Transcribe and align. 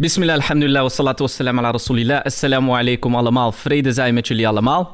Bismillah, 0.00 0.34
alhamdulillah, 0.40 0.82
wassalatu 0.82 1.22
wassalam 1.24 1.58
ala 1.58 1.70
rasulillah. 1.72 2.24
Assalamu 2.24 2.70
alaikum 2.72 3.14
allemaal. 3.14 3.52
Vrede 3.52 3.92
zij 3.92 4.12
met 4.12 4.28
jullie 4.28 4.48
allemaal. 4.48 4.92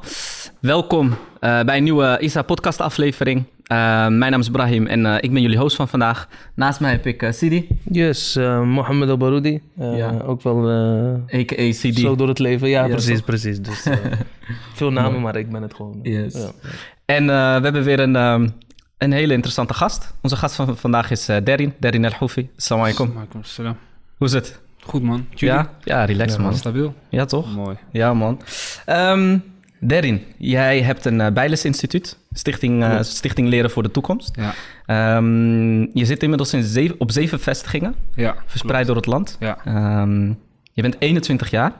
Welkom 0.59 1.15
eh, 1.39 1.63
bij 1.63 1.77
een 1.77 1.83
nieuwe 1.83 2.17
ISA 2.19 2.41
podcast 2.41 2.81
aflevering. 2.81 3.43
Eh, 3.63 3.77
mijn 4.07 4.31
naam 4.31 4.39
is 4.39 4.49
Brahim 4.49 4.87
en 4.87 5.05
eh, 5.05 5.15
ik 5.19 5.33
ben 5.33 5.41
jullie 5.41 5.57
host 5.57 5.75
van 5.75 5.87
vandaag. 5.87 6.27
Naast 6.55 6.79
mij 6.79 6.91
heb 6.91 7.05
ik 7.05 7.23
eh, 7.23 7.31
Sidi, 7.31 7.67
Yes, 7.91 8.35
eh, 8.35 8.61
Mohammed 8.63 9.09
Al-Baroudi. 9.09 9.61
Ja. 9.75 10.19
Ook 10.25 10.41
wel 10.41 10.69
eh, 10.69 11.39
a.k.a. 11.39 11.71
Sidi. 11.71 12.01
zo 12.01 12.15
door 12.15 12.27
het 12.27 12.39
leven. 12.39 12.69
Ja, 12.69 12.87
precies, 12.87 13.21
precies. 13.21 13.61
Dus, 13.61 13.85
veel 14.77 14.91
namen, 14.91 15.21
maar 15.21 15.35
ik 15.35 15.51
ben 15.51 15.61
het 15.61 15.73
gewoon. 15.73 15.99
Yes. 16.03 16.33
Ja. 16.33 16.51
En 17.05 17.21
eh, 17.29 17.55
we 17.55 17.63
hebben 17.63 17.83
weer 17.83 17.99
een, 17.99 18.15
ehm, 18.15 18.47
een 18.97 19.11
hele 19.11 19.33
interessante 19.33 19.73
gast. 19.73 20.13
Onze 20.21 20.35
gast 20.35 20.55
van 20.55 20.77
vandaag 20.77 21.11
is 21.11 21.27
eh 21.29 21.37
Derin, 21.43 21.73
Derin 21.79 22.05
El 22.05 22.11
Houfi. 22.11 22.49
Assalamu 22.57 22.87
alaikum. 22.89 23.11
Alaikum 23.17 23.43
salam. 23.43 23.77
Hoe 24.17 24.27
is 24.27 24.33
het? 24.33 24.59
Goed 24.87 25.03
man. 25.03 25.25
Jullie? 25.33 25.55
Ja? 25.55 25.69
Ja, 25.83 26.05
relax 26.05 26.33
Ja, 26.35 26.41
man. 26.41 26.55
Stabiel? 26.55 26.93
Ja, 27.09 27.25
toch? 27.25 27.55
Mooi. 27.55 27.75
Ja, 27.91 28.13
man. 28.13 28.41
Ehm 28.85 29.37
Derin, 29.79 30.21
jij 30.37 30.81
hebt 30.81 31.05
een 31.05 31.19
uh, 31.19 31.27
Bijles 31.27 31.65
Instituut, 31.65 32.17
Stichting, 32.31 32.83
eh. 32.83 33.01
Stichting 33.01 33.47
Leren 33.47 33.69
voor 33.71 33.83
de 33.83 33.91
Toekomst. 33.91 34.35
Ja. 34.35 34.53
Ehm, 34.85 35.79
je 35.81 36.05
zit 36.05 36.23
inmiddels 36.23 36.53
in 36.53 36.63
zeven, 36.63 36.95
op 36.99 37.11
zeven 37.11 37.39
vestigingen, 37.39 37.95
Ja. 38.15 38.35
verspreid 38.45 38.87
door 38.87 38.95
het 38.95 39.05
land. 39.05 39.37
Ja. 39.39 39.57
Ehm, 39.65 40.27
je 40.73 40.81
bent 40.81 40.95
21 40.99 41.49
jaar. 41.49 41.71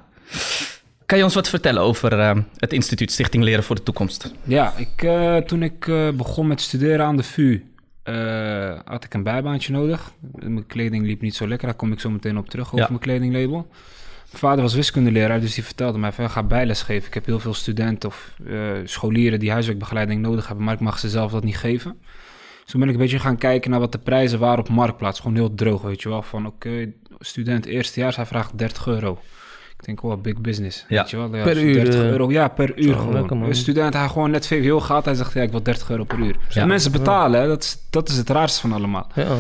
Kan 1.06 1.18
je 1.18 1.24
ons 1.24 1.34
wat 1.34 1.50
vertellen 1.50 1.82
over 1.82 2.18
het 2.58 2.74
instituut 2.74 3.12
Stichting 3.12 3.44
Leren 3.44 3.64
voor 3.64 3.76
de 3.76 3.84
Toekomst? 3.84 4.34
Ja, 4.44 4.74
ik, 4.78 5.04
eh, 5.04 5.36
toen 5.38 5.64
ik 5.64 5.88
eh, 5.88 6.10
begon 6.10 6.48
met 6.48 6.62
studeren 6.62 7.06
aan 7.06 7.18
de 7.18 7.24
VU, 7.24 7.64
eh, 8.08 8.80
had 8.86 9.04
ik 9.04 9.14
een 9.14 9.24
bijbaantje 9.24 9.72
nodig. 9.72 10.12
Mijn 10.36 10.66
kleding 10.68 11.06
liep 11.06 11.22
niet 11.22 11.36
zo 11.36 11.48
lekker, 11.48 11.68
daar 11.68 11.76
kom 11.78 11.92
ik 11.92 12.00
zo 12.00 12.10
meteen 12.10 12.38
op 12.38 12.50
terug 12.50 12.66
over 12.66 12.80
Ja. 12.80 12.86
mijn 12.88 13.00
kledinglabel. 13.00 13.68
Mijn 14.32 14.40
vader 14.42 14.62
was 14.62 14.74
wiskundeleraar, 14.74 15.40
dus 15.40 15.54
die 15.54 15.64
vertelde 15.64 15.98
mij 15.98 16.12
van, 16.12 16.24
"Ja, 16.24 16.30
ga 16.30 16.44
bijles 16.44 16.82
geven. 16.82 17.08
Ik 17.08 17.14
heb 17.14 17.26
heel 17.26 17.40
veel 17.40 17.54
studenten 17.54 18.10
of 18.10 18.36
eh, 18.48 18.56
scholieren 18.84 19.40
die 19.40 19.52
huiswerkbegeleiding 19.52 20.22
nodig 20.22 20.48
hebben, 20.48 20.66
maar 20.66 20.74
ik 20.74 20.80
mag 20.80 21.00
ze 21.00 21.10
zelf 21.10 21.32
dat 21.32 21.44
niet 21.44 21.58
geven. 21.58 21.98
Dus 22.62 22.72
toen 22.72 22.80
ben 22.80 22.90
ik 22.90 22.96
een 22.96 23.02
beetje 23.02 23.20
gaan 23.20 23.38
kijken 23.38 23.72
naar 23.72 23.80
wat 23.80 23.92
de 23.92 23.98
prijzen 23.98 24.40
waren 24.40 24.60
op 24.60 24.70
Marktplaats. 24.70 25.20
Gewoon 25.20 25.36
heel 25.36 25.54
droog, 25.56 25.82
weet 25.82 26.02
je 26.02 26.10
wel. 26.10 26.22
Van 26.22 26.46
oké, 26.46 26.92
student 27.20 27.66
eerstejaars, 27.66 28.16
hij 28.16 28.26
vraagt 28.26 28.58
30 28.58 28.88
euro. 28.88 29.20
Ik 29.80 29.86
denk, 29.86 30.04
oh, 30.04 30.22
big 30.22 30.38
business. 30.42 30.86
Ja. 30.88 31.02
Weet 31.02 31.10
je 31.10 31.18
wel? 31.18 31.36
Ja, 31.36 31.44
Per 31.44 31.62
uur, 31.64 31.74
30 31.74 31.94
eh, 31.94 32.10
euro, 32.10 32.32
ja, 32.32 32.48
per 32.48 32.78
uur 32.78 32.94
zo, 32.94 32.98
gewoon. 33.00 33.14
lekker, 33.14 33.42
een 33.42 33.56
student, 33.56 33.94
hij 33.94 34.08
gewoon 34.08 34.32
net 34.32 34.48
VWO 34.48 34.80
gaat, 34.80 35.06
hij 35.06 35.14
zegt, 35.16 35.34
ja, 35.34 35.42
ik 35.42 35.52
wil 35.52 35.64
30 35.64 35.90
euro 35.90 36.04
per 36.04 36.20
uur. 36.20 36.36
Dus 36.46 36.56
Ja. 36.56 36.66
mensen 36.66 36.92
betalen, 36.92 37.42
hè, 37.42 37.48
dat 37.48 37.64
is, 37.64 37.78
dat 37.90 38.10
is 38.10 38.18
het 38.18 38.30
raarste 38.30 38.60
van 38.62 38.72
allemaal. 38.72 39.08
Ja. 39.16 39.36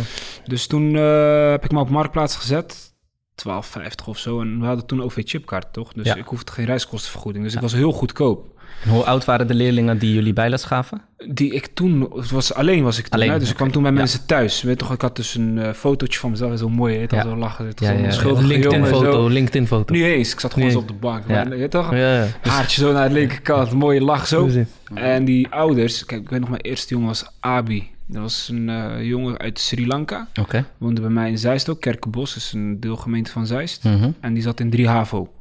Dus 0.45 0.67
toen 0.67 0.95
eh, 0.95 1.49
heb 1.49 1.63
ik 1.63 1.71
me 1.71 1.79
op 1.79 1.89
Marktplaats 1.89 2.35
gezet. 2.35 2.95
12,50 3.35 4.05
of 4.05 4.17
zo. 4.17 4.41
En 4.41 4.59
we 4.59 4.65
hadden 4.65 4.85
toen 4.85 5.01
OV-chipkaart, 5.03 5.73
toch? 5.73 5.93
Dus 5.93 6.05
Ja. 6.05 6.15
ik 6.15 6.25
hoefde 6.25 6.51
geen 6.51 6.65
reiskostenvergoeding. 6.65 7.43
Dus 7.43 7.53
ik 7.53 7.61
was 7.61 7.73
heel 7.73 7.91
goedkoop. 7.91 8.56
En 8.83 8.89
hoe 8.89 9.03
oud 9.03 9.25
waren 9.25 9.47
de 9.47 9.53
leerlingen 9.53 9.97
die 9.97 10.13
jullie 10.13 10.33
bijles 10.33 10.63
gaven? 10.63 11.01
Die 11.29 11.53
ik 11.53 11.67
toen, 11.73 12.09
het 12.15 12.31
was 12.31 12.53
alleen 12.53 12.83
was 12.83 12.97
ik 12.97 13.03
toen, 13.07 13.13
Alleen, 13.19 13.31
hè? 13.31 13.39
dus 13.39 13.49
ik 13.49 13.55
kwam 13.55 13.71
toen 13.71 13.81
bij 13.83 13.91
Ja. 13.91 13.97
mensen 13.97 14.25
thuis. 14.25 14.61
Weet 14.61 14.77
toch, 14.77 14.91
ik 14.93 15.01
had 15.01 15.15
dus 15.15 15.35
een 15.35 15.57
eh, 15.59 15.73
fotootje 15.73 16.19
van 16.19 16.29
mezelf, 16.29 16.57
zo 16.59 16.69
mooi, 16.69 16.97
hè? 16.97 17.15
Ja. 17.15 17.21
zo 17.23 17.35
lachen, 17.35 17.65
het 17.67 17.79
Ja, 17.79 17.91
LinkedIn-foto. 17.93 19.27
LinkedIn-foto. 19.27 19.93
Niet 19.93 20.03
eens, 20.03 20.31
ik 20.33 20.39
zat 20.39 20.53
gewoon 20.53 20.71
zo 20.71 20.77
op 20.77 20.87
de 20.87 20.93
bank. 20.93 21.23
Ja. 21.27 21.47
weet 21.49 21.71
toch? 21.71 21.91
Ja, 21.91 22.13
ja. 22.21 22.27
Haartje 22.41 22.81
zo 22.81 22.91
naar 22.93 23.07
de 23.07 23.13
linkerkant, 23.13 23.71
mooie 23.71 24.01
lach 24.01 24.27
zo. 24.27 24.49
En 24.93 25.25
die 25.25 25.47
ouders, 25.49 26.05
kijk, 26.05 26.21
ik 26.21 26.29
weet 26.29 26.39
nog, 26.39 26.49
mijn 26.49 26.61
eerste 26.61 26.93
jongen 26.93 27.07
was 27.07 27.25
Abi. 27.39 27.89
Dat 28.09 28.21
was 28.21 28.49
een 28.51 28.69
eh, 28.69 29.03
jongen 29.03 29.37
uit 29.37 29.59
Sri 29.59 29.87
Lanka. 29.87 30.27
Oké. 30.39 30.65
Woonde 30.77 31.01
bij 31.01 31.09
mij 31.09 31.29
in 31.29 31.37
Zeist 31.37 31.69
ook. 31.69 31.81
Kerkenbos 31.81 32.35
is 32.35 32.51
een 32.53 32.79
deelgemeente 32.79 33.31
van 33.31 33.45
Zeist. 33.47 33.83
Mhm. 33.83 34.09
En 34.19 34.33
die 34.33 34.43
zat 34.43 34.59
in 34.59 34.69
3 34.69 34.87
HAVO. 34.87 35.31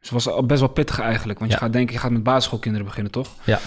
Dus 0.00 0.10
het 0.10 0.24
was 0.24 0.46
best 0.46 0.60
wel 0.60 0.68
pittig 0.68 0.98
eigenlijk. 1.00 1.38
Want 1.38 1.50
Ja. 1.50 1.56
je 1.56 1.62
gaat 1.64 1.72
denken, 1.72 1.94
je 1.94 2.00
gaat 2.00 2.10
met 2.10 2.22
basisschoolkinderen 2.22 2.86
beginnen, 2.86 3.12
toch? 3.12 3.28
Ja. 3.44 3.58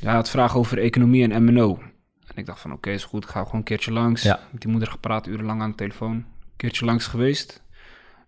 Ja, 0.00 0.14
had 0.14 0.30
vragen 0.30 0.58
over 0.58 0.78
economie 0.78 1.28
en 1.28 1.44
MNO. 1.44 1.78
En 2.26 2.36
ik 2.36 2.46
dacht 2.46 2.60
van, 2.60 2.72
oké, 2.72 2.90
is 2.90 3.04
goed. 3.04 3.24
Ik 3.24 3.30
ga 3.30 3.40
gewoon 3.40 3.56
een 3.56 3.62
keertje 3.62 3.92
langs. 3.92 4.22
Ja. 4.22 4.40
Met 4.50 4.60
die 4.60 4.70
moeder 4.70 4.88
gepraat, 4.90 5.26
urenlang 5.26 5.62
aan 5.62 5.70
de 5.70 5.76
telefoon. 5.76 6.12
Een 6.14 6.24
keertje 6.56 6.84
langs 6.84 7.06
geweest. 7.06 7.62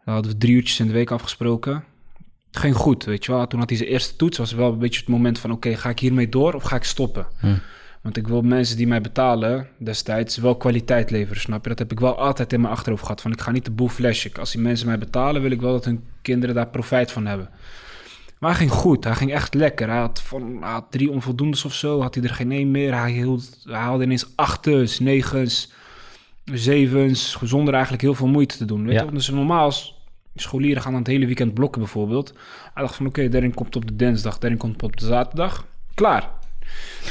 Dan 0.05 0.15
hadden 0.15 0.33
we 0.33 0.39
drie 0.39 0.55
uurtjes 0.55 0.81
in 0.81 0.87
de 0.87 0.93
week 0.93 1.11
afgesproken. 1.11 1.85
Het 2.47 2.57
ging 2.61 2.75
goed, 2.75 3.05
weet 3.05 3.25
je 3.25 3.33
wel. 3.33 3.47
Toen 3.47 3.59
had 3.59 3.69
hij 3.69 3.79
zijn 3.79 3.91
eerste 3.91 4.17
toets. 4.17 4.39
Was 4.39 4.53
wel 4.53 4.73
een 4.73 4.79
beetje 4.79 5.01
het 5.01 5.09
moment 5.09 5.39
van, 5.39 5.51
oké, 5.51 5.77
ga 5.77 5.89
ik 5.89 5.99
hiermee 5.99 6.29
door 6.29 6.55
of 6.55 6.63
ga 6.63 6.77
ik 6.77 6.85
stoppen? 6.85 7.27
Hm. 7.41 7.55
Want 8.03 8.17
ik 8.17 8.29
wil 8.29 8.43
mensen 8.43 8.77
die 8.77 8.87
mij 8.87 9.01
betalen 9.01 9.69
destijds 9.79 10.37
wel 10.37 10.57
kwaliteit 10.57 11.11
leveren, 11.11 11.41
snap 11.41 11.63
je? 11.63 11.69
Dat 11.69 11.79
heb 11.79 11.93
ik 11.93 12.01
wel 12.01 12.19
altijd 12.19 12.53
in 12.53 12.61
mijn 12.61 12.73
achterhoofd 12.73 13.03
gehad. 13.03 13.21
Van 13.21 13.33
ik 13.33 13.41
ga 13.41 13.51
niet 13.51 13.65
de 13.65 13.71
boel 13.71 13.89
flashen. 13.89 14.33
Als 14.39 14.53
die 14.53 14.61
mensen 14.61 14.87
mij 14.87 14.99
betalen, 14.99 15.43
wil 15.43 15.51
ik 15.51 15.61
wel 15.61 15.73
dat 15.73 15.85
hun 15.85 16.05
kinderen 16.23 16.55
daar 16.55 16.69
profijt 16.69 17.13
van 17.13 17.27
hebben. 17.27 17.49
Maar 18.39 18.51
hij 18.51 18.59
ging 18.59 18.71
goed. 18.71 19.05
Hij 19.05 19.15
ging 19.15 19.33
echt 19.33 19.55
lekker. 19.55 19.89
Hij 19.89 19.99
had, 19.99 20.21
van, 20.23 20.57
hij 20.61 20.71
had 20.71 20.87
drie 20.91 21.11
onvoldoendes 21.11 21.65
of 21.65 21.75
zo. 21.75 22.01
Had 22.01 22.15
hij 22.15 22.25
er 22.25 22.35
geen 22.35 22.53
één 22.53 22.71
meer. 22.71 22.95
Hij, 22.95 23.11
hield, 23.13 23.59
hij 23.65 23.79
haalde 23.79 24.05
ineens 24.05 24.27
achtens, 24.37 24.99
negens, 24.99 25.73
zevens. 26.45 27.39
Zonder 27.43 27.73
eigenlijk 27.75 28.03
heel 28.03 28.15
veel 28.15 28.27
moeite 28.29 28.57
te 28.57 28.65
doen. 28.65 28.85
Weet 28.87 28.95
Ja. 28.95 29.05
je? 29.05 29.13
Dus 29.13 29.29
normaal 29.31 29.65
als 29.65 30.01
scholieren 30.35 30.83
gaan 30.83 30.93
dan 30.93 31.01
het 31.01 31.11
hele 31.11 31.27
weekend 31.27 31.55
blokken 31.55 31.81
bijvoorbeeld. 31.81 32.33
Hij 32.75 32.83
dacht 32.83 32.95
van 32.97 33.07
oké, 33.07 33.29
daarin 33.29 33.55
komt 33.55 33.77
op 33.77 33.87
de 33.87 33.97
dinsdag. 33.97 34.39
Daarin 34.39 34.59
komt 34.59 34.83
op 34.83 34.97
de 34.97 35.07
zaterdag. 35.07 35.67
Klaar. 35.95 36.31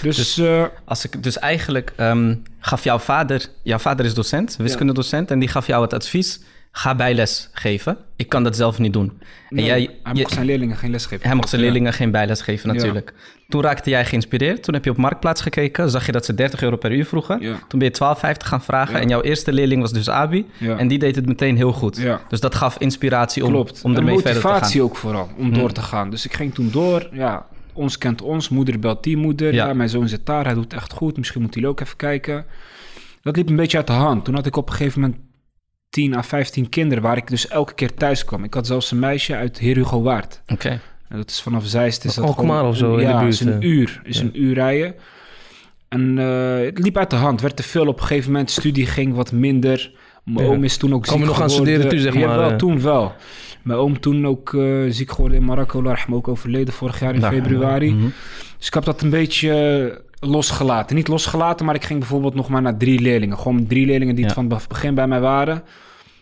Dus, 0.01 0.15
Dus- 0.15 0.37
eh, 0.37 0.63
Als 0.85 1.05
ik, 1.05 1.23
dus 1.23 1.39
eigenlijk 1.39 1.93
ehm, 1.95 2.35
gaf 2.59 2.83
jouw 2.83 2.99
vader, 2.99 3.45
jouw 3.63 3.77
vader 3.77 4.05
is 4.05 4.13
docent, 4.13 4.55
wiskundedocent, 4.57 5.31
en 5.31 5.39
die 5.39 5.49
gaf 5.49 5.67
jou 5.67 5.81
het 5.83 5.93
advies: 5.93 6.39
ga 6.71 6.95
bijles 6.95 7.49
geven. 7.51 7.97
Ik 8.15 8.29
kan 8.29 8.43
dat 8.43 8.55
zelf 8.55 8.79
niet 8.79 8.93
doen. 8.93 9.21
En 9.49 9.63
jij, 9.63 9.89
hij 10.03 10.13
je- 10.13 10.21
mocht 10.21 10.33
zijn 10.33 10.45
leerlingen 10.45 10.77
geen 10.77 10.91
les 10.91 11.05
geven. 11.05 11.25
hij 11.27 11.35
mocht 11.35 11.49
zijn 11.49 11.61
Ja. 11.61 11.67
leerlingen 11.67 11.93
geen 11.93 12.11
bijles 12.11 12.41
geven, 12.41 12.69
Ja. 12.69 12.75
natuurlijk. 12.75 13.13
Toen 13.49 13.61
raakte 13.61 13.89
jij 13.89 14.05
geïnspireerd. 14.05 14.63
Toen 14.63 14.73
heb 14.73 14.83
je 14.83 14.89
op 14.89 14.97
Marktplaats 14.97 15.41
gekeken. 15.41 15.89
Zag 15.89 16.05
je 16.05 16.11
dat 16.11 16.25
ze 16.25 16.33
30 16.33 16.61
euro 16.61 16.75
per 16.75 16.91
uur 16.91 17.05
vroegen. 17.05 17.41
Ja. 17.41 17.55
Toen 17.67 17.79
ben 17.79 17.87
je 17.87 17.91
12,50 17.93 18.47
gaan 18.47 18.61
vragen. 18.63 18.95
Ja. 18.95 19.01
En 19.01 19.09
jouw 19.09 19.21
eerste 19.21 19.53
leerling 19.53 19.81
was 19.81 19.93
dus 19.93 20.09
Abi. 20.09 20.45
Ja. 20.57 20.77
En 20.77 20.87
die 20.87 20.99
deed 20.99 21.15
het 21.15 21.25
meteen 21.25 21.55
heel 21.55 21.71
goed. 21.71 21.97
Ja. 21.97 22.21
Dus 22.29 22.39
dat 22.39 22.55
gaf 22.55 22.77
inspiratie 22.77 23.45
om, 23.45 23.51
Klopt. 23.51 23.81
om 23.83 23.95
ermee 23.95 24.15
verder 24.15 24.33
te 24.33 24.39
gaan. 24.39 24.49
motivatie 24.51 24.81
ook 24.81 24.95
vooral, 24.95 25.29
om 25.37 25.45
Mm. 25.47 25.53
door 25.53 25.71
te 25.71 25.81
gaan. 25.81 26.09
Dus 26.09 26.25
ik 26.25 26.33
ging 26.33 26.53
toen 26.53 26.69
door. 26.71 27.09
Ja, 27.11 27.45
ons 27.73 27.97
kent 27.97 28.21
ons. 28.21 28.49
Moeder 28.49 28.79
belt 28.79 29.03
die 29.03 29.17
moeder. 29.17 29.53
Ja. 29.53 29.67
Ja. 29.67 29.73
mijn 29.73 29.89
zoon 29.89 30.07
zit 30.07 30.25
daar. 30.25 30.45
Hij 30.45 30.53
doet 30.53 30.73
echt 30.73 30.93
goed. 30.93 31.17
Misschien 31.17 31.41
moet 31.41 31.55
hij 31.55 31.65
ook 31.65 31.79
even 31.79 31.97
kijken. 31.97 32.45
Dat 33.21 33.35
liep 33.35 33.49
een 33.49 33.55
beetje 33.55 33.77
uit 33.77 33.87
de 33.87 33.93
hand. 33.93 34.25
Toen 34.25 34.35
had 34.35 34.45
ik 34.45 34.55
op 34.55 34.69
een 34.69 34.75
gegeven 34.75 35.01
moment 35.01 35.19
10 35.89 36.15
à 36.15 36.21
15 36.23 36.69
kinderen... 36.69 37.03
waar 37.03 37.17
ik 37.17 37.27
dus 37.27 37.47
elke 37.47 37.73
keer 37.73 37.93
thuis 37.93 38.25
kwam. 38.25 38.43
Ik 38.43 38.53
had 38.53 38.67
zelfs 38.67 38.91
een 38.91 38.99
meisje 38.99 39.35
uit 39.35 39.57
Heer 39.57 39.75
Hugo 39.75 40.01
Waard. 40.01 40.41
Oké. 40.47 40.69
En 41.09 41.17
dat 41.17 41.29
is 41.29 41.41
vanaf 41.41 41.65
Zeist. 41.65 42.05
Is 42.05 42.13
dat 42.15 42.25
Alkmaar 42.25 42.45
gewoon, 42.57 42.69
of 42.71 42.77
zo, 42.77 42.95
in 42.95 43.07
Ja, 43.07 43.13
de 43.13 43.19
buurt, 43.19 43.33
is 43.33 43.39
een 43.39 43.61
eh. 43.61 43.69
uur. 43.69 44.01
Is 44.03 44.17
Ja. 44.17 44.23
een 44.23 44.41
uur 44.41 44.53
rijden. 44.53 44.95
En 45.87 46.17
eh, 46.19 46.65
het 46.65 46.79
liep 46.79 46.97
uit 46.97 47.09
de 47.09 47.15
hand. 47.15 47.41
Werd 47.41 47.55
te 47.55 47.63
veel 47.63 47.87
op 47.87 47.99
een 47.99 48.05
gegeven 48.05 48.31
moment. 48.31 48.51
Studie 48.51 48.85
ging 48.85 49.15
wat 49.15 49.31
minder. 49.31 49.91
Mijn 50.23 50.45
Ja. 50.45 50.51
oom 50.53 50.63
is 50.63 50.77
toen 50.77 50.93
ook 50.93 51.01
Kwam 51.03 51.13
je 51.13 51.19
ziek 51.19 51.29
nog 51.31 51.39
gaan 51.41 51.49
studeren 51.49 51.89
toen, 51.89 51.99
zeg 51.99 52.13
Ja, 52.13 52.27
maar, 52.27 52.37
wel, 52.37 52.49
eh? 52.49 52.55
toen 52.55 52.81
wel. 52.81 53.13
Mijn 53.63 53.79
oom 53.79 53.99
toen 53.99 54.27
ook 54.27 54.53
eh, 54.53 54.63
ziek 54.89 55.11
geworden 55.11 55.37
in 55.37 55.45
Marokko. 55.45 55.83
Lag 55.83 56.05
hem 56.05 56.15
ook 56.15 56.27
overleden 56.27 56.73
vorig 56.73 56.99
jaar 56.99 57.13
in 57.13 57.19
Nou, 57.19 57.33
februari. 57.33 57.93
mhm. 57.93 58.07
Dus 58.57 58.67
ik 58.67 58.73
heb 58.73 58.83
dat 58.83 59.01
een 59.01 59.09
beetje 59.09 59.51
eh, 60.19 60.29
losgelaten. 60.29 60.95
Niet 60.95 61.07
losgelaten, 61.07 61.65
maar 61.65 61.75
ik 61.75 61.83
ging 61.83 61.99
bijvoorbeeld 61.99 62.35
nog 62.35 62.49
maar 62.49 62.61
naar 62.61 62.77
drie 62.77 62.99
leerlingen. 62.99 63.37
Gewoon 63.37 63.67
drie 63.67 63.85
leerlingen 63.85 64.15
die 64.15 64.25
het 64.25 64.33
van 64.33 64.49
het 64.51 64.67
begin 64.67 64.95
bij 64.95 65.07
mij 65.07 65.19
waren. 65.19 65.63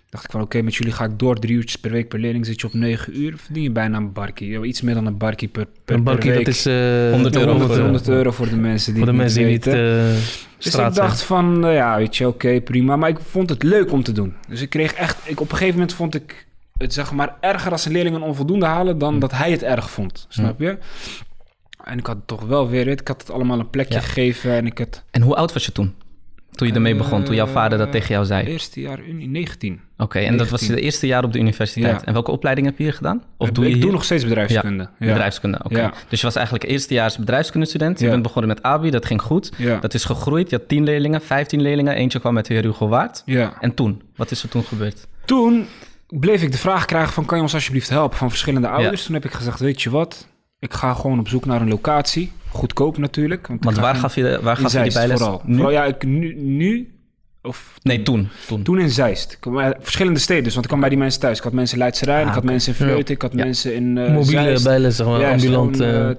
Dacht 0.09 0.23
ik 0.23 0.31
van, 0.31 0.41
oké, 0.41 0.61
met 0.61 0.75
jullie 0.75 0.93
ga 0.93 1.03
ik 1.03 1.19
door. 1.19 1.35
Drie 1.39 1.55
uurtjes 1.55 1.75
per 1.75 1.91
week 1.91 2.07
per 2.07 2.19
leerling 2.19 2.45
zit 2.45 2.61
je 2.61 2.67
op 2.67 2.73
negen 2.73 3.19
uur. 3.19 3.33
Verdien 3.37 3.63
je 3.63 3.71
bijna 3.71 3.97
een 3.97 4.13
barkie. 4.13 4.47
Joh, 4.49 4.67
Iets 4.67 4.81
meer 4.81 4.93
dan 4.93 5.05
een 5.05 5.17
barkie 5.17 5.47
per, 5.47 5.65
per, 5.85 5.95
Een 5.95 6.03
barkie, 6.03 6.25
per 6.29 6.35
week. 6.35 6.45
dat 6.45 6.53
is... 6.55 6.65
eh, 6.65 7.11
100 7.11 7.35
euro 7.35 7.49
100, 7.51 7.71
voor- 7.73 7.81
100 7.81 8.07
euro 8.07 8.31
voor 8.31 8.49
de 8.49 8.55
mensen 8.55 8.93
die 8.93 9.03
Voor 9.03 9.11
de 9.13 9.17
het 9.17 9.21
mensen 9.33 9.43
die 9.43 9.51
niet 9.51 9.63
Dus 10.57 10.75
ik 10.75 10.93
dacht 10.95 11.21
van, 11.23 11.59
ja, 11.61 11.97
weet 11.97 12.17
je, 12.17 12.27
oké, 12.27 12.61
prima. 12.61 12.95
Maar 12.95 13.09
ik 13.09 13.19
vond 13.29 13.49
het 13.49 13.63
leuk 13.63 13.91
om 13.91 14.03
te 14.03 14.11
doen. 14.11 14.33
Dus 14.47 14.61
ik 14.61 14.69
kreeg 14.69 14.93
echt, 14.93 15.17
ik, 15.23 15.39
op 15.41 15.51
een 15.51 15.57
gegeven 15.57 15.79
moment 15.79 15.93
vond 15.93 16.15
ik 16.15 16.47
het 16.79 16.93
zeg 16.93 17.11
maar 17.11 17.35
erger 17.39 17.71
als 17.71 17.85
een 17.85 17.91
leerling 17.91 18.15
een 18.15 18.21
onvoldoende 18.21 18.65
halen 18.65 18.97
dan 18.97 19.13
Hm. 19.13 19.19
dat 19.19 19.31
hij 19.31 19.51
het 19.51 19.63
erg 19.63 19.89
vond. 19.89 20.25
Snap 20.29 20.59
je? 20.59 20.77
En 21.83 21.97
ik 21.97 22.05
had 22.05 22.15
het 22.15 22.27
toch 22.27 22.41
wel 22.43 22.69
weer, 22.69 22.87
ik 22.87 23.07
had 23.07 23.21
het 23.21 23.31
allemaal 23.31 23.59
een 23.59 23.69
plekje 23.69 23.93
Ja. 23.93 23.99
gegeven 23.99 24.51
en 24.51 24.65
ik 24.65 24.77
het... 24.77 25.03
En 25.11 25.21
hoe 25.21 25.35
oud 25.35 25.53
was 25.53 25.65
je 25.65 25.71
toen? 25.71 25.93
Toen 26.51 26.67
je 26.67 26.73
ermee 26.73 26.95
begon, 26.95 27.23
toen 27.23 27.35
jouw 27.35 27.45
vader 27.47 27.77
dat 27.77 27.87
Eh, 27.87 27.93
tegen 27.93 28.09
jou 28.13 28.25
zei? 28.25 28.47
Eerste 28.47 28.81
jaar 28.81 28.99
Unie, 28.99 29.27
19. 29.27 29.81
Oké, 29.97 30.19
en 30.19 30.37
dat 30.37 30.49
was 30.49 30.59
19. 30.61 30.75
de 30.75 30.81
eerste 30.81 31.07
jaar 31.07 31.23
op 31.23 31.33
de 31.33 31.39
universiteit. 31.39 31.99
Ja. 32.01 32.05
En 32.05 32.13
welke 32.13 32.31
opleiding 32.31 32.67
heb 32.67 32.77
je 32.77 32.83
hier 32.83 32.93
gedaan? 32.93 33.23
Of 33.37 33.47
ik 33.47 33.55
doe 33.55 33.69
je 33.69 33.75
hier? 33.75 33.91
nog 33.91 34.03
steeds 34.03 34.23
bedrijfskunde. 34.23 34.89
Ja. 34.99 35.05
Bedrijfskunde, 35.07 35.59
oké. 35.63 35.91
Dus 36.09 36.19
je 36.19 36.25
was 36.25 36.35
eigenlijk 36.35 36.65
eerstejaars 36.69 37.17
bedrijfskundestudent. 37.17 37.99
Je 37.99 38.09
bent 38.09 38.21
begonnen 38.23 38.47
met 38.49 38.63
ABI, 38.63 38.89
dat 38.89 39.05
ging 39.05 39.21
goed. 39.21 39.51
Ja. 39.57 39.79
Dat 39.79 39.93
is 39.93 40.03
gegroeid. 40.05 40.49
Je 40.49 40.55
had 40.55 40.67
10 40.67 40.83
leerlingen, 40.83 41.21
15 41.21 41.61
leerlingen. 41.61 41.95
Eentje 41.95 42.19
kwam 42.19 42.33
met 42.33 42.45
de 42.45 42.53
heer 42.53 42.63
Hugo 42.63 42.87
Waard. 42.87 43.21
ja. 43.25 43.53
En 43.61 43.73
toen? 43.73 44.01
Wat 44.15 44.31
is 44.31 44.43
er 44.43 44.49
toen 44.49 44.63
gebeurd? 44.63 45.07
Toen 45.25 45.65
bleef 46.09 46.41
ik 46.43 46.51
de 46.51 46.57
vraag 46.57 46.85
krijgen 46.85 47.13
van... 47.13 47.25
kan 47.25 47.37
je 47.37 47.43
ons 47.43 47.53
alsjeblieft 47.53 47.89
helpen 47.89 48.17
van 48.17 48.29
verschillende 48.29 48.67
ouders? 48.67 49.03
Toen 49.05 49.13
heb 49.13 49.25
ik 49.25 49.31
gezegd, 49.31 49.59
weet 49.59 49.81
je 49.81 49.89
wat? 49.89 50.27
Ik 50.59 50.73
ga 50.73 50.93
gewoon 50.93 51.19
op 51.19 51.27
zoek 51.27 51.45
naar 51.45 51.61
een 51.61 51.69
locatie. 51.69 52.31
Goedkoop 52.49 52.97
natuurlijk. 52.97 53.47
Want, 53.59 53.77
waar 53.77 53.95
gaf 53.95 54.15
je, 54.15 54.21
de, 54.21 54.39
waar 54.41 54.57
gaf 54.57 54.71
je 54.73 54.81
die 54.83 54.93
bijles? 54.93 55.19
vooral. 55.19 55.41
Nu? 55.45 55.53
Vooral, 55.55 55.71
ja, 55.71 55.85
ik, 55.85 56.03
nu, 56.03 56.33
nu 56.35 56.93
Of 57.41 57.73
Nee, 57.81 58.01
toen. 58.01 58.29
Toen. 58.47 58.63
toen 58.63 58.79
in 58.79 58.89
Zeist. 58.89 59.31
Ik 59.31 59.37
kwam 59.39 59.53
bij 59.53 59.75
verschillende 59.79 60.19
steden, 60.19 60.43
dus 60.43 60.51
want 60.53 60.63
ik 60.63 60.69
kwam 60.69 60.79
bij 60.81 60.89
die 60.89 60.97
mensen 60.99 61.19
thuis. 61.21 61.37
Ik 61.37 61.43
had 61.43 61.53
mensen 61.53 61.75
in 61.77 61.81
Leidse 61.83 62.05
Rijn, 62.05 62.21
Ah, 62.23 62.27
ik 62.27 62.33
had 62.33 62.43
mensen 62.43 62.71
in 62.73 62.77
Vleuten, 62.77 63.15
ik 63.15 63.21
had 63.21 63.31
Ja. 63.33 63.43
mensen 63.43 63.75
in 63.75 63.97
eh 63.97 64.11
Mobiele 64.13 64.41
Zeist. 64.41 64.63
bijles, 64.63 64.95
zeg 64.95 65.07
maar, 65.07 65.19
Ja, 65.19 65.31
ambulant. 65.31 65.77
zo'n, 65.77 65.85
eh, 65.85 66.09
eh, 66.09 66.15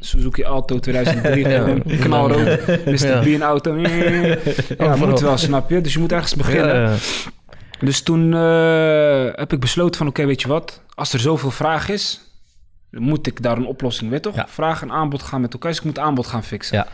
Suzuki 0.00 0.44
Alto 0.44 0.78
2003, 0.78 1.48
Ja. 1.48 1.74
knalrood, 2.00 2.66
Mr. 2.84 3.06
Ja. 3.06 3.22
Bean 3.22 3.42
auto. 3.42 3.76
Ja, 3.78 4.36
vooral. 4.76 5.08
moet 5.08 5.20
wel, 5.20 5.36
snap 5.38 5.70
je? 5.70 5.80
Dus 5.80 5.92
je 5.92 5.98
moet 5.98 6.12
ergens 6.12 6.34
beginnen. 6.34 6.96
Dus 7.80 8.02
toen 8.02 8.34
eh, 8.34 9.26
heb 9.32 9.52
ik 9.52 9.60
besloten 9.60 9.98
van, 9.98 10.06
oké, 10.06 10.26
weet 10.26 10.42
je 10.42 10.48
wat? 10.48 10.82
Als 10.94 11.12
er 11.12 11.20
zoveel 11.20 11.50
vraag 11.50 11.88
is, 11.88 12.20
dan 12.90 13.02
moet 13.02 13.26
ik 13.26 13.42
daar 13.42 13.56
een 13.56 13.66
oplossing, 13.66 14.10
weet 14.10 14.22
toch? 14.22 14.34
Ja. 14.34 14.46
Vraag 14.48 14.82
en 14.82 14.92
aanbod 14.92 15.22
gaan 15.22 15.40
met 15.40 15.52
elkaar, 15.52 15.70
dus 15.70 15.80
ik 15.80 15.86
moet 15.86 15.98
aanbod 15.98 16.26
gaan 16.26 16.44
fixen. 16.44 16.76
Ja. 16.76 16.84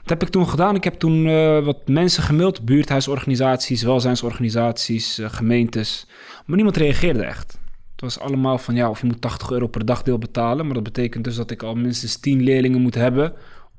Dat 0.00 0.10
heb 0.10 0.22
ik 0.22 0.28
toen 0.28 0.48
gedaan. 0.48 0.74
Ik 0.74 0.84
heb 0.84 0.94
toen 0.94 1.26
eh, 1.26 1.64
wat 1.64 1.88
mensen 1.88 2.22
gemaild, 2.22 2.64
buurthuisorganisaties, 2.64 3.82
welzijnsorganisaties, 3.82 5.18
eh, 5.18 5.30
gemeentes. 5.30 6.06
Maar 6.46 6.56
niemand 6.56 6.76
reageerde 6.76 7.22
echt. 7.22 7.58
Het 7.92 8.00
was 8.00 8.18
allemaal 8.18 8.58
van, 8.58 8.74
ja, 8.74 8.90
of 8.90 9.00
je 9.00 9.06
moet 9.06 9.20
80 9.20 9.50
euro 9.50 9.66
per 9.66 9.84
dagdeel 9.84 10.18
betalen. 10.18 10.64
Maar 10.64 10.74
dat 10.74 10.82
betekent 10.82 11.24
dus 11.24 11.36
dat 11.36 11.50
ik 11.50 11.62
al 11.62 11.74
minstens 11.74 12.16
10 12.16 12.42
leerlingen 12.42 12.80
moet 12.80 12.94
hebben 12.94 13.32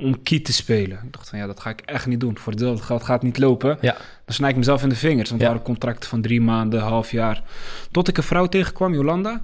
om 0.03 0.23
key 0.23 0.39
te 0.39 0.53
spelen. 0.53 0.99
Ik 1.03 1.13
dacht 1.13 1.29
van, 1.29 1.39
ja, 1.39 1.45
dat 1.47 1.59
ga 1.59 1.69
ik 1.69 1.81
echt 1.85 2.05
niet 2.07 2.19
doen. 2.19 2.37
Voor 2.37 2.51
hetzelfde 2.51 2.83
geld 2.83 3.03
gaat 3.03 3.13
het 3.15 3.23
niet 3.23 3.37
lopen. 3.37 3.77
Ja. 3.81 3.91
Dan 4.25 4.35
snij 4.35 4.49
ik 4.49 4.55
mezelf 4.55 4.83
in 4.83 4.89
de 4.89 4.95
vingers. 4.95 5.29
Want 5.29 5.41
Ja. 5.41 5.47
waren 5.47 5.61
contracten 5.61 6.09
van 6.09 6.21
drie 6.21 6.41
maanden, 6.41 6.79
half 6.81 7.11
jaar. 7.11 7.43
Tot 7.91 8.07
ik 8.07 8.17
een 8.17 8.23
vrouw 8.23 8.45
tegenkwam, 8.45 8.93
Jolanda. 8.93 9.41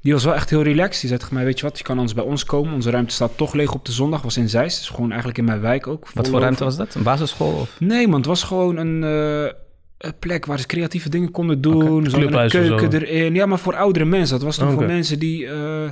Die 0.00 0.12
was 0.12 0.24
wel 0.24 0.34
echt 0.34 0.50
heel 0.50 0.62
relaxed. 0.62 1.00
Die 1.00 1.08
zei 1.08 1.20
tegen 1.20 1.34
mij, 1.34 1.44
weet 1.44 1.58
je 1.58 1.64
wat, 1.64 1.78
je 1.78 1.84
kan 1.84 1.96
anders 1.96 2.14
bij 2.14 2.24
ons 2.24 2.44
komen. 2.44 2.72
Onze 2.74 2.90
ruimte 2.90 3.14
staat 3.14 3.36
toch 3.36 3.52
leeg 3.54 3.72
op 3.74 3.84
de 3.84 3.92
zondag. 3.92 4.22
Was 4.22 4.36
in 4.36 4.48
Zeist, 4.48 4.78
dus 4.78 4.88
gewoon 4.88 5.08
eigenlijk 5.08 5.38
in 5.38 5.44
mijn 5.44 5.60
wijk 5.60 5.86
ook. 5.86 6.10
Wat 6.14 6.28
voor 6.28 6.40
ruimte 6.40 6.64
was 6.64 6.76
dat? 6.76 6.94
Een 6.94 7.02
basisschool? 7.02 7.52
Of? 7.52 7.76
Nee, 7.80 8.06
man, 8.08 8.16
het 8.16 8.26
was 8.26 8.42
gewoon 8.42 8.76
een, 8.76 9.04
eh, 9.04 9.52
een 9.98 10.18
plek 10.18 10.46
waar 10.46 10.58
ze 10.58 10.66
creatieve 10.66 11.08
dingen 11.08 11.30
konden 11.30 11.60
doen. 11.60 12.06
Hadden 12.10 12.34
een 12.38 12.48
keuken 12.48 12.92
erin. 12.92 13.34
Ja, 13.34 13.46
maar 13.46 13.58
voor 13.58 13.76
oudere 13.76 14.04
mensen. 14.04 14.36
Dat 14.36 14.44
was 14.44 14.56
toen 14.56 14.72
voor 14.72 14.86
mensen 14.86 15.18
die 15.18 15.46
eh, 15.46 15.90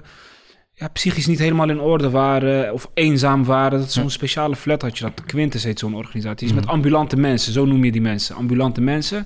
ja, 0.78 0.88
psychisch 0.88 1.26
niet 1.26 1.38
helemaal 1.38 1.68
in 1.68 1.80
orde 1.80 2.10
waren 2.10 2.72
of 2.72 2.90
eenzaam 2.94 3.44
waren. 3.44 3.78
Dat 3.78 3.88
is 3.88 3.94
zo'n 3.94 4.10
speciale 4.10 4.56
flat 4.56 4.82
had 4.82 4.98
je 4.98 5.04
dat. 5.04 5.24
Quintus 5.24 5.64
heet 5.64 5.78
zo'n 5.78 5.94
organisatie. 5.94 6.46
Is 6.46 6.54
met 6.54 6.66
ambulante 6.66 7.16
mensen, 7.16 7.52
zo 7.52 7.64
noem 7.64 7.84
je 7.84 7.92
die 7.92 8.00
mensen. 8.00 8.36
Ambulante 8.36 8.80
mensen. 8.80 9.18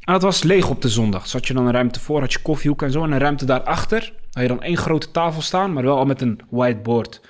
En 0.00 0.12
dat 0.12 0.22
was 0.22 0.42
leeg 0.42 0.70
op 0.70 0.82
de 0.82 0.88
zondag. 0.88 1.26
Zat 1.26 1.46
je 1.46 1.54
dan 1.54 1.66
een 1.66 1.72
ruimte 1.72 2.00
voor, 2.00 2.20
had 2.20 2.32
je 2.32 2.42
koffiehoek 2.42 2.82
en 2.82 2.90
zo. 2.90 3.04
En 3.04 3.12
een 3.12 3.18
ruimte 3.18 3.44
daarachter 3.44 4.12
had 4.30 4.42
je 4.42 4.48
dan 4.48 4.62
één 4.62 4.76
grote 4.76 5.10
tafel 5.10 5.42
staan, 5.42 5.72
maar 5.72 5.82
wel 5.82 5.96
al 5.96 6.04
met 6.04 6.20
een 6.20 6.40
whiteboard. 6.48 7.20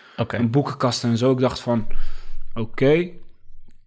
Een 0.41 0.51
boekenkast 0.51 1.05
en 1.05 1.17
zo. 1.17 1.33
Ik 1.33 1.39
dacht 1.39 1.61
van, 1.61 1.87
oké, 2.55 3.09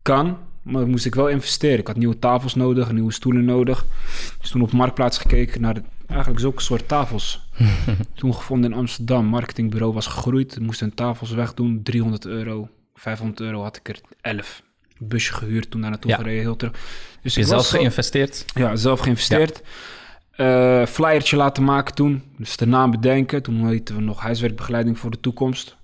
kan. 0.01 0.37
Maar 0.61 0.81
dan 0.81 0.89
moest 0.89 1.05
ik 1.05 1.15
wel 1.15 1.27
investeren. 1.27 1.79
Ik 1.79 1.87
had 1.87 1.95
nieuwe 1.95 2.19
tafels 2.19 2.55
nodig, 2.55 2.91
nieuwe 2.91 3.11
stoelen 3.11 3.45
nodig. 3.45 3.85
Dus 4.41 4.49
toen 4.49 4.61
op 4.61 4.71
Marktplaats 4.71 5.17
gekeken 5.17 5.61
naar 5.61 5.73
de, 5.73 5.83
eigenlijk 6.13 6.39
zulke 6.39 6.61
soort 6.61 6.87
tafels. 6.87 7.41
toen 8.15 8.33
gevonden 8.35 8.71
in 8.71 8.77
Amsterdam. 8.77 9.25
Marketingbureau 9.25 9.93
was 9.93 10.07
gegroeid. 10.07 10.59
Moest 10.59 10.79
hun 10.79 10.93
tafels 10.93 11.31
wegdoen. 11.31 11.83
300 11.83 12.25
euro. 12.25 12.69
500 12.95 13.39
euro 13.39 13.61
had 13.61 13.77
ik 13.77 13.89
er 13.89 13.99
11. 14.21 14.61
Busje 14.97 15.33
gehuurd, 15.33 15.71
toen 15.71 15.81
daar 15.81 15.89
naartoe 15.89 16.11
Ja. 16.11 16.17
gereden. 16.17 16.39
Heel 16.41 16.55
terug. 16.55 16.73
Dus 17.21 17.35
Je 17.35 17.43
zelf 17.43 17.67
geïnvesteerd? 17.67 18.45
ja, 18.55 18.75
zelf 18.75 18.99
geïnvesteerd. 18.99 19.61
Eh, 20.31 20.85
flyertje 20.85 21.35
laten 21.37 21.63
maken 21.63 21.95
toen. 21.95 22.23
Dus 22.37 22.57
de 22.57 22.65
naam 22.67 22.91
bedenken. 22.91 23.43
Toen 23.43 23.67
heten 23.67 23.95
we 23.95 24.01
nog 24.01 24.19
huiswerkbegeleiding 24.19 24.99
voor 24.99 25.11
de 25.11 25.19
toekomst. 25.19 25.75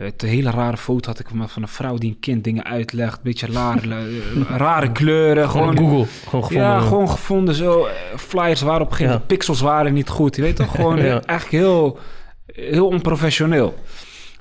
Eh, 0.00 0.06
Het 0.06 0.22
hele 0.22 0.50
rare 0.50 0.76
foto 0.76 1.08
had 1.08 1.18
ik 1.18 1.26
van 1.36 1.48
van 1.48 1.62
een 1.62 1.68
vrouw 1.68 1.96
die 1.96 2.10
een 2.10 2.20
kind 2.20 2.44
dingen 2.44 2.64
uitlegt. 2.64 3.22
Beetje 3.22 3.46
rare, 3.46 3.94
eh, 3.94 4.56
rare 4.56 4.92
kleuren. 5.00 5.50
Gewoon 5.50 5.76
Google. 5.78 6.06
Gewoon 6.28 6.44
gevonden. 6.44 6.68
ja, 6.70 6.80
gewoon 6.80 7.10
gevonden 7.10 7.54
zo. 7.54 7.84
eh, 7.84 7.92
Flyers 8.16 8.60
waren 8.60 8.80
op 8.80 8.86
een 8.86 8.92
gegeven 8.92 9.04
Ja. 9.12 9.12
moment. 9.12 9.26
Pixels 9.26 9.60
waren 9.60 9.92
niet 9.94 10.08
goed. 10.08 10.36
Je 10.36 10.42
weet 10.42 10.56
toch? 10.56 10.70
Gewoon 10.74 10.96
Ja. 11.04 11.22
eigenlijk 11.22 11.64
heel, 11.64 11.98
heel 12.46 12.86
onprofessioneel. 12.86 13.74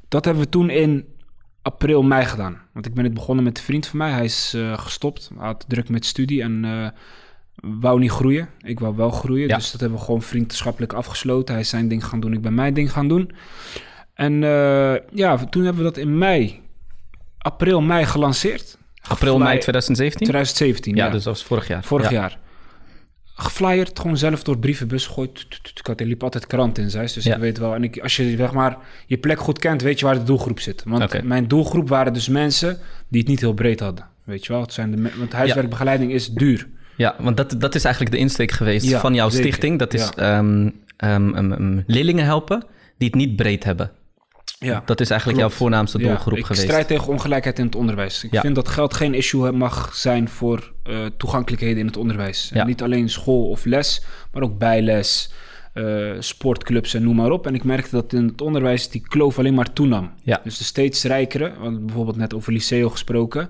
Dat 0.07 0.25
hebben 0.25 0.43
we 0.43 0.49
toen 0.49 0.69
in 0.69 1.05
april, 1.61 2.01
mei 2.03 2.25
gedaan. 2.25 2.61
Want 2.73 2.85
ik 2.85 2.93
ben 2.93 3.03
het 3.03 3.13
begonnen 3.13 3.43
met 3.43 3.57
een 3.57 3.63
vriend 3.63 3.87
van 3.87 3.97
mij. 3.97 4.11
Hij 4.11 4.23
is 4.25 4.57
gestopt. 4.75 5.29
Hij 5.37 5.47
had 5.47 5.65
druk 5.67 5.89
met 5.89 6.05
studie 6.05 6.41
en 6.41 6.93
wou 7.79 7.99
niet 7.99 8.11
groeien. 8.11 8.49
Ik 8.61 8.79
wou 8.79 8.95
wel 8.95 9.09
groeien. 9.11 9.47
Ja. 9.47 9.55
Dus 9.55 9.71
dat 9.71 9.79
hebben 9.79 9.99
we 9.99 10.05
gewoon 10.05 10.21
vriendschappelijk 10.21 10.93
afgesloten. 10.93 11.53
Hij 11.53 11.63
is 11.63 11.69
zijn 11.69 11.87
ding 11.87 12.05
gaan 12.05 12.19
doen, 12.19 12.33
ik 12.33 12.41
ben 12.41 12.53
mijn 12.53 12.73
ding 12.73 12.91
gaan 12.91 13.07
doen. 13.07 13.31
En 14.19 14.43
eh, 14.43 14.95
ja, 15.13 15.37
toen 15.49 15.63
hebben 15.63 15.83
we 15.83 15.89
dat 15.89 15.97
in 15.97 16.17
mei, 16.17 16.59
april, 17.37 17.81
mei 17.81 18.05
gelanceerd. 18.05 18.77
April, 19.01 19.31
Gefly- 19.33 19.47
mei 19.47 19.59
2017? 19.59 20.27
2017, 20.27 20.95
ja, 20.95 21.05
ja. 21.05 21.11
dus 21.11 21.23
dat 21.23 21.33
was 21.33 21.43
vorig 21.43 21.67
jaar. 21.67 21.83
Vorig 21.83 22.09
Ja. 22.09 22.19
jaar. 22.19 22.37
Geflyerd, 23.33 23.99
gewoon 23.99 24.17
zelf 24.17 24.43
door 24.43 24.57
brievenbus 24.57 25.05
gegooid. 25.07 25.47
Ik 25.75 25.87
had, 25.87 25.99
er 25.99 26.05
liep 26.05 26.23
altijd 26.23 26.47
krant 26.47 26.77
in, 26.77 26.89
Zeist, 26.89 27.15
dus 27.15 27.23
Ja. 27.23 27.33
ik 27.35 27.39
weet 27.41 27.57
wel. 27.57 27.73
En 27.75 27.83
ik, 27.83 27.99
als 27.99 28.15
je 28.15 28.35
zeg 28.37 28.51
maar, 28.51 28.77
je 29.05 29.17
plek 29.17 29.39
goed 29.39 29.59
kent, 29.59 29.81
weet 29.81 29.99
je 29.99 30.05
waar 30.05 30.15
de 30.17 30.23
doelgroep 30.23 30.59
zit. 30.59 30.83
Want 30.85 31.23
mijn 31.23 31.47
doelgroep 31.47 31.89
waren 31.89 32.13
dus 32.13 32.27
mensen 32.27 32.77
die 33.07 33.19
het 33.19 33.29
niet 33.29 33.39
heel 33.39 33.53
breed 33.53 33.79
hadden. 33.79 34.05
Weet 34.23 34.45
je 34.45 34.51
wel, 34.53 34.61
het 34.61 34.73
zijn 34.73 34.91
de, 34.91 35.11
want 35.17 35.31
huiswerkbegeleiding 35.33 36.11
is 36.11 36.27
duur. 36.29 36.67
Ja, 36.97 37.15
want 37.19 37.37
dat, 37.37 37.55
dat 37.57 37.75
is 37.75 37.83
eigenlijk 37.83 38.15
de 38.15 38.21
insteek 38.21 38.51
geweest 38.51 38.95
van 38.95 39.13
jouw 39.13 39.29
zeker. 39.29 39.45
stichting. 39.45 39.79
Dat 39.79 39.93
is 39.93 40.09
ehm, 40.09 40.69
leerlingen 41.85 42.25
helpen 42.25 42.63
die 42.97 43.07
het 43.07 43.17
niet 43.17 43.35
breed 43.35 43.63
hebben. 43.63 43.91
Ja. 44.59 44.81
Dat 44.85 44.99
is 44.99 45.09
eigenlijk 45.09 45.39
Klopt. 45.39 45.51
jouw 45.53 45.61
voornaamste 45.61 45.97
doelgroep 45.97 46.37
ik 46.37 46.45
geweest. 46.45 46.63
strijd 46.65 46.87
tegen 46.87 47.07
ongelijkheid 47.07 47.59
in 47.59 47.65
het 47.65 47.75
onderwijs. 47.75 48.23
Ik 48.23 48.33
Ja. 48.33 48.41
vind 48.41 48.55
dat 48.55 48.67
geld 48.67 48.93
geen 48.93 49.13
issue 49.13 49.51
mag 49.51 49.95
zijn 49.95 50.29
voor 50.29 50.71
eh, 50.83 51.05
toegankelijkheden 51.17 51.77
in 51.79 51.85
het 51.85 51.97
onderwijs. 51.97 52.49
Ja. 52.53 52.65
Niet 52.65 52.81
alleen 52.81 53.09
school 53.09 53.49
of 53.49 53.65
les, 53.65 54.03
maar 54.33 54.41
ook 54.43 54.57
bijles, 54.57 55.31
eh, 55.73 56.11
sportclubs 56.19 56.93
en 56.93 57.03
noem 57.03 57.15
maar 57.15 57.31
op. 57.31 57.47
En 57.47 57.55
ik 57.55 57.63
merkte 57.63 57.89
dat 57.95 58.13
in 58.13 58.25
het 58.25 58.41
onderwijs 58.41 58.89
die 58.89 59.01
kloof 59.07 59.39
alleen 59.39 59.53
maar 59.53 59.73
toenam. 59.73 60.11
Ja. 60.23 60.41
Dus 60.43 60.57
de 60.57 60.63
steeds 60.63 61.03
rijkere, 61.03 61.53
want 61.59 61.85
bijvoorbeeld 61.85 62.17
net 62.17 62.33
over 62.33 62.53
Liceo 62.53 62.89
gesproken... 62.89 63.49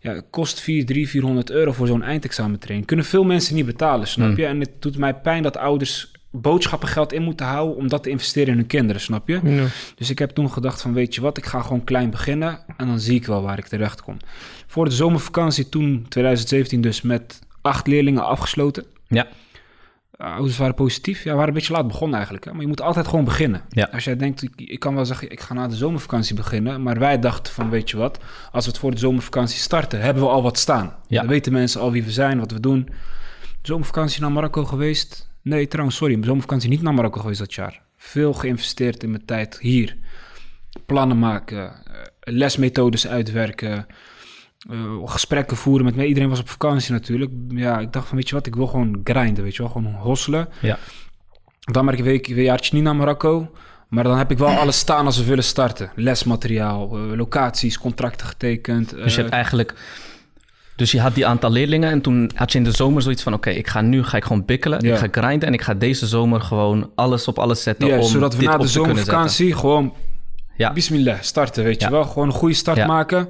Ja, 0.00 0.22
kost 0.30 0.60
4, 0.60 0.86
3, 0.86 1.08
400 1.08 1.50
euro 1.50 1.72
voor 1.72 1.86
zo'n 1.86 2.02
eindexamentraining. 2.02 2.86
Kunnen 2.86 3.04
veel 3.06 3.24
mensen 3.24 3.54
niet 3.54 3.66
betalen, 3.66 4.06
snap 4.06 4.26
Hmm. 4.28 4.36
je? 4.36 4.46
En 4.46 4.60
het 4.60 4.70
doet 4.78 4.98
mij 4.98 5.14
pijn 5.14 5.42
dat 5.42 5.56
ouders 5.56 6.10
boodschappengeld 6.32 7.12
in 7.12 7.22
moeten 7.22 7.46
houden... 7.46 7.76
om 7.76 7.88
dat 7.88 8.02
te 8.02 8.10
investeren 8.10 8.48
in 8.48 8.56
hun 8.56 8.66
kinderen, 8.66 9.00
snap 9.00 9.28
je? 9.28 9.40
Ja. 9.44 9.66
Dus 9.94 10.10
ik 10.10 10.18
heb 10.18 10.30
toen 10.30 10.50
gedacht 10.50 10.82
van 10.82 10.92
weet 10.92 11.14
je 11.14 11.20
wat, 11.20 11.36
ik 11.36 11.46
ga 11.46 11.62
gewoon 11.62 11.84
klein 11.84 12.10
beginnen 12.10 12.58
en 12.76 12.86
dan 12.86 13.00
zie 13.00 13.14
ik 13.14 13.26
wel 13.26 13.42
waar 13.42 13.58
ik 13.58 13.66
terecht 13.66 14.02
kom. 14.02 14.16
Voor 14.66 14.84
de 14.84 14.90
zomervakantie 14.90 15.68
toen, 15.68 16.06
2017 16.08 16.80
dus, 16.80 17.02
met 17.02 17.38
acht 17.60 17.86
leerlingen 17.86 18.24
afgesloten. 18.24 18.84
Ja, 19.08 19.26
Uh, 20.22 20.32
ouders 20.34 20.56
waren 20.56 20.74
positief. 20.74 21.24
Ja, 21.24 21.30
we 21.30 21.36
waren 21.36 21.48
een 21.48 21.54
beetje 21.54 21.72
laat 21.72 21.86
begonnen 21.86 22.14
eigenlijk. 22.14 22.44
Hè? 22.44 22.52
Maar 22.52 22.60
je 22.60 22.66
moet 22.66 22.80
altijd 22.80 23.08
gewoon 23.08 23.24
beginnen. 23.24 23.62
Ja. 23.68 23.88
Als 23.92 24.04
jij 24.04 24.16
denkt, 24.16 24.42
ik, 24.42 24.52
ik 24.56 24.80
kan 24.80 24.94
wel 24.94 25.04
zeggen, 25.04 25.30
ik 25.30 25.40
ga 25.40 25.54
na 25.54 25.68
de 25.68 25.76
zomervakantie 25.76 26.34
beginnen. 26.34 26.82
Maar 26.82 26.98
wij 26.98 27.18
dachten 27.18 27.52
van, 27.52 27.70
weet 27.70 27.90
je 27.90 27.96
wat, 27.96 28.18
als 28.52 28.64
we 28.64 28.70
het 28.70 28.80
voor 28.80 28.90
de 28.90 28.98
zomervakantie 28.98 29.58
starten, 29.58 30.00
hebben 30.00 30.22
we 30.22 30.28
al 30.28 30.42
wat 30.42 30.58
staan. 30.58 30.96
Ja. 31.06 31.20
Dan 31.20 31.28
weten 31.28 31.52
mensen 31.52 31.80
al 31.80 31.92
wie 31.92 32.04
we 32.04 32.10
zijn, 32.10 32.38
wat 32.38 32.50
we 32.50 32.60
doen. 32.60 32.88
Zomervakantie 33.62 34.20
naar 34.20 34.32
Marokko 34.32 34.64
geweest. 34.64 35.30
Nee, 35.42 35.68
trouwens, 35.68 35.96
sorry, 35.96 36.18
zomervakantie 36.24 36.68
niet 36.68 36.82
naar 36.82 36.94
Marokko 36.94 37.20
geweest 37.20 37.38
dat 37.38 37.54
jaar. 37.54 37.82
Veel 37.96 38.32
geïnvesteerd 38.32 39.02
in 39.02 39.10
mijn 39.10 39.24
tijd 39.24 39.58
hier. 39.60 39.96
Plannen 40.86 41.18
maken, 41.18 41.72
eh, 41.86 42.00
lesmethodes 42.20 43.06
uitwerken, 43.06 43.86
eh, 44.70 45.02
gesprekken 45.04 45.56
voeren 45.56 45.84
met 45.84 45.94
me. 45.94 46.06
Iedereen 46.06 46.28
was 46.28 46.40
op 46.40 46.48
vakantie 46.48 46.92
natuurlijk. 46.92 47.30
Ja, 47.48 47.78
ik 47.78 47.92
dacht 47.92 48.08
van, 48.08 48.16
weet 48.16 48.28
je 48.28 48.34
wat, 48.34 48.46
ik 48.46 48.54
wil 48.54 48.66
gewoon 48.66 49.00
grinden, 49.04 49.44
weet 49.44 49.56
je 49.56 49.62
wel. 49.62 49.70
Gewoon 49.70 49.94
hosselen. 49.94 50.48
ja. 50.60 50.78
Dan 51.62 51.84
ben 51.84 51.94
ik 51.94 52.00
een 52.00 52.06
week, 52.06 52.28
een 52.28 52.42
jaartje 52.42 52.74
niet 52.74 52.84
naar 52.84 52.96
Marokko. 52.96 53.50
Maar 53.88 54.04
dan 54.04 54.18
heb 54.18 54.30
ik 54.30 54.38
wel 54.38 54.48
alles 54.48 54.78
staan 54.78 55.06
als 55.06 55.18
we 55.18 55.24
willen 55.24 55.44
starten. 55.44 55.92
Lesmateriaal, 55.94 56.96
eh, 56.96 57.16
locaties, 57.16 57.78
contracten 57.78 58.26
getekend. 58.26 58.90
Dus 58.90 59.14
je 59.14 59.20
hebt 59.20 59.32
eigenlijk... 59.32 59.74
Dus 60.76 60.92
je 60.92 61.00
had 61.00 61.14
die 61.14 61.26
aantal 61.26 61.50
leerlingen 61.50 61.90
en 61.90 62.00
toen 62.00 62.30
had 62.34 62.52
je 62.52 62.58
in 62.58 62.64
de 62.64 62.70
zomer 62.70 63.02
zoiets 63.02 63.22
van... 63.22 63.34
oké, 63.34 63.50
ik 63.50 63.68
ga 63.68 63.80
nu 63.80 64.04
ga 64.04 64.16
ik 64.16 64.24
gewoon 64.24 64.44
bikkelen, 64.44 64.84
Ja. 64.86 64.92
ik 64.92 64.98
ga 64.98 65.22
grinden... 65.22 65.48
en 65.48 65.54
ik 65.54 65.62
ga 65.62 65.74
deze 65.74 66.06
zomer 66.06 66.40
gewoon 66.40 66.90
alles 66.94 67.28
op 67.28 67.38
alles 67.38 67.62
zetten 67.62 67.88
ja, 67.88 67.98
om 67.98 68.02
zodat 68.02 68.32
we 68.34 68.40
dit 68.40 68.48
na 68.48 68.56
de 68.56 68.66
zomervakantie 68.66 69.54
gewoon 69.54 69.94
Ja, 70.56 70.72
bismillah 70.72 71.20
starten, 71.20 71.64
weet 71.64 71.82
je 71.82 71.90
wel. 71.90 72.04
Gewoon 72.04 72.28
een 72.28 72.34
goede 72.34 72.54
start 72.54 72.86
maken. 72.86 73.28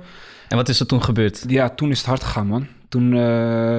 en 0.49 0.57
wat 0.57 0.69
is 0.69 0.81
er 0.81 0.87
toen 0.87 1.03
gebeurd? 1.03 1.45
Ja, 1.47 1.69
toen 1.71 1.91
is 1.91 1.99
het 1.99 2.07
hard 2.07 2.23
gegaan, 2.25 2.47
man. 2.47 2.67
Toen 2.89 3.13
eh, 3.15 3.21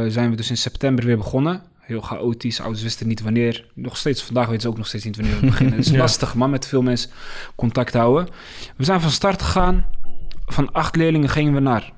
zijn 0.08 0.30
we 0.30 0.36
dus 0.36 0.50
in 0.50 0.58
september 0.58 1.06
weer 1.06 1.18
begonnen. 1.18 1.62
Heel 1.80 2.02
chaotisch. 2.02 2.62
Ouders 2.62 2.84
wisten 2.84 3.08
niet 3.08 3.22
wanneer. 3.22 3.66
Nog 3.74 3.98
steeds, 3.98 4.24
vandaag 4.24 4.46
weten 4.46 4.62
ze 4.62 4.68
ook 4.68 4.78
nog 4.78 4.88
steeds 4.88 5.04
niet 5.06 5.16
wanneer 5.16 5.40
we 5.40 5.46
beginnen. 5.46 5.76
Het 5.76 5.86
is 5.86 5.96
lastig, 6.06 6.36
man, 6.36 6.50
met 6.50 6.68
veel 6.68 6.82
mensen 6.82 7.10
contact 7.56 7.94
houden. 7.94 8.28
We 8.76 8.84
zijn 8.84 9.02
van 9.02 9.12
start 9.12 9.42
gegaan. 9.42 9.86
Van 10.46 10.72
acht 10.72 10.96
leerlingen 10.96 11.30
gingen 11.30 11.54
we 11.54 11.60
naar 11.60 11.92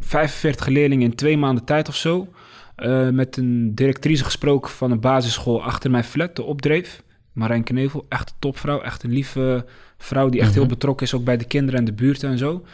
45 0.00 0.66
leerlingen 0.66 1.10
in 1.10 1.14
twee 1.14 1.36
maanden 1.36 1.64
tijd 1.64 1.88
of 1.88 1.96
zo. 1.96 2.28
Eh, 2.76 3.08
met 3.08 3.36
een 3.36 3.74
directrice 3.74 4.24
gesproken 4.24 4.70
van 4.70 4.90
een 4.90 5.00
basisschool 5.00 5.62
achter 5.62 5.90
mijn 5.90 6.04
flat, 6.04 6.36
de 6.36 6.42
Opdreef. 6.42 7.02
Marijn 7.32 7.64
Knevel, 7.64 8.06
echt 8.08 8.30
een 8.30 8.36
topvrouw. 8.38 8.80
Echt 8.80 9.02
een 9.02 9.12
lieve 9.12 9.66
vrouw 9.98 10.28
die 10.28 10.40
echt 10.40 10.54
heel 10.54 10.66
betrokken 10.66 11.06
is, 11.06 11.14
ook 11.14 11.24
bij 11.24 11.36
de 11.36 11.44
kinderen 11.44 11.80
en 11.80 11.84
de 11.84 11.92
buurt 11.92 12.22
en 12.22 12.38
zo. 12.38 12.64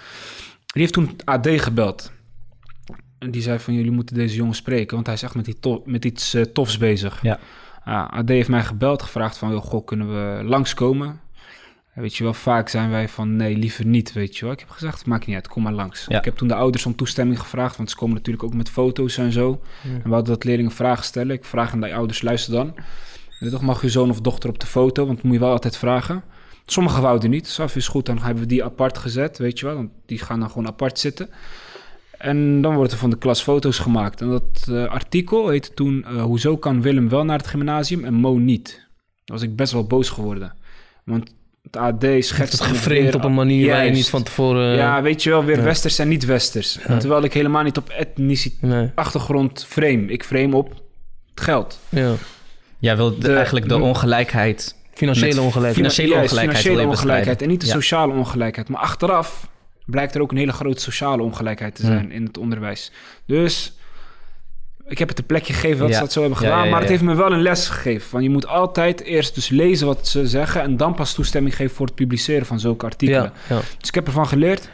Die 0.67 0.83
heeft 0.83 0.93
toen 0.93 1.11
AD 1.25 1.49
gebeld. 1.51 2.13
En 3.19 3.31
die 3.31 3.43
zei 3.43 3.59
van, 3.59 3.75
jullie 3.75 3.91
moeten 3.91 4.17
deze 4.17 4.37
jongen 4.37 4.55
spreken, 4.55 4.95
want 4.95 5.07
hij 5.07 5.15
is 5.15 5.23
echt 5.23 5.35
met, 5.35 5.45
die 5.45 5.81
met 5.85 6.05
iets 6.05 6.35
eh, 6.35 6.43
tofs 6.43 6.79
bezig. 6.79 7.23
Ja. 7.23 7.39
AD 7.85 8.29
heeft 8.29 8.49
mij 8.49 8.65
gebeld, 8.65 9.03
gevraagd 9.03 9.39
van, 9.39 9.51
joh, 9.51 9.63
goh, 9.63 9.85
kunnen 9.85 10.09
we 10.09 10.45
langskomen? 10.45 11.21
Weet 11.97 12.17
je 12.17 12.25
wel, 12.25 12.35
vaak 12.35 12.69
zijn 12.69 12.91
wij 12.91 13.09
van, 13.09 13.37
nee, 13.37 13.57
liever 13.57 13.87
niet, 13.87 14.13
weet 14.13 14.37
je 14.37 14.45
wel. 14.45 14.55
Ik 14.55 14.61
heb 14.61 14.71
gezegd, 14.71 15.07
maakt 15.07 15.27
niet 15.27 15.35
uit, 15.35 15.49
kom 15.49 15.63
maar 15.63 15.73
langs. 15.73 16.07
Ja. 16.09 16.19
Ik 16.19 16.25
heb 16.25 16.37
toen 16.37 16.49
de 16.49 16.55
ouders 16.55 16.87
om 16.87 16.97
toestemming 16.97 17.41
gevraagd, 17.41 17.77
want 17.77 17.91
ze 17.91 17.97
komen 17.97 18.15
natuurlijk 18.15 18.45
ook 18.45 18.55
met 18.55 18.71
foto's 18.71 19.17
en 19.19 19.33
zo. 19.33 19.61
En 19.83 20.03
we 20.03 20.15
hadden 20.15 20.35
dat 20.35 20.45
leerlingen 20.45 20.73
vragen 20.73 21.05
stellen. 21.05 21.37
Ik 21.37 21.45
vraag 21.45 21.73
aan 21.73 21.81
de 21.81 21.95
ouders, 21.95 22.23
luister 22.23 22.53
dan. 22.53 22.75
Weet 23.41 23.51
toch, 23.51 23.63
mag 23.63 23.83
je 23.83 23.89
zoon 23.89 24.11
of 24.11 24.21
dochter 24.21 24.49
op 24.51 24.59
de 24.61 24.67
foto? 24.67 25.05
Want 25.05 25.17
dat 25.17 25.25
moet 25.25 25.35
je 25.35 25.41
wel 25.41 25.51
altijd 25.51 25.77
vragen. 25.77 26.23
Sommigen 26.67 27.03
wouden 27.03 27.31
niet. 27.31 27.47
Saf 27.47 27.77
is 27.77 27.89
goed, 27.89 28.07
dan 28.07 28.19
hebben 28.19 28.43
we 28.43 28.49
die 28.49 28.65
apart 28.65 28.99
gezet, 28.99 29.39
weet 29.39 29.59
je 29.59 29.67
wel. 29.67 29.75
Want 29.75 29.91
die 30.07 30.19
gaan 30.19 30.41
dan 30.41 30.49
gewoon 30.49 30.67
apart 30.67 30.99
zitten. 30.99 31.29
En 32.19 32.61
dan 32.63 32.75
worden 32.75 32.93
er 32.93 32.99
van 32.99 33.11
de 33.11 33.19
klas 33.19 33.43
foto's 33.43 33.79
gemaakt. 33.79 34.21
En 34.21 34.29
dat 34.29 34.67
eh, 34.69 34.85
artikel 34.87 35.49
heette 35.49 35.75
toen... 35.75 36.05
eh, 36.05 36.23
Hoezo 36.23 36.57
kan 36.57 36.83
Willem 36.83 37.09
wel 37.09 37.25
naar 37.25 37.39
het 37.39 37.47
gymnasium 37.47 38.05
en 38.05 38.15
Mo 38.15 38.39
niet? 38.39 38.75
Daar 39.25 39.37
was 39.37 39.43
ik 39.43 39.57
best 39.57 39.73
wel 39.73 39.87
boos 39.87 40.09
geworden. 40.09 40.55
Want 41.05 41.35
het 41.77 42.03
AD 42.03 42.25
schetst... 42.25 42.53
het 42.53 42.61
geframed 42.63 43.15
op 43.15 43.25
een 43.25 43.35
manier 43.35 43.71
waar 43.71 43.85
je 43.85 43.91
niet 43.91 44.09
van 44.09 44.23
tevoren... 44.23 44.77
Ja, 44.77 45.03
weet 45.03 45.23
je 45.23 45.31
wel, 45.31 45.45
weer 45.45 45.57
ja. 45.57 45.63
westers 45.63 45.99
en 45.99 46.09
niet 46.09 46.25
westers. 46.25 46.79
Ja. 46.89 46.97
Terwijl 46.97 47.23
ik 47.25 47.33
helemaal 47.33 47.63
niet 47.63 47.77
op 47.77 47.89
etnici 47.89 48.57
Nee, 48.61 48.91
achtergrond 48.95 49.65
frame. 49.69 50.07
Ik 50.07 50.25
frame 50.25 50.57
op 50.57 50.69
het 51.35 51.41
geld. 51.45 51.79
ja. 51.89 52.13
Jij 52.79 52.97
wil 52.97 53.11
de- 53.15 53.19
De- 53.19 53.35
eigenlijk 53.35 53.69
de 53.69 53.79
ongelijkheid... 53.81 54.75
Financiële 54.95 55.41
ongelijkheid. 55.41 55.75
financiële 55.75 56.09
Juist, 56.09 56.23
ongelijkheid 56.23 56.59
financiële 56.63 56.89
ongelijkheid 56.91 57.43
en 57.43 57.49
niet 57.49 57.61
de 57.61 57.67
sociale 57.67 58.13
ongelijkheid. 58.13 58.69
Maar 58.69 58.81
achteraf 58.81 59.49
blijkt 59.87 60.15
er 60.15 60.21
ook 60.21 60.31
een 60.31 60.37
hele 60.37 60.53
grote 60.53 60.81
sociale 60.81 61.23
ongelijkheid 61.23 61.75
te 61.75 61.83
zijn 61.83 62.13
in 62.13 62.25
het 62.25 62.39
onderwijs. 62.39 62.93
Dus 63.27 63.77
ik 64.89 64.99
heb 64.99 65.09
het 65.09 65.19
een 65.19 65.27
plekje 65.27 65.53
gegeven 65.53 65.79
dat 65.79 65.89
Ja. 65.89 65.95
ze 65.95 66.01
dat 66.01 66.13
zo 66.13 66.21
hebben 66.21 66.39
gedaan. 66.39 66.59
ja, 66.59 66.65
ja, 66.65 66.71
maar 66.71 66.81
het 66.81 66.89
heeft 66.89 67.03
me 67.03 67.15
wel 67.15 67.33
een 67.33 67.43
les 67.43 67.69
gegeven. 67.69 68.09
Van 68.09 68.23
je 68.23 68.31
moet 68.31 68.47
altijd 68.47 69.01
eerst 69.03 69.35
dus 69.35 69.49
lezen 69.49 69.87
wat 69.87 70.09
ze 70.09 70.27
zeggen... 70.27 70.61
en 70.63 70.77
dan 70.77 70.95
pas 70.95 71.15
toestemming 71.15 71.57
geven 71.57 71.77
voor 71.77 71.87
het 71.87 71.95
publiceren 71.95 72.47
van 72.47 72.61
zulke 72.61 72.85
artikelen. 72.85 73.33
Dus 73.79 73.89
ik 73.89 73.95
heb 73.95 74.07
ervan 74.07 74.27
geleerd. 74.29 74.69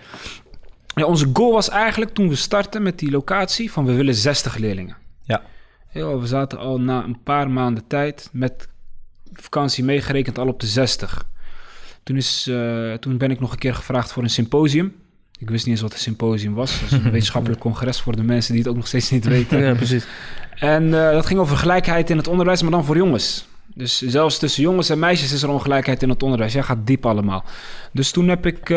Ja, 0.95 1.04
onze 1.04 1.31
goal 1.33 1.52
was 1.52 1.69
eigenlijk 1.69 2.14
toen 2.14 2.28
we 2.28 2.35
startten 2.35 2.83
met 2.83 2.99
die 2.99 3.11
locatie... 3.11 3.73
van 3.73 3.85
we 3.85 3.92
willen 3.95 4.14
60 4.14 4.57
leerlingen. 4.57 4.97
Ja. 5.25 5.42
Ja, 5.92 6.19
we 6.19 6.26
zaten 6.26 6.59
al 6.59 6.81
na 6.81 7.04
een 7.04 7.23
paar 7.23 7.50
maanden 7.50 7.87
tijd 7.87 8.28
met 8.33 8.69
vakantie 9.33 9.85
meegerekend 9.85 10.38
al 10.38 10.49
op 10.49 10.61
de 10.61 10.66
60. 10.66 11.25
Toen, 12.02 12.16
is, 12.16 12.47
eh, 12.50 12.92
toen 12.92 13.19
ben 13.19 13.31
ik 13.31 13.40
nog 13.40 13.52
een 13.52 13.59
keer 13.59 13.75
gevraagd 13.75 14.12
voor 14.12 14.23
een 14.23 14.31
symposium. 14.31 14.95
Ik 15.42 15.50
wist 15.50 15.64
niet 15.64 15.75
eens 15.75 15.82
wat 15.82 15.92
een 15.92 15.99
symposium 15.99 16.54
was. 16.54 16.80
Een 16.90 17.02
wetenschappelijk 17.11 17.61
congres 17.61 18.00
voor 18.00 18.16
de 18.16 18.22
mensen 18.22 18.52
die 18.52 18.62
het 18.62 18.70
ook 18.70 18.76
nog 18.76 18.87
steeds 18.87 19.11
niet 19.11 19.25
weten. 19.37 19.58
ja, 19.58 19.75
precies. 19.75 20.06
En 20.54 20.84
eh, 21.06 21.12
dat 21.12 21.26
ging 21.26 21.40
over 21.40 21.56
gelijkheid 21.56 22.11
in 22.11 22.16
het 22.16 22.28
onderwijs, 22.28 22.62
maar 22.62 22.70
dan 22.70 22.84
voor 22.84 22.96
jongens. 22.96 23.46
Dus 23.75 24.00
zelfs 24.00 24.38
tussen 24.38 24.62
jongens 24.62 24.88
en 24.88 24.99
meisjes 24.99 25.32
is 25.32 25.42
er 25.42 25.49
ongelijkheid 25.49 26.02
in 26.02 26.08
het 26.08 26.22
onderwijs. 26.22 26.52
Ja, 26.52 26.62
gaat 26.62 26.87
diep 26.87 27.06
allemaal. 27.06 27.44
Dus 27.92 28.11
toen 28.11 28.28
heb 28.28 28.46
ik 28.46 28.70
eh, 28.70 28.76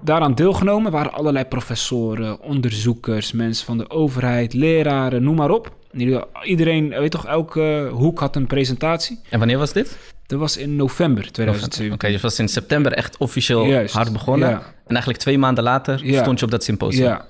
daaraan 0.00 0.34
deelgenomen. 0.34 0.86
Er 0.86 0.92
waren 0.92 1.12
allerlei 1.12 1.44
professoren, 1.44 2.40
onderzoekers, 2.40 3.32
mensen 3.32 3.66
van 3.66 3.78
de 3.78 3.90
overheid, 3.90 4.52
leraren, 4.52 5.22
noem 5.22 5.36
maar 5.36 5.50
op. 5.50 5.72
Iedereen, 6.44 6.88
weet 6.88 7.10
toch, 7.10 7.26
elke 7.26 7.88
hoek 7.92 8.18
had 8.20 8.36
een 8.36 8.46
presentatie. 8.46 9.20
En 9.28 9.38
wanneer 9.38 9.58
was 9.58 9.72
dit? 9.72 9.98
Dat 10.26 10.38
was 10.38 10.56
in 10.56 10.76
november 10.76 11.22
Oké, 11.22 11.32
2017. 11.32 12.12
dus 12.12 12.20
was 12.22 12.38
in 12.38 12.48
september 12.48 12.92
echt 12.92 13.16
officieel 13.16 13.64
Juist, 13.64 13.94
hard 13.94 14.12
begonnen. 14.12 14.48
ja. 14.48 14.56
En 14.58 14.64
eigenlijk 14.86 15.18
twee 15.18 15.38
maanden 15.38 15.64
later 15.64 16.04
Ja. 16.06 16.20
stond 16.22 16.38
je 16.38 16.44
op 16.44 16.50
dat 16.50 16.64
symposium. 16.64 17.04
Ja. 17.06 17.26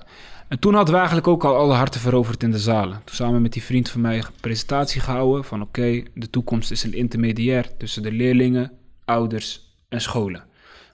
En 0.47 0.59
toen 0.59 0.73
hadden 0.73 0.91
we 0.91 0.97
eigenlijk 0.99 1.27
ook 1.27 1.43
al 1.43 1.55
alle 1.55 1.73
harten 1.73 1.99
veroverd 2.01 2.43
in 2.43 2.51
de 2.51 2.59
zalen. 2.59 3.01
Toen 3.05 3.15
samen 3.15 3.41
met 3.41 3.53
die 3.53 3.63
vriend 3.63 3.89
van 3.89 4.01
mij 4.01 4.17
een 4.17 4.23
presentatie 4.41 5.01
gehouden 5.01 5.43
van 5.43 5.61
oké, 5.61 6.03
de 6.13 6.29
toekomst 6.29 6.71
is 6.71 6.83
een 6.83 6.93
intermediair 6.93 7.65
tussen 7.77 8.01
de 8.03 8.11
leerlingen, 8.11 8.71
ouders 9.05 9.75
en 9.89 10.01
scholen. 10.01 10.43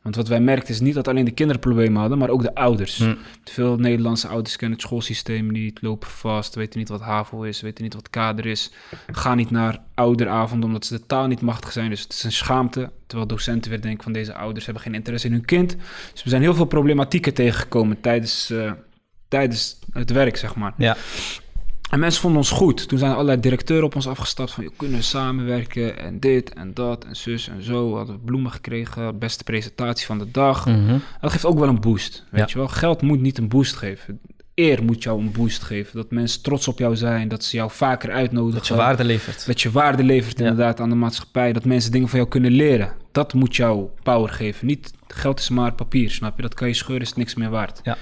Want 0.08 0.20
wat 0.20 0.28
wij 0.28 0.40
merkten 0.40 0.74
is 0.74 0.80
niet 0.80 0.94
dat 0.94 1.08
alleen 1.08 1.26
de 1.26 1.32
kinderen 1.32 1.62
problemen 1.62 2.00
hadden, 2.00 2.18
maar 2.18 2.30
ook 2.30 2.42
de 2.42 2.56
ouders. 2.56 2.98
Hm. 2.98 3.16
Veel 3.44 3.78
Nederlandse 3.78 4.28
ouders 4.28 4.56
kennen 4.56 4.78
het 4.78 4.88
schoolsysteem 4.88 5.52
niet, 5.52 5.82
lopen 5.82 6.10
vast, 6.10 6.56
weten 6.56 6.80
niet 6.80 6.90
wat 6.90 7.02
HAVO 7.02 7.42
is, 7.42 7.62
weten 7.62 7.84
niet 7.84 7.94
wat 7.94 8.10
kader 8.10 8.46
is. 8.46 8.72
Gaan 9.12 9.38
niet 9.38 9.52
naar 9.52 9.80
ouderavond 9.94 10.64
omdat 10.64 10.86
ze 10.86 10.94
de 10.94 11.06
taal 11.06 11.28
niet 11.28 11.42
machtig 11.42 11.72
zijn. 11.72 11.90
Dus 11.90 12.02
het 12.02 12.14
is 12.14 12.24
een 12.24 12.32
schaamte. 12.32 12.92
Terwijl 13.08 13.30
docenten 13.30 13.72
weer 13.72 13.82
denken 13.82 14.04
van 14.04 14.12
deze 14.12 14.34
ouders 14.34 14.66
hebben 14.66 14.84
geen 14.84 14.94
interesse 14.94 15.28
in 15.28 15.34
hun 15.34 15.46
kind. 15.46 15.76
Dus 16.14 16.24
we 16.24 16.30
zijn 16.30 16.42
heel 16.42 16.54
veel 16.56 16.66
problematieken 16.66 17.34
tegengekomen 17.34 18.02
tijdens, 18.02 18.50
eh, 18.50 18.72
tijdens 19.28 19.80
het 19.92 20.12
werk, 20.12 20.38
zeg 20.38 20.56
maar. 20.56 20.74
Ja. 20.78 20.98
En 21.90 22.00
mensen 22.00 22.22
vonden 22.22 22.40
ons 22.40 22.50
goed. 22.52 22.88
Toen 22.88 22.98
zijn 22.98 23.12
allerlei 23.12 23.40
directeuren 23.40 23.86
op 23.86 23.96
ons 23.96 24.08
afgestapt 24.08 24.52
van... 24.52 24.64
"Joh, 24.64 24.74
kunnen 24.78 24.98
we 24.98 25.04
samenwerken 25.04 25.98
en 26.00 26.20
dit 26.20 26.54
en 26.54 26.74
dat 26.74 27.06
en 27.06 27.16
zus 27.16 27.48
en 27.50 27.64
zo. 27.64 27.90
We 27.92 27.96
hadden 27.98 28.22
bloemen 28.24 28.52
gekregen, 28.52 29.20
beste 29.20 29.44
presentatie 29.44 30.06
van 30.06 30.18
de 30.20 30.32
dag. 30.32 30.66
Mhm. 30.66 30.98
Dat 31.22 31.32
geeft 31.32 31.46
ook 31.46 31.60
wel 31.60 31.68
een 31.68 31.80
boost, 31.82 32.24
weet 32.32 32.40
Ja. 32.42 32.48
je 32.50 32.58
wel. 32.58 32.68
Geld 32.68 33.02
moet 33.02 33.22
niet 33.22 33.38
een 33.38 33.48
boost 33.48 33.76
geven. 33.76 34.20
Eer 34.56 34.84
moet 34.84 35.04
jou 35.04 35.20
een 35.22 35.32
boost 35.32 35.64
geven. 35.64 35.96
Dat 35.96 36.12
mensen 36.12 36.42
trots 36.42 36.68
op 36.68 36.80
jou 36.80 36.96
zijn, 36.96 37.28
dat 37.28 37.44
ze 37.44 37.56
jou 37.58 37.72
vaker 37.72 38.12
uitnodigen. 38.12 38.58
Dat 38.58 38.68
je 38.68 38.76
waarde 38.76 39.04
levert. 39.04 39.46
Dat 39.46 39.62
je 39.62 39.72
waarde 39.72 40.04
levert 40.04 40.40
Ja. 40.40 40.46
inderdaad 40.48 40.80
aan 40.80 40.90
de 40.90 40.96
maatschappij. 40.96 41.54
Dat 41.54 41.66
mensen 41.66 41.92
dingen 41.92 42.08
van 42.08 42.18
jou 42.20 42.32
kunnen 42.32 42.52
leren. 42.52 42.94
Dat 43.12 43.34
moet 43.34 43.56
jou 43.56 43.88
power 44.04 44.30
geven. 44.30 44.68
Niet 44.68 44.92
geld 45.08 45.40
is 45.40 45.50
maar 45.50 45.74
papier, 45.74 46.12
snap 46.12 46.36
je? 46.36 46.42
Dat 46.42 46.54
kan 46.54 46.68
je 46.68 46.74
scheuren, 46.74 47.06
is 47.06 47.14
niks 47.14 47.36
meer 47.36 47.50
waard. 47.50 47.80
Ja. 47.84 47.98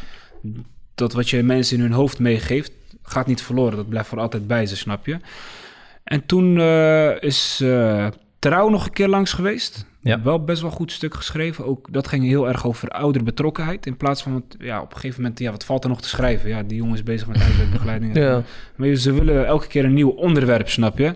Dat 0.96 1.14
wat 1.14 1.30
je 1.30 1.44
mensen 1.44 1.76
in 1.78 1.84
hun 1.84 1.92
hoofd 1.92 2.20
meegeeft, 2.20 2.72
gaat 3.06 3.28
niet 3.28 3.42
verloren. 3.42 3.76
Dat 3.76 3.90
blijft 3.90 4.08
voor 4.10 4.20
altijd 4.20 4.48
bij 4.48 4.66
ze, 4.66 4.76
snap 4.76 5.06
je? 5.06 5.18
En 6.04 6.26
toen 6.26 6.60
eh, 6.60 7.22
is 7.22 7.60
eh, 7.64 8.08
Trouw 8.46 8.70
nog 8.70 8.86
een 8.86 8.94
keer 8.94 9.08
langs 9.08 9.34
geweest. 9.34 9.86
Ja. 10.02 10.22
Wel 10.22 10.44
best 10.44 10.62
wel 10.62 10.72
goed 10.72 10.92
stuk 10.92 11.14
geschreven. 11.14 11.66
Ook 11.66 11.88
dat 11.92 12.08
ging 12.08 12.24
heel 12.24 12.48
erg 12.48 12.66
over 12.66 12.90
ouderbetrokkenheid. 12.90 13.86
In 13.86 13.98
plaats 13.98 14.24
van, 14.24 14.32
want, 14.32 14.56
ja, 14.60 14.82
op 14.82 14.92
een 14.92 15.00
gegeven 15.00 15.22
moment, 15.22 15.40
ja, 15.40 15.52
wat 15.52 15.66
valt 15.66 15.84
er 15.84 15.90
nog 15.90 16.02
te 16.02 16.08
schrijven? 16.08 16.50
Ja, 16.50 16.64
die 16.64 16.78
jongen 16.78 16.94
is 16.94 17.04
bezig 17.04 17.28
met 17.28 17.38
huiswerkbegeleiding. 17.38 18.16
Ja. 18.16 18.44
Maar 18.76 18.96
ze 18.96 19.14
willen 19.14 19.46
elke 19.46 19.68
keer 19.68 19.86
een 19.86 19.94
nieuw 19.94 20.10
onderwerp, 20.10 20.70
snap 20.70 20.98
je? 20.98 21.16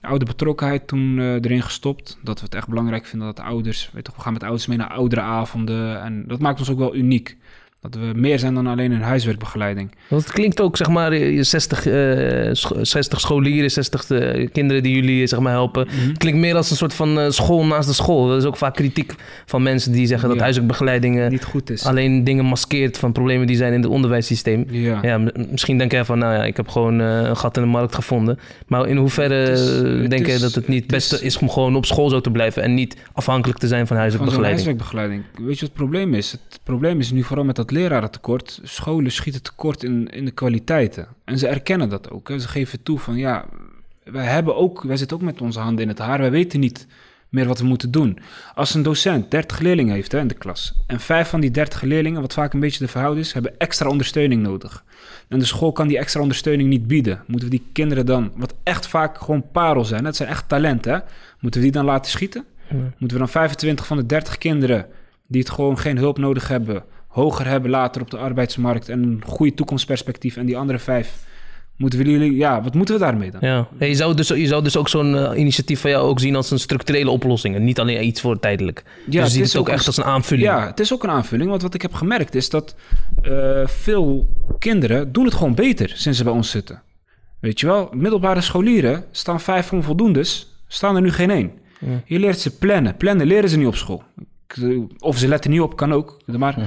Oude 0.00 0.24
betrokkenheid 0.24 0.86
toen 0.86 1.18
eh, 1.18 1.34
erin 1.34 1.62
gestopt. 1.62 2.18
Dat 2.22 2.38
we 2.38 2.44
het 2.44 2.54
echt 2.54 2.68
belangrijk 2.68 3.06
vinden 3.06 3.26
dat 3.26 3.36
de 3.36 3.42
ouders... 3.42 3.90
Weet 3.92 4.04
toch, 4.04 4.16
we 4.16 4.22
gaan 4.22 4.32
met 4.32 4.42
ouders 4.42 4.66
mee 4.66 4.78
naar 4.78 4.90
oudere 4.90 5.20
avonden. 5.20 6.02
En 6.02 6.24
dat 6.26 6.40
maakt 6.40 6.58
ons 6.58 6.70
ook 6.70 6.78
wel 6.78 6.94
uniek. 6.94 7.36
Dat 7.82 7.94
we 7.94 8.12
meer 8.14 8.38
zijn 8.38 8.54
dan 8.54 8.66
alleen 8.66 8.92
een 8.92 9.00
huiswerkbegeleiding. 9.02 9.90
Want 10.08 10.22
het 10.22 10.32
klinkt 10.32 10.60
ook, 10.60 10.76
zeg 10.76 10.88
maar, 10.88 11.14
je 11.14 11.42
60, 11.42 11.86
eh, 11.86 12.48
scho- 12.52 12.84
60 12.84 13.20
scholieren, 13.20 13.70
60 13.70 14.10
eh, 14.10 14.48
kinderen 14.52 14.82
die 14.82 14.94
jullie 14.94 15.26
zeg 15.26 15.38
maar, 15.40 15.52
helpen. 15.52 15.88
Het 15.90 16.18
klinkt 16.18 16.38
meer 16.38 16.54
als 16.56 16.70
een 16.70 16.76
soort 16.76 16.94
van 16.94 17.18
eh, 17.20 17.30
school 17.30 17.64
naast 17.66 17.88
de 17.88 17.94
school. 17.94 18.26
Dat 18.28 18.38
is 18.38 18.44
ook 18.44 18.56
vaak 18.56 18.74
kritiek 18.74 19.14
van 19.46 19.62
mensen 19.62 19.92
die 19.92 20.06
zeggen 20.06 20.28
dat 20.28 20.38
huiswerkbegeleiding 20.38 21.20
eh, 21.20 21.28
Niet 21.28 21.44
goed 21.44 21.70
is. 21.70 21.86
alleen 21.86 22.24
dingen 22.24 22.44
maskeert 22.44 22.98
van 22.98 23.12
problemen 23.12 23.46
die 23.46 23.56
zijn 23.56 23.72
in 23.72 23.80
het 23.82 23.90
onderwijssysteem. 23.90 24.64
Ja. 24.70 24.98
Ja, 25.02 25.18
misschien 25.50 25.78
denk 25.78 25.92
jij 25.92 26.04
van, 26.04 26.18
nou 26.18 26.34
ja, 26.34 26.44
ik 26.44 26.56
heb 26.56 26.68
gewoon 26.68 27.00
eh, 27.00 27.06
een 27.22 27.36
gat 27.36 27.56
in 27.56 27.62
de 27.62 27.68
markt 27.68 27.94
gevonden. 27.94 28.38
Maar 28.66 28.86
in 28.88 28.96
hoeverre 28.96 29.50
is- 29.50 29.82
eh, 29.82 30.08
denk 30.08 30.26
je 30.26 30.38
dat 30.38 30.54
het 30.54 30.68
niet 30.68 30.82
het 30.82 30.90
beste 30.90 31.14
is- 31.14 31.20
is 31.22 31.38
om 31.38 31.50
gewoon 31.50 31.76
op 31.76 31.86
school 31.86 32.08
zo 32.10 32.20
te 32.20 32.30
blijven 32.30 32.62
en 32.62 32.74
niet 32.74 32.96
afhankelijk 33.12 33.58
te 33.58 33.66
zijn 33.66 33.78
van 33.86 33.86
Van 33.86 33.96
huiswerkbegeleiding? 33.96 34.64
huiswerkbegeleiding. 34.64 35.22
Weet 35.34 35.58
je 35.58 35.60
wat 35.60 35.60
het 35.60 35.72
probleem 35.72 36.14
is? 36.14 36.32
Het 36.32 36.60
probleem 36.64 36.98
is 36.98 37.10
nu 37.10 37.22
vooral 37.22 37.44
met 37.44 37.56
dat 37.56 37.70
lerarentekort. 37.72 38.60
Scholen 38.62 39.12
schieten 39.12 39.42
tekort 39.42 39.82
in, 39.82 40.08
in 40.08 40.24
de 40.24 40.30
kwaliteiten. 40.30 41.08
En 41.24 41.38
ze 41.38 41.46
erkennen 41.46 41.88
dat 41.88 42.10
ook. 42.10 42.28
Hè. 42.28 42.38
Ze 42.38 42.48
geven 42.48 42.82
toe 42.82 42.98
van 42.98 43.16
ja, 43.16 43.44
wij, 44.04 44.26
hebben 44.26 44.56
ook, 44.56 44.82
wij 44.82 44.96
zitten 44.96 45.16
ook 45.16 45.22
met 45.22 45.40
onze 45.40 45.60
handen 45.60 45.82
in 45.82 45.88
het 45.88 45.98
haar. 45.98 46.18
Wij 46.18 46.30
weten 46.30 46.60
niet 46.60 46.86
meer 47.28 47.46
wat 47.46 47.58
we 47.58 47.66
moeten 47.66 47.90
doen. 47.90 48.18
Als 48.54 48.74
een 48.74 48.82
docent 48.82 49.30
30 49.30 49.58
leerlingen 49.58 49.94
heeft 49.94 50.12
hè, 50.12 50.18
in 50.18 50.26
de 50.26 50.34
klas. 50.34 50.74
En 50.86 51.00
vijf 51.00 51.28
van 51.28 51.40
die 51.40 51.50
30 51.50 51.82
leerlingen, 51.82 52.20
wat 52.20 52.32
vaak 52.32 52.52
een 52.52 52.60
beetje 52.60 52.84
de 52.84 52.90
verhouding 52.90 53.26
is, 53.26 53.32
hebben 53.32 53.58
extra 53.58 53.88
ondersteuning 53.88 54.42
nodig. 54.42 54.84
En 55.28 55.38
de 55.38 55.44
school 55.44 55.72
kan 55.72 55.88
die 55.88 55.98
extra 55.98 56.20
ondersteuning 56.20 56.68
niet 56.68 56.86
bieden. 56.86 57.22
Moeten 57.26 57.48
we 57.48 57.56
die 57.56 57.66
kinderen 57.72 58.06
dan, 58.06 58.32
wat 58.36 58.54
echt 58.62 58.86
vaak 58.86 59.18
gewoon 59.18 59.50
parel 59.52 59.84
zijn, 59.84 60.04
dat 60.04 60.16
zijn 60.16 60.28
echt 60.28 60.48
talenten, 60.48 60.92
hè, 60.92 60.98
moeten 61.40 61.60
we 61.60 61.66
die 61.66 61.76
dan 61.76 61.84
laten 61.84 62.10
schieten? 62.10 62.44
Moeten 62.98 63.18
we 63.18 63.24
dan 63.24 63.28
25 63.28 63.86
van 63.86 63.96
de 63.96 64.06
30 64.06 64.38
kinderen 64.38 64.86
die 65.28 65.40
het 65.40 65.50
gewoon 65.50 65.78
geen 65.78 65.96
hulp 65.96 66.18
nodig 66.18 66.48
hebben, 66.48 66.84
hoger 67.12 67.46
hebben 67.46 67.70
later 67.70 68.02
op 68.02 68.10
de 68.10 68.16
arbeidsmarkt 68.16 68.88
en 68.88 69.02
een 69.02 69.22
goede 69.26 69.54
toekomstperspectief 69.54 70.36
en 70.36 70.46
die 70.46 70.56
andere 70.56 70.78
vijf, 70.78 71.26
moeten 71.76 71.98
we 71.98 72.10
jullie, 72.10 72.36
ja, 72.36 72.62
wat 72.62 72.74
moeten 72.74 72.94
we 72.94 73.00
daarmee 73.00 73.30
dan? 73.30 73.40
Ja, 73.42 73.68
Ja, 73.78 73.86
je, 73.86 73.94
zou 73.94 74.14
dus, 74.14 74.28
je 74.28 74.46
zou 74.46 74.62
dus 74.62 74.76
ook 74.76 74.88
zo'n 74.88 75.16
eh, 75.16 75.38
initiatief 75.38 75.80
van 75.80 75.90
jou 75.90 76.08
ook 76.08 76.20
zien 76.20 76.36
als 76.36 76.50
een 76.50 76.58
structurele 76.58 77.10
oplossing. 77.10 77.54
En 77.54 77.64
niet 77.64 77.80
alleen 77.80 78.06
iets 78.06 78.20
voor 78.20 78.38
tijdelijk. 78.38 78.82
Ja, 78.84 78.92
dus 79.04 79.12
je 79.14 79.20
het 79.20 79.30
ziet 79.30 79.42
is 79.42 79.52
het 79.52 79.60
ook 79.60 79.68
ook 79.68 79.74
echt 79.74 79.86
als 79.86 79.96
een 79.96 80.04
aanvulling. 80.04 80.48
Ja, 80.48 80.66
het 80.66 80.80
is 80.80 80.92
ook 80.92 81.02
een 81.02 81.10
aanvulling, 81.10 81.50
want 81.50 81.62
wat 81.62 81.74
ik 81.74 81.82
heb 81.82 81.94
gemerkt 81.94 82.34
is 82.34 82.50
dat 82.50 82.74
eh, 83.22 83.66
veel 83.66 84.28
kinderen 84.58 85.12
doen 85.12 85.24
het 85.24 85.34
gewoon 85.34 85.54
beter 85.54 85.92
sinds 85.94 86.18
ze 86.18 86.24
bij 86.24 86.32
ons 86.32 86.50
zitten. 86.50 86.82
Weet 87.40 87.60
je 87.60 87.66
wel, 87.66 87.88
middelbare 87.92 88.40
scholieren 88.40 89.04
staan 89.10 89.40
vijf 89.40 89.72
onvoldoendes, 89.72 90.56
staan 90.68 90.96
er 90.96 91.02
nu 91.02 91.12
geen 91.12 91.30
één. 91.30 91.52
Je 92.04 92.18
leert 92.18 92.38
ze 92.38 92.56
plannen. 92.56 92.96
Plannen 92.96 93.26
leren 93.26 93.48
ze 93.48 93.56
niet 93.56 93.66
op 93.66 93.76
school. 93.76 94.02
Of 94.98 95.18
ze 95.18 95.28
letten 95.28 95.50
niet 95.50 95.60
op, 95.60 95.76
kan 95.76 95.92
ook. 95.92 96.16
Maar 96.26 96.58
Ja, 96.58 96.66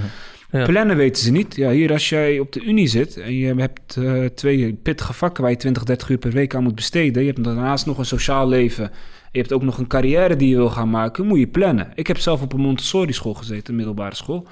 Ja. 0.55 0.65
Plannen 0.65 0.97
weten 0.97 1.23
ze 1.23 1.31
niet. 1.31 1.55
Ja, 1.55 1.69
hier 1.69 1.91
als 1.91 2.09
jij 2.09 2.39
op 2.39 2.51
de 2.51 2.61
unie 2.61 2.87
zit 2.87 3.17
en 3.17 3.33
je 3.33 3.55
hebt 3.55 3.97
eh, 3.97 4.25
twee 4.25 4.73
pittige 4.73 5.13
vakken 5.13 5.41
waar 5.41 5.51
je 5.51 5.57
20, 5.57 5.83
30 5.83 6.09
uur 6.09 6.17
per 6.17 6.31
week 6.31 6.55
aan 6.55 6.63
moet 6.63 6.75
besteden. 6.75 7.23
Je 7.23 7.31
hebt 7.31 7.43
daarnaast 7.43 7.85
nog 7.85 7.97
een 7.97 8.05
sociaal 8.05 8.47
leven. 8.47 8.91
Je 9.31 9.39
hebt 9.39 9.53
ook 9.53 9.63
nog 9.63 9.77
een 9.77 9.87
carrière 9.87 10.35
die 10.35 10.49
je 10.49 10.55
wil 10.55 10.69
gaan 10.69 10.89
maken. 10.89 11.25
Moet 11.25 11.39
je 11.39 11.47
plannen. 11.47 11.91
Ik 11.95 12.07
heb 12.07 12.17
zelf 12.17 12.41
op 12.41 12.53
een 12.53 12.59
Montessori 12.59 13.13
school 13.13 13.33
gezeten, 13.33 13.69
een 13.69 13.75
middelbare 13.75 14.15
school. 14.15 14.47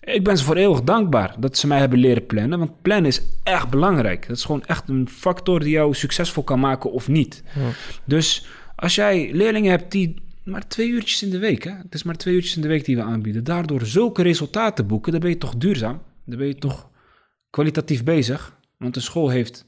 Ik 0.00 0.24
ben 0.24 0.38
ze 0.38 0.44
voor 0.44 0.56
eeuwig 0.56 0.82
dankbaar 0.82 1.34
dat 1.38 1.58
ze 1.58 1.66
mij 1.66 1.78
hebben 1.78 1.98
leren 1.98 2.26
plannen. 2.26 2.58
Want 2.58 2.82
plannen 2.82 3.06
is 3.06 3.22
echt 3.42 3.68
belangrijk. 3.70 4.28
Dat 4.28 4.36
is 4.36 4.44
gewoon 4.44 4.64
echt 4.64 4.88
een 4.88 5.08
factor 5.08 5.60
die 5.60 5.70
jou 5.70 5.94
succesvol 5.94 6.42
kan 6.42 6.60
maken 6.60 6.92
of 6.92 7.08
niet. 7.08 7.42
Ja. 7.54 7.68
Dus 8.04 8.46
als 8.76 8.94
jij 8.94 9.30
leerlingen 9.32 9.70
hebt 9.70 9.92
die 9.92 10.14
maar 10.44 10.68
twee 10.68 10.88
uurtjes 10.88 11.22
in 11.22 11.30
de 11.30 11.38
week, 11.38 11.64
hè? 11.64 11.70
het 11.70 11.94
is 11.94 12.02
maar 12.02 12.16
twee 12.16 12.34
uurtjes 12.34 12.56
in 12.56 12.62
de 12.62 12.68
week 12.68 12.84
die 12.84 12.96
we 12.96 13.02
aanbieden, 13.02 13.44
daardoor 13.44 13.86
zulke 13.86 14.22
resultaten 14.22 14.86
boeken, 14.86 15.12
dan 15.12 15.20
ben 15.20 15.30
je 15.30 15.38
toch 15.38 15.56
duurzaam. 15.56 16.02
Dan 16.24 16.38
ben 16.38 16.46
je 16.46 16.54
toch 16.54 16.88
kwalitatief 17.50 18.04
bezig. 18.04 18.56
Want 18.78 18.96
een 18.96 19.02
school 19.02 19.28
heeft 19.28 19.64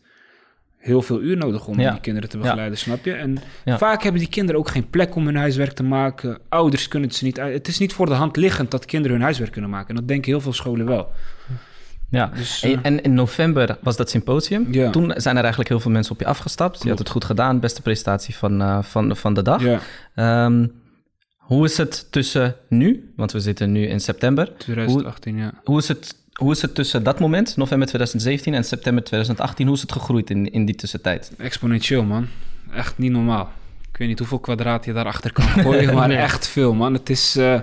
heel 0.76 1.02
veel 1.02 1.20
uur 1.20 1.36
nodig 1.36 1.66
om 1.66 1.80
Ja. 1.80 1.90
die 1.90 2.00
kinderen 2.00 2.28
te 2.28 2.36
Ja. 2.36 2.42
begeleiden, 2.42 2.78
snap 2.78 3.04
je? 3.04 3.12
En 3.12 3.38
Ja. 3.64 3.78
vaak 3.78 4.02
hebben 4.02 4.20
die 4.20 4.30
kinderen 4.30 4.60
ook 4.60 4.68
geen 4.68 4.90
plek 4.90 5.14
om 5.14 5.24
hun 5.26 5.36
huiswerk 5.36 5.72
te 5.72 5.82
maken. 5.82 6.38
Ouders 6.48 6.88
kunnen 6.88 7.08
het 7.08 7.18
ze 7.18 7.24
niet 7.24 7.40
uit. 7.40 7.52
Het 7.54 7.68
is 7.68 7.78
niet 7.78 7.92
voor 7.92 8.06
de 8.06 8.12
hand 8.14 8.36
liggend 8.36 8.70
dat 8.70 8.84
kinderen 8.84 9.16
hun 9.16 9.24
huiswerk 9.24 9.52
kunnen 9.52 9.70
maken. 9.70 9.88
En 9.88 9.94
dat 9.94 10.08
denken 10.08 10.30
heel 10.30 10.40
veel 10.40 10.52
scholen 10.52 10.86
wel. 10.86 11.12
Ja, 12.12 12.30
Dus, 12.34 12.62
eh, 12.62 12.78
en, 12.82 13.02
in 13.02 13.14
november 13.14 13.78
was 13.82 13.96
dat 13.96 14.10
symposium. 14.10 14.66
Ja. 14.70 14.90
Toen 14.90 15.12
zijn 15.16 15.34
er 15.36 15.40
eigenlijk 15.40 15.68
heel 15.70 15.80
veel 15.80 15.90
mensen 15.90 16.12
op 16.12 16.20
je 16.20 16.26
afgestapt. 16.26 16.82
Je 16.82 16.88
had 16.88 16.98
het 16.98 17.08
goed 17.10 17.24
gedaan, 17.24 17.60
beste 17.60 17.82
presentatie 17.82 18.34
van, 18.36 18.60
eh, 18.62 18.78
van, 18.82 19.16
van 19.16 19.34
de 19.34 19.42
dag. 19.42 19.62
Ja, 19.62 19.80
Ehm, 20.14 20.66
hoe 21.38 21.64
is 21.64 21.76
het 21.76 22.06
tussen 22.12 22.56
nu, 22.68 23.12
want 23.16 23.32
we 23.32 23.40
zitten 23.40 23.72
nu 23.72 23.86
in 23.86 24.00
september. 24.00 24.52
2018, 24.58 25.36
ja. 25.36 25.52
Hoe 25.64 25.78
is 25.78 25.88
het, 25.88 26.14
hoe 26.32 26.52
is 26.52 26.62
het 26.62 26.74
tussen 26.74 27.02
dat 27.02 27.20
moment, 27.20 27.56
november 27.56 27.88
2017 27.88 28.54
en 28.54 28.64
september 28.64 29.04
2018, 29.04 29.66
hoe 29.66 29.74
is 29.76 29.80
het 29.82 29.92
gegroeid 29.92 30.30
in, 30.30 30.52
in 30.52 30.64
die 30.64 30.74
tussentijd? 30.74 31.32
Exponentieel, 31.38 32.04
man. 32.04 32.26
Echt 32.74 32.98
niet 32.98 33.10
normaal. 33.12 33.52
Ik 33.92 33.98
weet 33.98 34.08
niet 34.08 34.18
hoeveel 34.18 34.38
kwadraat 34.38 34.84
je 34.84 34.92
daarachter 34.92 35.32
kan 35.32 35.44
gooien, 35.44 35.94
maar 35.98 36.08
Nee. 36.08 36.16
echt 36.16 36.48
veel, 36.48 36.74
man. 36.74 36.92
Het 36.92 37.10
is 37.10 37.36
eh, 37.36 37.60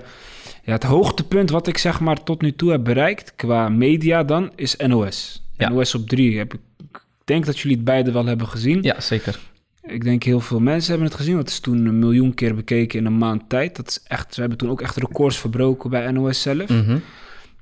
ja, 0.70 0.76
het 0.76 0.84
hoogtepunt 0.84 1.50
wat 1.50 1.68
ik 1.68 1.78
zeg 1.78 2.00
maar 2.00 2.24
tot 2.24 2.42
nu 2.42 2.56
toe 2.56 2.72
heb 2.72 2.84
bereikt 2.84 3.34
qua 3.36 3.70
media 3.70 4.24
dan, 4.24 4.52
is 4.56 4.76
NOS. 4.76 5.44
Ja. 5.58 5.70
NOS 5.70 5.96
op 5.96 6.08
3 6.08 6.38
heb 6.38 6.54
ik... 6.54 6.60
Ik 6.94 7.36
denk 7.36 7.46
dat 7.46 7.60
jullie 7.60 7.76
het 7.76 7.86
beide 7.86 8.12
wel 8.12 8.26
hebben 8.26 8.48
gezien. 8.48 8.82
Ja, 8.82 9.02
zeker. 9.02 9.40
Ik 9.82 10.04
denk 10.04 10.24
heel 10.24 10.40
veel 10.40 10.60
mensen 10.60 10.90
hebben 10.92 11.08
het 11.08 11.18
gezien. 11.18 11.36
Dat 11.36 11.50
is 11.50 11.60
toen 11.60 11.86
een 11.86 12.00
miljoen 12.00 12.34
keer 12.34 12.56
bekeken 12.56 13.00
in 13.00 13.06
een 13.06 13.18
maand 13.18 13.50
tijd. 13.50 13.76
Dat 13.76 13.88
is 13.88 14.04
echt, 14.08 14.36
we 14.36 14.42
hebben 14.42 14.58
toen 14.58 14.70
ook 14.70 14.82
echt 14.82 14.96
records 14.98 15.40
verbroken 15.40 15.90
bij 15.90 16.12
NOS 16.12 16.42
zelf. 16.42 16.70
Mhm. 16.70 16.98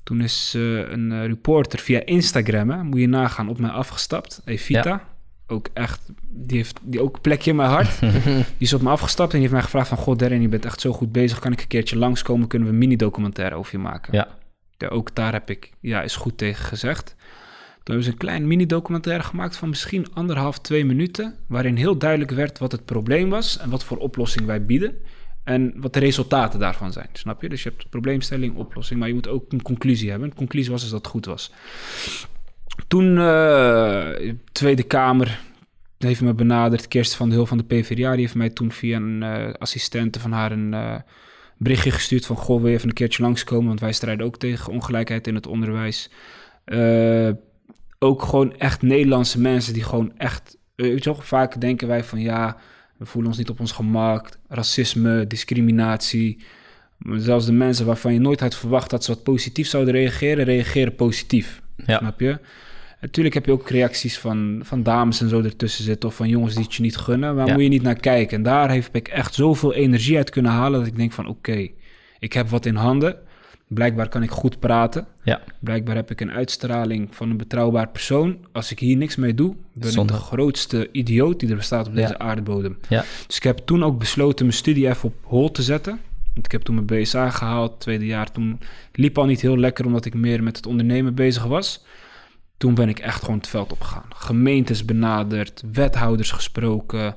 Toen 0.03 0.21
is 0.21 0.53
eh, 0.55 0.61
een 0.91 1.11
eh, 1.11 1.25
reporter 1.25 1.79
via 1.79 2.05
Instagram, 2.05 2.69
hè, 2.69 2.83
moet 2.83 2.99
je 2.99 3.07
nagaan, 3.07 3.49
op 3.49 3.59
mij 3.59 3.69
afgestapt. 3.69 4.41
Evita. 4.45 5.07
Ook 5.47 5.67
echt, 5.73 6.11
die 6.29 6.57
heeft 6.57 6.79
die 6.83 7.01
ook 7.01 7.15
een 7.15 7.21
plekje 7.21 7.49
in 7.49 7.55
mijn 7.55 7.69
hart. 7.69 7.99
die 7.99 8.45
is 8.57 8.73
op 8.73 8.81
me 8.81 8.89
afgestapt 8.89 9.33
en 9.33 9.39
die 9.39 9.41
heeft 9.41 9.53
mij 9.53 9.61
gevraagd 9.61 9.87
van... 9.87 9.97
God, 9.97 10.19
Darren, 10.19 10.41
je 10.41 10.47
bent 10.47 10.65
echt 10.65 10.81
zo 10.81 10.91
goed 10.91 11.11
bezig. 11.11 11.39
Kan 11.39 11.51
ik 11.51 11.61
een 11.61 11.67
keertje 11.67 11.97
langskomen? 11.97 12.47
Kunnen 12.47 12.67
we 12.67 12.73
een 12.73 12.79
mini-documentaire 12.79 13.55
over 13.55 13.71
je 13.71 13.77
maken? 13.77 14.13
Ja. 14.13 14.27
Ja, 14.77 14.87
ook 14.87 15.15
daar 15.15 15.33
heb 15.33 15.49
ik, 15.49 15.71
ja, 15.79 16.01
is 16.01 16.15
goed 16.15 16.37
tegen 16.37 16.65
gezegd. 16.65 17.15
Toen 17.83 17.95
hebben 17.95 18.03
ze 18.03 18.11
een 18.11 18.17
klein 18.17 18.47
mini-documentaire 18.47 19.23
gemaakt 19.23 19.57
van 19.57 19.69
misschien 19.69 20.13
anderhalf, 20.13 20.59
twee 20.59 20.85
minuten... 20.85 21.35
waarin 21.47 21.75
heel 21.75 21.97
duidelijk 21.97 22.31
werd 22.31 22.59
wat 22.59 22.71
het 22.71 22.85
probleem 22.85 23.29
was... 23.29 23.57
en 23.57 23.69
wat 23.69 23.83
voor 23.83 23.97
oplossing 23.97 24.45
wij 24.45 24.65
bieden... 24.65 24.97
en 25.43 25.73
wat 25.75 25.93
de 25.93 25.99
resultaten 25.99 26.59
daarvan 26.59 26.91
zijn, 26.91 27.09
snap 27.13 27.41
je? 27.41 27.49
Dus 27.49 27.63
je 27.63 27.69
hebt 27.69 27.89
probleemstelling, 27.89 28.55
oplossing... 28.55 28.99
maar 28.99 29.07
je 29.07 29.13
moet 29.13 29.27
ook 29.27 29.51
een 29.51 29.61
conclusie 29.61 30.09
hebben. 30.09 30.29
De 30.29 30.35
conclusie 30.35 30.71
was 30.71 30.81
dus 30.81 30.89
dat 30.89 30.99
het 30.99 31.11
goed 31.11 31.25
was. 31.25 31.51
Toen, 32.88 33.17
eh, 33.17 34.34
Tweede 34.51 34.84
Kamer 34.84 35.39
heeft 35.98 36.22
me 36.22 36.34
benaderd. 36.34 36.88
Kerst 36.88 37.15
van 37.15 37.29
de 37.29 37.36
Hul 37.36 37.46
van 37.46 37.57
de 37.57 37.63
PvdA... 37.63 38.12
die 38.12 38.22
heeft 38.22 38.36
mij 38.36 38.50
toen 38.50 38.72
via 38.72 38.98
een 38.98 39.24
eh, 39.24 39.53
assistente 39.53 40.19
van 40.19 40.31
haar... 40.31 40.51
een 40.51 40.74
eh, 40.74 40.96
berichtje 41.57 41.91
gestuurd 41.91 42.25
van... 42.25 42.36
goh, 42.36 42.62
wil 42.62 42.69
je 42.69 42.75
even 42.75 42.88
een 42.88 42.93
keertje 42.93 43.24
langskomen... 43.24 43.67
want 43.67 43.80
wij 43.80 43.93
strijden 43.93 44.25
ook 44.25 44.38
tegen 44.38 44.73
ongelijkheid 44.73 45.28
in 45.28 45.36
het 45.36 45.47
onderwijs... 45.47 46.10
Ook 47.99 48.21
gewoon 48.21 48.58
echt 48.58 48.82
Nederlandse 48.82 49.39
mensen 49.39 49.73
die 49.73 49.84
gewoon 49.84 50.17
echt... 50.17 50.58
Weet 50.75 51.04
je 51.04 51.13
wel, 51.13 51.21
vaak 51.21 51.62
denken 51.62 51.88
wij 51.88 52.04
van 52.04 52.19
ja, 52.19 52.58
we 52.97 53.06
voelen 53.06 53.30
ons 53.30 53.39
niet 53.39 53.49
op 53.49 53.60
ons 53.60 53.71
gemak. 53.71 54.30
Racisme, 54.47 55.28
discriminatie. 55.28 56.43
Maar 56.97 57.19
zelfs 57.19 57.45
de 57.45 57.51
mensen 57.51 57.86
waarvan 57.86 58.13
je 58.13 58.19
nooit 58.19 58.39
had 58.39 58.56
verwacht 58.56 58.89
dat 58.89 59.04
ze 59.04 59.13
wat 59.13 59.23
positief 59.23 59.67
zouden 59.67 59.93
reageren, 59.93 60.45
reageren 60.45 60.95
positief. 60.95 61.62
Ja. 61.86 61.97
Snap 61.97 62.19
je? 62.19 62.39
Natuurlijk 63.01 63.36
heb 63.36 63.45
je 63.45 63.51
ook 63.51 63.69
reacties 63.69 64.19
van, 64.19 64.60
van 64.63 64.83
dames 64.83 65.21
en 65.21 65.29
zo 65.29 65.41
ertussen 65.41 65.83
zitten... 65.83 66.10
of 66.10 66.15
van 66.15 66.27
jongens 66.29 66.53
die 66.55 66.63
het 66.63 66.75
je 66.75 66.81
niet 66.81 66.97
gunnen. 66.97 67.36
Waar 67.36 67.47
Ja. 67.47 67.53
moet 67.53 67.62
je 67.62 67.67
niet 67.69 67.81
naar 67.81 67.95
kijken? 67.99 68.38
En 68.38 68.43
daar 68.43 68.73
heb 68.73 68.89
ik 68.95 69.07
echt 69.07 69.33
zoveel 69.33 69.73
energie 69.73 70.17
uit 70.17 70.29
kunnen 70.29 70.51
halen... 70.51 70.79
dat 70.79 70.88
ik 70.88 70.95
denk 70.95 71.12
van 71.12 71.27
oké, 71.27 71.67
ik 72.19 72.33
heb 72.33 72.49
wat 72.49 72.65
in 72.65 72.75
handen. 72.75 73.15
Blijkbaar 73.67 74.10
kan 74.10 74.23
ik 74.23 74.29
goed 74.29 74.60
praten. 74.60 75.07
Ja. 75.23 75.41
Blijkbaar 75.60 75.95
heb 75.95 76.12
ik 76.12 76.21
een 76.21 76.31
uitstraling 76.31 77.07
van 77.15 77.29
een 77.29 77.38
betrouwbaar 77.38 77.88
persoon. 77.89 78.38
Als 78.51 78.71
ik 78.71 78.79
hier 78.79 78.97
niks 78.97 79.15
mee 79.15 79.33
doe, 79.33 79.55
ben 79.73 79.91
Zonde. 79.91 80.13
ik 80.13 80.19
de 80.19 80.25
grootste 80.25 80.89
idioot 80.91 81.39
die 81.39 81.49
er 81.49 81.55
bestaat 81.55 81.88
op 81.88 81.95
Ja. 81.95 82.01
deze 82.01 82.19
aardbodem. 82.19 82.77
Ja. 82.89 83.03
Dus 83.27 83.38
ik 83.38 83.43
heb 83.43 83.57
toen 83.57 83.83
ook 83.83 83.99
besloten 83.99 84.45
mijn 84.45 84.57
studie 84.57 84.88
even 84.89 85.03
op 85.10 85.15
hol 85.21 85.51
te 85.51 85.62
zetten. 85.62 85.99
Want 86.33 86.45
ik 86.45 86.51
heb 86.51 86.62
toen 86.62 86.75
mijn 86.86 87.01
BSA 87.01 87.29
gehaald, 87.29 87.79
tweede 87.79 88.05
jaar. 88.05 88.31
Toen 88.31 88.60
liep 88.93 89.17
al 89.17 89.25
niet 89.25 89.41
heel 89.41 89.57
lekker, 89.57 89.86
omdat 89.86 90.05
ik 90.05 90.13
meer 90.13 90.43
met 90.43 90.55
het 90.55 90.65
ondernemen 90.65 91.15
bezig 91.15 91.43
was. 91.43 91.86
Toen 92.58 92.74
ben 92.74 92.89
ik 92.89 93.00
echt 93.00 93.22
gewoon 93.22 93.38
het 93.38 93.48
veld 93.48 93.72
opgegaan. 93.72 94.06
Gemeentes 94.15 94.86
benaderd, 94.86 95.63
wethouders 95.72 96.32
gesproken, 96.32 97.15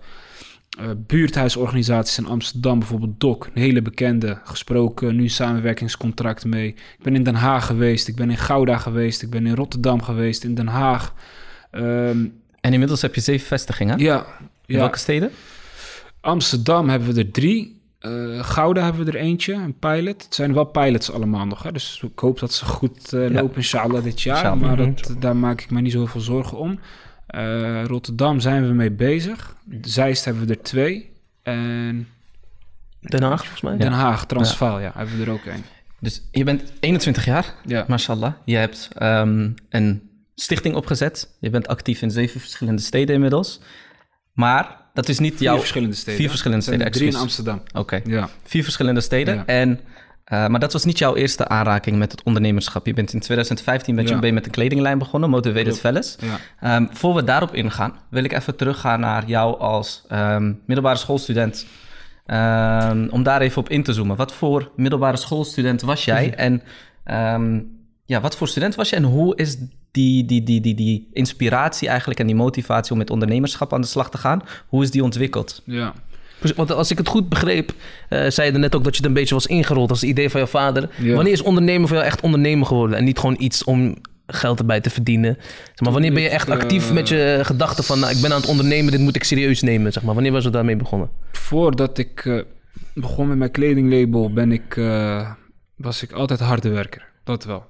eh, 0.78 0.88
buurthuisorganisaties 0.96 2.18
in 2.18 2.26
Amsterdam, 2.26 2.78
bijvoorbeeld 2.78 3.20
DOC, 3.20 3.44
een 3.54 3.62
hele 3.62 3.82
bekende, 3.82 4.38
gesproken, 4.44 5.16
nu 5.16 5.28
samenwerkingscontract 5.28 6.44
mee. 6.44 6.68
Ik 6.68 7.02
ben 7.02 7.14
in 7.14 7.22
Den 7.22 7.34
Haag 7.34 7.66
geweest, 7.66 8.08
ik 8.08 8.14
ben 8.16 8.30
in 8.30 8.36
Gouda 8.38 8.78
geweest, 8.78 9.22
ik 9.22 9.30
ben 9.30 9.46
in 9.46 9.54
Rotterdam 9.54 10.02
geweest, 10.02 10.44
in 10.44 10.54
Den 10.54 10.66
Haag. 10.68 11.14
Ehm, 11.70 12.26
En 12.60 12.72
inmiddels 12.72 13.02
heb 13.02 13.14
je 13.14 13.20
zeven 13.20 13.46
vestigingen. 13.46 13.98
ja, 13.98 14.26
In 14.66 14.74
ja. 14.74 14.78
welke 14.78 14.98
steden? 14.98 15.30
Amsterdam 16.20 16.88
hebben 16.88 17.14
we 17.14 17.20
er 17.20 17.30
drie. 17.30 17.79
Eh, 18.00 18.44
Gouda 18.44 18.82
hebben 18.84 19.04
we 19.04 19.10
er 19.12 19.18
eentje, 19.18 19.52
een 19.54 19.78
pilot. 19.78 20.22
Het 20.24 20.34
zijn 20.34 20.54
wel 20.54 20.64
pilots 20.64 21.12
allemaal 21.12 21.46
nog, 21.46 21.62
hè? 21.62 21.72
dus 21.72 22.02
ik 22.12 22.18
hoop 22.18 22.38
dat 22.38 22.52
ze 22.52 22.64
goed 22.64 23.12
eh, 23.12 23.28
Ja. 23.28 23.40
lopen, 23.40 23.56
inshallah, 23.56 24.02
dit 24.02 24.22
jaar. 24.22 24.36
Inshallah. 24.36 24.60
Maar 24.60 24.76
dat, 24.76 25.14
daar 25.18 25.36
maak 25.36 25.60
ik 25.60 25.70
me 25.70 25.80
niet 25.80 25.92
zo 25.92 25.98
heel 25.98 26.06
veel 26.06 26.20
zorgen 26.20 26.58
om. 26.58 26.78
Eh, 27.26 27.84
Rotterdam 27.84 28.40
zijn 28.40 28.66
we 28.66 28.72
mee 28.74 28.90
bezig. 28.90 29.56
Zeist 29.80 30.24
hebben 30.24 30.46
we 30.46 30.54
er 30.54 30.62
twee. 30.62 31.12
En 31.42 32.08
Den 33.00 33.22
Haag, 33.22 33.40
volgens 33.40 33.60
mij. 33.60 33.76
Den 33.76 33.92
Haag, 33.92 34.26
Transvaal, 34.26 34.80
ja. 34.80 34.92
hebben 34.96 35.18
we 35.18 35.24
er 35.24 35.30
ook 35.30 35.44
één. 35.44 35.64
Dus 36.00 36.28
je 36.30 36.44
bent 36.44 36.72
21 36.80 37.24
jaar, 37.24 37.54
Ja. 37.66 37.84
mashallah. 37.88 38.32
Je 38.44 38.56
hebt 38.56 38.88
ehm, 38.94 39.50
een 39.68 40.10
stichting 40.34 40.74
opgezet. 40.74 41.36
Je 41.40 41.50
bent 41.50 41.68
actief 41.68 42.02
in 42.02 42.10
zeven 42.10 42.40
verschillende 42.40 42.82
steden 42.82 43.14
inmiddels. 43.14 43.60
Maar 44.32 44.79
dat 44.94 45.08
is 45.08 45.18
niet 45.18 45.34
Vier 45.34 45.42
jouw... 45.42 45.58
verschillende 45.58 45.94
steden. 45.94 46.20
Vier 46.20 46.28
verschillende 46.28 46.64
Het 46.64 46.74
er 46.74 46.80
steden, 46.80 46.98
Drie 47.00 47.12
in. 47.14 47.16
Amsterdam. 47.16 47.62
Oké, 47.72 48.00
Ja. 48.04 48.28
vier 48.42 48.62
verschillende 48.62 49.00
steden. 49.00 49.34
Ja. 49.34 49.46
En, 49.46 49.80
eh, 50.24 50.46
maar 50.46 50.60
dat 50.60 50.72
was 50.72 50.84
niet 50.84 50.98
jouw 50.98 51.16
eerste 51.16 51.48
aanraking 51.48 51.98
met 51.98 52.10
het 52.12 52.22
ondernemerschap. 52.22 52.86
Je 52.86 52.94
bent 52.94 53.12
in 53.12 53.20
2015 53.20 53.94
bent 53.94 54.08
je 54.08 54.18
Ja. 54.20 54.32
met 54.32 54.44
een 54.44 54.50
kledinglijn 54.50 54.98
begonnen, 54.98 55.30
Motivated 55.30 55.64
Klopt. 55.64 55.80
Fellas. 55.80 56.16
ja. 56.20 56.38
Ehm, 56.60 56.86
voor 56.90 57.14
we 57.14 57.24
daarop 57.24 57.54
ingaan, 57.54 57.94
wil 58.10 58.24
ik 58.24 58.32
even 58.32 58.56
teruggaan 58.56 59.00
naar 59.00 59.26
jou 59.26 59.58
als 59.58 60.04
ehm, 60.08 60.52
middelbare 60.66 60.96
schoolstudent. 60.98 61.66
Ehm, 62.26 63.06
om 63.10 63.22
daar 63.22 63.40
even 63.40 63.58
op 63.60 63.68
in 63.68 63.82
te 63.82 63.92
zoomen. 63.92 64.16
Wat 64.16 64.32
voor 64.32 64.70
middelbare 64.76 65.16
schoolstudent 65.16 65.80
was 65.82 66.04
jij? 66.04 66.34
En 66.34 66.62
ehm, 67.04 67.60
ja, 68.04 68.20
wat 68.20 68.36
voor 68.36 68.48
student 68.48 68.74
was 68.74 68.90
je? 68.90 68.96
En 68.96 69.02
hoe 69.02 69.36
is 69.36 69.56
die, 69.90 70.24
die, 70.24 70.42
die, 70.42 70.60
die, 70.60 70.74
die 70.74 71.08
inspiratie 71.12 71.88
eigenlijk 71.88 72.20
en 72.20 72.26
die 72.26 72.36
motivatie 72.36 72.92
om 72.92 72.98
met 72.98 73.10
ondernemerschap 73.10 73.72
aan 73.72 73.80
de 73.80 73.86
slag 73.86 74.10
te 74.10 74.18
gaan, 74.18 74.42
hoe 74.68 74.82
is 74.82 74.90
die 74.90 75.02
ontwikkeld? 75.02 75.62
ja. 75.64 75.94
Want 76.56 76.72
als 76.72 76.90
ik 76.90 76.98
het 76.98 77.08
goed 77.08 77.28
begreep, 77.28 77.72
eh, 78.08 78.30
zei 78.30 78.52
je 78.52 78.58
net 78.58 78.74
ook 78.74 78.84
dat 78.84 78.92
je 78.92 78.98
het 78.98 79.08
een 79.08 79.16
beetje 79.16 79.34
was 79.34 79.46
ingerold 79.46 79.90
als 79.90 80.00
het 80.00 80.10
idee 80.10 80.30
van 80.30 80.40
jouw 80.40 80.48
vader. 80.48 80.90
Ja. 80.98 81.14
Wanneer 81.14 81.32
is 81.32 81.42
ondernemen 81.42 81.88
voor 81.88 81.96
jou 81.96 82.08
echt 82.08 82.20
ondernemen 82.20 82.66
geworden 82.66 82.96
en 82.96 83.04
niet 83.04 83.18
gewoon 83.18 83.36
iets 83.38 83.64
om 83.64 83.96
geld 84.26 84.58
erbij 84.58 84.80
te 84.80 84.90
verdienen? 84.90 85.36
Zeg 85.40 85.80
maar, 85.80 85.92
wanneer 85.92 86.12
ben 86.12 86.22
je 86.22 86.28
echt 86.28 86.50
actief 86.50 86.88
eh, 86.88 86.94
met 86.94 87.08
je 87.08 87.40
gedachten 87.42 87.84
van, 87.84 88.00
nou, 88.00 88.14
ik 88.14 88.20
ben 88.20 88.32
aan 88.32 88.40
het 88.40 88.48
ondernemen, 88.48 88.92
dit 88.92 89.00
moet 89.00 89.16
ik 89.16 89.24
serieus 89.24 89.62
nemen? 89.62 89.92
Zeg 89.92 90.02
maar. 90.02 90.14
Wanneer 90.14 90.32
was 90.32 90.44
het 90.44 90.52
daarmee 90.52 90.76
begonnen? 90.76 91.10
Voordat 91.32 91.98
ik 91.98 92.24
eh, 92.24 92.42
begon 92.94 93.28
met 93.28 93.38
mijn 93.38 93.50
kledinglabel, 93.50 94.32
ben 94.32 94.52
ik, 94.52 94.76
eh, 94.76 95.30
was 95.76 96.02
ik 96.02 96.12
altijd 96.12 96.40
harde 96.40 96.68
werker. 96.68 97.08
Dat 97.24 97.44
wel. 97.44 97.64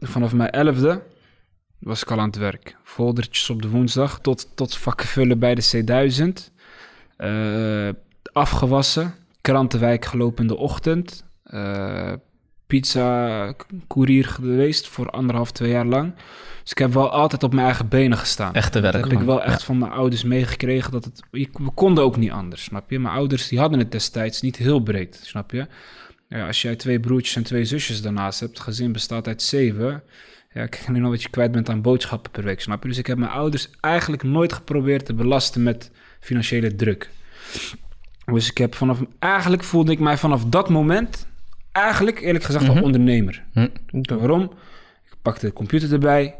Vanaf 0.00 0.32
mijn 0.32 0.50
elfde 0.50 1.02
was 1.84 2.02
ik 2.02 2.10
al 2.10 2.18
aan 2.18 2.26
het 2.26 2.36
werk. 2.36 2.76
Foldertjes 2.82 3.50
op 3.50 3.62
de 3.62 3.68
woensdag 3.68 4.20
tot, 4.20 4.48
tot 4.56 4.76
vakken 4.76 5.06
vullen 5.06 5.38
bij 5.38 5.54
de 5.54 5.62
C1000. 5.62 6.52
Eh, 7.16 7.88
afgewassen, 8.32 9.14
krantenwijk 9.40 10.04
gelopen 10.04 10.42
in 10.42 10.48
de 10.48 10.56
ochtend. 10.56 11.24
eh 11.42 12.12
pizza-courier 12.66 14.24
geweest 14.24 14.88
voor 14.88 15.10
anderhalf, 15.10 15.52
twee 15.52 15.70
jaar 15.70 15.86
lang. 15.86 16.14
Dus 16.62 16.70
ik 16.70 16.78
heb 16.78 16.92
wel 16.92 17.10
altijd 17.10 17.42
op 17.42 17.52
mijn 17.52 17.66
eigen 17.66 17.88
benen 17.88 18.18
gestaan. 18.18 18.54
Echte 18.54 18.80
werk. 18.80 18.94
Dat 18.94 19.10
heb 19.10 19.20
ik 19.20 19.26
wel 19.26 19.42
echt 19.42 19.64
van 19.64 19.78
mijn 19.78 19.92
ouders 19.92 20.22
meegekregen. 20.22 20.92
Dat 20.92 21.04
het, 21.04 21.22
we 21.30 21.48
konden 21.74 22.04
ook 22.04 22.16
niet 22.16 22.30
anders, 22.30 22.64
snap 22.64 22.90
je? 22.90 22.98
Mijn 22.98 23.14
ouders 23.14 23.48
die 23.48 23.58
hadden 23.58 23.78
het 23.78 23.92
destijds 23.92 24.40
niet 24.40 24.56
heel 24.56 24.80
breed, 24.80 25.20
snap 25.22 25.50
je? 25.50 25.66
Ja, 26.28 26.46
als 26.46 26.62
jij 26.62 26.76
twee 26.76 27.00
broertjes 27.00 27.36
en 27.36 27.42
twee 27.42 27.64
zusjes 27.64 28.02
daarnaast 28.02 28.40
hebt, 28.40 28.52
het 28.52 28.66
gezin 28.66 28.92
bestaat 28.92 29.26
uit 29.26 29.42
zeven. 29.42 30.02
Ja, 30.54 30.62
ik 30.62 30.84
alleen 30.88 31.04
al 31.04 31.10
wat 31.10 31.22
je 31.22 31.28
kwijt 31.28 31.52
bent 31.52 31.68
aan 31.68 31.82
boodschappen 31.82 32.30
per 32.30 32.42
week, 32.44 32.60
snap 32.60 32.82
je? 32.82 32.88
Dus 32.88 32.98
ik 32.98 33.06
heb 33.06 33.18
mijn 33.18 33.30
ouders 33.30 33.68
eigenlijk 33.80 34.22
nooit 34.22 34.52
geprobeerd 34.52 35.06
te 35.06 35.14
belasten 35.14 35.62
met 35.62 35.90
financiële 36.20 36.74
druk. 36.74 37.10
Dus 38.24 38.50
ik 38.50 38.58
heb 38.58 38.74
vanaf, 38.74 39.00
eigenlijk 39.18 39.62
voelde 39.64 39.92
ik 39.92 39.98
mij 39.98 40.16
vanaf 40.16 40.44
dat 40.44 40.68
moment, 40.68 41.26
eigenlijk 41.72 42.20
eerlijk 42.20 42.44
gezegd, 42.44 42.66
Mhm. 42.66 42.76
al 42.78 42.82
ondernemer. 42.82 43.44
Hm. 43.52 43.68
Waarom? 43.90 44.42
Ik 45.04 45.16
pakte 45.22 45.46
de 45.46 45.52
computer 45.52 45.92
erbij. 45.92 46.34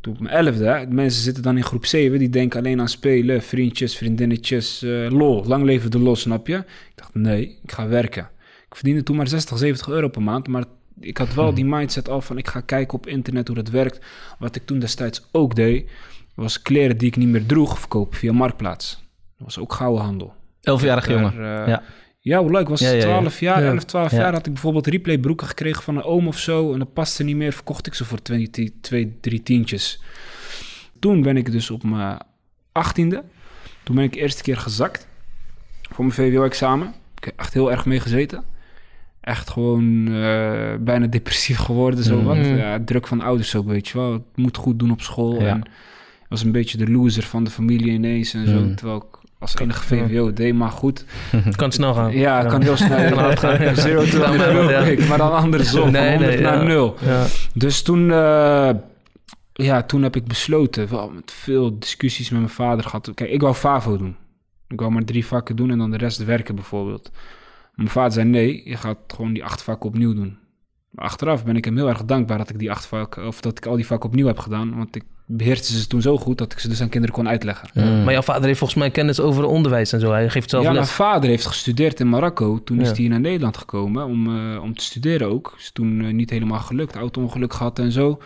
Toen 0.00 0.12
op 0.12 0.20
mijn 0.20 0.34
elfde, 0.34 0.64
hè, 0.64 0.86
mensen 0.86 1.22
zitten 1.22 1.42
dan 1.42 1.56
in 1.56 1.64
groep 1.64 1.86
7, 1.86 2.18
die 2.18 2.28
denken 2.28 2.58
alleen 2.58 2.80
aan 2.80 2.88
spelen, 2.88 3.42
vriendjes, 3.42 3.96
vriendinnetjes, 3.96 4.82
eh, 4.82 5.10
lol, 5.10 5.44
lang 5.44 5.64
leven 5.64 5.90
de 5.90 5.98
lol, 5.98 6.16
snap 6.16 6.46
je? 6.46 6.56
Ik 6.56 6.92
dacht, 6.94 7.14
nee, 7.14 7.58
ik 7.62 7.72
ga 7.72 7.88
werken. 7.88 8.28
Ik 8.68 8.74
verdiende 8.76 9.02
toen 9.02 9.16
maar 9.16 9.28
60, 9.28 9.58
70 9.58 9.88
euro 9.88 10.08
per 10.08 10.22
maand, 10.22 10.48
maar 10.48 10.64
ik 11.00 11.18
had 11.18 11.34
wel 11.34 11.54
die 11.54 11.64
mindset 11.64 12.08
al 12.08 12.20
van, 12.20 12.38
ik 12.38 12.48
ga 12.48 12.60
kijken 12.60 12.94
op 12.98 13.06
internet 13.06 13.46
hoe 13.46 13.56
dat 13.56 13.68
werkt. 13.68 14.00
Wat 14.38 14.56
ik 14.56 14.66
toen 14.66 14.78
destijds 14.78 15.28
ook 15.32 15.54
deed, 15.54 15.90
was 16.34 16.62
kleren 16.62 16.98
die 16.98 17.08
ik 17.08 17.16
niet 17.16 17.28
meer 17.28 17.46
droeg, 17.46 17.78
verkopen 17.78 18.18
via 18.18 18.32
Marktplaats. 18.32 19.02
Dat 19.36 19.46
was 19.46 19.58
ook 19.58 19.72
gouden 19.72 20.04
handel. 20.04 20.34
Elfjarige 20.60 21.12
jongen. 21.12 21.32
Eh, 21.32 21.66
Ja. 21.66 21.82
ja, 22.20 22.38
hoe 22.40 22.50
leuk. 22.50 22.68
Was 22.68 22.80
Ja, 22.80 22.88
ja, 22.88 22.94
ja. 22.94 23.00
12 23.00 23.40
jaar, 23.40 23.62
Ja. 23.62 23.68
11, 23.70 23.84
12 23.84 24.10
Ja. 24.10 24.16
jaar. 24.18 24.32
Had 24.32 24.46
ik 24.46 24.52
bijvoorbeeld 24.52 24.86
replay 24.86 25.18
broeken 25.18 25.46
gekregen 25.46 25.82
van 25.82 25.96
een 25.96 26.02
oom 26.02 26.28
of 26.28 26.38
zo. 26.38 26.72
En 26.72 26.78
dat 26.78 26.92
paste 26.92 27.24
niet 27.24 27.36
meer. 27.36 27.52
Verkocht 27.52 27.86
ik 27.86 27.94
ze 27.94 28.04
voor 28.04 28.22
2, 28.22 28.50
2 28.80 29.16
3 29.20 29.42
tientjes. 29.42 30.02
Toen 31.00 31.22
ben 31.22 31.36
ik 31.36 31.52
dus 31.52 31.70
op 31.70 31.82
mijn 31.82 32.18
18e. 32.72 33.22
Toen 33.82 33.94
ben 33.94 34.04
ik 34.04 34.12
de 34.12 34.18
eerste 34.20 34.42
keer 34.42 34.56
gezakt. 34.56 35.08
Voor 35.90 36.04
mijn 36.04 36.16
VWO-examen. 36.16 36.94
Ik 37.16 37.24
heb 37.24 37.38
echt 37.38 37.54
heel 37.54 37.70
erg 37.70 37.84
mee 37.86 38.00
gezeten. 38.00 38.44
Echt 39.22 39.50
gewoon 39.50 40.06
eh, 40.06 40.74
bijna 40.80 41.06
depressief 41.06 41.58
geworden. 41.58 42.04
Zo 42.04 42.16
Mm. 42.18 42.24
wat. 42.24 42.36
Mm. 42.36 42.56
Ja, 42.56 42.78
druk 42.84 43.06
van 43.06 43.20
ouders 43.20 43.56
ook, 43.56 43.66
weet 43.66 43.88
je 43.88 43.98
wel. 43.98 44.12
Het 44.12 44.22
moet 44.34 44.56
goed 44.56 44.78
doen 44.78 44.90
op 44.90 45.00
school. 45.00 45.40
Ja. 45.40 45.46
En 45.48 45.62
was 46.28 46.42
een 46.44 46.52
beetje 46.52 46.78
de 46.78 46.90
loser 46.90 47.22
van 47.22 47.44
de 47.44 47.50
familie 47.50 47.92
ineens 47.92 48.34
en 48.34 48.46
zo. 48.48 48.60
Mm. 48.60 48.74
Terwijl 48.74 48.98
ik 48.98 49.18
als 49.38 49.58
enige 49.58 49.82
VWO 49.84 50.32
deed, 50.32 50.54
maar 50.54 50.70
goed. 50.70 51.04
Het 51.36 51.56
kan 51.56 51.72
snel 51.72 51.94
gaan. 51.94 52.12
Ja, 52.12 52.38
het 52.38 52.50
kan 52.50 52.62
heel 52.62 52.76
snel. 52.76 53.10
Kan 53.12 53.36
gaan. 53.38 53.76
Zero 53.76 54.04
to 54.04 54.18
maar- 54.18 54.46
100 54.54 54.70
ja. 54.70 54.82
quick, 54.82 55.08
maar 55.08 55.18
dan 55.18 55.32
andersom. 55.32 55.90
Nee, 55.90 56.02
van 56.02 56.10
100 56.12 56.30
nee, 56.34 56.40
naar 56.42 56.56
ja. 56.62 56.62
0. 56.62 56.96
Ja. 57.04 57.24
Dus 57.54 57.82
toen, 57.82 58.10
eh, 58.10 58.70
ja, 59.52 59.82
toen 59.82 60.02
heb 60.02 60.16
ik 60.16 60.24
besloten, 60.24 60.88
wel 60.90 61.10
met 61.10 61.32
veel 61.32 61.78
discussies 61.78 62.30
met 62.30 62.40
mijn 62.40 62.52
vader 62.52 62.84
gehad. 62.84 63.10
Kijk, 63.14 63.30
ik 63.30 63.40
wou 63.40 63.54
FAVO 63.54 63.96
doen. 63.96 64.16
Ik 64.68 64.80
wou 64.80 64.92
maar 64.92 65.04
drie 65.04 65.26
vakken 65.26 65.56
doen 65.56 65.70
en 65.70 65.78
dan 65.78 65.90
de 65.90 65.96
rest 65.96 66.24
werken 66.24 66.54
bijvoorbeeld. 66.54 67.10
Mijn 67.74 67.88
vader 67.88 68.12
zei 68.12 68.28
nee, 68.28 68.62
je 68.64 68.76
gaat 68.76 68.98
gewoon 69.06 69.32
die 69.32 69.44
acht 69.44 69.62
vakken 69.62 69.88
opnieuw 69.88 70.14
doen. 70.14 70.38
Maar 70.90 71.04
achteraf 71.04 71.44
ben 71.44 71.56
ik 71.56 71.64
hem 71.64 71.76
heel 71.76 71.88
erg 71.88 72.04
dankbaar 72.04 72.38
dat 72.38 72.50
ik 72.50 72.58
die 72.58 72.70
acht 72.70 72.86
vakken, 72.86 73.26
of 73.26 73.40
dat 73.40 73.58
ik 73.58 73.66
al 73.66 73.76
die 73.76 73.86
vakken 73.86 74.08
opnieuw 74.08 74.26
heb 74.26 74.38
gedaan. 74.38 74.76
Want 74.76 74.96
ik 74.96 75.04
beheerste 75.26 75.78
ze 75.78 75.86
toen 75.86 76.02
zo 76.02 76.18
goed 76.18 76.38
dat 76.38 76.52
ik 76.52 76.58
ze 76.58 76.68
dus 76.68 76.80
aan 76.80 76.88
kinderen 76.88 77.16
kon 77.16 77.28
uitleggen. 77.28 77.68
Mm. 77.74 78.04
Maar 78.04 78.12
jouw 78.12 78.22
vader 78.22 78.44
heeft 78.44 78.58
volgens 78.58 78.78
mij 78.78 78.90
kennis 78.90 79.20
over 79.20 79.44
onderwijs 79.44 79.92
en 79.92 80.00
zo. 80.00 80.10
Hij 80.10 80.30
geeft 80.30 80.50
zelf 80.50 80.64
ja, 80.64 80.72
mijn 80.72 80.86
vader 80.86 81.30
heeft 81.30 81.46
gestudeerd 81.46 82.00
in 82.00 82.08
Marokko. 82.08 82.62
Toen 82.64 82.80
is 82.80 82.98
hij 82.98 83.08
naar 83.08 83.20
Nederland 83.20 83.56
gekomen 83.56 84.04
om, 84.04 84.26
eh, 84.26 84.62
om 84.62 84.74
te 84.74 84.84
studeren 84.84 85.28
ook. 85.28 85.54
Is 85.58 85.70
toen 85.72 86.04
eh, 86.04 86.12
niet 86.12 86.30
helemaal 86.30 86.60
gelukt. 86.60 86.96
Auto-ongeluk 86.96 87.52
gehad 87.52 87.78
en 87.78 87.92
zo. 87.92 88.18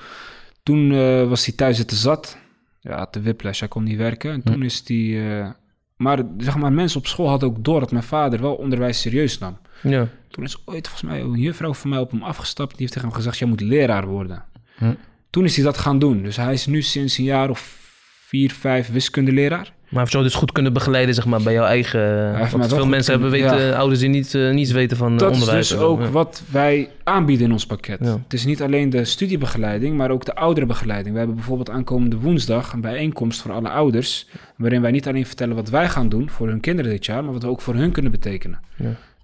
Toen 0.63 0.93
eh, 0.93 1.29
was 1.29 1.47
hij 1.47 1.55
thuis 1.55 1.77
zitten 1.77 1.97
zat. 1.97 2.39
Ja, 2.81 3.07
te 3.07 3.23
whiplash. 3.23 3.59
Hij 3.59 3.69
kon 3.69 3.85
niet 3.85 3.97
werken. 3.97 4.33
En 4.33 4.43
toen 4.43 4.63
is 4.63 4.83
hij... 4.87 5.55
maar 5.97 6.23
zeg 6.39 6.57
maar, 6.57 6.73
mensen 6.73 6.99
op 6.99 7.07
school 7.07 7.29
hadden 7.29 7.49
ook 7.49 7.65
door 7.65 7.81
dat 7.81 7.91
mijn 7.91 8.05
vader 8.05 8.41
wel 8.41 8.55
onderwijs 8.55 9.01
serieus 9.01 9.39
nam. 9.39 9.59
Ja. 9.83 10.09
Toen 10.29 10.45
is 10.45 10.63
ooit 10.65 10.89
volgens 10.89 11.11
mij 11.11 11.21
een 11.21 11.41
juffrouw 11.41 11.75
van 11.75 11.91
mij 11.91 11.99
op 11.99 12.11
hem 12.11 12.23
afgestapt. 12.23 12.71
Die 12.71 12.81
heeft 12.81 12.93
tegen 12.93 13.09
hem 13.09 13.17
gezegd, 13.17 13.39
jij 13.39 13.49
moet 13.49 13.61
leraar 13.61 14.07
worden. 14.07 14.45
Hm. 14.77 14.95
Toen 15.31 15.45
is 15.45 15.57
hij 15.57 15.65
dat 15.65 15.79
gaan 15.79 15.99
doen. 15.99 16.23
Dus 16.23 16.37
hij 16.37 16.53
is 16.53 16.67
nu 16.67 16.83
sinds 16.83 17.19
een 17.19 17.25
jaar 17.25 17.51
of 17.51 17.79
vier, 18.27 18.53
vijf 18.53 18.91
wiskundeleraar. 18.91 19.73
Maar 19.97 20.09
jou 20.09 20.25
dus 20.25 20.35
goed 20.35 20.53
kunnen 20.53 20.73
begeleiden 20.73 21.15
zeg 21.15 21.27
maar, 21.27 21.43
bij 21.43 21.53
jouw 21.53 21.65
eigen... 21.65 22.37
veel 22.69 22.87
mensen 22.87 23.13
hebben 23.13 23.31
weten, 23.31 23.77
ouders 23.77 24.01
die 24.01 24.09
niet, 24.09 24.35
eh, 24.35 24.51
niets 24.51 24.71
weten 24.71 24.97
van 24.97 25.13
eh, 25.13 25.19
Dat 25.19 25.31
is 25.31 25.39
onderwijs. 25.39 25.69
dus 25.69 25.79
ook 25.79 26.01
Ja. 26.01 26.11
wat 26.11 26.43
wij 26.51 26.89
aanbieden 27.05 27.47
in 27.47 27.53
ons 27.53 27.67
pakket. 27.67 27.99
Het 28.01 28.33
is 28.33 28.45
niet 28.45 28.63
alleen 28.63 28.91
de 28.91 29.05
studiebegeleiding, 29.05 29.97
maar 29.97 30.11
ook 30.11 30.25
de 30.25 30.35
ouderenbegeleiding. 30.35 31.13
We 31.13 31.19
hebben 31.19 31.37
bijvoorbeeld 31.37 31.71
aankomende 31.71 32.17
woensdag 32.17 32.73
een 32.73 32.81
bijeenkomst 32.81 33.41
voor 33.41 33.53
alle 33.53 33.69
ouders, 33.69 34.27
waarin 34.57 34.81
wij 34.83 34.91
niet 34.91 35.09
alleen 35.09 35.27
vertellen 35.27 35.55
wat 35.57 35.69
wij 35.69 35.89
gaan 35.89 36.09
doen 36.09 36.31
voor 36.31 36.49
hun 36.49 36.61
kinderen 36.61 36.91
dit 36.91 37.07
jaar, 37.07 37.25
maar 37.25 37.33
wat 37.33 37.43
we 37.43 37.49
ook 37.49 37.61
voor 37.61 37.75
hun 37.75 37.91
kunnen 37.93 38.11
betekenen. 38.13 38.59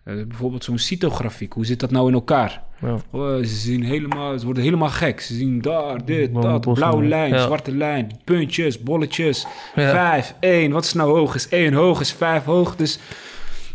Eh, 0.04 0.14
bijvoorbeeld 0.14 0.64
zo'n 0.64 0.78
cytografiek, 0.78 1.52
hoe 1.52 1.66
zit 1.66 1.80
dat 1.80 1.90
nou 1.90 2.08
in 2.08 2.14
elkaar? 2.14 2.62
Ja. 2.80 2.96
Oh, 3.10 3.36
ze, 3.36 3.46
zien 3.46 3.82
helemaal, 3.84 4.38
ze 4.38 4.44
worden 4.44 4.62
helemaal 4.62 4.88
gek. 4.88 5.20
Ze 5.20 5.34
zien 5.34 5.60
daar, 5.60 6.04
dit, 6.04 6.34
dat, 6.34 6.42
bossen, 6.42 6.72
blauwe 6.72 7.04
lijn, 7.08 7.32
Ja. 7.32 7.42
zwarte 7.42 7.76
lijn, 7.76 8.20
puntjes, 8.24 8.82
bolletjes. 8.82 9.46
Ja. 9.74 9.90
Vijf, 9.90 10.34
één, 10.40 10.72
wat 10.72 10.84
is 10.84 10.92
nou 10.92 11.10
hoog? 11.18 11.34
Is 11.34 11.48
één 11.48 11.72
hoog, 11.72 12.00
is 12.00 12.12
vijf 12.12 12.44
hoog. 12.44 12.76
Dus 12.76 12.98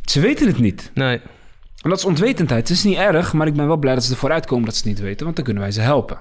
ze 0.03 0.19
weten 0.19 0.47
het 0.47 0.59
niet. 0.59 0.91
Nee. 0.93 1.19
En 1.81 1.89
dat 1.89 1.97
is 1.97 2.05
onwetendheid. 2.05 2.67
Het 2.67 2.77
is 2.77 2.83
niet 2.83 2.97
erg, 2.97 3.33
maar 3.33 3.47
ik 3.47 3.53
ben 3.53 3.67
wel 3.67 3.77
blij 3.77 3.93
dat 3.93 4.03
ze 4.03 4.11
ervoor 4.11 4.31
uitkomen 4.31 4.65
dat 4.65 4.75
ze 4.75 4.79
het 4.79 4.89
niet 4.89 4.99
weten, 4.99 5.23
want 5.23 5.35
dan 5.35 5.45
kunnen 5.45 5.63
wij 5.63 5.71
ze 5.71 5.81
helpen. 5.81 6.17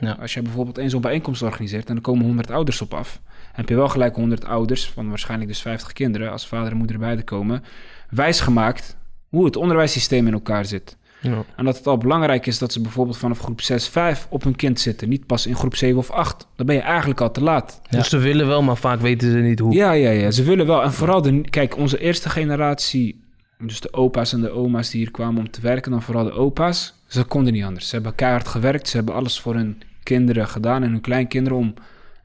Ja. 0.00 0.16
Als 0.20 0.34
jij 0.34 0.42
bijvoorbeeld 0.42 0.78
één 0.78 0.90
zo'n 0.90 1.00
bijeenkomst 1.00 1.42
organiseert 1.42 1.88
en 1.90 1.96
er 1.96 2.02
komen 2.02 2.24
100 2.24 2.50
ouders 2.50 2.80
op 2.80 2.94
af, 2.94 3.20
heb 3.52 3.68
je 3.68 3.74
wel 3.74 3.88
gelijk 3.88 4.14
100 4.14 4.44
ouders, 4.44 4.86
van 4.88 5.08
waarschijnlijk 5.08 5.50
dus 5.50 5.60
50 5.60 5.92
kinderen, 5.92 6.30
als 6.32 6.46
vader 6.46 6.70
en 6.70 6.76
moeder 6.76 6.96
erbij 6.96 7.16
te 7.16 7.22
komen, 7.22 7.64
wijsgemaakt 8.10 8.96
hoe 9.30 9.44
het 9.44 9.56
onderwijssysteem 9.56 10.26
in 10.26 10.32
elkaar 10.32 10.64
zit. 10.64 10.96
Ja. 11.20 11.44
En 11.56 11.64
dat 11.64 11.76
het 11.76 11.86
al 11.86 11.98
belangrijk 11.98 12.46
is 12.46 12.58
dat 12.58 12.72
ze 12.72 12.80
bijvoorbeeld 12.80 13.16
vanaf 13.16 13.38
groep 13.38 13.60
6, 13.60 13.88
5 13.88 14.26
op 14.30 14.44
hun 14.44 14.56
kind 14.56 14.80
zitten, 14.80 15.08
niet 15.08 15.26
pas 15.26 15.46
in 15.46 15.56
groep 15.56 15.76
7 15.76 15.98
of 15.98 16.10
8. 16.10 16.46
Dan 16.56 16.66
ben 16.66 16.74
je 16.74 16.80
eigenlijk 16.80 17.20
al 17.20 17.30
te 17.30 17.42
laat. 17.42 17.80
Ja. 17.88 17.98
Dus 17.98 18.08
ze 18.08 18.18
willen 18.18 18.46
wel, 18.46 18.62
maar 18.62 18.76
vaak 18.76 19.00
weten 19.00 19.30
ze 19.30 19.38
niet 19.38 19.58
hoe. 19.58 19.74
Ja, 19.74 19.92
ja, 19.92 20.10
ja. 20.10 20.30
Ze 20.30 20.42
willen 20.42 20.66
wel. 20.66 20.82
En 20.82 20.92
vooral, 20.92 21.22
de, 21.22 21.40
kijk, 21.40 21.76
onze 21.76 21.98
eerste 21.98 22.28
generatie, 22.28 23.24
dus 23.58 23.80
de 23.80 23.92
opa's 23.92 24.32
en 24.32 24.40
de 24.40 24.50
oma's 24.50 24.90
die 24.90 25.00
hier 25.00 25.10
kwamen 25.10 25.40
om 25.40 25.50
te 25.50 25.60
werken, 25.60 25.90
dan 25.90 26.02
vooral 26.02 26.24
de 26.24 26.32
opa's, 26.32 26.94
ze 27.06 27.24
konden 27.24 27.52
niet 27.52 27.64
anders. 27.64 27.88
Ze 27.88 27.94
hebben 27.94 28.14
keihard 28.14 28.48
gewerkt, 28.48 28.88
ze 28.88 28.96
hebben 28.96 29.14
alles 29.14 29.40
voor 29.40 29.54
hun 29.54 29.82
kinderen 30.02 30.48
gedaan 30.48 30.82
en 30.82 30.90
hun 30.90 31.00
kleinkinderen 31.00 31.58
om 31.58 31.74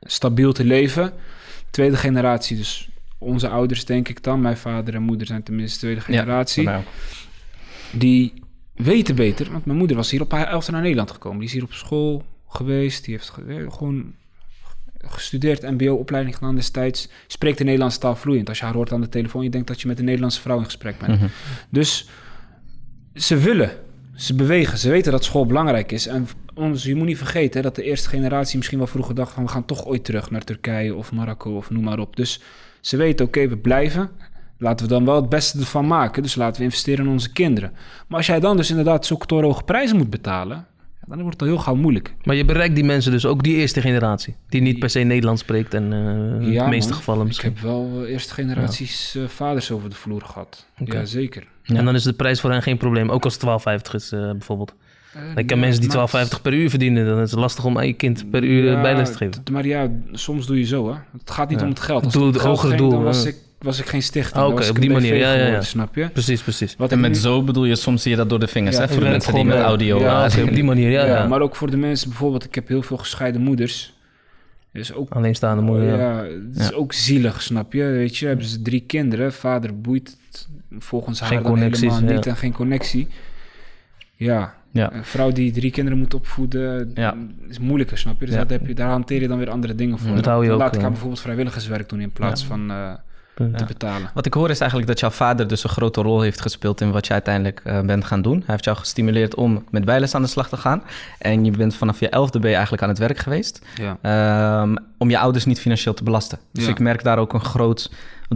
stabiel 0.01 0.53
te 0.53 0.65
leven. 0.65 1.13
Tweede 1.69 1.97
generatie, 1.97 2.57
dus 2.57 2.89
onze 3.25 3.49
ouders 3.49 3.85
denk 3.85 4.09
ik 4.09 4.23
dan, 4.23 4.41
mijn 4.41 4.57
vader 4.57 4.95
en 4.95 5.01
moeder 5.01 5.27
zijn 5.27 5.43
tenminste 5.43 5.79
tweede 5.79 6.01
generatie, 6.01 6.63
Nou, 6.63 6.83
die 7.91 8.33
weten 8.75 9.15
beter. 9.15 9.51
Want 9.51 9.65
mijn 9.65 9.77
moeder 9.77 9.97
was 9.97 10.11
hier 10.11 10.21
op 10.21 10.31
haar 10.31 10.47
elfde 10.47 10.71
naar 10.71 10.81
Nederland 10.81 11.11
gekomen. 11.11 11.39
Die 11.39 11.47
is 11.47 11.53
hier 11.53 11.63
op 11.63 11.73
school 11.73 12.25
geweest, 12.47 13.05
die 13.05 13.13
heeft 13.13 13.33
eh, 13.47 13.71
gewoon 13.71 14.13
gestudeerd, 14.97 15.61
mbo-opleiding 15.61 16.35
gedaan 16.35 16.55
destijds. 16.55 17.09
Spreekt 17.27 17.57
de 17.57 17.63
Nederlandse 17.63 17.99
taal 17.99 18.15
vloeiend. 18.15 18.49
Als 18.49 18.59
je 18.59 18.65
haar 18.65 18.73
hoort 18.73 18.91
aan 18.91 19.01
de 19.01 19.09
telefoon, 19.09 19.43
je 19.43 19.49
denkt 19.49 19.67
dat 19.67 19.81
je 19.81 19.87
met 19.87 19.99
een 19.99 20.05
Nederlandse 20.05 20.41
vrouw 20.41 20.57
in 20.57 20.65
gesprek 20.65 20.97
bent. 20.97 21.19
mhm. 21.19 21.27
Dus 21.69 22.09
ze 23.13 23.37
willen, 23.37 23.71
ze 24.15 24.35
bewegen, 24.35 24.77
ze 24.77 24.89
weten 24.89 25.11
dat 25.11 25.23
school 25.23 25.45
belangrijk 25.45 25.91
is. 25.91 26.07
En 26.07 26.27
ons, 26.53 26.83
je 26.83 26.95
moet 26.95 27.07
niet 27.07 27.17
vergeten 27.17 27.57
hè, 27.57 27.61
dat 27.61 27.75
de 27.75 27.83
eerste 27.83 28.09
generatie 28.09 28.57
misschien 28.57 28.77
wel 28.77 28.87
vroeger 28.87 29.15
dacht 29.15 29.33
van 29.33 29.43
we 29.43 29.49
gaan 29.49 29.65
toch 29.65 29.85
ooit 29.85 30.03
terug 30.03 30.31
naar 30.31 30.43
Turkije 30.43 30.95
of 30.95 31.11
Marokko 31.11 31.55
of 31.55 31.69
noem 31.69 31.83
maar 31.83 31.99
op. 31.99 32.15
Dus 32.15 32.41
ze 32.85 32.97
weten, 32.97 33.25
oké, 33.25 33.47
we 33.47 33.57
blijven. 33.57 34.09
Laten 34.57 34.85
we 34.85 34.91
dan 34.91 35.05
wel 35.05 35.15
het 35.15 35.29
beste 35.29 35.59
ervan 35.59 35.87
maken. 35.87 36.23
Dus 36.23 36.35
laten 36.35 36.57
we 36.57 36.63
investeren 36.63 37.05
in 37.05 37.11
onze 37.11 37.31
kinderen. 37.31 37.71
Maar 38.07 38.17
als 38.17 38.27
jij 38.27 38.39
dan 38.39 38.57
dus 38.57 38.69
inderdaad 38.69 39.05
zulke 39.05 39.25
torenhoge 39.25 39.63
prijzen 39.63 39.97
moet 39.97 40.09
betalen, 40.09 40.65
dan 41.07 41.21
wordt 41.21 41.39
het 41.39 41.41
al 41.49 41.55
heel 41.55 41.63
gauw 41.63 41.75
moeilijk. 41.75 42.13
Maar 42.23 42.35
je 42.35 42.45
bereikt 42.45 42.75
die 42.75 42.83
mensen 42.83 43.11
dus, 43.11 43.25
ook 43.25 43.43
die 43.43 43.55
eerste 43.55 43.81
generatie. 43.81 44.35
Die 44.49 44.61
niet 44.61 44.79
per 44.79 44.89
se 44.89 44.99
Nederlands 44.99 45.41
spreekt 45.41 45.73
en 45.73 45.93
eh, 45.93 45.99
in 46.47 46.51
Ja, 46.51 46.63
de 46.63 46.69
meeste 46.69 46.89
man. 46.89 46.97
gevallen 46.97 47.21
Ik 47.21 47.27
misschien. 47.27 47.51
heb 47.53 47.61
wel 47.61 47.89
eh, 48.03 48.11
eerste 48.11 48.33
generaties 48.33 49.15
eh, 49.15 49.27
vaders 49.27 49.71
over 49.71 49.89
de 49.89 49.95
vloer 49.95 50.21
gehad. 50.21 50.65
Ja, 50.85 51.05
zeker. 51.05 51.47
Ja. 51.63 51.75
En 51.75 51.85
dan 51.85 51.95
is 51.95 52.03
de 52.03 52.13
prijs 52.13 52.41
voor 52.41 52.51
hen 52.51 52.61
geen 52.61 52.77
probleem. 52.77 53.09
Ook 53.09 53.23
als 53.23 53.33
het 53.33 53.43
12,50 53.89 53.93
is 53.95 54.11
eh, 54.11 54.19
bijvoorbeeld. 54.31 54.73
Eh, 55.15 55.21
Ik 55.35 55.47
ken 55.47 55.57
ja, 55.57 55.63
mensen 55.63 55.81
die 55.81 55.89
maar- 55.89 55.97
12,50 55.97 56.41
per 56.41 56.53
uur 56.53 56.69
verdienen. 56.69 57.05
Dan 57.05 57.21
is 57.21 57.31
het 57.31 57.39
lastig 57.39 57.65
om 57.65 57.77
aan 57.77 57.87
je 57.87 57.93
kind 57.93 58.29
per 58.29 58.43
uur 58.43 58.65
eh, 58.67 58.71
Ja, 58.73 58.81
bijles 58.81 59.09
te 59.11 59.17
geven. 59.17 59.43
Maar 59.51 59.65
ja, 59.65 59.89
soms 60.11 60.45
doe 60.45 60.57
je 60.59 60.65
zo, 60.65 60.87
hè. 60.89 60.95
Het 61.19 61.31
gaat 61.31 61.49
niet 61.49 61.57
Ja. 61.59 61.63
om 61.65 61.71
het 61.71 61.79
geld. 61.79 62.03
Als 62.03 62.13
Doel- 62.13 62.27
het 62.33 62.41
hogere 62.41 62.67
ging, 62.67 62.79
doel, 62.81 62.89
dan 62.89 63.03
was 63.03 63.23
ja. 63.23 63.29
ik, 63.29 63.35
was 63.59 63.79
ik 63.79 63.85
geen 63.85 64.01
stichting. 64.01 64.35
Ah, 64.43 64.45
oké, 64.45 64.55
was 64.55 64.69
ik 64.69 64.75
op 64.75 64.81
die 64.81 64.89
manier, 64.89 65.15
ja, 65.15 65.19
ja, 65.27 65.33
ja. 65.33 65.39
geworden, 65.39 65.65
snap 65.65 65.95
je? 65.95 66.09
Precies, 66.09 66.41
precies. 66.41 66.75
Wat 66.77 66.91
En 66.91 66.99
met 66.99 67.11
nu- 67.11 67.17
zo 67.17 67.43
bedoel 67.43 67.65
je, 67.65 67.75
soms 67.75 68.01
zie 68.01 68.11
je 68.11 68.17
dat 68.17 68.29
door 68.29 68.39
de 68.39 68.47
vingers, 68.47 68.75
Ja, 68.75 68.81
hè? 68.81 68.87
Voor 68.87 69.03
de 69.03 69.09
mensen 69.09 69.33
die 69.33 69.43
met 69.45 69.57
audio... 69.57 69.99
ja, 69.99 70.29
eh, 70.29 70.43
op 70.43 70.53
die 70.53 70.63
manier, 70.63 70.89
ja. 70.91 71.27
maar 71.27 71.41
ook 71.41 71.55
voor 71.55 71.69
de 71.71 71.77
mensen 71.77 72.09
bijvoorbeeld, 72.09 72.43
ik 72.45 72.55
heb 72.55 72.67
heel 72.67 72.81
veel 72.81 72.97
gescheiden 72.97 73.41
moeders. 73.41 73.93
Dus 74.71 74.93
ook, 74.93 75.09
Alleenstaande 75.09 75.61
moeder, 75.63 75.87
ja. 75.87 75.97
ja, 75.97 76.23
het 76.23 76.57
is 76.59 76.67
Ja. 76.69 76.75
ook 76.75 76.93
zielig, 76.93 77.41
snap 77.41 77.73
je? 77.73 77.83
Weet 77.83 78.17
je, 78.17 78.27
hebben 78.27 78.45
ze 78.45 78.61
drie 78.61 78.83
kinderen, 78.87 79.33
vader 79.33 79.81
boeit 79.81 80.17
volgens 80.79 81.19
haar 81.19 81.29
Geen 81.29 81.41
dan 81.43 81.51
connecties, 81.51 81.81
helemaal 81.81 82.09
ja. 82.09 82.15
niet 82.15 82.25
en 82.25 82.35
geen 82.37 82.53
connectie. 82.53 83.07
Ja, 84.15 84.55
Ja. 84.75 84.93
Een 84.93 85.03
vrouw 85.05 85.31
die 85.31 85.51
drie 85.51 85.71
kinderen 85.71 85.99
moet 85.99 86.13
opvoeden, 86.13 86.91
Ja. 86.93 87.15
is 87.49 87.59
moeilijker, 87.59 87.97
snap 87.97 88.19
je? 88.19 88.25
Dus 88.25 88.35
Ja. 88.35 88.43
daar, 88.45 88.57
heb 88.59 88.67
je, 88.67 88.73
daar 88.73 88.89
hanteer 88.89 89.21
je 89.21 89.27
dan 89.27 89.37
weer 89.37 89.49
andere 89.49 89.75
dingen 89.75 89.99
voor. 89.99 90.15
Dat 90.15 90.25
hou 90.25 90.45
je 90.45 90.51
ook, 90.51 90.59
Laat 90.59 90.67
ik 90.69 90.75
eh, 90.75 90.81
haar 90.81 90.89
bijvoorbeeld 90.89 91.21
vrijwilligerswerk 91.21 91.89
doen 91.89 92.01
in 92.01 92.11
plaats 92.11 92.41
Ja. 92.41 92.47
van 92.47 92.71
eh, 92.71 92.77
Ja. 93.37 93.57
te 93.57 93.65
betalen. 93.65 94.09
Wat 94.13 94.25
ik 94.25 94.33
hoor 94.33 94.49
is 94.49 94.59
eigenlijk 94.59 94.89
dat 94.89 94.99
jouw 94.99 95.09
vader 95.09 95.47
dus 95.47 95.63
een 95.63 95.69
grote 95.69 96.01
rol 96.01 96.21
heeft 96.21 96.41
gespeeld 96.41 96.81
in 96.81 96.91
wat 96.91 97.07
je 97.07 97.13
uiteindelijk 97.13 97.61
eh, 97.63 97.81
bent 97.81 98.05
gaan 98.05 98.21
doen. 98.21 98.37
Hij 98.37 98.43
heeft 98.47 98.63
jou 98.63 98.77
gestimuleerd 98.77 99.35
om 99.35 99.63
met 99.69 99.85
bijles 99.85 100.15
aan 100.15 100.21
de 100.21 100.27
slag 100.27 100.49
te 100.49 100.57
gaan. 100.57 100.83
En 101.19 101.45
je 101.45 101.51
bent 101.51 101.75
vanaf 101.75 101.99
je 101.99 102.09
elfde 102.09 102.39
ben 102.39 102.49
je 102.49 102.53
eigenlijk 102.55 102.83
aan 102.83 102.89
het 102.89 102.99
werk 102.99 103.17
geweest. 103.17 103.65
Ja. 103.81 103.97
ehm, 104.61 104.75
om 104.97 105.09
je 105.09 105.17
ouders 105.19 105.45
niet 105.45 105.59
financieel 105.59 105.93
te 105.93 106.03
belasten. 106.03 106.37
Dus 106.51 106.63
Ja. 106.65 106.69
ik 106.69 106.79
merk 106.79 107.03
daar 107.03 107.17
ook 107.17 107.33
een 107.33 107.43
groot 107.45 107.91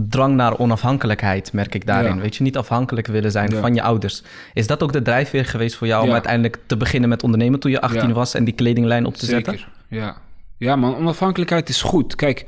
drang 0.08 0.34
naar 0.34 0.58
onafhankelijkheid, 0.58 1.52
merk 1.52 1.74
ik 1.74 1.86
daarin. 1.86 2.14
Ja. 2.14 2.20
Weet 2.20 2.36
je, 2.36 2.42
niet 2.42 2.56
afhankelijk 2.56 3.06
willen 3.06 3.30
zijn 3.30 3.50
Ja. 3.50 3.60
van 3.60 3.74
je 3.74 3.82
ouders. 3.82 4.22
Is 4.54 4.66
dat 4.66 4.82
ook 4.82 4.92
de 4.92 5.02
drijfveer 5.02 5.44
geweest 5.44 5.76
voor 5.76 5.86
jou 5.86 6.06
om 6.06 6.12
uiteindelijk 6.12 6.58
te 6.66 6.76
beginnen 6.76 7.08
met 7.08 7.22
ondernemen 7.22 7.60
toen 7.60 7.70
je 7.70 7.80
18 7.80 8.08
Ja. 8.08 8.14
was 8.14 8.34
en 8.34 8.44
die 8.44 8.54
kledinglijn 8.54 9.06
op 9.06 9.14
te 9.14 9.26
zetten? 9.26 9.52
Zeker, 9.52 9.72
ja. 9.88 10.16
Ja, 10.56 10.76
man, 10.76 10.94
onafhankelijkheid 10.96 11.68
is 11.68 11.82
goed. 11.82 12.14
Kijk, 12.14 12.46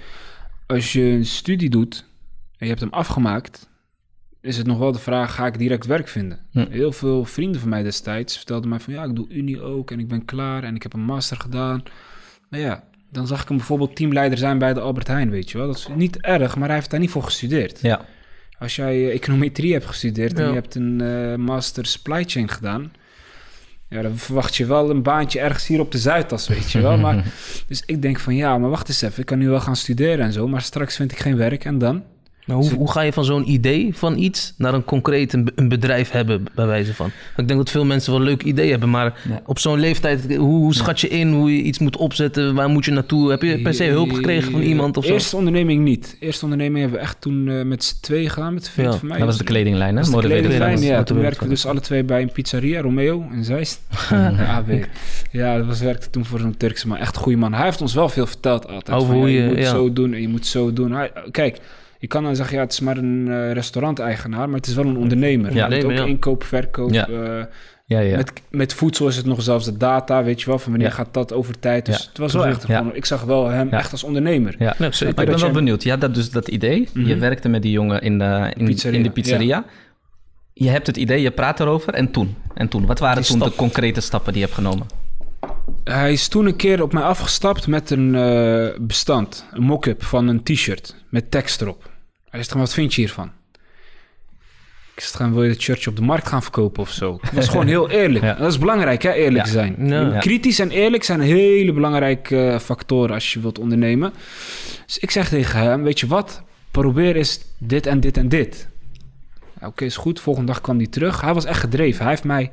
als 0.67 0.93
je 0.93 1.03
een 1.03 1.27
studie 1.27 1.71
doet 1.71 2.05
en 2.51 2.59
je 2.59 2.67
hebt 2.67 2.81
hem 2.81 2.93
afgemaakt, 2.93 3.69
is 4.41 4.57
het 4.57 4.67
nog 4.67 4.79
wel 4.79 4.93
de 4.93 4.99
vraag, 4.99 5.35
ga 5.35 5.47
ik 5.47 5.59
direct 5.59 5.87
werk 5.87 6.09
vinden? 6.09 6.39
Hm. 6.51 6.67
Heel 6.71 6.93
veel 6.93 7.25
vrienden 7.25 7.61
van 7.61 7.71
mij 7.71 7.83
destijds 7.83 8.37
vertelden 8.37 8.69
mij 8.69 8.81
van, 8.81 8.93
ja, 8.95 9.05
ik 9.05 9.17
doe 9.17 9.29
Unie 9.29 9.61
ook 9.63 9.91
en 9.91 9.99
ik 9.99 10.09
ben 10.09 10.25
klaar 10.25 10.65
en 10.65 10.75
ik 10.75 10.83
heb 10.83 10.93
een 10.93 11.05
master 11.05 11.37
gedaan. 11.37 11.83
Maar 12.49 12.61
ja, 12.61 12.85
dan 13.13 13.27
zag 13.27 13.43
ik 13.43 13.49
hem 13.49 13.57
bijvoorbeeld 13.57 13.97
teamleider 13.97 14.39
zijn 14.39 14.59
bij 14.59 14.75
de 14.75 14.81
Albert 14.81 15.07
Heijn, 15.07 15.31
weet 15.31 15.51
je 15.51 15.59
wel. 15.59 15.67
Dat 15.67 15.77
is 15.77 15.89
niet 15.95 16.21
erg, 16.21 16.57
maar 16.57 16.67
hij 16.69 16.77
heeft 16.77 16.91
daar 16.91 17.01
niet 17.01 17.11
voor 17.11 17.23
gestudeerd. 17.23 17.79
Ja, 17.83 18.05
Als 18.59 18.77
jij 18.77 18.95
eh, 19.09 19.15
econometrie 19.15 19.73
hebt 19.73 19.87
gestudeerd 19.87 20.39
en 20.39 20.43
Ja. 20.43 20.49
je 20.49 20.55
hebt 20.55 20.75
een 20.75 21.01
eh, 21.01 21.35
master 21.37 21.87
supply 21.87 22.25
chain 22.27 22.49
gedaan, 22.49 22.93
ja, 23.89 24.03
dan 24.03 24.17
verwacht 24.17 24.57
je 24.57 24.67
wel 24.67 24.91
een 24.91 25.03
baantje 25.03 25.41
ergens 25.41 25.67
hier 25.67 25.81
op 25.81 25.93
de 25.93 25.99
Zuidas, 25.99 26.49
weet 26.49 26.71
je 26.73 26.81
wel. 26.81 26.99
Maar, 26.99 27.25
dus 27.69 27.83
ik 27.87 28.03
denk 28.03 28.21
van 28.21 28.35
ja, 28.35 28.59
maar 28.59 28.71
wacht 28.71 28.89
eens 28.89 29.03
even, 29.03 29.21
ik 29.21 29.27
kan 29.27 29.39
nu 29.39 29.49
wel 29.49 29.61
gaan 29.61 29.77
studeren 29.77 30.25
en 30.25 30.33
zo, 30.33 30.49
maar 30.49 30.63
straks 30.63 30.97
vind 30.97 31.13
ik 31.13 31.19
geen 31.19 31.37
werk 31.37 31.65
en 31.65 31.79
dan? 31.79 32.03
Maar 32.47 32.57
hoe, 32.57 32.73
hoe 32.75 32.91
ga 32.91 33.01
je 33.01 33.13
van 33.13 33.25
zo'n 33.25 33.51
idee 33.51 33.91
van 33.97 34.19
iets 34.19 34.55
naar 34.57 34.75
een 34.75 34.85
concreet 34.85 35.33
een, 35.33 35.45
be- 35.45 35.53
een 35.55 35.69
bedrijf 35.69 36.11
hebben, 36.11 36.45
bij 36.55 36.67
wijze 36.67 36.95
van? 36.95 37.11
Ik 37.37 37.47
denk 37.49 37.59
dat 37.61 37.71
veel 37.71 37.85
mensen 37.85 38.13
wel 38.13 38.21
een 38.21 38.27
leuk 38.27 38.43
idee 38.43 38.71
hebben, 38.71 38.91
maar 38.91 39.15
op 39.47 39.59
zo'n 39.59 39.79
leeftijd, 39.81 40.37
hoe, 40.37 40.39
hoe 40.39 40.75
schat 40.75 41.01
je 41.01 41.09
in 41.09 41.33
hoe 41.33 41.57
je 41.57 41.63
iets 41.63 41.79
moet 41.79 41.97
opzetten? 41.97 42.55
Waar 42.55 42.69
moet 42.69 42.85
je 42.85 42.91
naartoe? 42.91 43.31
Heb 43.31 43.43
je 43.43 43.63
per 43.63 43.75
se 43.75 43.85
hulp 43.85 44.13
gekregen 44.13 44.53
van 44.53 44.61
iemand 44.61 44.97
of 44.97 45.05
zo? 45.05 45.13
Eerste 45.13 45.37
onderneming 45.37 45.85
niet. 45.85 46.17
Eerste 46.21 46.45
onderneming 46.45 46.81
hebben 46.81 46.99
we 46.99 47.05
echt 47.05 47.21
toen 47.21 47.49
eh, 47.49 47.63
met 47.65 47.85
z'n 47.85 47.95
tweeën 48.01 48.31
gedaan, 48.31 48.55
met 48.55 48.73
Ja, 48.77 48.93
van 48.93 49.09
mij. 49.09 49.19
dat 49.19 49.27
was 49.27 49.39
de 49.39 49.45
kledinglijn, 49.45 49.97
hè? 49.97 50.03
Dat 50.03 50.11
was 50.11 50.23
de 50.23 50.29
kledinglijn, 50.29 50.81
ja. 50.81 51.03
Toen 51.03 51.19
werkten 51.21 51.43
we 51.43 51.49
dus 51.49 51.67
alle 51.67 51.81
twee 51.81 52.05
bij 52.05 52.23
een 52.23 52.33
pizzeria, 52.33 52.81
Romeo 52.81 53.27
in 53.33 53.45
Zeist. 53.45 53.81
AB. 54.57 54.71
Ja, 55.31 55.57
dat 55.57 55.67
was, 55.67 55.81
werkte 55.81 56.11
toen 56.11 56.25
voor 56.25 56.39
zo'n 56.39 56.57
Turkse 56.57 56.89
man. 56.89 56.97
Echt 56.97 57.17
een 57.17 57.23
goede 57.23 57.39
man. 57.39 57.55
Hij 57.55 57.65
heeft 57.65 57.81
ons 57.81 57.95
wel 57.95 58.09
veel 58.09 58.27
verteld 58.27 58.69
altijd. 58.69 58.97
Over 58.97 59.09
Van, 59.09 59.17
hoe 59.17 59.31
je 59.33 59.41
je- 59.43 59.47
moet 59.49 59.59
ja. 59.59 59.71
zo 59.71 59.93
doen 59.93 60.13
en 60.15 60.21
je 60.21 60.29
moet 60.29 60.47
zo 60.47 60.73
doen. 60.73 60.93
Hij, 60.93 61.13
kijk, 61.31 61.59
je 62.03 62.09
kan 62.09 62.23
dan 62.23 62.37
zeggen, 62.37 62.57
ja, 62.57 62.63
het 62.63 62.73
is 62.73 62.81
maar 62.81 62.97
een 62.97 63.29
eh, 63.29 63.53
restauranteigenaar, 63.53 64.49
maar 64.49 64.57
het 64.59 64.67
is 64.67 64.75
wel 64.75 64.85
een 64.87 64.97
ondernemer. 64.97 65.55
Ja, 65.55 65.69
Hij 65.69 65.81
doet 65.81 65.91
ook 65.91 65.97
ja. 65.97 66.05
inkoop, 66.05 66.45
verkoop. 66.45 66.93
Ja. 66.93 67.09
eh, 67.09 67.45
Ja, 67.87 68.01
ja. 68.01 68.17
met, 68.17 68.33
met 68.51 68.75
voedsel 68.75 69.09
is 69.09 69.17
het 69.17 69.27
nog 69.27 69.43
zelfs 69.43 69.65
de 69.65 69.77
data, 69.77 70.25
weet 70.25 70.41
je 70.41 70.47
wel, 70.47 70.59
van 70.59 70.71
wanneer 70.71 70.89
Ja. 70.89 70.95
gaat 70.95 71.15
dat 71.15 71.33
over 71.33 71.59
tijd. 71.59 71.87
Dus 71.87 71.99
Ja. 72.03 72.09
het 72.09 72.19
was 72.19 72.33
wel 72.33 72.47
echt 72.47 72.67
Ja. 72.69 72.79
gewoon, 72.79 72.95
ik 72.95 73.05
zag 73.05 73.23
wel 73.23 73.49
hem 73.49 73.69
Ja. 73.71 73.79
echt 73.79 73.93
als 73.93 74.05
ondernemer. 74.05 74.55
ja. 74.59 74.65
Ja. 74.65 74.75
Maar 74.79 75.03
ik 75.09 75.15
ben 75.15 75.27
wel 75.27 75.47
je- 75.47 75.51
benieuwd. 75.51 75.83
Je 75.83 75.91
had 75.91 76.01
dat 76.01 76.15
dus 76.15 76.31
dat 76.31 76.49
idee. 76.49 76.89
Je 76.95 77.01
Mhm. 77.01 77.19
werkte 77.19 77.49
met 77.49 77.63
die 77.63 77.73
jongen 77.73 78.03
in 78.03 78.19
de, 78.19 78.53
in, 78.57 78.65
Pizzeria, 78.67 78.97
in 78.99 79.03
de 79.05 79.11
pizzeria. 79.11 79.65
Je 80.53 80.69
hebt 80.69 80.87
het 80.87 80.97
idee, 80.97 81.21
je 81.21 81.31
praat 81.31 81.61
erover. 81.61 81.95
En 81.95 82.11
toen? 82.11 82.35
En 82.55 82.69
toen? 82.69 82.87
Wat 82.87 82.99
waren 82.99 83.23
Die 83.23 83.31
toen 83.31 83.39
de 83.49 83.55
concrete 83.57 84.01
stappen 84.01 84.33
die 84.33 84.41
je 84.43 84.47
hebt 84.49 84.59
genomen? 84.59 84.87
Hij 85.85 86.13
is 86.13 86.29
toen 86.29 86.47
een 86.47 86.57
keer 86.57 86.83
op 86.83 86.93
mij 86.93 87.03
afgestapt 87.03 87.67
met 87.67 87.91
een 87.91 88.15
eh, 88.15 88.69
bestand, 88.81 89.47
een 89.53 89.63
mock-up 89.63 90.03
van 90.05 90.29
een 90.29 90.43
t-shirt 90.43 90.95
met 91.11 91.31
tekst 91.31 91.61
erop. 91.61 91.91
Hij 92.33 92.43
zegt, 92.43 92.53
wat 92.57 92.75
vind 92.75 92.95
je 92.95 93.01
hiervan? 93.01 93.31
Ik 94.95 95.01
zeg, 95.03 95.11
"Gaan- 95.17 95.33
wil 95.35 95.43
je 95.43 95.51
het 95.51 95.61
shirtje 95.63 95.91
op 95.91 95.97
de 95.97 96.03
markt 96.03 96.29
gaan 96.29 96.43
verkopen 96.43 96.83
of 96.83 96.91
zo? 96.91 97.19
Ik 97.23 97.31
was 97.31 97.49
gewoon 97.49 97.67
heel 97.67 97.91
eerlijk. 97.91 98.25
Ja. 98.31 98.35
Dat 98.35 98.51
is 98.51 98.59
belangrijk, 98.59 99.03
hè, 99.03 99.13
eerlijk 99.13 99.45
Ja. 99.47 99.51
zijn. 99.53 100.19
Kritisch 100.21 100.59
en 100.59 100.71
eerlijk 100.71 101.03
zijn 101.05 101.21
hele 101.21 101.73
belangrijke 101.73 102.47
eh, 102.51 102.59
factoren 102.59 103.15
als 103.15 103.33
je 103.33 103.41
wilt 103.41 103.59
ondernemen. 103.59 104.13
Dus 104.87 104.99
ik 104.99 105.11
zeg 105.11 105.29
tegen 105.29 105.59
hem, 105.61 105.83
weet 105.83 106.01
je 106.01 106.07
wat? 106.07 106.43
Probeer 106.71 107.17
eens 107.17 107.41
dit 107.59 107.87
en 107.87 108.01
dit 108.01 108.17
en 108.17 108.29
dit. 108.29 108.69
Oké, 109.63 109.85
is 109.85 109.97
goed. 109.97 110.21
Volgende 110.21 110.53
dag 110.53 110.61
kwam 110.61 110.77
hij 110.77 110.87
terug. 110.87 111.21
Hij 111.21 111.35
was 111.35 111.45
echt 111.45 111.61
gedreven. 111.61 112.01
Hij 112.01 112.11
heeft 112.11 112.25
mij 112.25 112.51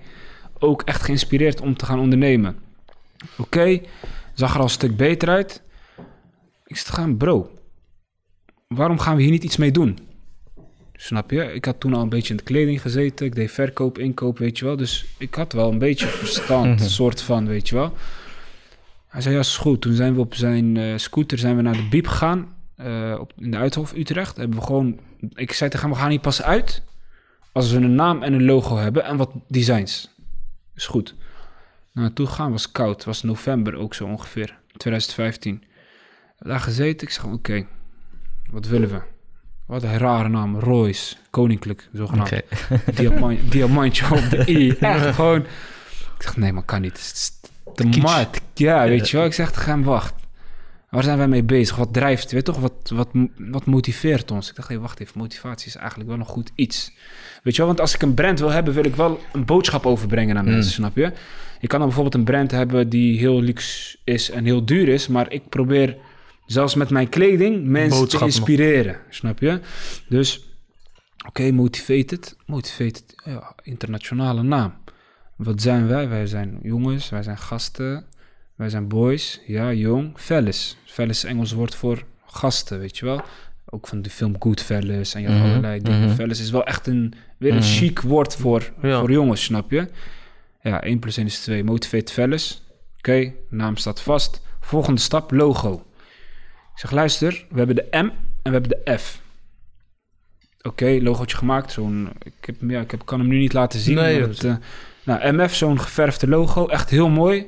ook 0.59 0.81
echt 0.81 1.01
geïnspireerd 1.01 1.61
om 1.61 1.77
te 1.77 1.85
gaan 1.85 1.99
ondernemen. 1.99 2.57
Oké, 3.37 3.79
zag 4.33 4.51
er 4.51 4.57
al 4.57 4.63
een 4.63 4.69
stuk 4.69 4.95
beter 4.97 5.29
uit. 5.29 5.61
Ik 6.65 6.77
zeg 6.77 6.93
gaan, 6.93 7.17
bro, 7.17 7.51
waarom 8.75 8.99
gaan 8.99 9.15
we 9.15 9.21
hier 9.21 9.31
niet 9.31 9.43
iets 9.43 9.57
mee 9.57 9.71
doen? 9.71 9.97
Snap 10.93 11.31
je? 11.31 11.53
Ik 11.53 11.65
had 11.65 11.79
toen 11.79 11.93
al 11.93 12.01
een 12.01 12.09
beetje 12.09 12.29
in 12.29 12.37
de 12.37 12.43
kleding 12.43 12.81
gezeten. 12.81 13.25
Ik 13.25 13.35
deed 13.35 13.51
verkoop, 13.51 13.97
inkoop, 13.97 14.37
weet 14.37 14.57
je 14.59 14.65
wel. 14.65 14.75
Dus 14.77 15.05
ik 15.17 15.35
had 15.35 15.53
wel 15.53 15.71
een 15.71 15.77
beetje 15.77 16.07
verstand, 16.23 16.81
soort 16.81 17.21
van, 17.21 17.47
weet 17.47 17.69
je 17.69 17.75
wel. 17.75 17.93
Hij 19.07 19.21
zei, 19.21 19.33
ja, 19.33 19.39
is 19.39 19.57
goed. 19.57 19.81
Toen 19.81 19.93
zijn 19.93 20.13
we 20.13 20.19
op 20.19 20.35
zijn 20.35 20.77
eh, 20.77 20.97
scooter 20.97 21.37
zijn 21.37 21.55
we 21.55 21.61
naar 21.61 21.73
de 21.75 21.87
Biep 21.89 22.07
gegaan. 22.07 22.55
eh, 22.75 23.17
op, 23.19 23.33
in 23.37 23.51
de 23.51 23.57
Uithof, 23.57 23.93
Utrecht. 23.93 24.37
Hebben 24.37 24.57
we 24.57 24.65
gewoon... 24.65 24.99
Ik 25.33 25.53
zei 25.53 25.69
tegen 25.69 25.85
hem, 25.85 25.95
we 25.95 26.01
gaan 26.01 26.09
hier 26.09 26.19
pas 26.19 26.41
uit... 26.41 26.83
als 27.51 27.71
we 27.71 27.77
een 27.77 27.95
naam 27.95 28.23
en 28.23 28.33
een 28.33 28.45
logo 28.45 28.77
hebben 28.77 29.03
en 29.03 29.17
wat 29.17 29.31
designs. 29.47 30.15
Is 30.75 30.85
goed. 30.87 31.15
Naartoe 31.93 32.27
gaan 32.27 32.51
was 32.51 32.71
koud. 32.71 33.03
was 33.03 33.23
november 33.23 33.75
ook 33.75 33.93
zo 33.93 34.05
ongeveer. 34.05 34.57
2015. 34.77 35.63
Daar 36.39 36.59
gezeten. 36.59 37.07
Ik 37.07 37.13
zeg, 37.13 37.25
oké, 37.25 37.65
wat 38.51 38.67
willen 38.67 38.89
we? 38.89 38.99
Wat 39.65 39.83
een 39.83 39.97
rare 39.97 40.29
naam. 40.29 40.59
Royce. 40.59 41.15
Koninklijk, 41.29 41.89
zogenaamd. 41.93 42.41
Diamant, 42.95 43.51
diamantje 43.51 44.15
op 44.15 44.29
de 44.29 44.43
i. 44.51 44.71
Echt 44.79 45.15
gewoon. 45.15 45.39
Ik 46.15 46.25
zeg, 46.25 46.37
nee, 46.37 46.53
maar 46.53 46.63
kan 46.63 46.81
niet. 46.81 46.91
Het 46.91 47.01
is 47.01 47.31
te 47.75 47.99
mat. 48.01 48.41
Ja, 48.53 48.87
weet 48.87 49.09
je 49.09 49.17
wel. 49.17 49.25
Ik 49.25 49.33
zeg 49.33 49.51
tegen 49.51 49.71
hem, 49.71 49.83
wacht. 49.83 50.13
Waar 50.89 51.03
zijn 51.03 51.17
wij 51.17 51.27
mee 51.27 51.43
bezig? 51.43 51.75
Wat 51.75 51.93
drijft? 51.93 52.31
Weet 52.31 52.47
je 52.47 52.53
toch? 52.53 52.61
Wat, 52.61 52.91
wat, 52.93 53.07
wat 53.37 53.65
motiveert 53.65 54.31
ons? 54.31 54.49
Ik 54.49 54.55
dacht, 54.55 54.67
hey, 54.67 54.79
wacht 54.79 54.99
even. 54.99 55.17
Motivatie 55.17 55.67
is 55.67 55.75
eigenlijk 55.75 56.09
wel 56.09 56.19
een 56.19 56.25
goed 56.25 56.51
iets. 56.55 56.91
Weet 57.43 57.53
je 57.53 57.57
wel? 57.61 57.67
Want 57.67 57.81
als 57.81 57.93
ik 57.95 58.01
een 58.01 58.13
brand 58.13 58.39
wil 58.39 58.51
hebben, 58.51 58.73
wil 58.73 58.85
ik 58.85 58.95
wel 58.95 59.19
een 59.33 59.45
boodschap 59.45 59.85
overbrengen 59.85 60.35
naar 60.35 60.43
Mm. 60.43 60.49
mensen, 60.49 60.71
snap 60.73 60.95
je? 60.95 61.11
Je 61.59 61.67
kan 61.67 61.79
dan 61.79 61.87
bijvoorbeeld 61.87 62.15
een 62.15 62.23
brand 62.33 62.51
hebben 62.51 62.89
die 62.89 63.19
heel 63.19 63.41
luxe 63.41 63.97
is 64.03 64.29
en 64.29 64.45
heel 64.45 64.65
duur 64.65 64.87
is. 64.87 65.07
Maar 65.07 65.31
ik 65.31 65.49
probeer 65.49 65.95
zelfs 66.51 66.75
met 66.75 66.89
mijn 66.89 67.09
kleding 67.09 67.65
mensen 67.65 68.07
te 68.09 68.19
inspireren. 68.25 68.97
Snap 69.09 69.39
je? 69.39 69.59
Dus 70.09 70.43
Oké, 71.27 71.51
motivated. 71.51 72.35
Motivated, 72.45 73.03
ja, 73.25 73.55
internationale 73.63 74.43
naam. 74.43 74.73
Wat 75.35 75.61
zijn 75.61 75.87
wij? 75.87 76.09
Wij 76.09 76.25
zijn 76.27 76.59
jongens, 76.61 77.09
wij 77.09 77.23
zijn 77.23 77.37
gasten, 77.37 78.05
wij 78.55 78.69
zijn 78.69 78.87
boys. 78.87 79.41
Ja, 79.47 79.73
jong. 79.73 80.11
Fellas. 80.15 80.77
Fellas 80.85 81.23
is 81.23 81.29
Engels 81.29 81.51
woord 81.51 81.75
voor 81.75 82.03
gasten, 82.25 82.79
weet 82.79 82.97
je 82.97 83.05
wel. 83.05 83.21
Ook 83.65 83.87
van 83.87 84.01
de 84.01 84.09
film 84.09 84.35
Goodfellas 84.39 85.13
en 85.13 85.21
je 85.21 85.27
Mhm, 85.29 85.41
allerlei 85.43 85.81
dingen. 85.81 86.05
mhm. 86.05 86.15
Fellas 86.15 86.39
is 86.39 86.49
wel 86.51 86.65
echt 86.65 86.87
een, 86.87 87.13
weer 87.37 87.51
een 87.51 87.57
Mhm. 87.57 87.65
chic 87.67 87.99
woord 88.01 88.35
voor, 88.35 88.71
Ja. 88.81 88.99
voor 88.99 89.11
jongens, 89.11 89.43
snap 89.43 89.71
je? 89.71 89.87
Ja, 90.61 90.83
1 90.83 90.99
plus 90.99 91.17
1 91.17 91.25
is 91.25 91.39
2. 91.39 91.63
Motivate 91.63 92.13
Fellas. 92.13 92.63
Oké, 92.97 93.33
naam 93.49 93.75
staat 93.77 94.01
vast. 94.01 94.41
Volgende 94.61 95.01
stap, 95.01 95.31
logo. 95.31 95.85
Ik 96.79 96.85
zeg, 96.85 96.93
luister, 96.93 97.45
we 97.49 97.57
hebben 97.57 97.75
de 97.75 97.87
M 97.91 97.95
en 97.95 98.11
we 98.43 98.49
hebben 98.49 98.69
de 98.69 98.97
F. 98.97 99.21
Oké, 100.61 100.99
logootje 101.01 101.37
gemaakt. 101.37 101.71
Zo'n, 101.71 102.09
ik, 102.23 102.45
heb, 102.45 102.55
ja, 102.67 102.81
ik 102.81 102.91
heb, 102.91 103.05
kan 103.05 103.19
hem 103.19 103.27
nu 103.27 103.37
niet 103.37 103.53
laten 103.53 103.79
zien. 103.79 103.95
Nee, 103.95 104.21
het, 104.21 104.43
eh, 104.43 104.55
nou, 105.03 105.31
MF, 105.31 105.55
zo'n 105.55 105.79
geverfde 105.79 106.27
logo. 106.27 106.67
Echt 106.67 106.89
heel 106.89 107.09
mooi. 107.09 107.47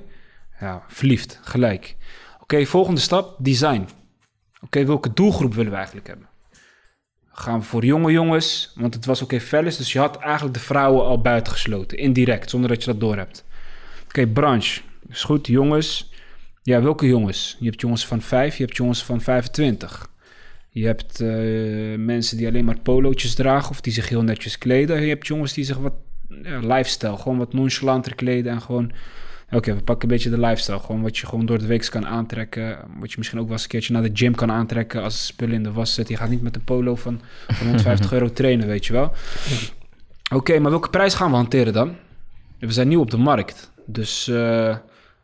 Ja, 0.60 0.84
verliefd, 0.88 1.40
gelijk. 1.44 1.96
Oké, 2.40 2.66
volgende 2.66 3.00
stap, 3.00 3.36
design. 3.40 3.88
Oké, 4.62 4.86
welke 4.86 5.14
doelgroep 5.14 5.54
willen 5.54 5.72
we 5.72 5.78
eigenlijk 5.78 6.08
hebben? 6.08 6.28
Gaan 7.32 7.60
we 7.60 7.66
voor 7.66 7.86
jonge 7.86 8.12
jongens? 8.12 8.74
Want 8.76 8.94
het 8.94 9.06
was 9.06 9.22
oké 9.22 9.40
fellas, 9.40 9.78
dus 9.78 9.94
je 9.94 10.00
had 10.00 10.18
eigenlijk 10.18 10.54
de 10.54 10.64
vrouwen 10.64 11.06
al 11.06 11.22
buitengesloten. 11.22 11.98
Indirect, 11.98 12.50
zonder 12.50 12.70
dat 12.70 12.84
je 12.84 12.92
dat 12.92 13.00
doorhebt. 13.00 13.46
Oké, 14.06 14.28
branche. 14.28 14.82
Is 15.10 15.24
goed, 15.24 15.48
jongens. 15.48 16.11
Ja, 16.64 16.82
welke 16.82 17.08
jongens? 17.08 17.58
Je 17.60 17.66
hebt 17.66 17.82
jongens 17.82 18.08
van 18.08 18.22
5, 18.22 18.58
je 18.58 18.64
hebt 18.64 18.78
jongens 18.78 19.04
van 19.04 19.22
25. 19.22 20.10
Je 20.70 20.86
hebt 20.86 21.20
eh, 21.20 21.98
mensen 21.98 22.38
die 22.38 22.48
alleen 22.48 22.66
maar 22.66 22.80
polootjes 22.80 23.36
dragen 23.36 23.70
of 23.70 23.82
die 23.82 23.94
zich 23.94 24.10
heel 24.10 24.22
netjes 24.22 24.58
kleden. 24.58 25.02
Je 25.02 25.10
hebt 25.10 25.28
jongens 25.28 25.54
die 25.54 25.64
zich 25.64 25.78
wat 25.78 25.94
ja, 26.44 26.60
lifestyle, 26.60 27.18
gewoon 27.18 27.38
wat 27.38 27.54
nonchalanter 27.54 28.16
kleden 28.16 28.52
en 28.52 28.62
gewoon... 28.62 28.92
Oké, 29.52 29.76
we 29.76 29.84
pakken 29.84 30.10
een 30.10 30.16
beetje 30.16 30.30
de 30.30 30.40
lifestyle. 30.40 30.80
Gewoon 30.80 31.02
wat 31.02 31.18
je 31.18 31.28
gewoon 31.28 31.46
door 31.46 31.60
de 31.60 31.66
week 31.66 31.88
kan 31.90 32.08
aantrekken. 32.08 32.80
Wat 33.00 33.12
je 33.12 33.18
misschien 33.18 33.40
ook 33.40 33.46
wel 33.46 33.54
eens 33.54 33.64
een 33.64 33.70
keertje 33.70 33.94
naar 33.94 34.04
de 34.04 34.12
gym 34.14 34.36
kan 34.36 34.52
aantrekken 34.52 35.04
als 35.04 35.26
spullen 35.26 35.56
in 35.56 35.64
de 35.64 35.72
was 35.72 35.94
zitten. 35.94 36.16
Je 36.16 36.22
gaat 36.22 36.30
niet 36.30 36.42
met 36.42 36.56
een 36.56 36.64
polo 36.64 36.96
van, 36.96 37.22
van 37.48 37.66
150 37.66 38.14
euro 38.18 38.34
trainen, 38.34 38.68
weet 38.68 38.86
je 38.86 38.94
wel. 38.94 39.14
Oké, 40.34 40.60
maar 40.60 40.72
welke 40.72 40.90
prijs 40.90 41.14
gaan 41.14 41.30
we 41.30 41.36
hanteren 41.36 41.74
dan? 41.74 41.96
We 42.60 42.72
zijn 42.72 42.88
nieuw 42.88 43.00
op 43.00 43.12
de 43.12 43.18
markt. 43.18 43.72
Dus 43.86 44.28
eh, 44.28 44.76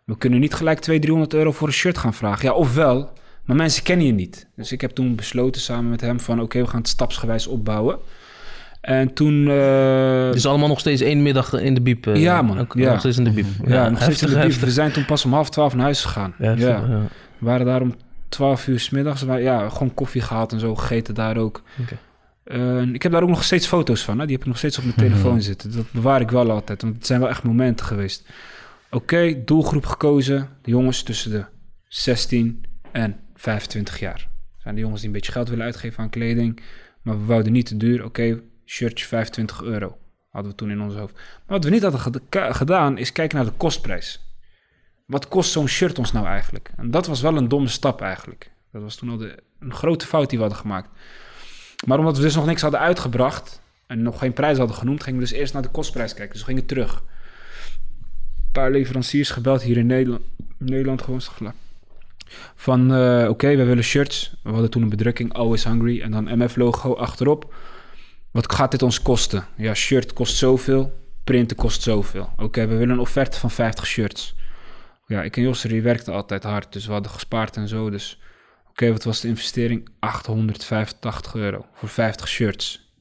we 0.08 0.18
kunnen 0.18 0.40
niet 0.40 0.54
gelijk 0.54 0.80
200, 0.80 1.02
300 1.02 1.34
euro 1.34 1.52
voor 1.52 1.68
een 1.68 1.74
shirt 1.74 1.98
gaan 1.98 2.14
vragen. 2.14 2.46
Ja, 2.46 2.54
ofwel, 2.54 3.12
maar 3.46 3.56
mensen 3.56 3.84
kennen 3.84 4.06
je 4.06 4.12
niet. 4.12 4.48
Dus 4.56 4.72
ik 4.72 4.82
heb 4.82 4.92
toen 4.92 5.16
besloten 5.16 5.62
samen 5.62 5.90
met 5.90 6.02
hem 6.02 6.20
van... 6.20 6.42
oké, 6.42 6.60
we 6.62 6.68
gaan 6.68 6.80
het 6.80 6.88
stapsgewijs 6.90 7.48
opbouwen. 7.48 7.98
En 8.82 9.14
toen... 9.14 9.46
Dus 10.32 10.46
allemaal 10.46 10.68
nog 10.68 10.80
steeds 10.80 11.02
één 11.02 11.22
middag 11.22 11.54
in 11.54 11.74
de 11.74 11.82
biep. 11.82 12.08
eh, 12.08 12.22
Ja, 12.22 12.42
man. 12.42 12.60
Ook 12.60 12.74
Ja. 12.74 12.90
Nog 12.92 13.00
steeds 13.00 13.18
in 13.18 13.24
de 13.24 13.32
biep. 13.32 13.46
ja, 13.66 13.90
nog 13.90 14.02
steeds 14.02 14.22
in 14.22 14.28
de 14.30 14.34
heftig, 14.36 14.54
bief. 14.56 14.64
We 14.64 14.72
zijn 14.72 14.92
toen 14.92 15.06
pas 15.06 15.26
om 15.26 15.34
half 15.34 15.50
twaalf 15.50 15.74
naar 15.74 15.84
huis 15.84 16.04
gegaan. 16.04 16.34
heftig. 16.38 16.68
ja. 16.68 16.76
Ja. 16.90 17.02
We 17.38 17.46
waren 17.46 17.66
daar 17.66 17.82
om 17.82 17.96
12 18.30 18.68
uur 18.68 18.80
s 18.80 18.90
middags. 18.90 19.22
Ja, 19.22 19.70
gewoon 19.70 19.94
koffie 19.94 20.22
gehaald 20.22 20.52
en 20.52 20.60
zo 20.60 20.76
gegeten 20.76 21.14
daar 21.16 21.38
ook. 21.38 21.62
Ik 22.94 23.04
heb 23.04 23.12
daar 23.12 23.24
ook 23.24 23.30
nog 23.30 23.44
steeds 23.44 23.68
foto's 23.68 24.02
van. 24.04 24.20
Hè? 24.20 24.24
Die 24.26 24.32
heb 24.36 24.42
ik 24.42 24.48
nog 24.48 24.58
steeds 24.58 24.78
op 24.78 24.84
mijn 24.84 24.96
Mhm. 24.98 25.08
telefoon 25.08 25.42
zitten. 25.42 25.76
Dat 25.76 25.86
bewaar 25.92 26.22
ik 26.22 26.30
wel 26.32 26.52
altijd. 26.52 26.82
Want 26.82 26.96
het 26.96 27.06
zijn 27.06 27.20
wel 27.20 27.30
echt 27.30 27.44
momenten 27.44 27.86
geweest. 27.86 28.26
Oké, 28.92 29.44
doelgroep 29.46 29.86
gekozen. 29.86 30.50
De 30.62 30.72
jongens 30.72 31.04
tussen 31.04 31.32
de 31.32 31.46
16 31.88 32.64
en 32.92 33.20
25 33.36 34.00
jaar. 34.00 34.30
Dat 34.54 34.62
zijn 34.62 34.76
de 34.76 34.82
jongens 34.82 35.00
die 35.00 35.10
een 35.10 35.16
beetje 35.16 35.32
geld 35.32 35.50
willen 35.50 35.66
uitgeven 35.66 36.04
aan 36.04 36.10
kleding. 36.10 36.62
Maar 37.02 37.20
we 37.20 37.26
wouden 37.26 37.52
niet 37.52 37.66
te 37.66 37.78
duur. 37.78 38.04
Oké, 38.04 38.42
shirtje 38.66 39.06
25 39.06 39.62
euro. 39.62 39.98
Hadden 40.32 40.52
we 40.52 40.58
toen 40.58 40.72
in 40.72 40.82
ons 40.82 40.96
hoofd. 40.96 41.14
Maar 41.14 41.24
wat 41.58 41.64
we 41.64 41.70
niet 41.70 41.82
hadden 41.82 42.00
geda- 42.00 42.54
gedaan, 42.54 42.98
is 42.98 43.12
kijken 43.12 43.38
naar 43.38 43.46
de 43.46 43.52
kostprijs. 43.58 44.26
Wat 45.06 45.28
kost 45.28 45.52
zo'n 45.52 45.68
shirt 45.68 46.00
ons 46.00 46.12
nou 46.12 46.26
eigenlijk? 46.26 46.72
En 46.76 46.92
dat 46.92 47.08
was 47.08 47.22
wel 47.22 47.38
een 47.38 47.48
domme 47.48 47.68
stap 47.68 48.02
eigenlijk. 48.02 48.52
Dat 48.72 48.82
was 48.82 48.96
toen 48.96 49.10
al 49.10 49.18
de, 49.18 49.38
een 49.60 49.74
grote 49.74 50.06
fout 50.06 50.30
die 50.30 50.38
we 50.38 50.44
hadden 50.44 50.62
gemaakt. 50.62 50.90
Maar 51.86 52.00
omdat 52.00 52.18
we 52.18 52.24
dus 52.24 52.36
nog 52.36 52.46
niks 52.46 52.62
hadden 52.62 52.80
uitgebracht 52.80 53.62
en 53.88 54.02
nog 54.02 54.20
geen 54.20 54.34
prijs 54.34 54.58
hadden 54.58 54.76
genoemd, 54.76 55.04
gingen 55.04 55.20
we 55.20 55.26
dus 55.26 55.36
eerst 55.36 55.54
naar 55.54 55.62
de 55.62 55.70
kostprijs 55.70 56.14
kijken. 56.14 56.34
Dus 56.34 56.42
we 56.42 56.48
gingen 56.48 56.66
terug. 56.66 57.04
Paar 58.58 58.72
leveranciers 58.72 59.30
gebeld 59.30 59.62
hier 59.62 59.78
in 59.78 59.86
Nederland. 59.86 60.22
Nederland 60.58 61.02
gewoon 61.02 61.22
Van 62.56 62.94
eh, 62.94 63.30
oké, 63.30 63.56
we 63.56 63.64
willen 63.64 63.84
shirts. 63.84 64.36
We 64.44 64.50
hadden 64.50 64.70
toen 64.70 64.82
een 64.82 64.90
bedrukking, 64.90 65.34
Always 65.34 65.64
Hungry. 65.64 66.02
En 66.02 66.12
dan 66.12 66.38
MF-logo 66.38 66.94
achterop. 66.94 67.54
Wat 68.32 68.54
gaat 68.54 68.72
dit 68.72 68.82
ons 68.82 69.02
kosten? 69.02 69.46
Ja, 69.58 69.74
shirt 69.74 70.14
kost 70.14 70.36
zoveel. 70.36 70.94
Printen 71.24 71.58
kost 71.58 71.82
zoveel. 71.82 72.30
Oké, 72.38 72.68
we 72.68 72.76
willen 72.76 72.94
een 72.94 73.00
offerte 73.00 73.40
van 73.40 73.52
50 73.52 73.86
shirts. 73.86 74.36
Ja, 75.06 75.24
ik 75.24 75.38
en 75.38 75.44
Josser, 75.44 75.70
die 75.70 75.82
werkte 75.82 76.12
altijd 76.12 76.44
hard. 76.44 76.74
Dus 76.74 76.86
we 76.86 76.92
hadden 76.92 77.12
gespaard 77.12 77.56
en 77.56 77.68
zo. 77.68 77.90
Dus 77.90 78.20
oké, 78.70 78.92
wat 78.92 79.04
was 79.04 79.22
de 79.22 79.28
investering? 79.28 79.90
885 80.00 81.36
euro 81.36 81.66
voor 81.74 81.90
50 81.90 82.28
shirts. 82.28 82.94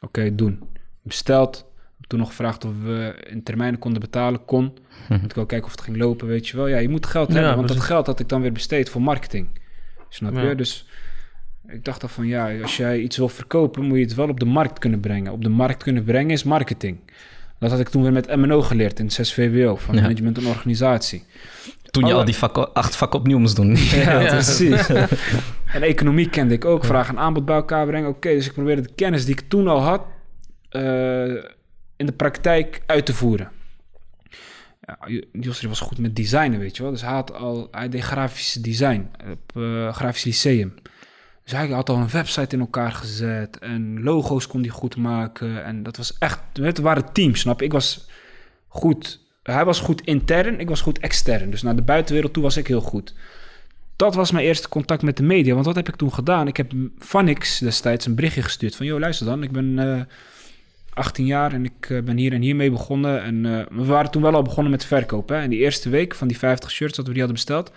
Oké, 0.00 0.34
doen. 0.34 0.68
Besteld. 1.02 1.69
Toen 2.10 2.18
nog 2.18 2.28
gevraagd 2.28 2.64
of 2.64 2.72
we 2.84 3.14
in 3.30 3.42
termijnen 3.42 3.78
konden 3.78 4.00
betalen. 4.00 4.44
Kon. 4.44 4.72
Moet 5.08 5.22
ik 5.24 5.34
wel 5.34 5.46
kijken 5.46 5.66
of 5.66 5.72
het 5.72 5.80
ging 5.80 5.96
lopen, 5.96 6.26
weet 6.26 6.48
je 6.48 6.56
wel. 6.56 6.66
Ja, 6.66 6.78
je 6.78 6.88
moet 6.88 7.06
geld 7.06 7.28
Ja, 7.28 7.34
hebben, 7.34 7.56
want 7.56 7.68
dat 7.68 7.80
geld 7.80 8.06
had 8.06 8.20
ik 8.20 8.28
dan 8.28 8.40
weer 8.40 8.52
besteed 8.52 8.88
voor 8.90 9.02
marketing. 9.02 9.48
Snap 10.08 10.34
Ja. 10.34 10.42
je? 10.42 10.54
Dus 10.54 10.86
ik 11.68 11.84
dacht 11.84 12.00
dan 12.00 12.10
van, 12.10 12.26
ja, 12.26 12.60
als 12.62 12.76
jij 12.76 12.98
iets 13.00 13.16
wil 13.16 13.28
verkopen, 13.28 13.84
moet 13.84 13.96
je 13.98 14.04
het 14.04 14.14
wel 14.14 14.28
op 14.28 14.40
de 14.40 14.46
markt 14.46 14.78
kunnen 14.78 15.00
brengen. 15.00 15.32
Op 15.32 15.42
de 15.42 15.48
markt 15.48 15.82
kunnen 15.82 16.04
brengen 16.04 16.30
is 16.30 16.42
marketing. 16.44 16.98
Dat 17.58 17.70
had 17.70 17.80
ik 17.80 17.88
toen 17.88 18.02
weer 18.02 18.12
met 18.12 18.36
MNO 18.36 18.62
geleerd 18.62 18.98
in 18.98 19.10
6 19.10 19.34
VWO, 19.34 19.76
van 19.76 19.94
Ja. 19.94 20.00
management 20.00 20.38
en 20.38 20.46
organisatie. 20.46 21.24
Toen 21.90 22.06
je 22.06 22.12
al 22.14 22.24
die 22.24 22.34
vakken, 22.36 22.72
acht 22.72 22.96
vakken 22.96 23.18
opnieuw 23.20 23.38
moest 23.38 23.56
doen. 23.56 23.76
Ja, 24.04 24.20
Ja. 24.20 24.28
precies. 24.30 24.86
en 25.76 25.82
economie 25.82 26.30
kende 26.30 26.54
ik 26.54 26.64
ook. 26.64 26.84
Vraag 26.84 27.08
en 27.08 27.18
aanbod 27.18 27.44
bij 27.44 27.56
elkaar 27.56 27.86
brengen. 27.86 28.08
Oké, 28.08 28.28
dus 28.28 28.46
ik 28.46 28.52
probeerde 28.52 28.82
de 28.82 28.92
kennis 28.94 29.24
die 29.24 29.34
ik 29.34 29.48
toen 29.48 29.68
al 29.68 29.80
had... 29.80 30.02
eh, 30.70 31.34
in 32.00 32.06
de 32.06 32.12
praktijk 32.12 32.82
uit 32.86 33.06
te 33.06 33.14
voeren. 33.14 33.50
Ja, 34.80 34.98
Jos 35.32 35.62
was 35.62 35.80
goed 35.80 35.98
met 35.98 36.16
designen, 36.16 36.58
weet 36.58 36.76
je 36.76 36.82
wel. 36.82 36.92
Dus 36.92 37.00
hij, 37.00 37.12
had 37.12 37.32
al, 37.32 37.68
hij 37.70 37.88
deed 37.88 38.02
grafisch 38.02 38.52
design 38.52 39.10
op 39.30 39.56
eh, 39.56 39.94
grafisch 39.94 40.24
lyceum. 40.24 40.74
Dus 41.42 41.52
hij 41.52 41.68
had 41.68 41.88
al 41.88 41.96
een 41.96 42.10
website 42.10 42.54
in 42.54 42.60
elkaar 42.60 42.92
gezet. 42.92 43.58
En 43.58 44.02
logo's 44.02 44.46
kon 44.46 44.60
hij 44.60 44.70
goed 44.70 44.96
maken. 44.96 45.64
En 45.64 45.82
dat 45.82 45.96
was 45.96 46.18
echt... 46.18 46.40
Het 46.52 46.78
waren 46.78 47.12
teams, 47.12 47.40
snap? 47.40 47.62
Ik 47.62 47.72
was 47.72 48.08
goed... 48.68 49.28
Hij 49.42 49.64
was 49.64 49.80
goed 49.80 50.00
intern, 50.00 50.60
ik 50.60 50.68
was 50.68 50.80
goed 50.80 50.98
extern. 50.98 51.50
Dus 51.50 51.62
naar 51.62 51.76
de 51.76 51.82
buitenwereld 51.82 52.32
toe 52.32 52.42
was 52.42 52.56
ik 52.56 52.66
heel 52.66 52.80
goed. 52.80 53.14
Dat 53.96 54.14
was 54.14 54.30
mijn 54.30 54.44
eerste 54.44 54.68
contact 54.68 55.02
met 55.02 55.16
de 55.16 55.22
media. 55.22 55.54
Want 55.54 55.66
wat 55.66 55.74
heb 55.74 55.88
ik 55.88 55.96
toen 55.96 56.12
gedaan? 56.12 56.48
Ik 56.48 56.56
heb 56.56 56.72
Vanix 56.98 57.58
destijds 57.58 58.06
een 58.06 58.14
berichtje 58.14 58.42
gestuurd 58.42 58.76
van... 58.76 58.86
...joh, 58.86 58.98
luister 58.98 59.26
dan, 59.26 59.42
ik 59.42 59.52
ben 59.52 59.78
eh 59.78 60.00
18 60.94 61.26
jaar 61.26 61.52
en 61.52 61.64
ik 61.64 61.90
eh, 61.90 62.02
ben 62.02 62.16
hier 62.16 62.32
en 62.32 62.40
hier 62.40 62.56
mee 62.56 62.70
begonnen. 62.70 63.22
En 63.22 63.46
eh, 63.46 63.66
we 63.70 63.84
waren 63.84 64.10
toen 64.10 64.22
wel 64.22 64.34
al 64.34 64.42
begonnen 64.42 64.70
met 64.70 64.84
verkopen. 64.84 65.36
Hè? 65.36 65.42
En 65.42 65.50
die 65.50 65.58
eerste 65.58 65.88
week 65.88 66.14
van 66.14 66.28
die 66.28 66.38
50 66.38 66.70
shirts 66.70 66.96
dat 66.96 67.06
we 67.06 67.12
die 67.12 67.22
hadden 67.22 67.38
besteld... 67.38 67.72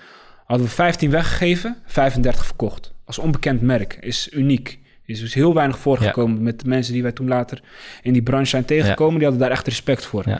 ...hadden 0.45 0.67
we 0.67 0.73
15 0.73 1.09
weggegeven, 1.09 1.77
35 1.85 2.45
verkocht. 2.45 2.93
Als 3.05 3.19
onbekend 3.19 3.61
merk, 3.61 3.97
is 4.01 4.29
uniek. 4.31 4.79
Is 5.05 5.19
dus 5.19 5.33
heel 5.33 5.53
weinig 5.53 5.77
voorgekomen 5.77 6.43
met 6.43 6.59
de 6.59 6.67
mensen 6.67 6.93
die 6.93 7.01
wij 7.01 7.11
toen 7.11 7.27
later 7.27 7.61
in 8.01 8.13
die 8.13 8.21
branche 8.21 8.45
zijn 8.45 8.65
tegengekomen. 8.65 9.13
Die 9.13 9.23
hadden 9.23 9.41
daar 9.41 9.51
echt 9.51 9.67
respect 9.67 10.05
voor. 10.05 10.23
Ja. 10.25 10.39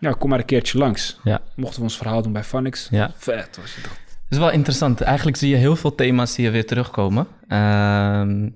Ja, 0.00 0.12
kom 0.12 0.28
maar 0.30 0.38
een 0.38 0.44
keertje 0.44 0.78
langs. 0.78 1.18
Ja. 1.24 1.40
Mochten 1.56 1.78
we 1.78 1.82
ons 1.82 1.96
verhaal 1.96 2.22
doen 2.22 2.32
bij 2.32 2.44
Vanix. 2.44 2.88
Ja. 2.90 3.10
Vet 3.16 3.56
was 3.56 3.74
het 3.74 3.84
toch. 3.84 3.92
Het 3.92 4.36
is 4.36 4.38
wel 4.38 4.50
interessant. 4.50 5.00
Eigenlijk 5.00 5.36
zie 5.36 5.48
je 5.48 5.56
heel 5.56 5.76
veel 5.76 5.94
thema's 5.94 6.34
die 6.34 6.50
weer 6.50 6.66
terugkomen. 6.66 7.26
Ehm, 7.48 8.48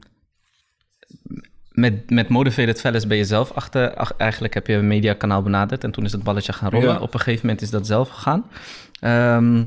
met, 1.72 2.10
met 2.10 2.28
Motivated 2.28 2.80
Fellas 2.80 3.06
ben 3.06 3.16
je 3.16 3.24
zelf 3.24 3.50
achter. 3.52 3.94
ach- 3.94 4.16
eigenlijk 4.16 4.54
heb 4.54 4.66
je 4.66 4.74
een 4.74 4.86
mediakanaal 4.86 5.42
benaderd 5.42 5.84
en 5.84 5.90
toen 5.90 6.04
is 6.04 6.12
het 6.12 6.22
balletje 6.22 6.52
gaan 6.52 6.70
rollen. 6.70 6.88
Ja. 6.94 6.98
Op 7.00 7.14
een 7.14 7.20
gegeven 7.20 7.46
moment 7.46 7.62
is 7.64 7.70
dat 7.70 7.86
zelf 7.86 8.08
gegaan. 8.08 8.44
Ehm, 9.00 9.62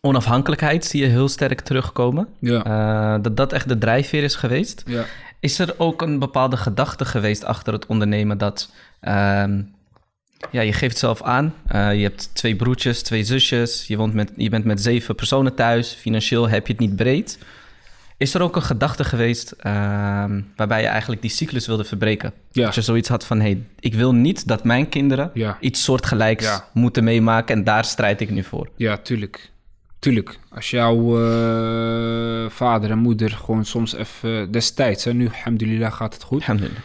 onafhankelijkheid 0.00 0.84
zie 0.84 1.00
je 1.02 1.06
heel 1.08 1.28
sterk 1.28 1.60
terugkomen. 1.60 2.28
Ja. 2.38 2.64
Eh, 2.64 3.22
dat 3.22 3.36
dat 3.36 3.52
echt 3.52 3.68
de 3.68 3.78
drijfveer 3.78 4.22
is 4.22 4.34
geweest. 4.34 4.82
ja. 4.86 5.04
Is 5.40 5.58
er 5.58 5.74
ook 5.78 6.02
een 6.02 6.18
bepaalde 6.18 6.56
gedachte 6.56 7.04
geweest 7.04 7.44
achter 7.44 7.72
het 7.72 7.86
ondernemen 7.86 8.38
dat... 8.38 8.72
ehm, 9.00 9.60
ja, 10.50 10.60
je 10.60 10.72
geeft 10.72 10.98
zelf 10.98 11.22
aan. 11.22 11.54
eh, 11.66 11.94
je 11.94 12.02
hebt 12.02 12.34
twee 12.34 12.56
broertjes, 12.56 13.02
twee 13.02 13.24
zusjes. 13.24 13.86
Je, 13.86 13.96
woont 13.96 14.14
met, 14.14 14.32
je 14.36 14.48
bent 14.48 14.64
met 14.64 14.82
zeven 14.82 15.14
personen 15.14 15.54
thuis. 15.54 15.92
Financieel 15.92 16.48
heb 16.48 16.66
je 16.66 16.72
het 16.72 16.80
niet 16.82 16.96
breed. 16.96 17.38
Is 18.18 18.34
er 18.34 18.40
ook 18.42 18.56
een 18.56 18.62
gedachte 18.62 19.04
geweest 19.04 19.50
ehm, 19.50 20.40
waarbij 20.56 20.80
je 20.80 20.86
eigenlijk 20.86 21.20
die 21.22 21.30
cyclus 21.30 21.66
wilde 21.66 21.84
verbreken? 21.84 22.32
Ja. 22.52 22.64
Dat 22.64 22.74
je 22.74 22.80
zoiets 22.82 23.08
had 23.08 23.26
van, 23.26 23.40
hey, 23.40 23.62
ik 23.80 23.94
wil 23.94 24.14
niet 24.14 24.48
dat 24.48 24.64
mijn 24.64 24.88
kinderen 24.88 25.30
Ja. 25.34 25.56
iets 25.60 25.82
soortgelijks 25.84 26.44
Ja. 26.44 26.68
moeten 26.72 27.04
meemaken 27.04 27.56
en 27.56 27.64
daar 27.64 27.84
strijd 27.84 28.20
ik 28.20 28.30
nu 28.30 28.42
voor. 28.42 28.68
Ja, 28.76 28.96
tuurlijk. 28.96 29.50
Tuurlijk. 29.98 30.38
Als 30.50 30.70
jouw 30.70 30.96
eh, 31.20 32.50
vader 32.50 32.90
en 32.90 32.98
moeder 32.98 33.30
gewoon 33.30 33.64
soms 33.64 33.94
even 33.94 34.50
destijds, 34.52 35.04
hè, 35.04 35.12
nu 35.14 35.28
alhamdulillah 35.28 35.92
gaat 35.92 36.14
het 36.14 36.22
goed, 36.22 36.40
Alhamdulillah. 36.40 36.80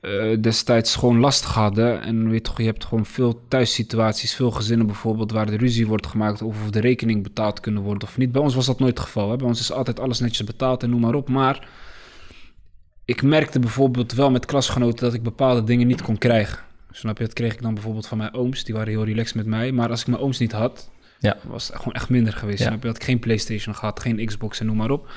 Eh, 0.00 0.36
destijds 0.40 0.96
gewoon 0.96 1.18
lastig 1.18 1.54
hadden. 1.54 2.02
En 2.02 2.30
weet 2.30 2.44
toch, 2.44 2.58
je 2.58 2.64
hebt 2.64 2.84
gewoon 2.84 3.06
veel 3.06 3.40
thuissituaties, 3.48 4.34
veel 4.34 4.50
gezinnen 4.50 4.86
bijvoorbeeld, 4.86 5.32
waar 5.32 5.46
de 5.46 5.56
ruzie 5.56 5.86
wordt 5.86 6.06
gemaakt 6.06 6.42
over 6.42 6.62
of 6.62 6.70
de 6.70 6.80
rekening 6.80 7.22
betaald 7.22 7.60
kunnen 7.60 7.82
worden 7.82 8.08
of 8.08 8.16
niet. 8.16 8.32
Bij 8.32 8.42
ons 8.42 8.54
was 8.54 8.66
dat 8.66 8.78
nooit 8.78 8.98
het 8.98 9.06
geval. 9.06 9.36
Bij 9.36 9.46
ons 9.46 9.60
is 9.60 9.72
altijd 9.72 10.00
alles 10.00 10.20
netjes 10.20 10.46
betaald 10.46 10.82
en 10.82 10.90
noem 10.90 11.00
maar 11.00 11.14
op. 11.14 11.28
Maar 11.28 11.68
ik 13.04 13.22
merkte 13.22 13.58
bijvoorbeeld 13.58 14.12
wel 14.12 14.30
met 14.30 14.46
klasgenoten 14.46 15.04
dat 15.04 15.14
ik 15.14 15.22
bepaalde 15.22 15.64
dingen 15.64 15.86
niet 15.86 16.02
kon 16.02 16.18
krijgen. 16.18 16.58
Snap 16.90 17.18
je? 17.18 17.24
Dat 17.24 17.32
kreeg 17.32 17.52
ik 17.52 17.62
dan 17.62 17.74
bijvoorbeeld 17.74 18.06
van 18.06 18.18
mijn 18.18 18.34
ooms. 18.34 18.64
Die 18.64 18.74
waren 18.74 18.88
heel 18.88 19.04
relaxed 19.04 19.36
met 19.36 19.46
mij. 19.46 19.72
Maar 19.72 19.90
als 19.90 20.00
ik 20.00 20.06
mijn 20.06 20.22
ooms 20.22 20.38
niet 20.38 20.52
had, 20.52 20.90
Ja. 21.18 21.36
was 21.42 21.70
gewoon 21.74 21.92
echt 21.92 22.08
minder 22.08 22.32
geweest. 22.32 22.58
Ja. 22.58 22.66
Snap 22.66 22.80
je? 22.80 22.86
Had 22.86 22.96
ik 22.96 23.04
geen 23.04 23.18
Playstation 23.18 23.74
gehad, 23.74 24.00
geen 24.00 24.26
Xbox 24.26 24.60
en 24.60 24.66
noem 24.66 24.76
maar 24.76 24.90
op. 24.90 25.10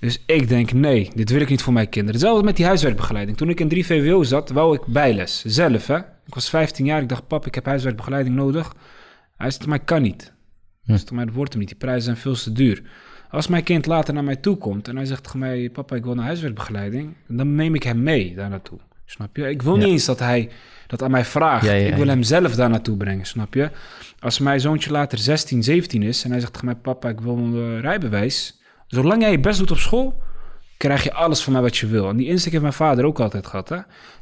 Dus 0.00 0.22
ik 0.26 0.48
denk, 0.48 0.72
nee, 0.72 1.10
dit 1.14 1.30
wil 1.30 1.40
ik 1.40 1.48
niet 1.48 1.62
voor 1.62 1.72
mijn 1.72 1.88
kinderen. 1.88 2.14
Hetzelfde 2.14 2.44
met 2.44 2.56
die 2.56 2.66
huiswerkbegeleiding. 2.66 3.36
Toen 3.36 3.48
ik 3.48 3.60
in 3.60 3.68
3 3.68 3.86
VWO 3.86 4.22
zat, 4.22 4.50
wou 4.50 4.74
ik 4.74 4.86
bijles. 4.86 5.44
Zelf, 5.46 5.86
hè. 5.86 5.96
Ik 5.98 6.34
was 6.34 6.48
15 6.48 6.84
jaar, 6.84 7.02
ik 7.02 7.08
dacht, 7.08 7.26
pap, 7.26 7.46
ik 7.46 7.54
heb 7.54 7.64
huiswerkbegeleiding 7.64 8.36
nodig. 8.36 8.74
Hij 9.36 9.50
zei, 9.50 9.68
mij 9.68 9.78
kan 9.78 10.02
niet. 10.02 10.32
Hm. 10.84 10.92
Dus 10.92 11.10
mij, 11.10 11.24
dat 11.24 11.34
wordt 11.34 11.50
hem 11.50 11.60
niet. 11.60 11.68
Die 11.68 11.78
prijzen 11.78 12.02
zijn 12.02 12.16
veel 12.16 12.34
te 12.34 12.52
duur. 12.52 12.82
Als 13.30 13.46
mijn 13.46 13.62
kind 13.62 13.86
later 13.86 14.14
naar 14.14 14.24
mij 14.24 14.36
toe 14.36 14.56
komt 14.56 14.88
en 14.88 14.96
hij 14.96 15.04
zegt 15.04 15.22
tegen 15.24 15.38
mij, 15.38 15.70
papa, 15.70 15.96
ik 15.96 16.04
wil 16.04 16.14
naar 16.14 16.24
huiswerkbegeleiding, 16.24 17.14
dan 17.28 17.54
neem 17.54 17.74
ik 17.74 17.82
hem 17.82 18.02
mee 18.02 18.34
daar 18.34 18.50
naartoe. 18.50 18.78
Snap 19.04 19.36
je? 19.36 19.48
Ik 19.48 19.62
wil 19.62 19.76
niet 19.76 19.86
eens 19.86 20.04
dat 20.04 20.18
hij 20.18 20.50
dat 20.86 21.02
aan 21.02 21.10
mij 21.10 21.24
vraagt. 21.24 21.66
Ik 21.66 21.94
wil 21.94 22.06
hem 22.06 22.22
zelf 22.22 22.54
daar 22.54 22.70
naartoe 22.70 22.96
brengen, 22.96 23.26
snap 23.26 23.54
je? 23.54 23.70
Als 24.18 24.38
mijn 24.38 24.60
zoontje 24.60 24.90
later 24.90 25.18
16, 25.18 25.62
17 25.62 26.02
is 26.02 26.24
en 26.24 26.30
hij 26.30 26.40
zegt 26.40 26.52
tegen 26.52 26.66
mij, 26.66 26.76
papa, 26.76 27.08
ik 27.08 27.20
wil 27.20 27.36
een 27.36 27.74
eh, 27.76 27.80
rijbewijs. 27.80 28.60
Zolang 28.86 29.22
jij 29.22 29.30
je 29.30 29.40
best 29.40 29.58
doet 29.58 29.70
op 29.70 29.78
school, 29.78 30.22
krijg 30.76 31.02
je 31.02 31.12
alles 31.12 31.42
van 31.42 31.52
mij 31.52 31.62
wat 31.62 31.76
je 31.76 31.86
wil. 31.86 32.08
En 32.08 32.16
die 32.16 32.26
insteek 32.26 32.50
heeft 32.50 32.62
mijn 32.62 32.74
vader 32.74 33.04
ook 33.04 33.20
altijd 33.20 33.46
gehad. 33.46 33.68
Hè? 33.68 33.78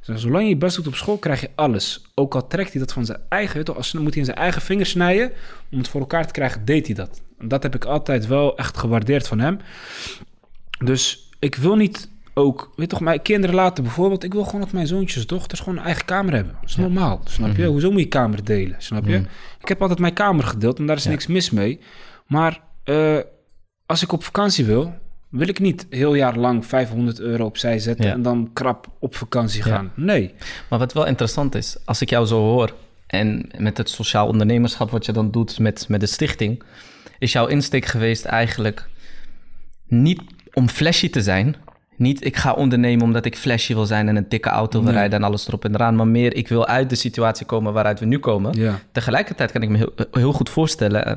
Dus 0.06 0.20
zolang 0.20 0.42
je 0.42 0.48
je 0.48 0.56
best 0.56 0.76
doet 0.76 0.86
op 0.86 0.94
school, 0.94 1.16
krijg 1.16 1.40
je 1.40 1.50
alles. 1.54 2.04
Ook 2.14 2.34
al 2.34 2.46
trekt 2.46 2.70
hij 2.70 2.80
dat 2.80 2.92
van 2.92 3.04
zijn 3.04 3.20
eigen... 3.28 3.56
Weet 3.56 3.66
je, 3.66 3.74
als, 3.74 3.90
dan 3.90 4.02
moet 4.02 4.10
hij 4.10 4.20
in 4.20 4.26
zijn 4.26 4.38
eigen 4.38 4.62
vingers 4.62 4.90
snijden. 4.90 5.32
Om 5.70 5.78
het 5.78 5.88
voor 5.88 6.00
elkaar 6.00 6.26
te 6.26 6.32
krijgen, 6.32 6.64
deed 6.64 6.86
hij 6.86 6.94
dat. 6.94 7.22
En 7.38 7.48
dat 7.48 7.62
heb 7.62 7.74
ik 7.74 7.84
altijd 7.84 8.26
wel 8.26 8.56
echt 8.56 8.76
gewaardeerd 8.76 9.28
van 9.28 9.38
hem. 9.38 9.58
Dus 10.84 11.30
ik 11.38 11.54
wil 11.54 11.76
niet 11.76 12.08
ook, 12.34 12.72
weet 12.76 12.88
toch, 12.88 13.00
mijn 13.00 13.22
kinderen 13.22 13.56
laten 13.56 13.84
bijvoorbeeld, 13.84 14.24
ik 14.24 14.32
wil 14.32 14.44
gewoon 14.44 14.60
dat 14.60 14.72
mijn 14.72 14.86
zoontjes, 14.86 15.26
dochters 15.26 15.60
gewoon 15.60 15.78
een 15.78 15.84
eigen 15.84 16.04
kamer 16.04 16.34
hebben. 16.34 16.54
Dat 16.60 16.70
is 16.70 16.76
normaal, 16.76 17.20
snap 17.24 17.56
je? 17.56 17.66
Hoezo 17.66 17.90
moet 17.90 18.00
je 18.00 18.06
kamer 18.08 18.44
delen, 18.44 18.76
snap 18.78 19.06
je? 19.06 19.22
Ik 19.60 19.68
heb 19.68 19.80
altijd 19.80 19.98
mijn 19.98 20.12
kamer 20.12 20.44
gedeeld 20.44 20.78
en 20.78 20.86
daar 20.86 20.96
is 20.96 21.04
niks 21.04 21.26
mis 21.26 21.50
mee. 21.50 21.80
Maar 22.26 22.60
eh, 22.84 23.18
als 23.86 24.02
ik 24.02 24.12
op 24.12 24.24
vakantie 24.24 24.64
wil, 24.64 24.94
wil 25.28 25.48
ik 25.48 25.58
niet 25.60 25.86
heel 25.90 26.14
jaar 26.14 26.36
lang 26.36 26.66
500 26.66 27.20
euro 27.20 27.44
opzij 27.44 27.78
zetten 27.78 28.06
Ja. 28.06 28.12
en 28.12 28.22
dan 28.22 28.50
krap 28.52 28.86
op 28.98 29.14
vakantie 29.14 29.62
gaan. 29.62 29.92
Nee. 29.94 30.34
Maar 30.68 30.78
wat 30.78 30.92
wel 30.92 31.06
interessant 31.06 31.54
is, 31.54 31.76
als 31.84 32.00
ik 32.00 32.10
jou 32.10 32.26
zo 32.26 32.38
hoor 32.40 32.74
en 33.06 33.50
met 33.58 33.76
het 33.78 33.88
sociaal 33.90 34.26
ondernemerschap 34.26 34.90
wat 34.90 35.06
je 35.06 35.12
dan 35.12 35.30
doet 35.30 35.58
met, 35.58 35.88
met 35.88 36.00
de 36.00 36.06
stichting, 36.06 36.62
is 37.18 37.32
jouw 37.32 37.46
insteek 37.46 37.84
geweest 37.84 38.24
eigenlijk 38.24 38.88
niet 39.86 40.20
om 40.52 40.68
flashy 40.68 41.10
te 41.10 41.22
zijn. 41.22 41.56
Niet 42.02 42.24
ik 42.24 42.36
ga 42.36 42.52
ondernemen 42.52 43.04
omdat 43.04 43.24
ik 43.24 43.36
flashy 43.36 43.74
wil 43.74 43.86
zijn 43.86 44.08
en 44.08 44.16
een 44.16 44.28
dikke 44.28 44.48
auto 44.48 44.78
wil 44.78 44.88
Nee. 44.88 44.98
rijden 44.98 45.18
en 45.18 45.24
alles 45.24 45.46
erop 45.48 45.64
en 45.64 45.74
eraan. 45.74 45.96
Maar 45.96 46.06
meer 46.06 46.34
ik 46.36 46.48
wil 46.48 46.66
uit 46.66 46.88
de 46.90 46.94
situatie 46.96 47.46
komen 47.46 47.72
waaruit 47.72 48.00
we 48.00 48.06
nu 48.06 48.18
komen. 48.18 48.52
Ja. 48.58 48.78
Tegelijkertijd 48.92 49.52
kan 49.52 49.62
ik 49.62 49.68
me 49.68 49.76
heel, 49.76 49.92
heel 50.10 50.32
goed 50.32 50.50
voorstellen. 50.50 51.06
eh, 51.06 51.16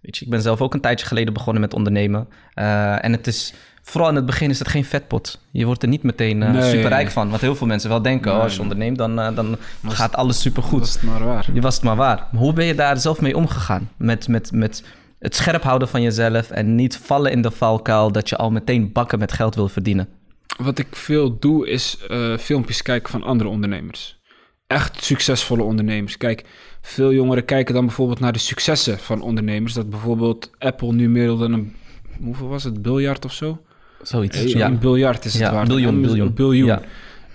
weet 0.00 0.16
je, 0.16 0.24
ik 0.24 0.30
ben 0.30 0.42
zelf 0.42 0.60
ook 0.60 0.74
een 0.74 0.80
tijdje 0.80 1.06
geleden 1.06 1.32
begonnen 1.32 1.60
met 1.62 1.74
ondernemen. 1.74 2.28
Eh, 2.54 3.04
en 3.04 3.12
het 3.12 3.26
is, 3.26 3.54
vooral 3.82 4.08
in 4.10 4.16
het 4.16 4.26
begin 4.26 4.50
is 4.50 4.58
het 4.58 4.68
geen 4.68 4.84
vetpot. 4.84 5.40
Je 5.50 5.64
wordt 5.66 5.82
er 5.82 5.88
niet 5.88 6.02
meteen 6.02 6.42
eh, 6.42 6.50
Nee. 6.50 6.70
super 6.70 6.88
rijk 6.88 7.10
van. 7.10 7.30
Wat 7.30 7.40
heel 7.40 7.54
veel 7.56 7.66
mensen 7.66 7.88
wel 7.90 8.02
denken. 8.02 8.32
oh, 8.32 8.40
als 8.40 8.52
je 8.52 8.58
Nee. 8.60 8.68
onderneemt, 8.68 8.98
dan, 8.98 9.20
eh, 9.20 9.34
dan 9.36 9.56
gaat 9.82 10.14
alles 10.16 10.40
super 10.40 10.62
Dat 10.62 10.70
goed. 10.70 10.86
is 10.86 10.92
het 10.92 11.02
maar 11.02 11.24
waar. 11.24 11.46
Je 11.52 11.60
was 11.60 11.74
het 11.74 11.84
maar 11.84 11.96
waar. 11.96 12.26
Maar 12.32 12.40
hoe 12.42 12.52
ben 12.52 12.64
je 12.64 12.74
daar 12.74 12.98
zelf 12.98 13.20
mee 13.20 13.36
omgegaan? 13.36 13.90
Met, 13.96 14.28
met, 14.28 14.52
met 14.52 14.82
het 15.18 15.36
scherp 15.36 15.62
houden 15.62 15.88
van 15.88 16.02
jezelf 16.02 16.50
en 16.50 16.74
niet 16.74 16.96
vallen 16.96 17.30
in 17.32 17.42
de 17.42 17.50
valkuil 17.50 18.12
dat 18.12 18.28
je 18.28 18.36
al 18.36 18.50
meteen 18.50 18.92
bakken 18.92 19.18
met 19.18 19.32
geld 19.32 19.54
wil 19.54 19.68
verdienen. 19.68 20.08
Wat 20.56 20.78
ik 20.78 20.86
veel 20.90 21.38
doe 21.38 21.68
is 21.68 21.98
eh, 22.08 22.36
filmpjes 22.36 22.82
kijken 22.82 23.10
van 23.10 23.22
andere 23.22 23.50
ondernemers. 23.50 24.18
Echt 24.66 25.04
succesvolle 25.04 25.62
ondernemers. 25.62 26.16
Kijk, 26.16 26.44
veel 26.80 27.12
jongeren 27.12 27.44
kijken 27.44 27.74
dan 27.74 27.86
bijvoorbeeld 27.86 28.20
naar 28.20 28.32
de 28.32 28.38
successen 28.38 28.98
van 28.98 29.20
ondernemers. 29.20 29.72
Dat 29.72 29.90
bijvoorbeeld 29.90 30.50
Apple 30.58 30.92
nu 30.92 31.08
meer 31.08 31.26
dan 31.26 31.52
een, 31.52 31.74
hoeveel 32.22 32.48
was 32.48 32.64
het, 32.64 32.82
biljard 32.82 33.24
of 33.24 33.32
zo? 33.32 33.60
Zoiets. 34.02 34.42
Ja. 34.42 34.66
Een 34.66 34.78
biljard 34.78 35.24
is 35.24 35.32
het 35.32 35.42
Ja, 35.42 35.52
waard. 35.52 35.68
biljoen, 35.68 36.02
biljoen. 36.02 36.34
biljoen. 36.34 36.66
Ja. 36.66 36.82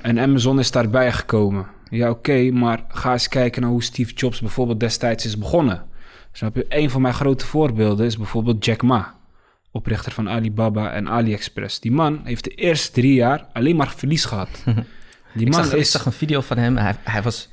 En 0.01 0.19
Amazon 0.19 0.59
is 0.59 0.71
daarbij 0.71 1.11
gekomen. 1.11 1.67
Ja, 1.89 2.09
oké, 2.09 2.51
maar 2.51 2.83
ga 2.87 3.11
eens 3.11 3.27
kijken 3.27 3.61
naar 3.61 3.71
hoe 3.71 3.83
Steve 3.83 4.13
Jobs 4.13 4.39
bijvoorbeeld 4.39 4.79
destijds 4.79 5.25
is 5.25 5.37
begonnen. 5.37 5.83
Snap 6.31 6.55
je? 6.55 6.65
Een 6.69 6.89
van 6.89 7.01
mijn 7.01 7.13
grote 7.13 7.45
voorbeelden 7.45 8.05
is 8.05 8.17
bijvoorbeeld 8.17 8.65
Jack 8.65 8.81
Ma. 8.81 9.15
Oprichter 9.71 10.11
van 10.11 10.29
Alibaba 10.29 10.91
en 10.91 11.09
AliExpress. 11.09 11.79
Die 11.79 11.91
man 11.91 12.21
heeft 12.23 12.43
de 12.43 12.49
eerste 12.49 12.91
drie 12.91 13.13
jaar 13.13 13.47
alleen 13.53 13.75
maar 13.75 13.93
verlies 13.95 14.25
gehad. 14.25 14.49
Die 15.33 15.45
Ik, 15.45 15.53
man 15.53 15.63
zag, 15.63 15.73
ik 15.73 15.79
is 15.79 15.91
zag 15.91 16.05
een 16.05 16.11
video 16.11 16.41
van 16.41 16.57
hem. 16.57 16.77
Hij, 16.77 16.95
hij, 17.03 17.21
was, 17.21 17.49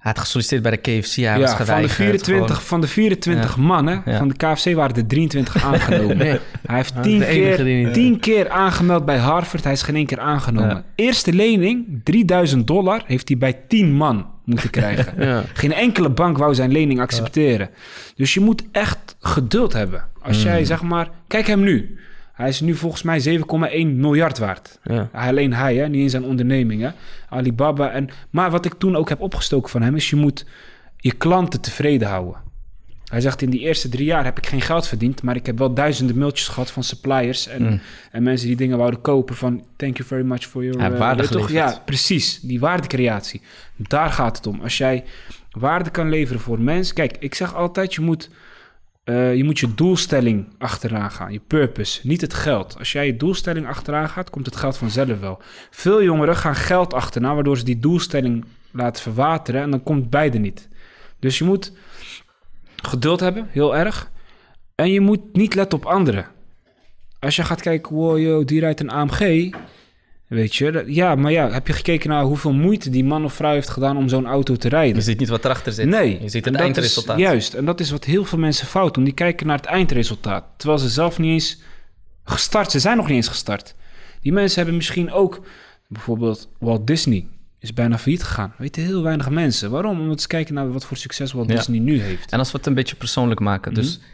hij 0.00 0.12
had 0.12 0.18
gesolliciteerd 0.18 0.62
bij 0.62 0.70
de 0.70 0.76
KFC. 0.76 1.14
Hij 1.14 1.38
was 1.38 1.50
ja, 1.50 1.56
van, 1.56 1.56
de 1.56 1.64
geweigerd. 1.64 1.92
24, 1.92 2.46
gewoon. 2.46 2.62
van 2.68 2.80
de 2.80 2.86
24 2.86 3.56
mannen 3.56 4.02
Ja. 4.04 4.18
van 4.18 4.28
de 4.28 4.34
KFC 4.36 4.74
waren 4.74 4.96
er 4.96 5.06
23 5.06 5.62
aangenomen. 5.64 6.16
Nee. 6.16 6.38
Hij 6.66 6.76
heeft 6.76 6.94
Ah, 6.96 7.02
tien 7.02 7.18
de 7.18 7.26
enige 7.26 7.90
keer, 7.92 8.18
keer 8.18 8.48
aangemeld 8.50 9.04
bij 9.04 9.16
Harvard. 9.18 9.64
Hij 9.64 9.72
is 9.72 9.82
geen 9.82 9.94
één 9.96 10.06
keer 10.06 10.20
aangenomen. 10.20 10.84
Eerste 10.94 11.32
lening, 11.32 12.00
3000 12.04 12.66
dollar, 12.66 13.02
heeft 13.06 13.28
hij 13.28 13.38
bij 13.38 13.52
10 13.68 13.92
man 13.92 14.26
moeten 14.44 14.70
krijgen. 14.70 15.14
Geen 15.52 15.72
enkele 15.72 16.10
bank 16.10 16.38
wou 16.38 16.54
zijn 16.54 16.72
lening 16.72 17.00
accepteren. 17.00 17.70
Dus 18.14 18.34
je 18.34 18.40
moet 18.40 18.62
echt 18.72 19.16
geduld 19.20 19.72
hebben. 19.72 20.04
Als 20.22 20.36
Hmm. 20.42 20.46
jij 20.46 20.64
zeg 20.64 20.82
maar... 20.82 21.08
Kijk 21.26 21.46
hem 21.46 21.60
nu. 21.60 21.98
Hij 22.40 22.48
is 22.48 22.60
nu 22.60 22.74
volgens 22.74 23.02
mij 23.02 23.38
7,1 23.38 23.86
miljard 23.86 24.38
waard. 24.38 24.78
Ja. 24.82 25.08
Alleen 25.12 25.52
hij, 25.52 25.76
hè? 25.76 25.88
niet 25.88 26.02
in 26.02 26.10
zijn 26.10 26.24
onderneming. 26.24 26.82
Hè? 26.82 26.88
Alibaba. 27.28 27.90
En, 27.90 28.08
maar 28.30 28.50
wat 28.50 28.64
ik 28.64 28.74
toen 28.74 28.96
ook 28.96 29.08
heb 29.08 29.20
opgestoken 29.20 29.70
van 29.70 29.82
hem... 29.82 29.96
is 29.96 30.10
je 30.10 30.16
moet 30.16 30.46
je 30.96 31.12
klanten 31.12 31.60
tevreden 31.60 32.08
houden. 32.08 32.36
Hij 33.04 33.20
zegt 33.20 33.42
in 33.42 33.50
die 33.50 33.60
eerste 33.60 33.88
drie 33.88 34.04
jaar 34.04 34.24
heb 34.24 34.38
ik 34.38 34.46
geen 34.46 34.60
geld 34.60 34.86
verdiend... 34.86 35.22
maar 35.22 35.36
ik 35.36 35.46
heb 35.46 35.58
wel 35.58 35.74
duizenden 35.74 36.18
mailtjes 36.18 36.48
gehad 36.48 36.70
van 36.70 36.84
suppliers... 36.84 37.46
en, 37.46 37.62
Mm. 37.62 37.80
en 38.10 38.22
mensen 38.22 38.46
die 38.46 38.56
dingen 38.56 38.78
wouden 38.78 39.00
kopen 39.00 39.34
van... 39.34 39.64
thank 39.76 39.96
you 39.96 40.08
very 40.08 40.24
much 40.24 40.46
for 40.46 40.64
your... 40.64 40.78
Hij 40.78 40.86
heeft 40.88 41.00
eh, 41.00 41.06
waarde 41.06 41.28
toch? 41.28 41.50
Ja, 41.50 41.82
precies. 41.84 42.40
Die 42.40 42.60
waardecreatie. 42.60 43.40
Daar 43.76 44.10
gaat 44.10 44.36
het 44.36 44.46
om. 44.46 44.60
Als 44.60 44.78
jij 44.78 45.04
waarde 45.50 45.90
kan 45.90 46.08
leveren 46.08 46.40
voor 46.40 46.60
mensen... 46.60 46.94
Kijk, 46.94 47.16
ik 47.18 47.34
zeg 47.34 47.54
altijd, 47.54 47.94
je 47.94 48.00
moet... 48.00 48.30
eh, 49.10 49.34
je 49.34 49.44
moet 49.44 49.58
je 49.58 49.74
doelstelling 49.74 50.48
achteraan 50.58 51.10
gaan, 51.10 51.32
je 51.32 51.40
purpose, 51.46 52.00
niet 52.02 52.20
het 52.20 52.34
geld. 52.34 52.78
Als 52.78 52.92
jij 52.92 53.06
je 53.06 53.16
doelstelling 53.16 53.66
achteraan 53.66 54.08
gaat, 54.08 54.30
komt 54.30 54.46
het 54.46 54.56
geld 54.56 54.76
vanzelf 54.76 55.20
wel. 55.20 55.42
Veel 55.70 56.02
jongeren 56.02 56.36
gaan 56.36 56.54
geld 56.54 56.94
achterna, 56.94 57.34
waardoor 57.34 57.58
ze 57.58 57.64
die 57.64 57.78
doelstelling 57.78 58.44
laten 58.70 59.02
verwateren 59.02 59.62
en 59.62 59.70
dan 59.70 59.82
komt 59.82 60.10
beide 60.10 60.38
niet. 60.38 60.68
Dus 61.18 61.38
je 61.38 61.44
moet 61.44 61.72
geduld 62.82 63.20
hebben, 63.20 63.46
heel 63.50 63.76
erg. 63.76 64.10
En 64.74 64.90
je 64.90 65.00
moet 65.00 65.20
niet 65.32 65.54
letten 65.54 65.78
op 65.78 65.86
anderen. 65.86 66.26
Als 67.18 67.36
je 67.36 67.44
gaat 67.44 67.60
kijken, 67.60 67.94
wow, 67.94 68.18
yo, 68.18 68.44
die 68.44 68.60
rijdt 68.60 68.80
een 68.80 68.90
AMG. 68.90 69.54
Weet 70.30 70.54
je, 70.56 70.84
ja, 70.86 71.14
maar 71.14 71.32
ja, 71.32 71.50
heb 71.50 71.66
je 71.66 71.72
gekeken 71.72 72.08
naar 72.08 72.22
hoeveel 72.22 72.52
moeite 72.52 72.90
die 72.90 73.04
man 73.04 73.24
of 73.24 73.34
vrouw 73.34 73.52
heeft 73.52 73.68
gedaan 73.68 73.96
om 73.96 74.08
zo'n 74.08 74.26
auto 74.26 74.56
te 74.56 74.68
rijden? 74.68 74.94
Je 74.96 75.00
ziet 75.02 75.18
niet 75.18 75.28
wat 75.28 75.44
erachter 75.44 75.72
zit. 75.72 75.86
Nee. 75.86 76.22
Je 76.22 76.28
ziet 76.28 76.44
het 76.44 76.54
eindresultaat. 76.54 77.16
Is, 77.18 77.22
juist, 77.22 77.54
en 77.54 77.64
dat 77.64 77.80
is 77.80 77.90
wat 77.90 78.04
heel 78.04 78.24
veel 78.24 78.38
mensen 78.38 78.66
fout 78.66 78.94
doen. 78.94 79.04
Die 79.04 79.12
kijken 79.12 79.46
naar 79.46 79.56
het 79.56 79.66
eindresultaat. 79.66 80.44
Terwijl 80.56 80.78
ze 80.80 80.88
zelf 80.88 81.18
niet 81.18 81.30
eens 81.30 81.58
gestart. 82.24 82.70
Ze 82.70 82.78
zijn 82.78 82.96
nog 82.96 83.06
niet 83.06 83.16
eens 83.16 83.28
gestart. 83.28 83.74
Die 84.20 84.32
mensen 84.32 84.56
hebben 84.56 84.76
misschien 84.76 85.12
ook... 85.12 85.40
Bijvoorbeeld 85.88 86.48
Walt 86.58 86.86
Disney 86.86 87.26
is 87.58 87.72
bijna 87.74 87.98
failliet 87.98 88.22
gegaan. 88.22 88.54
Weten 88.58 88.82
heel 88.82 89.02
weinig 89.02 89.30
mensen. 89.30 89.70
Waarom? 89.70 90.00
Omdat 90.00 90.20
ze 90.20 90.26
kijken 90.26 90.54
naar 90.54 90.72
wat 90.72 90.84
voor 90.84 90.96
succes 90.96 91.32
Walt 91.32 91.48
Ja. 91.48 91.54
Disney 91.56 91.78
nu 91.78 92.00
heeft. 92.00 92.32
En 92.32 92.38
als 92.38 92.50
we 92.52 92.56
het 92.58 92.66
een 92.66 92.74
beetje 92.74 92.96
persoonlijk 92.96 93.40
maken. 93.40 93.74
Dus 93.74 93.96
Mhm. 93.98 94.06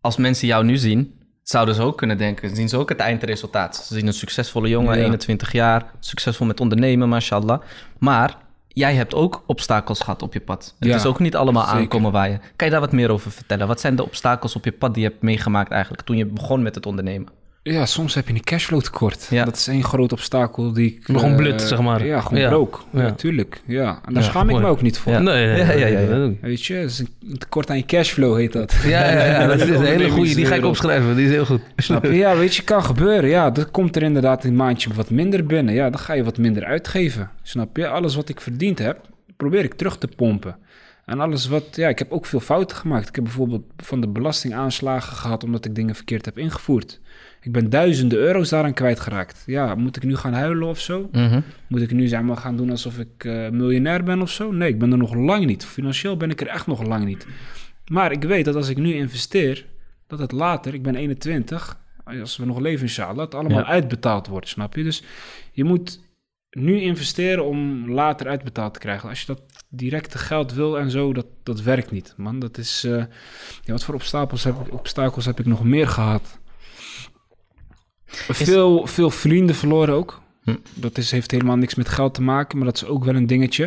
als 0.00 0.16
mensen 0.16 0.46
jou 0.46 0.64
nu 0.64 0.76
zien, 0.76 1.14
zouden 1.48 1.74
ze 1.74 1.82
ook 1.82 1.96
kunnen 1.96 2.18
denken. 2.18 2.56
Zien 2.56 2.68
ze 2.68 2.76
ook 2.76 2.88
het 2.88 2.98
eindresultaat. 2.98 3.76
Ze 3.76 3.94
zien 3.94 4.06
een 4.06 4.12
succesvolle 4.12 4.68
jongen, 4.68 4.96
Ja. 4.98 5.04
21 5.04 5.52
jaar. 5.52 5.84
Succesvol 6.00 6.46
met 6.46 6.60
ondernemen, 6.60 7.08
mashallah. 7.08 7.60
Maar 7.98 8.36
jij 8.68 8.94
hebt 8.94 9.14
ook 9.14 9.42
obstakels 9.46 10.00
gehad 10.00 10.22
op 10.22 10.32
je 10.32 10.40
pad. 10.40 10.74
Het 10.78 10.88
Ja, 10.88 10.94
is 10.96 11.04
ook 11.06 11.18
niet 11.18 11.36
allemaal 11.36 11.64
zeker. 11.64 11.78
aankomen 11.80 12.12
waaien. 12.12 12.40
Kan 12.56 12.66
je 12.66 12.72
daar 12.72 12.82
wat 12.82 12.92
meer 12.92 13.10
over 13.10 13.30
vertellen? 13.30 13.66
Wat 13.66 13.80
zijn 13.80 13.96
de 13.96 14.04
obstakels 14.04 14.56
op 14.56 14.64
je 14.64 14.72
pad 14.72 14.94
die 14.94 15.02
je 15.02 15.08
hebt 15.08 15.22
meegemaakt 15.22 15.70
eigenlijk... 15.70 16.02
toen 16.02 16.16
je 16.16 16.26
begon 16.26 16.62
met 16.62 16.74
het 16.74 16.86
ondernemen? 16.86 17.28
Ja, 17.72 17.86
soms 17.86 18.14
heb 18.14 18.28
je 18.28 18.34
een 18.34 18.44
cashflow 18.44 18.80
tekort. 18.80 19.26
Ja. 19.30 19.44
Dat 19.44 19.56
is 19.56 19.68
één 19.68 19.84
groot 19.84 20.12
obstakel 20.12 20.72
die 20.72 20.86
ik... 20.94 20.98
Gewoon 21.04 21.30
eh, 21.30 21.36
blut, 21.36 21.62
zeg 21.62 21.80
maar. 21.80 22.06
Ja, 22.06 22.20
gewoon 22.20 22.40
Ja. 22.40 22.48
broke. 22.48 22.78
Ja, 22.92 23.02
Ja. 23.02 23.12
tuurlijk. 23.12 23.62
Ja. 23.66 24.00
En 24.04 24.14
daar 24.14 24.22
Ja, 24.22 24.28
schaam 24.28 24.48
ik 24.48 24.56
me 24.58 24.66
ook 24.66 24.82
niet 24.82 24.98
voor. 24.98 25.12
Ja. 25.12 25.18
Nee, 25.18 25.46
nee, 25.46 25.78
Ja, 25.78 25.86
ja, 25.86 25.98
ja. 25.98 26.30
Weet 26.40 26.64
je, 26.64 26.80
is 26.80 26.98
een 26.98 27.38
tekort 27.38 27.70
aan 27.70 27.76
je 27.76 27.84
cashflow 27.84 28.36
heet 28.36 28.52
dat. 28.52 28.74
Ja, 28.84 29.10
ja, 29.12 29.24
ja, 29.24 29.46
dat 29.56 29.60
is 29.60 29.68
een 29.68 29.84
hele 29.84 30.10
goede. 30.10 30.34
Die 30.34 30.46
ga 30.46 30.54
ik 30.54 30.64
opschrijven. 30.64 31.16
Die 31.16 31.24
is 31.24 31.30
heel 31.30 31.46
goed. 31.46 31.60
Snap 31.76 32.04
je? 32.04 32.12
Ja, 32.12 32.36
weet 32.36 32.54
je, 32.54 32.62
kan 32.62 32.84
gebeuren. 32.84 33.30
Ja, 33.30 33.50
dat 33.50 33.70
komt 33.70 33.96
er 33.96 34.02
inderdaad 34.02 34.44
een 34.44 34.56
maandje 34.56 34.90
wat 34.94 35.10
minder 35.10 35.46
binnen. 35.46 35.74
Ja, 35.74 35.90
dan 35.90 35.98
ga 36.00 36.12
je 36.12 36.24
wat 36.24 36.38
minder 36.38 36.64
uitgeven. 36.64 37.30
Snap 37.42 37.76
je? 37.76 37.88
Alles 37.88 38.14
wat 38.14 38.28
ik 38.28 38.40
verdiend 38.40 38.78
heb, 38.78 39.00
probeer 39.36 39.64
ik 39.64 39.74
terug 39.74 39.98
te 39.98 40.08
pompen. 40.16 40.56
En 41.06 41.20
alles 41.20 41.48
wat, 41.48 41.64
ja, 41.72 41.88
ik 41.88 41.98
heb 41.98 42.12
ook 42.12 42.26
veel 42.26 42.40
fouten 42.40 42.76
gemaakt. 42.76 43.08
Ik 43.08 43.14
heb 43.14 43.24
bijvoorbeeld 43.24 43.62
van 43.76 44.00
de 44.00 44.08
belastingaanslagen 44.08 45.16
gehad 45.16 45.44
omdat 45.44 45.64
ik 45.64 45.74
dingen 45.74 45.94
verkeerd 45.94 46.24
heb 46.24 46.38
ingevoerd. 46.38 47.00
Ik 47.46 47.52
ben 47.52 47.70
duizenden 47.70 48.18
euro's 48.18 48.48
daaraan 48.48 48.72
kwijtgeraakt. 48.74 49.42
Ja, 49.46 49.74
moet 49.74 49.96
ik 49.96 50.02
nu 50.02 50.16
gaan 50.16 50.32
huilen 50.32 50.68
of 50.68 50.80
zo? 50.80 51.08
Mhm. 51.12 51.40
Moet 51.68 51.80
ik 51.80 51.90
nu 51.92 52.06
zeg 52.08 52.20
maar 52.22 52.36
gaan 52.36 52.56
doen 52.56 52.70
alsof 52.70 52.98
ik 52.98 53.24
eh, 53.24 53.48
miljonair 53.48 54.02
ben 54.04 54.22
of 54.22 54.30
zo? 54.30 54.52
Nee, 54.52 54.68
ik 54.68 54.78
ben 54.78 54.92
er 54.92 54.98
nog 54.98 55.14
lang 55.14 55.46
niet. 55.46 55.64
Financieel 55.64 56.16
ben 56.16 56.30
ik 56.30 56.40
er 56.40 56.46
echt 56.46 56.66
nog 56.66 56.82
lang 56.86 57.04
niet. 57.04 57.26
Maar 57.90 58.12
ik 58.12 58.22
weet 58.24 58.44
dat 58.44 58.54
als 58.54 58.68
ik 58.68 58.76
nu 58.76 58.94
investeer, 58.94 59.66
dat 60.06 60.18
het 60.18 60.32
later, 60.32 60.74
ik 60.74 60.82
ben 60.82 60.94
21, 60.94 61.78
als 62.04 62.36
we 62.36 62.44
nog 62.44 62.58
leven 62.58 62.82
inshallah, 62.82 63.16
dat 63.16 63.34
allemaal 63.34 63.58
Ja. 63.58 63.66
uitbetaald 63.66 64.26
wordt, 64.26 64.48
snap 64.48 64.76
je? 64.76 64.82
Dus 64.82 65.02
je 65.52 65.64
moet 65.64 66.00
nu 66.50 66.80
investeren 66.80 67.44
om 67.44 67.90
later 67.90 68.28
uitbetaald 68.28 68.72
te 68.74 68.80
krijgen. 68.80 69.08
Als 69.08 69.20
je 69.20 69.26
dat 69.26 69.40
directe 69.68 70.18
geld 70.18 70.52
wil 70.54 70.78
en 70.78 70.90
zo, 70.90 71.12
dat, 71.12 71.26
dat 71.42 71.62
werkt 71.62 71.90
niet, 71.90 72.14
man. 72.16 72.38
Dat 72.38 72.58
is, 72.58 72.84
eh, 72.84 72.92
ja, 73.62 73.72
wat 73.72 73.84
voor 73.84 73.94
obstakels 73.94 74.44
heb, 74.44 74.54
ik, 74.66 74.72
obstakels 74.72 75.24
heb 75.26 75.40
ik 75.40 75.46
nog 75.46 75.64
meer 75.64 75.88
gehad? 75.88 76.38
Veel, 78.06 78.86
veel 78.86 79.10
vrienden 79.10 79.56
verloren 79.56 79.94
ook. 79.94 80.22
Hm. 80.42 80.56
Dat 80.74 80.98
is, 80.98 81.10
heeft 81.10 81.30
helemaal 81.30 81.56
niks 81.56 81.74
met 81.74 81.88
geld 81.88 82.14
te 82.14 82.22
maken, 82.22 82.58
maar 82.58 82.66
dat 82.66 82.76
is 82.76 82.84
ook 82.84 83.04
wel 83.04 83.14
een 83.14 83.26
dingetje. 83.26 83.64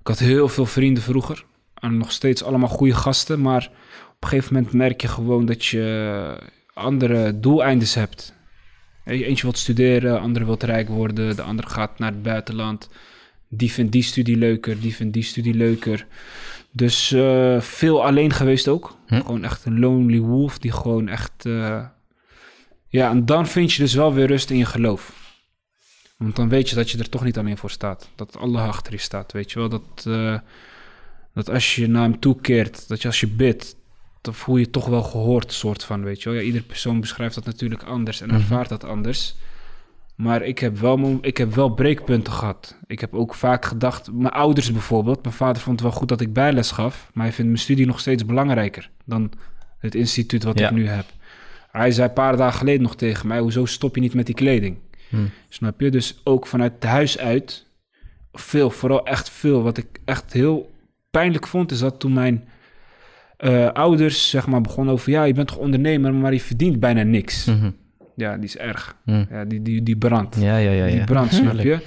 Ik 0.00 0.06
had 0.06 0.18
heel 0.18 0.48
veel 0.48 0.66
vrienden 0.66 1.02
vroeger. 1.02 1.44
En 1.74 1.96
nog 1.96 2.12
steeds 2.12 2.42
allemaal 2.42 2.68
goede 2.68 2.94
gasten. 2.94 3.40
Maar 3.40 3.70
op 4.08 4.22
een 4.22 4.28
gegeven 4.28 4.54
moment 4.54 4.72
merk 4.72 5.00
je 5.00 5.08
gewoon 5.08 5.46
dat 5.46 5.64
je 5.64 6.36
andere 6.74 7.40
doeleindes 7.40 7.94
hebt. 7.94 8.34
Eentje 9.04 9.42
wil 9.42 9.54
studeren, 9.54 10.20
andere 10.20 10.44
wil 10.44 10.56
rijk 10.58 10.88
worden. 10.88 11.36
De 11.36 11.42
andere 11.42 11.68
gaat 11.68 11.98
naar 11.98 12.12
het 12.12 12.22
buitenland. 12.22 12.88
Die 13.48 13.72
vindt 13.72 13.92
die 13.92 14.02
studie 14.02 14.36
leuker, 14.36 14.80
die 14.80 14.94
vindt 14.94 15.12
die 15.12 15.22
studie 15.22 15.54
leuker. 15.54 16.06
Dus 16.70 17.12
eh, 17.12 17.60
veel 17.60 18.04
alleen 18.04 18.32
geweest 18.32 18.68
ook. 18.68 18.96
Hm. 19.06 19.20
Gewoon 19.20 19.44
echt 19.44 19.64
een 19.64 19.78
lonely 19.78 20.20
wolf 20.20 20.58
die 20.58 20.72
gewoon 20.72 21.08
echt... 21.08 21.46
eh, 21.46 21.84
Ja, 22.92 23.10
en 23.10 23.26
dan 23.26 23.46
vind 23.46 23.72
je 23.72 23.82
dus 23.82 23.94
wel 23.94 24.14
weer 24.14 24.26
rust 24.26 24.50
in 24.50 24.56
je 24.56 24.64
geloof. 24.64 25.12
Want 26.16 26.36
dan 26.36 26.48
weet 26.48 26.68
je 26.70 26.74
dat 26.76 26.90
je 26.90 26.98
er 26.98 27.08
toch 27.08 27.24
niet 27.24 27.38
alleen 27.38 27.56
voor 27.58 27.70
staat. 27.70 28.08
Dat 28.16 28.36
Allah 28.36 28.68
achter 28.68 28.92
je 28.92 28.98
staat, 28.98 29.32
weet 29.32 29.52
je 29.52 29.58
wel. 29.58 29.68
Dat, 29.68 30.04
eh, 30.06 30.38
dat 31.34 31.50
als 31.50 31.74
je 31.74 31.86
naar 31.88 32.02
hem 32.02 32.20
toekeert, 32.20 32.88
dat 32.88 33.02
je 33.02 33.08
als 33.08 33.20
je 33.20 33.28
bidt, 33.28 33.76
dan 34.20 34.34
voel 34.34 34.56
je 34.56 34.70
toch 34.70 34.86
wel 34.86 35.02
gehoord, 35.02 35.52
soort 35.52 35.84
van, 35.84 36.04
weet 36.04 36.22
je 36.22 36.28
wel. 36.30 36.38
Ja, 36.38 36.44
iedere 36.44 36.64
persoon 36.64 37.00
beschrijft 37.00 37.34
dat 37.34 37.44
natuurlijk 37.44 37.82
anders 37.82 38.20
en 38.20 38.26
Mhm. 38.28 38.36
ervaart 38.36 38.68
dat 38.68 38.84
anders. 38.84 39.34
Maar 40.16 40.42
ik 40.42 40.58
heb, 40.58 40.78
wel, 40.78 41.18
ik 41.20 41.36
heb 41.36 41.54
wel 41.54 41.68
breekpunten 41.68 42.32
gehad. 42.32 42.76
Ik 42.86 43.00
heb 43.00 43.14
ook 43.14 43.34
vaak 43.34 43.64
gedacht, 43.64 44.12
mijn 44.12 44.32
ouders 44.34 44.72
bijvoorbeeld, 44.72 45.22
mijn 45.22 45.34
vader 45.34 45.62
vond 45.62 45.80
het 45.80 45.88
wel 45.88 45.98
goed 45.98 46.08
dat 46.08 46.20
ik 46.20 46.32
bijles 46.32 46.70
gaf, 46.70 47.10
maar 47.12 47.24
hij 47.24 47.32
vindt 47.34 47.50
mijn 47.50 47.62
studie 47.62 47.86
nog 47.86 48.00
steeds 48.00 48.24
belangrijker 48.26 48.90
dan 49.04 49.32
het 49.78 49.94
instituut 49.94 50.42
wat 50.42 50.58
Ja. 50.58 50.68
ik 50.68 50.74
nu 50.74 50.86
heb. 50.88 51.04
Hij 51.72 51.90
zei 51.90 52.08
een 52.08 52.14
paar 52.14 52.36
dagen 52.36 52.58
geleden 52.58 52.82
nog 52.82 52.96
tegen 52.96 53.28
mij, 53.28 53.38
hoezo 53.38 53.64
stop 53.64 53.94
je 53.94 54.00
niet 54.00 54.14
met 54.14 54.26
die 54.26 54.34
kleding? 54.34 54.76
Hmm. 55.08 55.30
Snap 55.48 55.80
je? 55.80 55.90
Dus 55.90 56.20
ook 56.24 56.46
vanuit 56.46 56.72
het 56.74 56.84
huis 56.84 57.18
uit, 57.18 57.66
veel, 58.32 58.70
vooral 58.70 59.06
echt 59.06 59.30
veel. 59.30 59.62
Wat 59.62 59.78
ik 59.78 59.86
echt 60.04 60.32
heel 60.32 60.70
pijnlijk 61.10 61.46
vond, 61.46 61.70
is 61.70 61.78
dat 61.78 62.00
toen 62.00 62.12
mijn 62.12 62.48
eh, 63.36 63.68
ouders 63.72 64.30
zeg 64.30 64.46
maar 64.46 64.60
begonnen 64.60 64.94
over, 64.94 65.10
ja, 65.10 65.24
je 65.24 65.34
bent 65.34 65.48
toch 65.48 65.56
ondernemer, 65.56 66.14
maar 66.14 66.32
je 66.32 66.40
verdient 66.40 66.80
bijna 66.80 67.02
niks. 67.02 67.44
Mhm. 67.44 67.70
Ja, 68.16 68.36
die 68.36 68.44
is 68.44 68.56
erg. 68.56 68.96
Mm. 69.04 69.26
Ja, 69.30 69.44
die, 69.44 69.62
die, 69.62 69.82
die 69.82 69.96
brandt. 69.96 70.36
Ja, 70.40 70.56
ja, 70.56 70.70
ja. 70.70 70.86
Die 70.86 70.96
ja. 70.96 71.04
brand, 71.04 71.32
snap 71.32 71.58
je? 71.58 71.78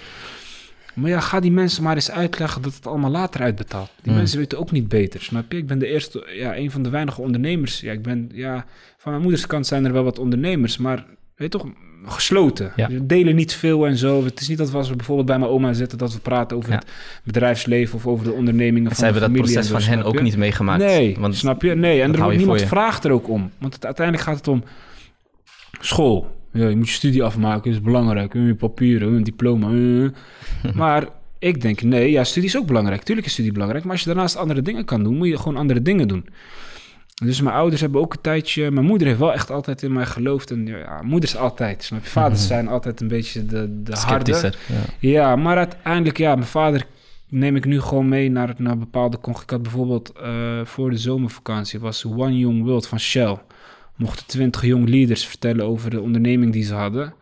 Maar 0.95 1.09
ja, 1.09 1.19
ga 1.19 1.39
die 1.39 1.51
mensen 1.51 1.83
maar 1.83 1.95
eens 1.95 2.11
uitleggen 2.11 2.61
dat 2.61 2.73
het 2.73 2.87
allemaal 2.87 3.11
later 3.11 3.41
uitbetaalt. 3.41 3.89
Die 4.01 4.11
Mm. 4.11 4.17
mensen 4.17 4.37
weten 4.37 4.59
ook 4.59 4.71
niet 4.71 4.87
beter, 4.87 5.21
snap 5.21 5.51
je? 5.51 5.57
Ik 5.57 5.67
ben 5.67 5.79
de 5.79 5.87
eerste, 5.87 6.27
ja, 6.37 6.57
een 6.57 6.71
van 6.71 6.83
de 6.83 6.89
weinige 6.89 7.21
ondernemers. 7.21 7.79
Ja, 7.79 7.91
ik 7.91 8.01
ben, 8.01 8.29
ja, 8.33 8.65
van 8.97 9.11
mijn 9.11 9.23
moeders 9.23 9.45
kant 9.47 9.67
zijn 9.67 9.85
er 9.85 9.93
wel 9.93 10.03
wat 10.03 10.19
ondernemers, 10.19 10.77
maar 10.77 11.05
weet 11.35 11.51
toch, 11.51 11.65
gesloten. 12.05 12.71
Ja. 12.75 12.87
We 12.87 13.05
delen 13.05 13.35
niet 13.35 13.53
veel 13.53 13.87
en 13.87 13.97
zo. 13.97 14.23
Het 14.23 14.39
is 14.41 14.47
niet 14.47 14.57
dat 14.57 14.71
we 14.71 14.77
als 14.77 14.89
we 14.89 14.95
bijvoorbeeld 14.95 15.27
bij 15.27 15.39
mijn 15.39 15.51
oma 15.51 15.73
zitten, 15.73 15.97
dat 15.97 16.13
we 16.13 16.19
praten 16.19 16.57
over 16.57 16.69
Ja. 16.71 16.75
het 16.75 16.85
bedrijfsleven 17.23 17.95
of 17.95 18.07
over 18.07 18.25
de 18.25 18.31
ondernemingen 18.31 18.89
Ze 18.89 18.95
van 18.95 19.05
de 19.05 19.11
hebben 19.11 19.21
dat 19.21 19.31
familie. 19.31 19.53
proces 19.53 19.71
en 19.71 19.81
van 19.81 19.97
hen 19.97 20.05
ook 20.05 20.21
niet 20.21 20.37
meegemaakt. 20.37 20.83
Nee, 20.83 21.15
Want 21.19 21.35
snap 21.35 21.61
je? 21.61 21.75
Nee, 21.75 22.01
en 22.01 22.15
er 22.15 22.35
niemand 22.37 22.61
vraagt 22.61 23.03
er 23.05 23.11
ook 23.11 23.29
om. 23.29 23.51
Want 23.57 23.73
het, 23.73 23.85
uiteindelijk 23.85 24.27
gaat 24.27 24.37
het 24.37 24.47
om 24.47 24.63
school. 25.79 26.35
Ja, 26.55 26.67
je 26.67 26.75
moet 26.75 26.87
je 26.87 26.93
studie 26.93 27.23
afmaken, 27.23 27.71
is 27.71 27.81
belangrijk. 27.81 28.35
Eh, 28.35 28.45
Je 28.45 28.55
papieren, 28.55 29.13
een 29.13 29.23
diploma. 29.23 29.69
eh. 29.71 30.73
maar 30.81 31.07
ik 31.39 31.61
denk, 31.61 31.81
nee, 31.81 32.11
ja, 32.11 32.23
studie 32.23 32.49
is 32.49 32.57
ook 32.57 32.67
belangrijk. 32.67 33.03
Tuurlijk 33.03 33.27
is 33.27 33.33
studie 33.33 33.51
belangrijk. 33.51 33.83
Maar 33.83 33.93
als 33.93 34.01
je 34.03 34.07
daarnaast 34.09 34.35
andere 34.37 34.61
dingen 34.61 34.85
kan 34.85 35.03
doen, 35.03 35.17
moet 35.17 35.27
je 35.27 35.37
gewoon 35.37 35.57
andere 35.57 35.81
dingen 35.81 36.07
doen. 36.07 36.25
Dus 37.23 37.41
mijn 37.41 37.55
ouders 37.55 37.81
hebben 37.81 38.01
ook 38.01 38.13
een 38.13 38.21
tijdje... 38.21 38.71
Mijn 38.71 38.85
moeder 38.85 39.07
heeft 39.07 39.19
wel 39.19 39.33
echt 39.33 39.51
altijd 39.51 39.83
in 39.83 39.93
mij 39.93 40.05
geloofd. 40.05 40.51
En 40.51 40.65
ja, 40.65 41.01
moeders 41.03 41.37
altijd, 41.37 41.83
snap 41.83 42.03
je? 42.03 42.09
Vaders 42.09 42.39
Mhm. 42.39 42.47
zijn 42.47 42.67
altijd 42.67 43.01
een 43.01 43.07
beetje 43.07 43.45
de, 43.45 43.81
de 43.83 43.93
harde. 43.95 44.53
Ja. 44.67 44.75
Ja, 44.99 45.35
maar 45.35 45.57
uiteindelijk, 45.57 46.17
ja, 46.17 46.35
mijn 46.35 46.47
vader 46.47 46.85
neem 47.29 47.55
ik 47.55 47.65
nu 47.65 47.81
gewoon 47.81 48.09
mee 48.09 48.29
naar, 48.31 48.53
naar 48.57 48.77
bepaalde 48.77 49.17
Ik 49.43 49.49
had 49.49 49.61
bijvoorbeeld 49.61 50.11
eh, 50.11 50.59
voor 50.63 50.89
de 50.89 50.97
zomervakantie 50.97 51.79
was 51.79 52.05
One 52.05 52.37
Young 52.37 52.63
World 52.63 52.87
van 52.87 52.99
Shell. 52.99 53.37
Mochten 53.95 54.25
20 54.27 54.61
jong 54.61 54.89
leaders 54.89 55.27
vertellen 55.27 55.65
over 55.65 55.89
de 55.89 56.01
onderneming 56.01 56.53
die 56.53 56.63
ze 56.63 56.73
hadden. 56.73 57.13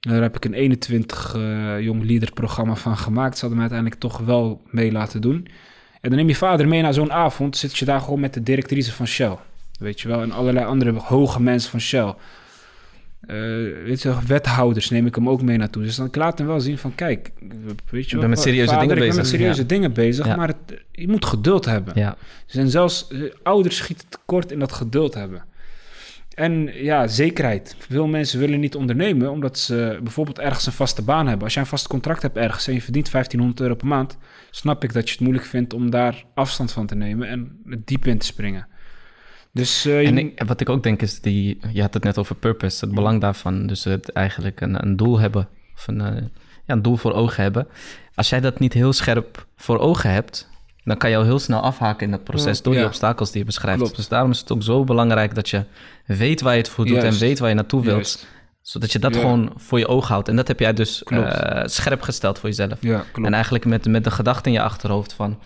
Daar 0.00 0.22
heb 0.22 0.36
ik 0.36 0.44
een 0.44 0.54
21 0.54 1.34
eh 1.34 1.80
jong 1.80 2.04
leader 2.04 2.32
programma 2.32 2.74
van 2.74 2.96
gemaakt. 2.96 3.34
Ze 3.34 3.40
hadden 3.40 3.56
me 3.56 3.68
uiteindelijk 3.70 4.00
toch 4.00 4.18
wel 4.18 4.62
mee 4.70 4.92
laten 4.92 5.20
doen. 5.20 5.46
En 6.00 6.08
dan 6.08 6.18
neem 6.18 6.28
je 6.28 6.34
vader 6.34 6.68
mee 6.68 6.82
naar 6.82 6.94
zo'n 6.94 7.12
avond. 7.12 7.56
Zit 7.56 7.78
je 7.78 7.84
daar 7.84 8.00
gewoon 8.00 8.20
met 8.20 8.34
de 8.34 8.42
directrice 8.42 8.92
van 8.92 9.06
Shell. 9.06 9.36
Weet 9.78 10.00
je 10.00 10.08
wel, 10.08 10.22
en 10.22 10.32
allerlei 10.32 10.66
andere 10.66 10.92
hoge 10.92 11.42
mensen 11.42 11.70
van 11.70 11.80
Shell. 11.80 12.14
Eh, 13.20 13.36
weet 13.84 14.02
je, 14.02 14.14
wethouders 14.26 14.90
neem 14.90 15.06
ik 15.06 15.14
hem 15.14 15.28
ook 15.28 15.42
mee 15.42 15.56
naartoe. 15.56 15.82
Dus 15.82 15.96
dan 15.96 16.06
ik 16.06 16.16
laat 16.16 16.38
hem 16.38 16.46
wel 16.46 16.60
zien 16.60 16.78
van, 16.78 16.94
kijk, 16.94 17.30
weet 17.90 18.04
je 18.04 18.10
ben 18.10 18.20
wel, 18.20 18.28
met 18.28 18.38
serieuze 18.38 18.72
vader, 18.72 18.88
dingen 18.88 19.02
ik 19.02 19.08
ben 19.08 19.16
met 19.16 19.26
serieuze 19.26 19.60
ja. 19.60 19.66
dingen 19.66 19.92
bezig, 19.92 20.26
Ja. 20.26 20.36
maar 20.36 20.48
het, 20.48 20.82
je 20.92 21.08
moet 21.08 21.24
geduld 21.24 21.64
hebben. 21.64 21.92
Ja. 21.96 22.16
Dus 22.46 22.56
en 22.56 22.68
zelfs 22.70 23.08
eh, 23.08 23.20
ouders 23.42 23.76
schieten 23.76 24.08
tekort 24.08 24.52
in 24.52 24.58
dat 24.58 24.72
geduld 24.72 25.14
hebben. 25.14 25.44
En 26.40 26.70
ja, 26.74 27.06
zekerheid. 27.06 27.76
Veel 27.78 28.06
mensen 28.06 28.38
willen 28.38 28.60
niet 28.60 28.74
ondernemen 28.76 29.30
omdat 29.30 29.58
ze 29.58 29.98
bijvoorbeeld 30.02 30.38
ergens 30.38 30.66
een 30.66 30.72
vaste 30.72 31.02
baan 31.02 31.26
hebben. 31.26 31.44
Als 31.44 31.54
jij 31.54 31.62
een 31.62 31.68
vast 31.68 31.86
contract 31.88 32.22
hebt 32.22 32.36
ergens 32.36 32.66
en 32.66 32.74
je 32.74 32.82
verdient 32.82 33.10
1500 33.10 33.60
euro 33.60 33.74
per 33.74 33.86
maand, 33.86 34.16
snap 34.50 34.84
ik 34.84 34.92
dat 34.92 35.06
je 35.08 35.12
het 35.12 35.20
moeilijk 35.20 35.46
vindt 35.46 35.72
om 35.74 35.90
daar 35.90 36.24
afstand 36.34 36.72
van 36.72 36.86
te 36.86 36.94
nemen 36.94 37.28
en 37.28 37.58
diep 37.84 38.06
in 38.06 38.18
te 38.18 38.26
springen. 38.26 38.66
Dus 39.52 39.84
eh, 39.84 40.06
En 40.06 40.18
ik- 40.18 40.42
wat 40.46 40.60
ik 40.60 40.68
ook 40.68 40.82
denk 40.82 41.02
is, 41.02 41.20
die, 41.20 41.58
je 41.72 41.80
had 41.80 41.94
het 41.94 42.04
net 42.04 42.18
over 42.18 42.34
purpose, 42.36 42.84
het 42.84 42.94
belang 42.94 43.20
daarvan. 43.20 43.66
Dus 43.66 43.84
het 43.84 44.12
eigenlijk 44.12 44.60
een, 44.60 44.82
een 44.82 44.96
doel 44.96 45.18
hebben, 45.18 45.48
of 45.74 45.86
een, 45.88 46.00
eh, 46.00 46.22
ja, 46.66 46.74
een 46.74 46.82
doel 46.82 46.96
voor 46.96 47.12
ogen 47.12 47.42
hebben. 47.42 47.66
Als 48.14 48.28
jij 48.28 48.40
dat 48.40 48.58
niet 48.58 48.72
heel 48.72 48.92
scherp 48.92 49.46
voor 49.56 49.78
ogen 49.78 50.10
hebt, 50.12 50.48
dan 50.84 50.96
kan 50.96 51.10
je 51.10 51.16
al 51.16 51.24
heel 51.24 51.38
snel 51.38 51.60
afhaken 51.60 52.04
in 52.06 52.10
dat 52.10 52.24
proces 52.24 52.62
door 52.62 52.72
die 52.72 52.82
Ja. 52.82 52.88
obstakels 52.88 53.30
die 53.30 53.40
je 53.40 53.46
beschrijft. 53.46 53.78
Klopt. 53.80 53.96
Dus 53.96 54.08
daarom 54.08 54.30
is 54.30 54.38
het 54.40 54.52
ook 54.52 54.62
zo 54.62 54.84
belangrijk 54.84 55.34
dat 55.34 55.48
je 55.48 55.64
weet 56.06 56.40
waar 56.40 56.52
je 56.52 56.58
het 56.58 56.68
voor 56.68 56.84
doet 56.86 57.02
Juist. 57.02 57.20
en 57.20 57.26
weet 57.28 57.38
waar 57.38 57.48
je 57.48 57.54
naartoe 57.54 57.80
wilt. 57.82 57.94
Juist. 57.96 58.26
Zodat 58.62 58.92
je 58.92 58.98
dat 58.98 59.14
Ja. 59.14 59.20
gewoon 59.20 59.52
voor 59.56 59.78
je 59.78 59.86
ogen 59.88 60.08
houdt. 60.12 60.28
En 60.28 60.36
dat 60.36 60.48
heb 60.48 60.60
jij 60.60 60.72
dus 60.72 61.02
eh, 61.02 61.62
scherp 61.64 62.02
gesteld 62.02 62.38
voor 62.38 62.48
jezelf. 62.48 62.78
Ja, 62.80 63.04
klopt. 63.12 63.26
En 63.28 63.34
eigenlijk 63.34 63.64
met, 63.64 63.86
met 63.86 64.04
de 64.04 64.10
gedachte 64.10 64.48
in 64.48 64.54
je 64.54 64.62
achterhoofd 64.62 65.12
van... 65.12 65.38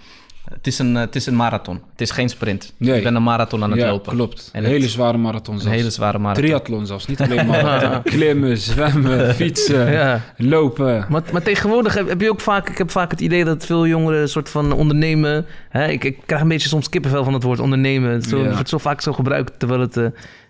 Het 0.57 0.67
is, 0.67 0.79
een, 0.79 0.95
eh, 0.97 1.01
het 1.03 1.17
is 1.17 1.27
een 1.27 1.37
marathon. 1.37 1.81
Het 1.91 2.01
is 2.01 2.11
geen 2.11 2.29
sprint. 2.29 2.73
Nee. 2.77 2.97
Je 2.97 3.03
bent 3.03 3.17
een 3.17 3.23
marathon 3.23 3.63
aan 3.63 3.71
het 3.71 3.81
ja, 3.81 3.87
lopen. 3.91 4.13
klopt. 4.13 4.51
En 4.53 4.65
een 4.65 4.71
hele 4.71 4.89
zware 4.89 5.17
marathon 5.19 5.55
Een 5.55 5.61
zelfs. 5.61 5.77
hele 5.77 5.91
zware 5.91 6.19
marathon. 6.19 6.45
Triathlon 6.45 6.87
zelfs, 6.87 7.07
niet 7.07 7.21
alleen 7.21 7.47
marathon. 7.47 8.03
Klimmen, 8.15 8.59
zwemmen, 8.59 9.35
fietsen, 9.35 9.93
Ja. 9.93 10.21
lopen. 10.37 11.07
Maar, 11.09 11.23
maar 11.33 11.43
tegenwoordig 11.43 11.95
heb, 11.95 12.09
heb 12.09 12.21
je 12.21 12.31
ook 12.31 12.41
vaak, 12.41 12.69
ik 12.69 12.79
heb 12.79 12.91
vaak 12.91 13.11
het 13.11 13.21
idee 13.21 13.45
dat 13.45 13.67
veel 13.67 13.87
jongeren 13.87 14.21
een 14.21 14.29
soort 14.29 14.49
van 14.49 14.73
ondernemen. 14.73 15.47
Hè, 15.69 15.87
ik, 15.89 16.05
ik 16.05 16.19
krijg 16.27 16.43
een 16.43 16.49
beetje 16.49 16.69
soms 16.69 16.89
kippenvel 16.89 17.25
van 17.25 17.33
het 17.35 17.43
woord 17.43 17.59
ondernemen. 17.61 18.11
Het, 18.11 18.25
zo, 18.25 18.37
Ja. 18.39 18.45
het 18.45 18.55
wordt 18.55 18.69
zo 18.69 18.79
vaak 18.79 19.01
zo 19.01 19.13
gebruikt, 19.13 19.59
terwijl 19.59 19.81
het. 19.81 19.97
eh, 19.97 20.05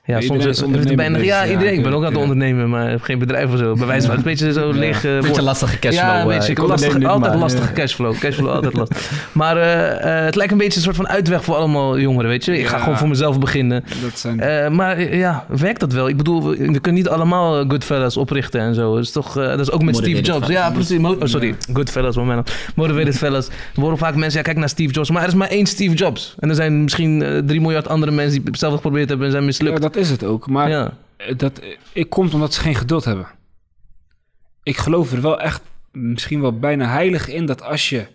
ja, 0.06 0.20
iedereen 0.20 0.54
soms 0.54 0.76
is 0.76 0.84
het 0.84 0.96
bijna. 0.96 1.18
Ja, 1.18 1.22
bezig, 1.22 1.26
ja, 1.46 1.52
iedereen. 1.52 1.74
Ik 1.74 1.82
ben 1.82 1.92
ook 1.92 1.98
aan 1.98 2.04
het 2.06 2.14
ja. 2.16 2.20
ondernemen, 2.22 2.70
maar 2.70 2.90
heb 2.90 3.02
geen 3.02 3.18
bedrijf 3.18 3.52
of 3.52 3.58
zo. 3.58 3.74
Bij 3.74 3.86
wijze 3.86 4.06
van 4.06 4.16
het 4.16 4.24
een 4.26 4.30
beetje 4.30 4.52
zo 4.52 4.68
Ja. 4.72 4.78
leeg. 4.78 5.04
eh, 5.04 5.20
Beetje 5.20 5.42
lastige 5.42 5.78
cashflow. 5.78 6.04
Ja, 6.08 6.14
een 6.22 6.30
eh, 6.30 6.38
beetje 6.38 6.66
lastig, 6.66 7.04
altijd 7.04 7.32
maar, 7.32 7.40
lastige 7.40 7.66
ja. 7.66 7.72
cashflow. 7.72 8.14
Cashflow 8.24 8.48
altijd 8.50 8.74
lastig. 8.74 9.10
Maar 9.32 9.56
eh, 9.56 10.18
eh, 10.18 10.24
het 10.24 10.34
lijkt 10.34 10.52
een 10.52 10.58
beetje 10.58 10.76
een 10.76 10.82
soort 10.84 10.96
van 10.96 11.08
uitweg 11.08 11.44
voor 11.44 11.54
allemaal 11.54 11.98
jongeren, 11.98 12.30
weet 12.30 12.44
je. 12.44 12.58
Ik 12.58 12.66
ga 12.66 12.76
Ja. 12.76 12.82
gewoon 12.82 12.98
voor 12.98 13.08
mezelf 13.08 13.38
beginnen. 13.38 13.84
Dat 14.02 14.18
zijn 14.18 14.40
Eh, 14.40 14.68
maar 14.70 14.96
eh, 14.96 15.18
ja, 15.18 15.44
werkt 15.48 15.80
dat 15.80 15.92
wel? 15.92 16.08
Ik 16.08 16.16
bedoel, 16.16 16.42
we, 16.48 16.50
we 16.56 16.80
kunnen 16.80 16.94
niet 17.02 17.08
allemaal 17.08 17.58
eh, 17.60 17.64
Goodfellas 17.68 18.16
oprichten 18.16 18.60
en 18.60 18.74
zo. 18.74 18.94
Dat 18.94 19.04
is 19.04 19.10
toch, 19.12 19.36
eh, 19.38 19.46
dat 19.46 19.60
is 19.60 19.70
ook 19.70 19.82
met 19.82 19.96
Steve 19.96 20.20
Jobs. 20.20 20.48
Ja, 20.48 20.70
precies. 20.70 20.98
Oh, 20.98 21.16
sorry, 21.22 21.46
Ja. 21.46 21.54
Goodfellas, 21.74 22.16
nou. 22.16 22.42
Motivated 22.74 23.16
fellas. 23.16 23.46
Er 23.46 23.52
worden 23.80 23.98
vaak 23.98 24.14
mensen, 24.14 24.38
ja, 24.38 24.44
kijk 24.44 24.56
naar 24.56 24.68
Steve 24.68 24.92
Jobs. 24.92 25.10
Maar 25.10 25.22
er 25.22 25.28
is 25.28 25.34
maar 25.34 25.48
één 25.48 25.66
Steve 25.66 25.94
Jobs. 25.94 26.34
En 26.38 26.48
er 26.48 26.54
zijn 26.54 26.82
misschien 26.82 27.22
eh, 27.22 27.38
drie 27.46 27.60
miljard 27.60 27.88
andere 27.88 28.12
mensen 28.12 28.32
die 28.34 28.42
hetzelfde 28.50 28.76
geprobeerd 28.76 29.08
hebben 29.08 29.26
en 29.26 29.32
zijn 29.32 29.42
ja, 29.44 29.48
mislukt. 29.48 29.93
Dat 29.94 30.02
is 30.02 30.10
het 30.10 30.24
ook. 30.24 30.48
Maar 30.48 30.68
Ja, 30.70 30.96
Eh, 31.16 31.36
dat 31.36 31.58
eh, 31.58 31.76
ik 31.92 32.10
komt 32.10 32.34
omdat 32.34 32.54
ze 32.54 32.60
geen 32.60 32.74
geduld 32.74 33.04
hebben. 33.04 33.26
Ik 34.62 34.76
geloof 34.76 35.12
er 35.12 35.20
wel 35.20 35.40
echt 35.40 35.62
misschien 35.92 36.40
wel 36.40 36.58
bijna 36.58 36.88
heilig 36.88 37.28
in 37.28 37.46
dat 37.46 37.62
als 37.62 37.88
je 37.88 38.06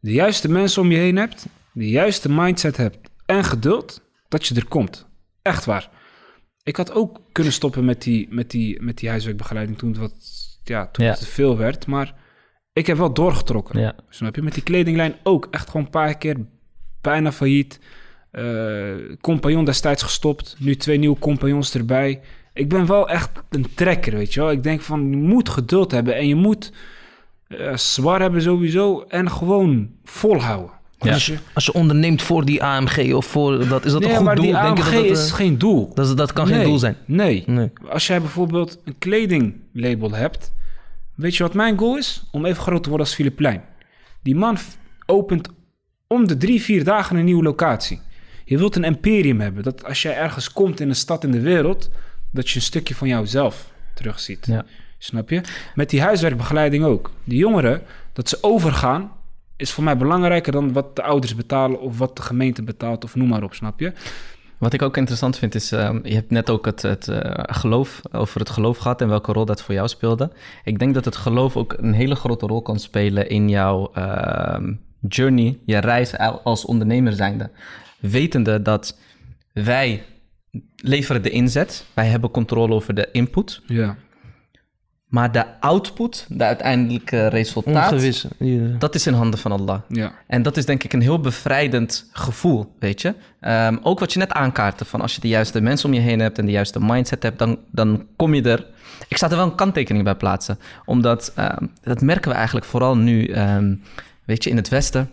de 0.00 0.12
juiste 0.12 0.48
mensen 0.50 0.82
om 0.82 0.90
je 0.90 0.96
heen 0.98 1.16
hebt, 1.16 1.46
de 1.72 1.88
juiste 1.88 2.30
mindset 2.30 2.76
hebt 2.76 2.98
en 3.26 3.44
geduld, 3.44 4.00
dat 4.28 4.46
je 4.46 4.54
er 4.54 4.66
komt. 4.66 5.06
Echt 5.42 5.64
waar. 5.64 5.90
Ik 6.62 6.76
had 6.76 6.92
ook 6.92 7.20
kunnen 7.32 7.52
stoppen 7.52 7.84
met 7.84 8.02
die, 8.02 8.26
met 8.30 8.50
die, 8.50 8.82
met 8.82 8.98
die 8.98 9.08
huiswerkbegeleiding 9.08 9.78
toen 9.78 9.88
het, 9.88 9.98
wat, 9.98 10.14
ja, 10.64 10.86
toen 10.86 11.04
Ja. 11.04 11.10
het 11.10 11.20
te 11.20 11.26
veel 11.26 11.56
werd, 11.56 11.86
maar 11.86 12.14
ik 12.72 12.86
heb 12.86 12.96
wel 12.96 13.12
doorgetrokken. 13.12 13.80
Ja. 13.80 13.94
Snap 14.08 14.34
je? 14.34 14.42
Met 14.42 14.54
die 14.54 14.62
kledinglijn 14.62 15.14
ook. 15.22 15.48
Echt 15.50 15.66
gewoon 15.70 15.84
een 15.84 15.90
paar 15.92 16.18
keer 16.18 16.36
bijna 17.00 17.32
failliet. 17.32 17.80
Eh 18.36 19.16
compagnon 19.20 19.64
destijds 19.64 20.02
gestopt. 20.02 20.56
Nu 20.58 20.76
twee 20.76 20.98
nieuwe 20.98 21.18
compagnons 21.18 21.74
erbij. 21.74 22.20
Ik 22.54 22.68
ben 22.68 22.86
wel 22.86 23.08
echt 23.08 23.30
een 23.48 23.66
trekker, 23.74 24.12
weet 24.16 24.34
je 24.34 24.40
wel. 24.40 24.50
Ik 24.50 24.62
denk 24.62 24.80
van, 24.80 25.10
je 25.10 25.16
moet 25.16 25.48
geduld 25.48 25.90
hebben. 25.90 26.16
En 26.16 26.28
je 26.28 26.34
moet 26.34 26.72
eh, 27.48 27.76
zwaar 27.76 28.20
hebben 28.20 28.42
sowieso. 28.42 29.04
En 29.08 29.30
gewoon 29.30 29.90
volhouden. 30.04 30.70
Ja. 30.98 31.12
Als 31.12 31.26
je, 31.26 31.36
als 31.52 31.64
je 31.66 31.72
onderneemt 31.72 32.22
voor 32.22 32.44
die 32.44 32.62
AMG 32.62 33.14
of 33.14 33.26
voor 33.26 33.68
dat, 33.68 33.84
is 33.84 33.92
dat 33.92 34.00
nee, 34.00 34.10
een 34.10 34.16
goed 34.16 34.24
maar 34.24 34.34
doel? 34.34 34.44
die 34.44 34.52
Denk 34.52 34.78
AMG 34.78 34.90
je 34.90 34.96
dat, 34.96 35.08
dat, 35.08 35.16
is 35.16 35.30
eh, 35.30 35.36
geen 35.36 35.58
doel. 35.58 35.94
dat, 35.94 36.16
dat 36.16 36.32
kan 36.32 36.46
geen 36.46 36.64
doel 36.64 36.78
zijn. 36.78 36.96
Nee. 37.04 37.42
Nee. 37.46 37.70
Als 37.88 38.06
jij 38.06 38.20
bijvoorbeeld 38.20 38.78
een 38.84 38.98
kledinglabel 38.98 40.10
hebt, 40.10 40.52
weet 41.14 41.36
je 41.36 41.42
wat 41.42 41.54
mijn 41.54 41.78
goal 41.78 41.96
is? 41.96 42.24
Om 42.30 42.44
even 42.44 42.62
groot 42.62 42.82
te 42.82 42.88
worden 42.88 43.06
als 43.06 43.14
Philip 43.16 43.36
Plein. 43.36 43.62
Die 44.22 44.34
man 44.34 44.56
opent 45.06 45.48
om 46.06 46.26
de 46.26 46.36
drie, 46.36 46.62
vier 46.62 46.84
dagen 46.84 47.16
een 47.16 47.24
nieuwe 47.24 47.42
locatie. 47.42 48.00
Je 48.48 48.58
wilt 48.58 48.76
een 48.76 48.84
imperium 48.84 49.40
hebben. 49.40 49.62
Dat 49.62 49.84
als 49.84 50.02
jij 50.02 50.16
ergens 50.16 50.52
komt 50.52 50.80
in 50.80 50.88
een 50.88 50.94
stad 50.94 51.24
in 51.24 51.30
de 51.30 51.40
wereld, 51.40 51.90
dat 52.30 52.48
je 52.48 52.56
een 52.56 52.62
stukje 52.62 52.94
van 52.94 53.08
jouzelf 53.08 53.70
terugziet. 53.94 54.46
Ja. 54.46 54.64
Snap 54.98 55.30
je? 55.30 55.40
Met 55.74 55.90
die 55.90 56.00
huiswerkbegeleiding 56.00 56.84
ook. 56.84 57.10
Die 57.24 57.38
jongeren, 57.38 57.82
dat 58.12 58.28
ze 58.28 58.38
overgaan, 58.40 59.12
is 59.56 59.70
voor 59.72 59.84
mij 59.84 59.96
belangrijker 59.96 60.52
dan 60.52 60.72
wat 60.72 60.96
de 60.96 61.02
ouders 61.02 61.34
betalen 61.34 61.80
of 61.80 61.98
wat 61.98 62.16
de 62.16 62.22
gemeente 62.22 62.62
betaalt 62.62 63.04
of 63.04 63.14
noem 63.14 63.28
maar 63.28 63.42
op, 63.42 63.54
snap 63.54 63.80
je? 63.80 63.92
Wat 64.58 64.72
ik 64.72 64.82
ook 64.82 64.96
interessant 64.96 65.38
vind 65.38 65.54
is, 65.54 65.72
ehm, 65.72 65.98
je 66.02 66.14
hebt 66.14 66.30
net 66.30 66.50
ook 66.50 66.64
het, 66.64 66.82
het 66.82 67.08
eh, 67.08 67.30
geloof, 67.34 68.00
over 68.12 68.40
het 68.40 68.50
geloof 68.50 68.78
gehad 68.78 69.00
en 69.00 69.08
welke 69.08 69.32
rol 69.32 69.44
dat 69.44 69.62
voor 69.62 69.74
jou 69.74 69.88
speelde. 69.88 70.30
Ik 70.64 70.78
denk 70.78 70.94
dat 70.94 71.04
het 71.04 71.16
geloof 71.16 71.56
ook 71.56 71.74
een 71.78 71.92
hele 71.92 72.14
grote 72.14 72.46
rol 72.46 72.62
kan 72.62 72.78
spelen 72.78 73.28
in 73.28 73.48
jouw 73.48 73.90
ehm, 73.92 74.72
journey, 75.08 75.58
je 75.64 75.78
reis 75.78 76.16
al- 76.18 76.40
als 76.44 76.64
ondernemer 76.64 77.12
zijnde. 77.12 77.50
Wetende 78.00 78.62
dat 78.62 78.98
wij 79.52 80.04
leveren 80.76 81.22
de 81.22 81.30
inzet, 81.30 81.84
wij 81.94 82.06
hebben 82.06 82.30
controle 82.30 82.74
over 82.74 82.94
de 82.94 83.08
input, 83.12 83.62
Ja. 83.66 83.96
maar 85.06 85.32
de 85.32 85.60
output, 85.60 86.26
de 86.28 86.44
uiteindelijke 86.44 87.26
resultaat, 87.26 87.92
Ongewisse. 87.92 88.28
Dat 88.78 88.94
is 88.94 89.06
in 89.06 89.12
handen 89.12 89.38
van 89.40 89.52
Allah. 89.52 89.80
Ja. 89.88 90.12
En 90.26 90.42
dat 90.42 90.56
is 90.56 90.66
denk 90.66 90.84
ik 90.84 90.92
een 90.92 91.00
heel 91.00 91.20
bevrijdend 91.20 92.08
gevoel, 92.12 92.74
weet 92.78 93.00
je. 93.02 93.14
Ehm, 93.40 93.76
ook 93.82 93.98
wat 93.98 94.12
je 94.12 94.18
net 94.18 94.32
aankaartte, 94.32 94.84
van 94.84 95.00
als 95.00 95.14
je 95.14 95.20
de 95.20 95.28
juiste 95.28 95.60
mensen 95.60 95.88
om 95.88 95.94
je 95.94 96.00
heen 96.00 96.20
hebt 96.20 96.38
en 96.38 96.46
de 96.46 96.52
juiste 96.52 96.80
mindset 96.80 97.22
hebt, 97.22 97.38
dan, 97.38 97.58
dan 97.70 98.06
kom 98.16 98.34
je 98.34 98.42
er. 98.42 98.66
Ik 99.08 99.16
sta 99.16 99.30
er 99.30 99.36
wel 99.36 99.46
een 99.46 99.54
kanttekening 99.54 100.04
bij 100.04 100.14
plaatsen, 100.14 100.58
omdat 100.84 101.32
ehm, 101.34 101.66
dat 101.82 102.00
merken 102.00 102.30
we 102.30 102.36
eigenlijk 102.36 102.66
vooral 102.66 102.96
nu, 102.96 103.26
ehm, 103.26 103.74
weet 104.24 104.44
je, 104.44 104.50
in 104.50 104.56
het 104.56 104.68
Westen. 104.68 105.10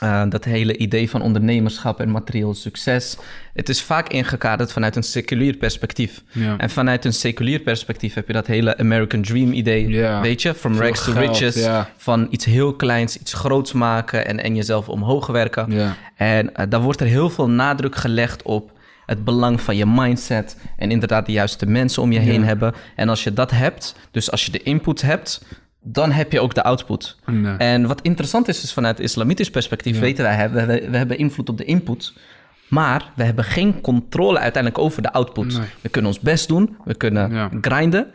Eh, 0.00 0.22
dat 0.28 0.44
hele 0.44 0.76
idee 0.76 1.10
van 1.10 1.22
ondernemerschap 1.22 2.00
en 2.00 2.10
materieel 2.10 2.54
succes. 2.54 3.16
Het 3.54 3.68
is 3.68 3.82
vaak 3.82 4.08
ingekaderd 4.08 4.72
vanuit 4.72 4.96
een 4.96 5.02
seculier 5.02 5.56
perspectief. 5.56 6.22
Ja. 6.32 6.56
En 6.58 6.70
vanuit 6.70 7.04
een 7.04 7.12
seculier 7.12 7.58
perspectief 7.60 8.14
heb 8.14 8.26
je 8.26 8.32
dat 8.32 8.46
hele 8.46 8.78
American 8.78 9.22
Dream 9.22 9.52
idee, 9.52 9.88
Ja. 9.88 10.20
weet 10.20 10.42
je? 10.42 10.54
From 10.54 10.78
rags 10.78 11.04
to 11.04 11.12
riches. 11.12 11.54
ja. 11.54 11.90
Van 11.96 12.26
iets 12.30 12.44
heel 12.44 12.74
kleins, 12.74 13.16
iets 13.16 13.32
groots 13.32 13.72
maken 13.72 14.26
en, 14.26 14.42
en 14.42 14.54
jezelf 14.56 14.88
omhoog 14.88 15.26
werken. 15.26 15.72
En 16.16 16.54
eh, 16.54 16.66
daar 16.68 16.80
wordt 16.80 17.00
er 17.00 17.06
heel 17.06 17.30
veel 17.30 17.48
nadruk 17.50 17.96
gelegd 17.96 18.42
op 18.42 18.72
het 19.06 19.24
belang 19.24 19.60
van 19.60 19.76
je 19.76 19.86
mindset. 19.86 20.56
En 20.76 20.90
inderdaad 20.90 21.26
de 21.26 21.32
juiste 21.32 21.66
mensen 21.66 22.02
om 22.02 22.12
je 22.12 22.18
heen 22.18 22.44
hebben. 22.44 22.74
En 22.96 23.08
als 23.08 23.24
je 23.24 23.32
dat 23.32 23.50
hebt, 23.50 23.94
dus 24.10 24.30
als 24.30 24.44
je 24.44 24.50
de 24.52 24.62
input 24.62 25.02
hebt, 25.02 25.44
dan 25.82 26.10
heb 26.10 26.32
je 26.32 26.40
ook 26.40 26.54
de 26.54 26.62
output. 26.62 27.16
Nee. 27.26 27.56
En 27.56 27.86
wat 27.86 28.02
interessant 28.02 28.48
is, 28.48 28.62
is 28.62 28.72
vanuit 28.72 29.00
islamitisch 29.00 29.50
perspectief 29.50 29.98
weten 29.98 30.24
wij, 30.24 30.50
we, 30.50 30.66
we, 30.66 30.90
we 30.90 30.96
hebben 30.96 31.18
invloed 31.18 31.48
op 31.48 31.58
de 31.58 31.64
input. 31.64 32.12
Maar 32.68 33.12
we 33.16 33.22
hebben 33.22 33.44
geen 33.44 33.80
controle 33.80 34.38
uiteindelijk 34.38 34.82
over 34.84 35.02
de 35.02 35.12
output. 35.12 35.58
Nee. 35.58 35.66
We 35.80 35.88
kunnen 35.88 36.10
ons 36.10 36.20
best 36.20 36.48
doen, 36.48 36.76
we 36.84 36.94
kunnen 36.94 37.32
Ja. 37.32 37.50
grinden. 37.60 38.06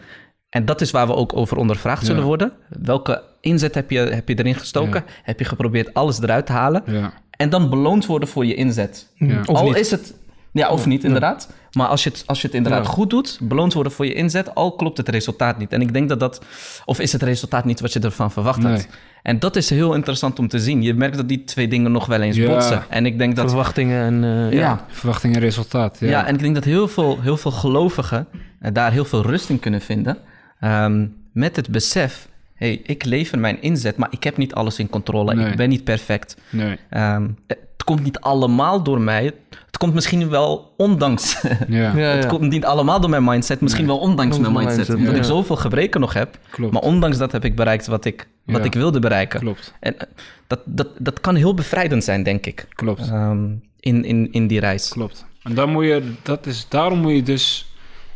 En 0.50 0.66
dat 0.66 0.82
is 0.82 0.92
waar 0.92 1.08
we 1.08 1.16
ook 1.16 1.36
over 1.36 1.58
ondervraagd 1.58 2.06
zullen 2.06 2.24
worden. 2.24 2.52
Welke 2.70 3.24
inzet 3.42 3.76
heb 3.76 3.92
je, 3.92 4.00
heb 4.00 4.28
je 4.30 4.40
erin 4.40 4.56
gestoken? 4.56 5.04
Heb 5.24 5.40
je 5.40 5.46
geprobeerd 5.46 5.94
alles 5.94 6.22
eruit 6.22 6.46
te 6.46 6.52
halen? 6.52 6.84
En 7.30 7.50
dan 7.50 7.70
beloond 7.70 8.06
worden 8.06 8.30
voor 8.30 8.46
je 8.46 8.56
inzet. 8.56 9.14
Al 9.46 9.66
niet. 9.66 9.76
is 9.76 9.92
het... 9.92 10.14
Ja, 10.62 10.70
of 10.70 10.86
niet, 10.86 11.04
inderdaad. 11.04 11.50
Maar 11.72 11.88
als 11.88 12.04
je 12.04 12.10
het, 12.10 12.24
als 12.26 12.42
je 12.42 12.48
het 12.48 12.56
inderdaad 12.56 12.86
Ja. 12.86 12.92
goed 12.92 13.10
doet, 13.10 13.38
beloond 13.42 13.74
worden 13.74 13.92
voor 13.92 14.06
je 14.06 14.14
inzet, 14.14 14.56
al 14.56 14.72
klopt 14.76 14.98
het 14.98 15.10
resultaat 15.10 15.58
niet. 15.58 15.74
En 15.74 15.82
ik 15.82 15.94
denk 15.94 16.10
dat 16.10 16.20
dat... 16.20 16.42
Of 16.86 17.00
is 17.00 17.12
het 17.12 17.22
resultaat 17.24 17.66
niet 17.66 17.80
wat 17.80 17.94
je 17.94 18.00
ervan 18.00 18.32
verwacht 18.32 18.64
had? 18.64 18.88
En 19.24 19.40
dat 19.40 19.56
is 19.56 19.70
heel 19.70 19.94
interessant 19.94 20.40
om 20.40 20.48
te 20.48 20.60
zien. 20.60 20.82
Je 20.82 20.94
merkt 20.94 21.18
dat 21.18 21.28
die 21.28 21.44
twee 21.44 21.68
dingen 21.68 21.92
nog 21.92 22.06
wel 22.06 22.22
eens 22.22 22.36
Ja. 22.38 22.48
botsen. 22.48 22.84
En 22.90 23.06
ik 23.06 23.18
denk 23.18 23.36
dat... 23.36 23.48
Verwachtingen 23.50 24.06
en... 24.06 24.24
eh, 24.24 24.54
ja. 24.54 24.60
ja. 24.60 24.86
Verwachting 24.90 25.36
en 25.36 25.40
resultaat. 25.42 25.98
Ja. 26.00 26.08
Ja. 26.10 26.26
en 26.26 26.34
ik 26.34 26.40
denk 26.42 26.56
dat 26.56 26.64
heel 26.64 26.88
veel, 26.88 27.22
heel 27.22 27.38
veel 27.38 27.52
gelovigen 27.52 28.28
eh, 28.60 28.74
daar 28.74 28.92
heel 28.92 29.06
veel 29.06 29.22
rust 29.22 29.50
in 29.50 29.60
kunnen 29.60 29.82
vinden. 29.82 30.18
Ehm, 30.60 31.06
met 31.32 31.56
het 31.56 31.70
besef, 31.70 32.28
hey, 32.54 32.82
ik 32.84 33.06
lever 33.06 33.40
mijn 33.40 33.62
inzet, 33.62 33.98
maar 33.98 34.10
ik 34.12 34.24
heb 34.24 34.38
niet 34.38 34.54
alles 34.54 34.80
in 34.80 34.90
controle. 34.90 35.36
Nee. 35.36 35.50
Ik 35.50 35.56
ben 35.56 35.70
niet 35.70 35.84
perfect. 35.84 36.38
Nee. 36.50 36.78
Ehm, 36.90 37.28
het 37.48 37.75
komt 37.86 38.04
niet 38.04 38.20
allemaal 38.20 38.84
door 38.84 39.02
mij. 39.02 39.24
Het 39.66 39.78
komt 39.78 39.94
misschien 39.94 40.30
wel 40.30 40.74
ondanks. 40.78 41.42
Ja. 41.68 41.98
Ja, 41.98 42.08
het 42.08 42.26
komt 42.26 42.50
niet 42.52 42.66
allemaal 42.66 43.00
door 43.00 43.10
mijn 43.10 43.24
mindset. 43.24 43.62
Misschien 43.62 43.86
wel 43.88 43.98
ondanks 43.98 44.36
Ondanks 44.38 44.54
mijn 44.58 44.66
mindset. 44.68 44.78
mindset, 44.78 44.96
Omdat 44.98 45.12
ja. 45.14 45.20
ik 45.20 45.38
zoveel 45.38 45.56
gebreken 45.56 46.00
nog 46.00 46.14
heb. 46.14 46.38
Klopt. 46.50 46.74
Maar 46.74 46.82
ondanks 46.82 47.18
dat 47.18 47.32
heb 47.32 47.46
ik 47.46 47.56
bereikt 47.56 47.88
wat 47.88 48.06
ik, 48.06 48.28
wat 48.46 48.58
Ja. 48.58 48.64
ik 48.64 48.74
wilde 48.74 49.00
bereiken. 49.00 49.40
Klopt. 49.40 49.74
En 49.80 50.00
eh, 50.00 50.08
dat, 50.48 50.60
dat, 50.66 50.88
dat 50.98 51.20
kan 51.22 51.36
heel 51.36 51.54
bevrijdend 51.54 52.04
zijn, 52.04 52.24
denk 52.24 52.46
ik. 52.46 52.66
Klopt. 52.70 53.10
Ehm, 53.10 53.46
in, 53.80 54.04
in, 54.06 54.32
in 54.32 54.48
die 54.48 54.60
reis. 54.60 54.90
Klopt. 54.90 55.26
En 55.44 55.54
dan 55.54 55.70
moet 55.70 55.86
je, 55.86 56.14
dat 56.22 56.46
is, 56.46 56.66
daarom 56.70 57.00
moet 57.00 57.12
je 57.16 57.24
dus 57.24 57.74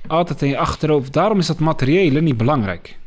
altijd 0.08 0.42
in 0.42 0.50
je 0.50 0.58
achterhoofd, 0.58 1.14
daarom 1.14 1.40
is 1.40 1.48
dat 1.48 1.60
materiële 1.60 2.22
niet 2.22 2.38
belangrijk. 2.38 2.98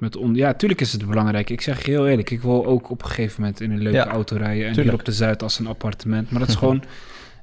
Met 0.00 0.16
on, 0.16 0.34
ja, 0.34 0.54
tuurlijk 0.54 0.80
is 0.80 0.92
het 0.92 1.06
belangrijk. 1.06 1.50
Ik 1.50 1.60
zeg 1.60 1.84
je 1.84 1.90
heel 1.90 2.08
eerlijk, 2.08 2.30
ik 2.30 2.40
wil 2.40 2.66
ook 2.66 2.90
op 2.90 3.02
een 3.02 3.08
gegeven 3.08 3.40
moment 3.40 3.60
in 3.60 3.70
een 3.70 3.82
leuke 3.82 3.96
Ja, 3.96 4.06
auto 4.06 4.36
rijden. 4.36 4.66
En 4.66 4.72
tuurlijk. 4.72 4.88
hier 4.88 4.98
op 4.98 5.04
de 5.04 5.12
Zuid 5.12 5.42
als 5.42 5.58
een 5.58 5.66
appartement. 5.66 6.30
Maar 6.30 6.40
dat 6.40 6.48
is 6.48 6.54
gewoon 6.64 6.82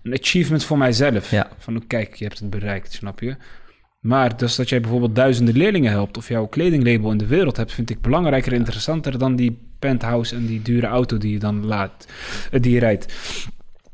een 0.03 0.14
achievement 0.14 0.64
voor 0.64 0.78
mijzelf. 0.78 1.32
Ja. 1.32 1.49
Van 1.58 1.76
oh, 1.76 1.82
kijk, 1.88 2.16
je 2.16 2.24
hebt 2.26 2.39
het 2.39 2.49
bereikt, 2.49 2.93
snap 2.93 3.20
je? 3.20 3.36
Maar 3.99 4.38
dus 4.38 4.55
dat 4.55 4.70
jij 4.70 4.82
bijvoorbeeld 4.82 5.16
duizenden 5.16 5.58
leerlingen 5.58 5.91
helpt 5.91 6.18
of 6.18 6.28
jouw 6.28 6.47
kledinglabel 6.47 7.12
in 7.12 7.18
de 7.18 7.26
wereld 7.26 7.58
hebt, 7.58 7.74
vind 7.74 7.89
ik 7.89 8.01
belangrijker 8.01 8.51
en 8.51 8.58
interessanter 8.58 9.18
dan 9.18 9.36
die 9.36 9.60
penthouse 9.80 10.36
en 10.36 10.45
die 10.45 10.62
dure 10.62 10.88
auto 10.88 11.18
die 11.18 11.32
je 11.32 11.39
dan 11.39 11.66
laat, 11.66 12.08
eh, 12.51 12.62
die 12.62 12.74
je 12.74 12.80
rijdt. 12.80 13.14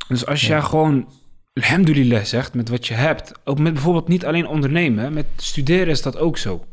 Dus 0.07 0.25
als 0.25 0.47
jij 0.47 0.61
gewoon 0.61 1.07
alhamdulillah 1.53 2.23
zegt 2.23 2.53
met 2.53 2.69
wat 2.69 2.87
je 2.87 2.93
hebt, 2.93 3.31
ook 3.43 3.59
met 3.59 3.73
bijvoorbeeld 3.73 4.07
niet 4.07 4.25
alleen 4.25 4.47
ondernemen, 4.47 5.13
met 5.13 5.25
studeren 5.35 5.87
is 5.87 6.01
dat 6.01 6.17
ook 6.17 6.37
zo. 6.37 6.65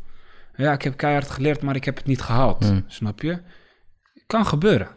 Ja, 0.55 0.73
ik 0.73 0.81
heb 0.81 0.97
keihard 0.97 1.29
geleerd, 1.29 1.61
maar 1.61 1.75
ik 1.75 1.85
heb 1.85 1.97
het 1.97 2.05
niet 2.05 2.21
gehaald, 2.21 2.63
Hmm. 2.65 2.83
snap 2.87 3.21
je? 3.21 3.37
Kan 4.27 4.45
gebeuren. 4.45 4.87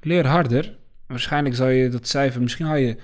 Leer 0.00 0.26
harder. 0.26 0.76
Waarschijnlijk 1.06 1.54
zal 1.54 1.68
je 1.68 1.88
dat 1.88 2.08
cijfer, 2.08 2.42
misschien 2.42 2.66
haal 2.66 2.76
je 2.76 2.96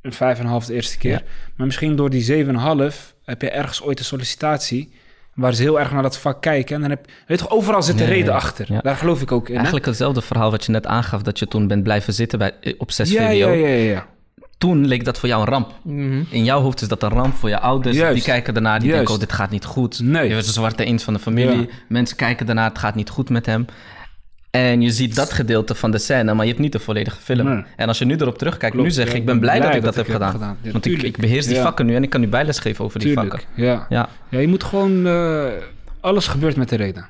een 0.00 0.12
5,5 0.12 0.66
de 0.66 0.74
eerste 0.74 0.98
keer, 0.98 1.10
Ja. 1.10 1.22
maar 1.56 1.66
misschien 1.66 1.96
door 1.96 2.10
die 2.10 2.22
7,5 2.22 3.14
heb 3.24 3.42
je 3.42 3.50
ergens 3.50 3.82
ooit 3.82 3.98
een 3.98 4.04
sollicitatie 4.04 4.92
waar 5.34 5.54
ze 5.54 5.62
heel 5.62 5.80
erg 5.80 5.92
naar 5.92 6.02
dat 6.02 6.18
vak 6.18 6.42
kijken 6.42 6.74
en 6.74 6.80
dan 6.80 6.90
heb 6.90 7.06
weet 7.06 7.38
je 7.40 7.44
toch, 7.46 7.50
overal 7.50 7.82
zit 7.82 8.00
een 8.00 8.06
ja, 8.06 8.12
reden 8.12 8.34
achter. 8.34 8.72
Ja. 8.72 8.80
Daar 8.80 8.96
geloof 8.96 9.22
ik 9.22 9.32
ook 9.32 9.44
in. 9.44 9.50
hè? 9.50 9.56
Eigenlijk 9.56 9.86
hetzelfde 9.86 10.22
verhaal 10.22 10.50
wat 10.50 10.64
je 10.64 10.72
net 10.72 10.86
aangaf, 10.86 11.22
dat 11.22 11.38
je 11.38 11.48
toen 11.48 11.66
bent 11.66 11.82
blijven 11.82 12.12
zitten 12.12 12.38
bij, 12.38 12.52
eh, 12.60 12.74
op 12.78 12.90
6 12.90 13.10
ja, 13.12 13.20
VWO. 13.26 13.32
ja, 13.32 13.52
ja, 13.52 13.66
ja. 13.68 14.06
Toen 14.62 14.86
leek 14.86 15.04
dat 15.04 15.18
voor 15.18 15.28
jou 15.28 15.42
een 15.42 15.48
ramp. 15.48 15.72
Mhm. 15.82 16.22
In 16.30 16.44
jouw 16.44 16.60
hoofd 16.60 16.80
is 16.82 16.88
dat 16.88 17.02
een 17.02 17.08
ramp 17.10 17.34
voor 17.34 17.48
je 17.48 17.58
ouders. 17.60 17.96
Juist. 17.96 18.14
Die 18.14 18.24
kijken 18.24 18.54
daarna, 18.54 18.72
die 18.78 18.80
Juist. 18.88 18.96
denken, 18.96 19.14
oh, 19.14 19.20
dit 19.20 19.32
gaat 19.32 19.50
niet 19.50 19.64
goed. 19.64 20.00
Nee. 20.00 20.28
Je 20.28 20.34
bent 20.34 20.46
een 20.46 20.52
zwarte 20.52 20.84
eend 20.84 21.02
van 21.02 21.14
de 21.14 21.20
familie. 21.20 21.60
Ja. 21.60 21.66
Mensen 21.88 22.16
kijken 22.16 22.46
daarna, 22.46 22.68
het 22.68 22.78
gaat 22.78 22.94
niet 22.94 23.08
goed 23.10 23.30
met 23.30 23.46
hem. 23.46 23.64
En 24.50 24.80
je 24.80 24.90
ziet 24.90 25.14
dat 25.14 25.32
gedeelte 25.32 25.74
van 25.74 25.90
de 25.90 25.98
scène, 25.98 26.34
maar 26.34 26.44
je 26.44 26.50
hebt 26.50 26.62
niet 26.62 26.72
de 26.72 26.78
volledige 26.78 27.16
film. 27.20 27.46
Nee. 27.48 27.64
En 27.76 27.88
als 27.88 27.98
je 27.98 28.04
nu 28.04 28.16
erop 28.16 28.38
terugkijkt, 28.38 28.74
Klopt, 28.74 28.88
nu 28.88 28.94
zeg 28.94 29.06
je, 29.06 29.12
ja, 29.12 29.18
ik 29.18 29.26
ben 29.26 29.40
blij 29.40 29.60
dat 29.60 29.74
ik 29.74 29.82
dat 29.82 29.94
heb 29.94 30.08
gedaan. 30.10 30.56
Ja, 30.62 30.72
Want 30.72 30.86
ik, 30.86 31.02
ik 31.02 31.16
beheers 31.16 31.46
die 31.46 31.54
Ja. 31.56 31.62
vakken 31.62 31.86
nu 31.86 31.94
en 31.94 32.02
ik 32.02 32.10
kan 32.10 32.20
nu 32.20 32.28
bijles 32.28 32.58
geven 32.58 32.84
over 32.84 33.00
die 33.00 33.12
vakken. 33.12 33.40
ja. 33.54 33.86
Ja, 33.88 34.08
Ja, 34.28 34.38
je 34.38 34.48
moet 34.48 34.64
gewoon... 34.64 35.06
eh, 35.06 35.44
alles 36.00 36.26
gebeurt 36.26 36.56
met 36.56 36.68
de 36.68 36.76
reden. 36.76 37.06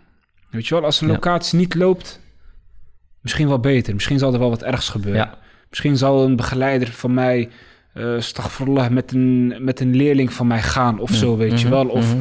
Weet 0.50 0.66
je 0.66 0.74
wel, 0.74 0.84
als 0.84 1.00
een 1.00 1.06
Ja. 1.06 1.12
locatie 1.12 1.58
niet 1.58 1.74
loopt... 1.74 2.20
Misschien 3.20 3.48
wel 3.48 3.58
beter. 3.60 3.94
Misschien 3.94 4.18
zal 4.18 4.32
er 4.32 4.38
wel 4.38 4.50
wat 4.50 4.62
ergs 4.62 4.88
gebeuren. 4.88 5.20
ja. 5.22 5.38
Misschien 5.72 5.96
zal 5.96 6.24
een 6.24 6.36
begeleider 6.36 6.88
van 6.88 7.14
mij... 7.14 7.48
stagfirullah, 8.18 8.88
met 8.90 9.12
een, 9.12 9.54
met 9.58 9.80
een 9.80 9.96
leerling 9.96 10.32
van 10.32 10.46
mij 10.46 10.62
gaan 10.62 10.98
of 11.00 11.10
zo, 11.10 11.36
weet 11.36 11.60
je 11.60 11.66
Mhm, 11.66 11.74
wel. 11.74 11.86
Of 11.86 12.14
mhm. 12.14 12.20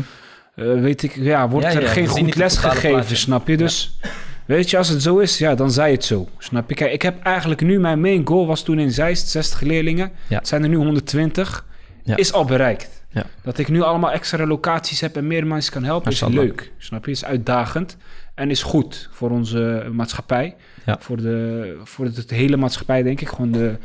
eh, 0.56 0.82
weet 0.82 1.04
ik, 1.04 1.16
ja, 1.16 1.49
wordt 1.49 1.66
Ja, 1.66 1.74
er 1.74 1.82
ja, 1.82 1.88
geen 1.89 2.08
goed 2.08 2.36
les 2.36 2.58
gegeven, 2.58 2.89
plaatje. 2.89 3.16
snap 3.16 3.47
je? 3.47 3.58
Dus 3.58 3.97
weet 4.45 4.70
je, 4.70 4.78
als 4.78 4.88
het 4.89 5.02
zo 5.02 5.18
is, 5.18 5.38
ja, 5.38 5.56
dan 5.56 5.72
zij 5.72 5.91
het 5.91 6.04
zo. 6.06 6.28
Snap 6.38 6.70
je? 6.70 6.76
Kijk, 6.76 6.91
ik 6.93 7.02
heb 7.02 7.24
eigenlijk 7.24 7.62
nu, 7.62 7.80
mijn 7.80 8.02
main 8.02 8.28
goal 8.28 8.47
was 8.47 8.64
toen 8.64 8.80
in 8.80 8.91
Zeist, 8.91 9.28
60 9.30 9.62
leerlingen. 9.62 10.12
Ja. 10.28 10.38
Het 10.38 10.47
zijn 10.47 10.64
er 10.64 10.70
nu 10.70 10.76
120. 10.76 11.66
Ja. 12.04 12.16
Is 12.16 12.34
al 12.34 12.45
bereikt. 12.45 13.04
Ja. 13.10 13.26
Dat 13.43 13.58
ik 13.58 13.68
nu 13.70 13.82
allemaal 13.82 14.12
extra 14.12 14.45
locaties 14.45 15.02
heb 15.02 15.16
en 15.16 15.28
meer 15.28 15.47
mensen 15.47 15.74
kan 15.74 15.84
helpen, 15.84 16.12
is 16.12 16.26
leuk. 16.28 16.72
Snap 16.78 17.06
je? 17.06 17.12
Is 17.12 17.26
uitdagend 17.26 17.97
en 18.36 18.49
is 18.49 18.64
goed 18.64 19.10
voor 19.12 19.30
onze 19.30 19.86
maatschappij. 19.91 20.56
Ja. 20.86 20.98
Voor, 21.00 21.18
de, 21.18 21.78
voor 21.84 22.12
de, 22.12 22.26
de 22.26 22.36
hele 22.36 22.58
maatschappij, 22.58 23.04
denk 23.04 23.22
ik. 23.22 23.28
Gewoon 23.28 23.52
de, 23.52 23.78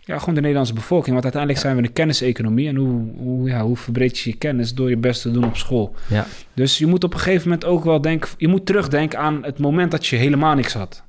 ja, 0.00 0.18
gewoon 0.18 0.34
de 0.34 0.40
Nederlandse 0.40 0.74
bevolking. 0.74 1.10
Want 1.10 1.22
uiteindelijk 1.22 1.62
zijn 1.62 1.76
we 1.76 1.82
een 1.82 1.92
kenniseconomie. 1.92 2.68
En 2.68 2.76
hoe, 2.76 3.10
hoe, 3.16 3.48
ja, 3.48 3.62
hoe 3.62 3.76
verbreed 3.76 4.18
je 4.18 4.30
je 4.30 4.36
kennis 4.36 4.74
door 4.74 4.88
je 4.88 4.96
best 4.96 5.22
te 5.22 5.30
doen 5.30 5.44
op 5.44 5.56
school? 5.56 5.94
Ja. 6.06 6.26
Dus 6.54 6.78
je 6.78 6.86
moet 6.86 7.04
op 7.04 7.12
een 7.14 7.20
gegeven 7.20 7.48
moment 7.48 7.64
ook 7.64 7.84
wel 7.84 8.00
denken... 8.00 8.30
Je 8.36 8.48
moet 8.48 8.66
terugdenken 8.66 9.18
aan 9.18 9.44
het 9.44 9.58
moment 9.58 9.90
dat 9.90 10.06
je 10.06 10.16
helemaal 10.16 10.54
niks 10.54 10.72
had. 10.72 11.04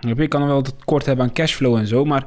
Je? 0.00 0.28
Kan 0.28 0.46
wel 0.46 0.56
het 0.56 0.74
kort 0.84 1.06
hebben 1.06 1.24
aan 1.24 1.32
cashflow 1.32 1.76
en 1.76 1.86
zo. 1.86 2.04
Maar 2.04 2.26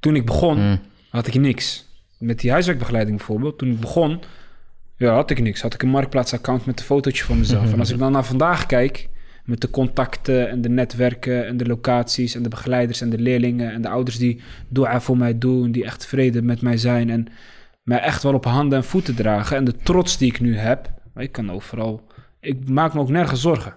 toen 0.00 0.16
ik 0.16 0.26
begon, 0.26 0.58
Mm. 0.58 0.78
had 1.10 1.26
ik 1.26 1.34
niks. 1.34 1.86
Met 2.18 2.40
die 2.40 2.50
huiswerkbegeleiding 2.50 3.16
bijvoorbeeld. 3.16 3.58
Toen 3.58 3.70
ik 3.70 3.80
begon, 3.80 4.20
ja, 4.96 5.14
had 5.14 5.30
ik 5.30 5.40
niks. 5.40 5.60
Had 5.62 5.74
ik 5.74 5.82
een 5.82 5.88
marktplaatsaccount 5.88 6.66
met 6.66 6.78
een 6.78 6.84
fotootje 6.84 7.24
van 7.24 7.38
mezelf. 7.38 7.72
En 7.72 7.78
als 7.78 7.90
ik 7.90 7.98
dan 7.98 8.12
naar 8.12 8.24
vandaag 8.24 8.66
kijk... 8.66 9.08
met 9.44 9.60
de 9.60 9.70
contacten 9.70 10.48
en 10.48 10.60
de 10.60 10.68
netwerken 10.68 11.46
en 11.46 11.56
de 11.56 11.66
locaties... 11.66 12.34
en 12.34 12.42
de 12.42 12.48
begeleiders 12.48 13.00
en 13.00 13.10
de 13.10 13.18
leerlingen... 13.18 13.72
en 13.72 13.82
de 13.82 13.88
ouders 13.88 14.18
die 14.18 14.40
dua 14.68 15.00
voor 15.00 15.16
mij 15.16 15.38
doen... 15.38 15.72
die 15.72 15.84
echt 15.84 16.00
tevreden 16.00 16.44
met 16.44 16.62
mij 16.62 16.76
zijn... 16.76 17.10
en 17.10 17.26
mij 17.82 18.00
echt 18.00 18.22
wel 18.22 18.34
op 18.34 18.44
handen 18.44 18.78
en 18.78 18.84
voeten 18.84 19.14
dragen... 19.14 19.56
en 19.56 19.64
de 19.64 19.76
trots 19.76 20.18
die 20.18 20.28
ik 20.28 20.40
nu 20.40 20.56
heb... 20.56 20.92
ik 21.16 21.32
kan 21.32 21.50
overal... 21.50 22.06
ik 22.40 22.68
maak 22.68 22.94
me 22.94 23.00
ook 23.00 23.08
nergens 23.08 23.40
zorgen. 23.40 23.74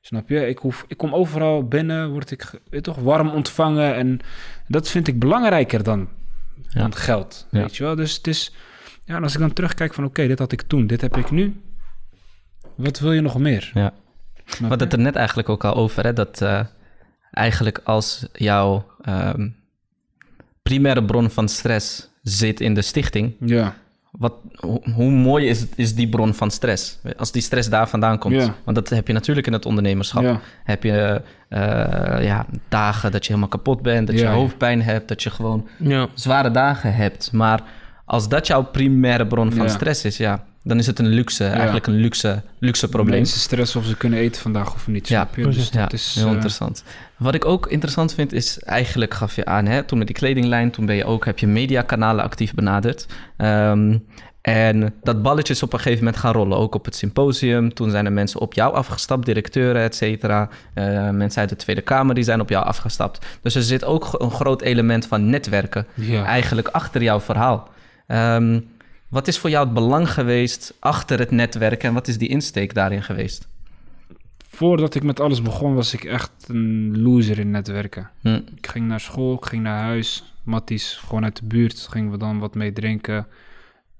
Snap 0.00 0.28
je? 0.28 0.46
Ik, 0.46 0.58
hoef, 0.58 0.84
ik 0.88 0.96
kom 0.96 1.14
overal 1.14 1.68
binnen, 1.68 2.10
word 2.10 2.30
ik 2.30 2.60
toch, 2.80 2.96
warm 2.96 3.28
ontvangen... 3.28 3.94
en 3.94 4.20
dat 4.68 4.90
vind 4.90 5.08
ik 5.08 5.18
belangrijker 5.18 5.82
dan 5.82 6.08
dan 6.72 6.94
geld. 6.94 7.46
Ja. 7.50 7.60
Weet 7.60 7.76
je 7.76 7.84
wel? 7.84 7.94
Dus 7.94 8.16
het 8.16 8.26
is... 8.26 8.54
Ja, 9.04 9.18
als 9.18 9.34
ik 9.34 9.40
dan 9.40 9.52
terugkijk 9.52 9.94
van... 9.94 10.04
Oké, 10.04 10.26
dit 10.26 10.38
had 10.38 10.52
ik 10.52 10.62
toen, 10.62 10.86
dit 10.86 11.00
heb 11.00 11.16
ik 11.16 11.30
nu. 11.30 11.60
Wat 12.76 12.98
wil 12.98 13.12
je 13.12 13.20
nog 13.20 13.38
meer? 13.38 13.70
Ja. 13.74 13.92
We 14.44 14.66
hadden 14.66 14.78
het 14.88 14.92
er 14.92 14.98
net 14.98 15.16
eigenlijk 15.16 15.48
ook 15.48 15.64
al 15.64 15.74
over, 15.74 16.04
hè, 16.04 16.12
dat 16.12 16.40
eh, 16.42 16.60
eigenlijk 17.30 17.80
als 17.84 18.26
jouw 18.32 18.86
ehm, 19.02 19.48
primaire 20.62 21.04
bron 21.04 21.30
van 21.30 21.48
stress 21.48 22.08
zit 22.22 22.60
in 22.60 22.74
de 22.74 22.82
stichting, 22.82 23.34
Ja, 23.40 23.74
wat, 24.10 24.34
hoe, 24.56 24.80
hoe 24.94 25.10
mooi 25.10 25.46
is, 25.48 25.60
het- 25.60 25.72
is 25.76 25.94
die 25.94 26.08
bron 26.08 26.34
van 26.34 26.50
stress? 26.50 26.98
Als 27.16 27.32
die 27.32 27.42
stress 27.42 27.68
daar 27.68 27.88
vandaan 27.88 28.18
komt. 28.18 28.34
Ja. 28.34 28.54
Want 28.64 28.76
dat 28.76 28.88
heb 28.88 29.06
je 29.06 29.12
natuurlijk 29.12 29.46
in 29.46 29.52
het 29.52 29.66
ondernemerschap. 29.66 30.22
ja, 30.22 30.40
Heb 30.64 30.82
je 30.82 31.22
eh, 31.48 32.24
ja, 32.24 32.46
dagen 32.68 33.12
dat 33.12 33.22
je 33.22 33.28
helemaal 33.28 33.48
kapot 33.50 33.82
bent, 33.82 34.06
dat 34.06 34.16
je 34.18 34.22
hoofdpijn 34.34 34.82
hebt, 34.82 35.08
dat 35.08 35.22
je 35.22 35.30
gewoon 35.30 35.68
zware 36.14 36.50
dagen 36.50 36.94
hebt. 36.94 37.32
Maar 37.32 37.62
als 38.04 38.28
dat 38.28 38.46
jouw 38.46 38.62
primaire 38.62 39.26
bron 39.26 39.52
van 39.52 39.66
Ja. 39.66 39.72
stress 39.72 40.04
is, 40.04 40.16
ja, 40.16 40.44
dan 40.62 40.78
is 40.78 40.86
het 40.86 40.98
een 40.98 41.06
luxe, 41.08 41.44
eigenlijk 41.44 41.86
een 41.86 41.94
luxe, 41.94 42.42
luxe 42.58 42.88
probleem. 42.88 43.16
Mensen 43.16 43.40
stressen 43.40 43.80
of 43.80 43.86
ze 43.86 43.96
kunnen 43.96 44.18
eten 44.18 44.42
vandaag 44.42 44.74
of 44.74 44.86
niet. 44.86 45.08
Ja, 45.08 45.28
je? 45.36 45.42
Dus 45.42 45.68
ja, 45.72 45.80
dat 45.82 45.92
is... 45.92 46.14
heel 46.14 46.26
eh, 46.26 46.32
interessant. 46.32 46.84
Wat 47.16 47.34
ik 47.34 47.44
ook 47.44 47.66
interessant 47.66 48.14
vind 48.14 48.32
is, 48.32 48.58
eigenlijk 48.58 49.14
gaf 49.14 49.36
je 49.36 49.44
aan, 49.44 49.66
hè, 49.66 49.82
toen 49.82 49.98
met 49.98 50.06
die 50.06 50.16
kledinglijn, 50.16 50.70
toen 50.70 50.86
ben 50.86 50.96
je 50.96 51.04
ook, 51.04 51.24
heb 51.24 51.38
je 51.38 51.46
mediakanalen 51.46 52.24
actief 52.24 52.54
benaderd. 52.54 53.06
Ehm, 53.36 53.98
en 54.40 54.94
dat 55.02 55.22
balletje 55.22 55.52
is 55.52 55.62
op 55.62 55.72
een 55.72 55.78
gegeven 55.78 56.04
moment 56.04 56.22
gaan 56.22 56.32
rollen, 56.32 56.58
ook 56.58 56.74
op 56.74 56.84
het 56.84 56.96
symposium. 56.96 57.74
Toen 57.74 57.90
zijn 57.90 58.04
er 58.06 58.12
mensen 58.12 58.40
op 58.40 58.54
jou 58.54 58.74
afgestapt, 58.74 59.26
directeuren, 59.26 59.82
et 59.82 59.94
cetera. 59.94 60.48
Eh, 60.74 61.10
mensen 61.10 61.40
uit 61.40 61.48
de 61.48 61.56
Tweede 61.56 61.80
Kamer 61.82 62.14
die 62.14 62.24
zijn 62.24 62.40
op 62.40 62.48
jou 62.48 62.64
afgestapt. 62.64 63.26
Dus 63.42 63.54
er 63.54 63.62
zit 63.62 63.84
ook 63.84 64.14
een 64.18 64.30
groot 64.30 64.62
element 64.62 65.06
van 65.06 65.30
netwerken 65.30 65.86
Ja. 65.94 66.24
eigenlijk 66.24 66.68
achter 66.68 67.02
jouw 67.02 67.20
verhaal. 67.20 67.68
Ehm, 68.06 68.60
wat 69.08 69.28
is 69.28 69.38
voor 69.38 69.50
jou 69.50 69.64
het 69.64 69.74
belang 69.74 70.10
geweest 70.10 70.74
achter 70.80 71.18
het 71.18 71.30
netwerken 71.30 71.88
en 71.88 71.94
wat 71.94 72.08
is 72.08 72.18
die 72.18 72.28
insteek 72.28 72.74
daarin 72.74 73.02
geweest? 73.02 73.48
Voordat 74.48 74.94
ik 74.94 75.02
met 75.02 75.20
alles 75.20 75.42
begon, 75.42 75.74
was 75.74 75.94
ik 75.94 76.04
echt 76.04 76.32
een 76.46 77.02
loser 77.02 77.38
in 77.38 77.50
netwerken. 77.50 78.10
Hm. 78.20 78.40
Ik 78.56 78.66
ging 78.66 78.86
naar 78.86 79.00
school, 79.00 79.34
ik 79.34 79.44
ging 79.44 79.62
naar 79.62 79.82
huis. 79.82 80.34
Matties, 80.42 80.94
gewoon 81.06 81.24
uit 81.24 81.36
de 81.36 81.46
buurt, 81.46 81.86
gingen 81.90 82.10
we 82.10 82.16
dan 82.16 82.38
wat 82.38 82.54
mee 82.54 82.72
drinken, 82.72 83.26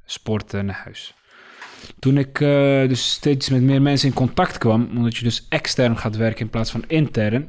sporten 0.05 0.59
en 0.59 0.67
naar 0.67 0.81
huis. 0.85 1.15
Toen 1.99 2.19
ik 2.19 2.41
eh, 2.41 2.89
dus 2.89 3.13
steeds 3.13 3.49
met 3.49 3.63
meer 3.63 3.83
mensen 3.83 4.09
in 4.09 4.15
contact 4.15 4.59
kwam, 4.59 4.89
omdat 4.97 5.17
je 5.17 5.25
dus 5.25 5.47
extern 5.49 5.99
gaat 5.99 6.17
werken 6.17 6.45
in 6.45 6.51
plaats 6.51 6.71
van 6.71 6.85
intern, 6.87 7.49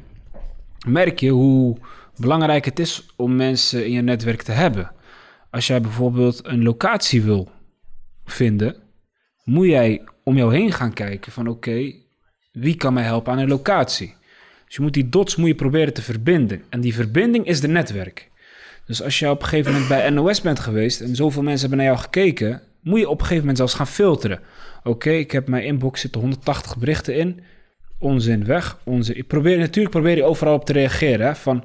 merk 0.86 1.20
je 1.20 1.30
hoe 1.30 1.76
belangrijk 2.16 2.64
het 2.64 2.78
is 2.78 3.06
om 3.16 3.36
mensen 3.36 3.86
in 3.86 3.92
je 3.92 4.02
netwerk 4.02 4.42
te 4.42 4.52
hebben. 4.52 4.90
Als 5.56 5.66
jij 5.66 5.80
bijvoorbeeld 5.80 6.40
een 6.46 6.62
locatie 6.62 7.22
wil 7.22 7.48
vinden, 8.24 8.76
moet 9.44 9.66
jij 9.66 10.02
om 10.24 10.36
jou 10.36 10.54
heen 10.54 10.72
gaan 10.72 10.92
kijken 10.92 11.32
van 11.32 11.48
oké, 11.48 11.92
wie 12.52 12.76
kan 12.76 12.94
mij 12.94 13.02
helpen 13.02 13.32
aan 13.32 13.38
een 13.38 13.48
locatie? 13.48 14.14
Dus 14.66 14.74
je 14.76 14.82
moet 14.82 14.94
die 14.94 15.08
dots 15.08 15.36
moet 15.36 15.48
je 15.48 15.54
proberen 15.54 15.94
te 15.94 16.02
verbinden. 16.02 16.62
En 16.68 16.80
die 16.80 16.94
verbinding 16.94 17.46
is 17.46 17.60
de 17.60 17.68
netwerk. 17.68 18.30
Dus 18.86 19.02
als 19.02 19.18
je 19.18 19.30
op 19.30 19.42
een 19.42 19.48
gegeven 19.48 19.72
moment 19.72 19.88
bij 19.88 20.10
NOS 20.10 20.40
bent 20.40 20.58
geweest 20.58 21.00
en 21.00 21.16
zoveel 21.16 21.42
mensen 21.42 21.68
hebben 21.68 21.78
naar 21.78 21.94
jou 21.94 22.04
gekeken, 22.04 22.62
moet 22.80 22.98
je 22.98 23.08
op 23.08 23.14
een 23.14 23.20
gegeven 23.20 23.40
moment 23.40 23.56
zelfs 23.58 23.74
gaan 23.74 23.86
filteren. 23.86 24.40
Oké, 24.84 25.10
ik 25.10 25.30
heb 25.30 25.48
mijn 25.48 25.64
inbox 25.64 26.00
zitten 26.00 26.20
180 26.20 26.76
berichten 26.76 27.16
in. 27.16 27.40
Onzin 27.98 28.44
weg, 28.44 28.78
onzin. 28.84 29.16
Ik 29.16 29.26
probeer 29.26 29.58
natuurlijk 29.58 29.94
probeer 29.94 30.16
je 30.16 30.24
overal 30.24 30.54
op 30.54 30.64
te 30.64 30.72
reageren. 30.72 31.26
Hè, 31.26 31.34
van, 31.34 31.64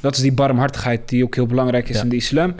dat 0.00 0.16
is 0.16 0.22
die 0.22 0.32
barmhartigheid 0.32 1.08
die 1.08 1.24
ook 1.24 1.34
heel 1.34 1.46
belangrijk 1.46 1.88
is 1.88 1.96
Ja. 1.96 2.02
in 2.02 2.08
de 2.08 2.16
islam. 2.16 2.54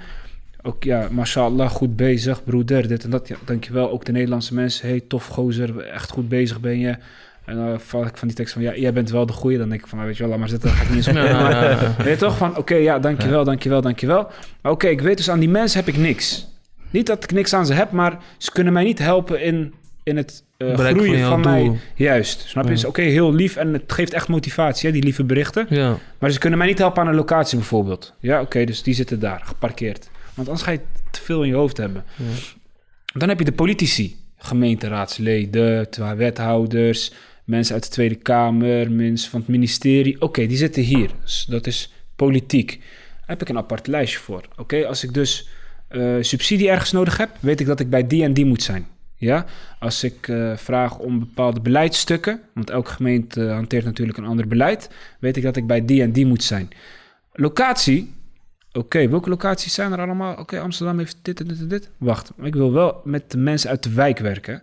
Ook 0.63 0.85
ja, 0.85 1.09
mashallah, 1.11 1.71
goed 1.71 1.97
bezig, 1.97 2.45
broeder, 2.45 2.89
dit 2.89 3.05
en 3.05 3.11
dat. 3.11 3.29
Ja, 3.29 3.37
dankjewel. 3.45 3.91
Ook 3.91 4.05
de 4.05 4.13
Nederlandse 4.13 4.55
mensen. 4.55 4.89
Hey, 4.89 5.03
tof 5.09 5.27
gozer, 5.27 5.81
echt 5.81 6.11
goed 6.11 6.29
bezig 6.29 6.61
ben 6.61 6.79
je. 6.79 6.97
En 7.45 7.57
dan 7.57 7.81
val 7.81 8.07
ik 8.07 8.17
van 8.17 8.29
die 8.29 8.37
tekst 8.37 8.53
van, 8.53 8.63
ja, 8.63 8.77
jij 8.77 8.93
bent 8.93 9.11
wel 9.11 9.27
de 9.27 9.33
goeie. 9.33 9.59
Dan 9.59 9.69
denk 9.69 9.81
ik 9.81 9.87
van, 9.87 9.99
nou, 9.99 10.11
weet 10.11 10.19
je 10.19 10.23
wel, 10.23 10.33
laat 10.33 10.41
maar 10.41 10.49
zitten, 10.49 10.69
dan 10.69 10.79
ga 10.79 10.85
ik 10.85 10.89
niet 10.89 11.07
eens 11.07 11.89
op. 11.97 12.05
Weet 12.05 12.13
je 12.13 12.17
toch 12.17 12.37
van, 12.37 12.57
oké, 12.57 12.75
ja, 12.75 12.99
dankjewel, 12.99 13.45
dankjewel, 13.45 13.81
dankjewel. 13.81 14.31
Maar 14.61 14.73
oké, 14.73 14.87
ik 14.87 15.01
weet 15.01 15.17
dus 15.17 15.31
aan 15.31 15.39
die 15.39 15.49
mensen 15.49 15.79
heb 15.85 15.89
ik 15.89 16.01
niks. 16.01 16.47
Niet 16.91 17.07
dat 17.07 17.25
ik 17.25 17.33
niks 17.33 17.55
aan 17.55 17.67
ze 17.67 17.73
heb, 17.73 17.91
maar 17.91 18.19
ze 18.39 18.53
kunnen 18.53 18.73
mij 18.73 18.85
niet 18.85 18.99
helpen 18.99 19.43
in, 19.43 19.75
in 20.03 20.17
het 20.17 20.45
eh, 20.57 20.75
groeien 20.75 21.29
van 21.29 21.41
mij. 21.41 21.65
doel. 21.65 21.77
Juist, 21.95 22.49
snap 22.49 22.69
je? 22.69 22.77
Ja. 22.77 22.89
Oké, 22.89 23.03
heel 23.03 23.35
lief 23.35 23.57
en 23.57 23.73
het 23.73 23.93
geeft 23.93 24.13
echt 24.13 24.29
motivatie, 24.29 24.87
hè, 24.87 24.95
die 24.95 25.03
lieve 25.03 25.25
berichten. 25.25 25.67
Ja. 25.69 25.97
Maar 26.19 26.31
ze 26.31 26.39
kunnen 26.39 26.59
mij 26.59 26.69
niet 26.69 26.79
helpen 26.79 27.03
aan 27.03 27.09
een 27.09 27.15
locatie 27.15 27.59
bijvoorbeeld. 27.59 28.15
Ja, 28.19 28.41
oké, 28.41 28.65
dus 28.65 28.83
die 28.83 28.95
zitten 28.95 29.21
daar, 29.21 29.41
geparkeerd. 29.45 30.09
Want 30.39 30.49
anders 30.49 30.67
ga 30.67 30.71
je 30.71 30.81
te 31.11 31.21
veel 31.21 31.43
in 31.43 31.49
je 31.49 31.55
hoofd 31.55 31.77
hebben. 31.77 32.05
Dan 33.13 33.29
heb 33.29 33.39
je 33.39 33.45
de 33.45 33.53
politici, 33.53 34.17
gemeenteraadsleden, 34.37 35.89
wethouders, 36.17 37.13
mensen 37.45 37.75
uit 37.75 37.85
de 37.85 37.91
Tweede 37.91 38.15
Kamer, 38.15 38.93
mensen 38.93 39.31
van 39.31 39.41
het 39.41 39.49
ministerie. 39.49 40.21
Oké, 40.21 40.47
die 40.47 40.57
zitten 40.57 40.83
hier. 40.83 41.11
Dus 41.23 41.45
dat 41.49 41.67
is 41.67 41.93
politiek. 42.17 42.69
Daar 43.19 43.27
heb 43.27 43.43
ik 43.43 43.49
een 43.49 43.57
apart 43.57 43.87
lijstje 43.87 44.19
voor. 44.19 44.49
Oké, 44.57 44.87
als 44.87 45.05
ik 45.05 45.15
dus 45.15 45.49
eh, 45.89 46.17
subsidie 46.21 46.69
ergens 46.69 46.93
nodig 46.93 47.17
heb, 47.17 47.31
weet 47.41 47.61
ik 47.61 47.67
dat 47.67 47.81
ik 47.81 47.91
bij 47.91 48.07
die 48.07 48.23
en 48.23 48.33
die 48.33 48.45
moet 48.45 48.63
zijn. 48.63 48.87
Ja, 49.17 49.47
als 49.79 50.05
ik 50.05 50.29
eh, 50.29 50.57
vraag 50.57 50.99
om 50.99 51.19
bepaalde 51.19 51.61
beleidsstukken, 51.61 52.41
want 52.55 52.71
elke 52.71 52.91
gemeente 52.91 53.49
hanteert 53.49 53.85
natuurlijk 53.85 54.19
een 54.19 54.25
ander 54.25 54.49
beleid, 54.49 54.91
weet 55.21 55.37
ik 55.37 55.43
dat 55.43 55.57
ik 55.57 55.67
bij 55.67 55.85
die 55.85 56.03
en 56.03 56.13
die 56.13 56.27
moet 56.27 56.43
zijn. 56.43 56.69
Locatie, 57.33 58.13
oké, 58.79 59.09
welke 59.09 59.29
locaties 59.29 59.75
zijn 59.75 59.93
er 59.93 60.01
allemaal? 60.01 60.37
Oké, 60.37 60.61
Amsterdam 60.61 60.99
heeft 60.99 61.19
dit 61.23 61.41
en 61.41 61.47
dit 61.47 61.59
en 61.59 61.69
dit. 61.69 61.91
Wacht, 61.99 62.33
ik 62.43 62.55
wil 62.55 62.73
wel 62.73 63.01
met 63.05 63.31
de 63.31 63.39
mensen 63.39 63.71
uit 63.71 63.83
de 63.83 63.93
wijk 63.93 64.19
werken. 64.19 64.63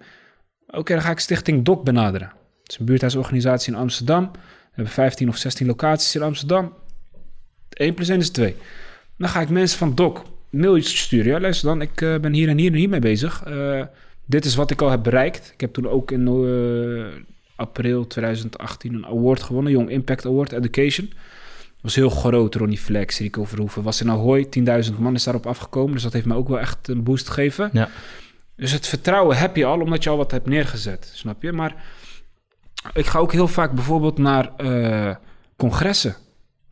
Oké, 0.68 0.94
dan 0.94 1.02
ga 1.02 1.12
ik 1.12 1.20
Stichting 1.20 1.66
DOC 1.66 1.84
benaderen. 1.84 2.28
Het 2.62 2.72
is 2.72 2.80
een 2.80 2.86
buurthuisorganisatie 2.86 3.74
in 3.74 3.80
Amsterdam. 3.80 4.32
We 4.32 4.72
hebben 4.72 4.94
15 4.94 5.30
of 5.30 5.38
16 5.38 5.68
locaties 5.68 6.16
in 6.16 6.22
Amsterdam. 6.22 6.74
1 7.70 7.94
plus 7.94 8.10
1 8.10 8.20
is 8.20 8.30
2. 8.30 8.56
Dan 9.18 9.30
ga 9.30 9.42
ik 9.42 9.50
mensen 9.50 9.78
van 9.78 9.96
DOC 9.96 10.24
mailtjes 10.50 11.00
sturen. 11.02 11.32
Ja, 11.32 11.40
luister 11.40 11.68
dan, 11.68 11.82
ik 11.82 12.02
eh, 12.02 12.18
ben 12.18 12.34
hier 12.34 12.50
en 12.50 12.58
hier 12.58 12.72
en 12.72 12.78
hier 12.78 12.90
mee 12.90 13.00
bezig. 13.00 13.44
Eh, 13.44 13.82
dit 14.26 14.46
is 14.46 14.56
wat 14.56 14.72
ik 14.72 14.82
al 14.82 14.90
heb 14.90 15.04
bereikt. 15.04 15.52
Ik 15.54 15.62
heb 15.62 15.74
toen 15.74 15.88
ook 15.88 16.12
in 16.12 16.28
eh, 16.28 17.22
april 17.56 18.08
2018 18.08 18.94
een 18.94 19.06
award 19.06 19.44
gewonnen. 19.44 19.72
Young 19.72 19.90
Impact 19.90 20.26
Award 20.26 20.52
Education. 20.52 21.10
Was 21.86 21.96
heel 21.96 22.10
groot. 22.10 22.56
Ronnie 22.56 22.78
Flex, 22.78 23.20
Rico 23.20 23.44
Verhoeven. 23.46 23.84
Was 23.84 24.02
in 24.02 24.10
Ahoy. 24.10 24.48
10.000 24.90 24.98
man 25.00 25.14
is 25.16 25.24
daarop 25.24 25.46
afgekomen. 25.48 25.94
Dus 25.94 26.04
dat 26.04 26.14
heeft 26.14 26.26
mij 26.26 26.38
ook 26.38 26.48
wel 26.48 26.60
echt 26.60 26.88
een 26.88 27.04
boost 27.04 27.28
gegeven. 27.28 27.70
Ja. 27.74 27.90
Dus 28.56 28.72
het 28.72 28.88
vertrouwen 28.88 29.38
heb 29.38 29.56
je 29.56 29.66
al, 29.66 29.80
omdat 29.80 30.04
je 30.04 30.10
al 30.10 30.18
wat 30.18 30.32
hebt 30.32 30.48
neergezet. 30.48 31.12
Snap 31.14 31.42
je? 31.44 31.52
Maar 31.52 31.76
ik 32.94 33.06
ga 33.06 33.20
ook 33.20 33.32
heel 33.32 33.48
vaak 33.48 33.72
bijvoorbeeld 33.72 34.18
naar 34.18 34.52
eh, 34.58 35.16
congressen. 35.58 36.16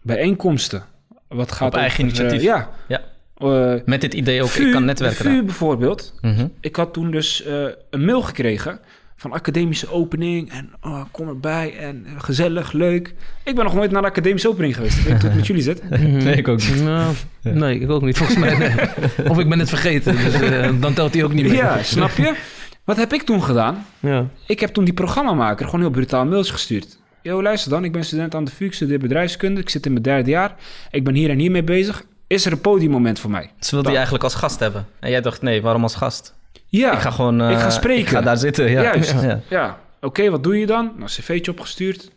Bijeenkomsten. 0.01 0.83
Wat 1.27 1.51
gaat 1.51 1.73
Op 1.73 1.79
eigen 1.79 2.05
over, 2.05 2.19
eh, 2.19 2.31
initiatief. 2.31 2.41
ja. 2.43 2.69
Ja. 2.87 3.01
Eh, 3.37 3.81
Met 3.85 4.01
dit 4.01 4.13
idee 4.13 4.41
ook, 4.43 4.49
VU 4.49 4.65
ik 4.65 4.71
kan 4.71 4.85
netwerken. 4.85 5.25
VU 5.25 5.43
bijvoorbeeld. 5.43 6.13
Mhm. 6.21 6.47
Ik 6.59 6.75
had 6.75 6.93
toen 6.93 7.11
dus 7.11 7.43
een 7.89 8.05
mail 8.05 8.21
gekregen 8.21 8.79
van 9.23 9.31
academische 9.31 9.91
opening. 9.91 10.51
En 10.51 10.71
oh, 10.81 11.01
kom 11.11 11.27
erbij 11.27 11.77
en 11.77 12.05
eh, 12.05 12.11
gezellig, 12.17 12.71
leuk. 12.71 13.13
Ik 13.43 13.55
ben 13.55 13.63
nog 13.63 13.73
nooit 13.73 13.91
naar 13.91 14.01
de 14.01 14.07
academische 14.07 14.49
opening 14.49 14.75
geweest. 14.75 14.97
Ik 14.97 15.03
weet 15.03 15.13
niet 15.13 15.21
hoe 15.21 15.29
het 15.29 15.37
met 15.37 15.47
jullie 15.47 15.61
zit. 15.61 15.89
Nee, 16.23 16.35
ik 16.35 16.47
ook 16.47 16.59
niet. 16.59 16.83
Nou, 16.83 17.13
nee, 17.41 17.79
ik 17.79 17.89
ook 17.89 18.01
niet, 18.01 18.17
volgens 18.17 18.37
mij. 18.37 18.57
nee. 18.57 18.71
Of 19.31 19.39
ik 19.39 19.49
ben 19.49 19.59
het 19.59 19.69
vergeten, 19.69 20.15
dus 20.15 20.33
eh, 20.33 20.69
dan 20.79 20.93
telt 20.93 21.13
hij 21.13 21.23
ook 21.23 21.33
niet 21.33 21.47
meer. 21.47 21.55
Ja, 21.55 21.83
snap 21.83 22.11
je? 22.11 22.35
Wat 22.83 22.97
heb 22.97 23.13
ik 23.13 23.21
toen 23.21 23.43
gedaan? 23.43 23.85
Ja. 23.99 24.27
Ik 24.47 24.59
heb 24.59 24.73
toen 24.73 24.83
die 24.83 24.93
programmamaker 24.93 25.65
gewoon 25.65 25.81
heel 25.81 25.89
brutaal 25.89 26.25
mails 26.25 26.49
gestuurd. 26.49 26.97
Yo, 27.21 27.41
luister 27.41 27.71
dan, 27.71 27.83
ik 27.83 27.91
ben 27.91 28.05
student 28.05 28.35
aan 28.35 28.43
de 28.43 28.51
VU, 28.51 28.65
ik 28.65 28.73
studeer 28.73 28.99
bedrijfskunde, 28.99 29.61
ik 29.61 29.69
zit 29.69 29.85
in 29.85 29.91
mijn 29.91 30.03
derde 30.03 30.29
jaar. 30.29 30.55
Ik 30.91 31.03
ben 31.03 31.15
hier 31.15 31.29
en 31.29 31.39
hier 31.39 31.51
mee 31.51 31.63
bezig. 31.63 32.03
Is 32.27 32.45
er 32.45 32.51
een 32.51 32.61
podiummoment 32.61 33.19
voor 33.19 33.31
mij? 33.31 33.51
Ze 33.59 33.71
wilde 33.71 33.89
je 33.89 33.95
eigenlijk 33.95 34.23
als 34.23 34.35
gast 34.35 34.59
hebben. 34.59 34.85
En 34.99 35.09
jij 35.09 35.21
dacht, 35.21 35.41
nee, 35.41 35.61
waarom 35.61 35.83
als 35.83 35.95
gast? 35.95 36.33
Ja, 36.65 36.93
Ik 36.93 36.99
ga 36.99 37.09
gewoon... 37.09 37.41
eh, 37.41 37.51
ik 37.51 37.57
ga 37.57 37.69
spreken. 37.69 38.01
Ik 38.01 38.07
ga 38.09 38.21
daar 38.21 38.37
zitten, 38.37 38.69
ja. 38.71 38.81
Juist. 38.81 39.13
Ja. 39.21 39.39
ja. 39.49 39.79
Oké, 40.01 40.29
wat 40.29 40.43
doe 40.43 40.59
je 40.59 40.65
dan? 40.65 40.91
Nou, 40.97 41.09
cv'tje 41.09 41.51
opgestuurd. 41.51 42.11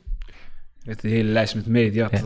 Met 0.85 1.01
de 1.01 1.09
hele 1.09 1.29
lijst 1.29 1.55
met 1.55 1.67
media. 1.67 2.09
Ja. 2.11 2.21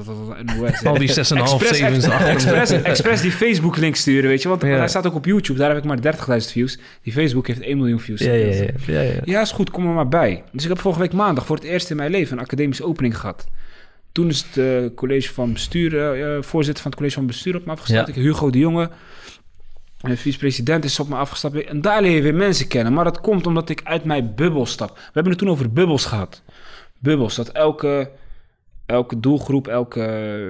NOS. 0.56 0.84
Al 0.84 0.98
die 0.98 1.08
6,5, 1.08 1.14
Expres, 1.14 1.76
7, 1.78 1.94
ex- 1.94 2.06
8. 2.08 2.24
expres, 2.26 2.70
expres 2.70 3.20
die 3.20 3.32
Facebook 3.32 3.76
link 3.76 3.96
sturen, 3.96 4.28
weet 4.30 4.42
je. 4.42 4.48
Want 4.48 4.62
Ja. 4.62 4.68
hij 4.68 4.88
staat 4.88 5.06
ook 5.06 5.14
op 5.14 5.24
YouTube. 5.24 5.58
Daar 5.58 5.68
heb 5.68 5.78
ik 5.78 5.84
maar 5.84 6.00
30.000 6.00 6.52
views. 6.52 6.78
Die 7.02 7.12
Facebook 7.12 7.46
heeft 7.46 7.60
1 7.60 7.76
miljoen 7.78 8.00
views. 8.00 8.20
Ja, 8.20 8.32
ja, 8.32 8.66
ja. 8.86 9.10
ja, 9.24 9.40
is 9.40 9.50
goed, 9.52 9.70
kom 9.70 9.86
er 9.86 9.92
maar 9.94 10.08
bij. 10.08 10.42
Dus 10.52 10.62
ik 10.62 10.68
heb 10.68 10.78
vorige 10.80 11.00
week 11.00 11.12
maandag 11.12 11.46
voor 11.46 11.56
het 11.56 11.64
eerst 11.64 11.90
in 11.90 11.96
mijn 11.96 12.10
leven 12.10 12.36
een 12.38 12.44
academische 12.44 12.84
opening 12.84 13.18
gehad. 13.18 13.46
Toen 14.12 14.28
is 14.28 14.44
het 14.50 14.56
eh, 14.64 14.94
college 14.96 15.32
van 15.32 15.52
bestuur, 15.52 15.98
eh, 15.98 16.36
eh, 16.36 16.42
voorzitter 16.42 16.82
van 16.82 16.90
het 16.90 17.00
college 17.00 17.16
van 17.16 17.26
bestuur 17.26 17.56
op 17.56 17.64
me 17.64 17.70
afgestapt. 17.72 18.06
Ja. 18.08 18.14
Ik, 18.14 18.20
Hugo 18.22 18.50
de 18.50 18.58
Jonge, 18.58 18.90
vice-president 20.02 20.84
is 20.84 21.00
op 21.00 21.08
me 21.08 21.16
afgestapt. 21.16 21.64
En 21.64 21.80
daar 21.80 22.02
leer 22.02 22.14
je 22.14 22.22
weer 22.22 22.34
mensen 22.34 22.68
kennen. 22.68 22.92
Maar 22.92 23.04
dat 23.04 23.20
komt 23.20 23.46
omdat 23.46 23.68
ik 23.68 23.80
uit 23.84 24.04
mijn 24.04 24.34
bubbel 24.34 24.66
stap. 24.66 24.94
We 24.96 25.10
hebben 25.12 25.32
het 25.32 25.40
toen 25.40 25.50
over 25.50 25.72
bubbels 25.72 26.04
gehad. 26.04 26.42
Bubbels, 26.98 27.34
dat 27.34 27.48
elke, 27.48 28.10
elke 28.86 29.20
doelgroep, 29.20 29.68
elke, 29.68 30.00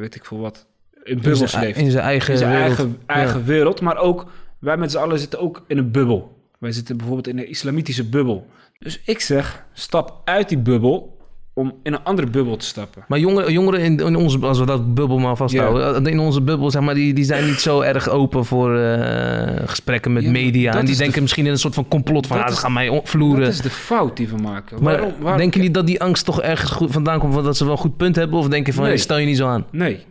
weet 0.00 0.14
ik 0.14 0.24
veel 0.24 0.38
wat, 0.38 0.66
in 1.02 1.20
bubbels 1.20 1.54
leeft. 1.54 1.78
in 1.78 1.90
zijn 1.90 2.04
eigen 2.04 2.32
in 2.32 2.38
zijn 2.38 2.50
wereld. 2.50 2.68
eigen, 2.68 3.02
eigen 3.06 3.44
wereld. 3.44 3.80
Maar 3.80 3.96
ook, 3.96 4.26
wij 4.58 4.76
met 4.76 4.90
z'n 4.90 4.98
allen 4.98 5.18
zitten 5.18 5.40
ook 5.40 5.64
in 5.66 5.78
een 5.78 5.90
bubbel. 5.90 6.38
Wij 6.58 6.72
zitten 6.72 6.96
bijvoorbeeld 6.96 7.28
in 7.28 7.38
een 7.38 7.48
islamitische 7.48 8.08
bubbel. 8.08 8.46
Dus 8.78 9.00
ik 9.04 9.20
zeg, 9.20 9.64
stap 9.72 10.20
uit 10.24 10.48
die 10.48 10.58
bubbel 10.58 11.19
om 11.54 11.74
in 11.82 11.92
een 11.92 12.02
andere 12.04 12.28
bubbel 12.30 12.56
te 12.56 12.64
stappen. 12.64 13.04
Maar 13.08 13.18
jongeren, 13.18 13.52
jongeren 13.52 13.80
in, 13.80 13.98
in 13.98 14.16
onze, 14.16 14.38
als 14.38 14.58
we 14.58 14.66
dat 14.66 14.94
bubbel 14.94 15.18
maar 15.18 15.36
vasthouden, 15.36 16.06
in 16.06 16.18
onze 16.18 16.40
bubbel, 16.42 16.70
zeg 16.70 16.82
maar, 16.82 16.94
die, 16.94 17.14
die 17.14 17.24
zijn 17.24 17.46
niet 17.46 17.60
zo 17.60 17.80
erg 17.80 18.08
open 18.08 18.44
voor 18.44 18.78
eh, 18.78 19.68
gesprekken 19.68 20.12
met 20.12 20.22
Ja, 20.22 20.30
media. 20.30 20.72
En 20.74 20.84
die 20.84 20.94
de- 20.96 21.00
denken 21.02 21.22
misschien 21.22 21.44
in 21.46 21.50
een 21.52 21.58
soort 21.58 21.74
van 21.74 21.88
complot 21.88 22.26
van, 22.26 22.42
ah, 22.44 22.48
ze 22.50 22.56
gaan 22.56 22.72
mij 22.72 22.88
onvloeren. 22.88 23.40
Dat 23.44 23.52
is 23.52 23.60
de 23.60 23.70
fout 23.70 24.16
die 24.16 24.28
we 24.28 24.36
maken. 24.36 24.82
Maar 24.82 24.92
Waarom? 24.98 25.12
Waar- 25.20 25.36
denken 25.38 25.56
jullie 25.56 25.74
dat 25.74 25.86
die 25.86 26.00
angst 26.02 26.24
toch 26.24 26.42
ergens 26.42 26.70
goed 26.70 26.92
vandaan 26.92 27.18
komt, 27.18 27.34
van 27.34 27.44
dat 27.44 27.56
ze 27.56 27.64
wel 27.64 27.72
een 27.72 27.78
goed 27.78 27.96
punt 27.96 28.16
hebben? 28.16 28.38
Of 28.38 28.48
denk 28.48 28.66
je 28.66 28.72
van, 28.72 28.82
Nee. 28.82 28.92
hey, 28.92 29.00
stel 29.00 29.18
je 29.18 29.26
niet 29.26 29.36
zo 29.36 29.46
aan? 29.46 29.66
Nee. 29.70 30.04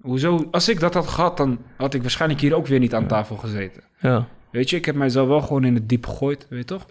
Hoezo? 0.00 0.48
Als 0.50 0.68
ik 0.68 0.80
dat 0.80 0.94
had 0.94 1.06
gehad, 1.06 1.36
dan 1.36 1.58
had 1.76 1.94
ik 1.94 2.02
waarschijnlijk 2.02 2.40
hier 2.40 2.54
ook 2.54 2.66
weer 2.66 2.78
niet 2.78 2.94
aan 2.94 3.06
tafel 3.06 3.36
gezeten. 3.36 3.82
Ja. 4.00 4.26
Weet 4.50 4.70
je, 4.70 4.76
ik 4.76 4.84
heb 4.84 4.94
mijzelf 4.94 5.28
wel 5.28 5.40
gewoon 5.40 5.64
in 5.64 5.74
het 5.74 5.88
diep 5.88 6.06
gegooid, 6.06 6.46
weet 6.50 6.58
je 6.58 6.64
toch? 6.64 6.86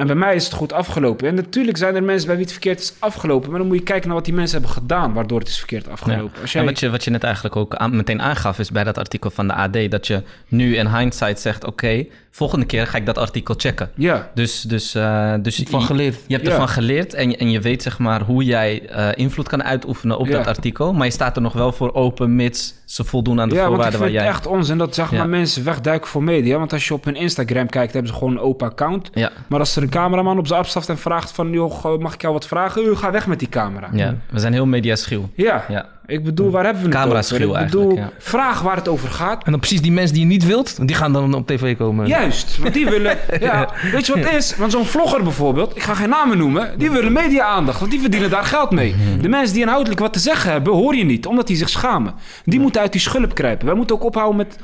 En 0.00 0.06
bij 0.06 0.16
mij 0.16 0.34
is 0.34 0.44
het 0.44 0.52
goed 0.52 0.72
afgelopen. 0.72 1.28
En 1.28 1.34
natuurlijk 1.34 1.76
zijn 1.76 1.94
er 1.94 2.02
mensen 2.02 2.26
bij 2.26 2.34
wie 2.36 2.44
het 2.44 2.52
verkeerd 2.52 2.80
is 2.80 2.92
afgelopen. 2.98 3.50
Maar 3.50 3.58
dan 3.58 3.68
moet 3.68 3.76
je 3.76 3.82
kijken 3.82 4.06
naar 4.06 4.16
wat 4.16 4.24
die 4.24 4.34
mensen 4.34 4.58
hebben 4.60 4.76
gedaan 4.76 5.12
waardoor 5.12 5.38
het 5.38 5.48
is 5.48 5.58
verkeerd 5.58 5.88
afgelopen. 5.88 6.40
Als 6.40 6.52
jij... 6.52 6.60
En 6.60 6.66
wat 6.68 6.80
je, 6.80 6.90
wat 6.90 7.04
je 7.04 7.10
net 7.10 7.24
eigenlijk 7.24 7.56
ook 7.56 7.74
aan- 7.74 7.96
meteen 7.96 8.22
aangaf, 8.22 8.58
is 8.58 8.70
bij 8.70 8.84
dat 8.84 8.98
artikel 8.98 9.30
van 9.30 9.46
de 9.46 9.54
AD, 9.54 9.90
dat 9.90 10.06
je 10.06 10.22
nu 10.48 10.76
in 10.76 10.96
hindsight 10.96 11.40
zegt: 11.40 11.64
Oké, 11.66 12.04
volgende 12.30 12.66
keer 12.66 12.86
ga 12.86 12.98
ik 12.98 13.06
dat 13.06 13.18
artikel 13.18 13.54
checken. 13.56 13.90
Ja, 13.94 14.30
Dus, 14.34 14.60
dus, 14.62 14.94
eh, 14.94 15.34
dus 15.42 15.56
je, 15.56 15.66
Van 15.66 15.82
geleerd. 15.82 16.16
je 16.26 16.34
hebt 16.34 16.46
Ja. 16.46 16.52
ervan 16.52 16.68
geleerd 16.68 17.14
en 17.14 17.30
je, 17.30 17.36
en 17.36 17.50
je 17.50 17.60
weet 17.60 17.82
zeg 17.82 17.98
maar 17.98 18.22
hoe 18.22 18.44
jij 18.44 18.86
eh, 18.88 19.08
invloed 19.14 19.48
kan 19.48 19.62
uitoefenen 19.64 20.18
op 20.18 20.26
Ja. 20.26 20.36
dat 20.36 20.46
artikel. 20.46 20.92
Maar 20.92 21.06
je 21.06 21.12
staat 21.12 21.36
er 21.36 21.42
nog 21.42 21.52
wel 21.52 21.72
voor 21.72 21.94
open, 21.94 22.36
mits 22.36 22.74
ze 22.84 23.04
voldoen 23.04 23.40
aan 23.40 23.48
de 23.48 23.54
ja 23.54 23.60
want 23.60 23.72
ik 23.72 23.76
voorwaarden 23.76 24.00
vind 24.00 24.12
waar 24.14 24.22
het 24.26 24.30
jij. 24.32 24.38
echt 24.52 24.56
onzin 24.58 24.78
dat 24.78 24.94
zeg 24.94 25.10
Ja. 25.10 25.18
maar, 25.18 25.28
mensen 25.28 25.64
wegduiken 25.64 26.08
voor 26.08 26.22
media. 26.22 26.58
Want 26.58 26.72
als 26.72 26.88
je 26.88 26.94
op 26.94 27.04
hun 27.04 27.14
Instagram 27.16 27.68
kijkt, 27.68 27.92
hebben 27.92 28.12
ze 28.12 28.18
gewoon 28.18 28.32
een 28.32 28.40
open 28.40 28.68
account. 28.68 29.10
Ja, 29.14 29.30
Maar 29.48 29.58
als 29.58 29.76
er 29.76 29.82
een 29.82 29.88
cameraman 29.90 30.38
op 30.38 30.46
ze 30.46 30.54
afstaft 30.54 30.88
en 30.88 30.98
vraagt 30.98 31.30
van... 31.32 31.50
joh, 31.52 31.98
mag 32.00 32.14
ik 32.14 32.20
jou 32.20 32.32
wat 32.34 32.46
vragen? 32.46 32.84
U, 32.86 32.96
ga 32.96 33.10
weg 33.10 33.26
met 33.26 33.38
die 33.38 33.48
camera. 33.48 33.88
ja, 33.92 34.14
we 34.30 34.38
zijn 34.38 34.52
heel 34.52 34.66
mediaschuw. 34.66 35.28
Ja, 35.34 35.64
Ja. 35.68 35.86
ik 36.06 36.24
bedoel, 36.24 36.50
waar 36.50 36.64
hebben 36.64 36.82
we 36.82 36.88
het 36.88 36.98
Camera-schuw 36.98 37.48
over? 37.48 37.60
Ik 37.60 37.64
bedoel, 37.66 37.88
eigenlijk, 37.88 38.22
vraag 38.22 38.60
waar 38.60 38.76
het 38.76 38.88
over 38.88 39.08
gaat. 39.08 39.44
En 39.44 39.50
dan 39.50 39.60
precies 39.60 39.82
die 39.82 39.92
mensen 39.92 40.14
die 40.14 40.22
je 40.22 40.28
niet 40.30 40.46
wilt, 40.46 40.86
die 40.86 40.96
gaan 40.96 41.12
dan 41.12 41.34
op 41.34 41.46
tv 41.46 41.76
komen. 41.76 42.06
Juist, 42.06 42.58
want 42.58 42.74
die 42.74 42.88
willen... 42.88 43.18
Ja, 43.40 43.68
weet 43.92 44.06
je 44.06 44.14
wat 44.14 44.24
het 44.24 44.32
is? 44.34 44.56
Want 44.56 44.72
zo'n 44.72 44.84
vlogger 44.84 45.22
bijvoorbeeld, 45.22 45.76
ik 45.76 45.82
ga 45.82 45.94
geen 45.94 46.08
namen 46.08 46.38
noemen... 46.38 46.78
die 46.78 46.90
willen 46.90 47.12
media-aandacht, 47.12 47.78
want 47.78 47.90
die 47.90 48.00
verdienen 48.00 48.30
daar 48.30 48.44
geld 48.44 48.70
mee. 48.70 48.94
De 49.20 49.28
mensen 49.28 49.52
die 49.54 49.62
inhoudelijk 49.62 50.00
wat 50.00 50.12
te 50.12 50.18
zeggen 50.18 50.50
hebben, 50.50 50.72
hoor 50.72 50.94
je 50.96 51.04
niet... 51.04 51.26
omdat 51.26 51.46
die 51.46 51.56
zich 51.56 51.68
schamen. 51.68 52.14
Die 52.44 52.60
moeten 52.60 52.80
uit 52.80 52.92
die 52.92 53.00
schulp 53.00 53.34
kruipen. 53.34 53.66
Wij 53.66 53.74
moeten 53.76 53.96
ook 53.96 54.04
ophouden 54.04 54.36
met 54.36 54.58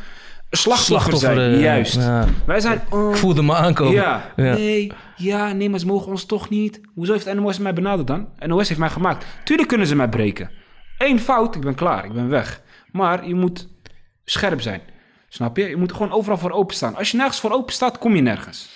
slachtoffer, 0.50 1.16
zijn. 1.16 1.38
eh, 1.38 1.60
Juist. 1.60 1.94
ja. 1.94 2.24
Wij 2.46 2.60
zijn... 2.60 2.80
oh, 2.90 3.10
Ik 3.10 3.16
voelde 3.16 3.42
me 3.42 3.54
aankomen. 3.54 3.92
ja, 3.92 4.32
Ja. 4.36 4.54
nee, 4.54 4.92
ja, 5.16 5.52
nee, 5.52 5.70
maar 5.70 5.78
ze 5.78 5.86
mogen 5.86 6.10
ons 6.10 6.24
toch 6.24 6.48
niet. 6.48 6.80
Hoezo 6.94 7.12
heeft 7.12 7.34
NOS 7.34 7.58
mij 7.58 7.72
benaderd 7.72 8.06
dan? 8.06 8.28
NOS 8.46 8.68
heeft 8.68 8.80
mij 8.80 8.90
gemaakt. 8.90 9.26
Tuurlijk 9.44 9.68
kunnen 9.68 9.86
ze 9.86 9.94
mij 9.96 10.08
breken. 10.08 10.50
Eén 10.98 11.20
fout, 11.20 11.54
ik 11.54 11.60
ben 11.60 11.74
klaar, 11.74 12.04
ik 12.04 12.12
ben 12.12 12.28
weg. 12.28 12.60
Maar 12.92 13.26
je 13.28 13.34
moet 13.34 13.68
scherp 14.24 14.60
zijn. 14.60 14.80
Snap 15.28 15.56
je? 15.56 15.68
Je 15.68 15.76
moet 15.76 15.92
gewoon 15.92 16.12
overal 16.12 16.38
voor 16.38 16.50
openstaan. 16.50 16.96
Als 16.96 17.10
je 17.10 17.16
nergens 17.16 17.40
voor 17.40 17.50
open 17.52 17.72
staat, 17.74 17.98
kom 17.98 18.14
je 18.14 18.22
nergens. 18.22 18.68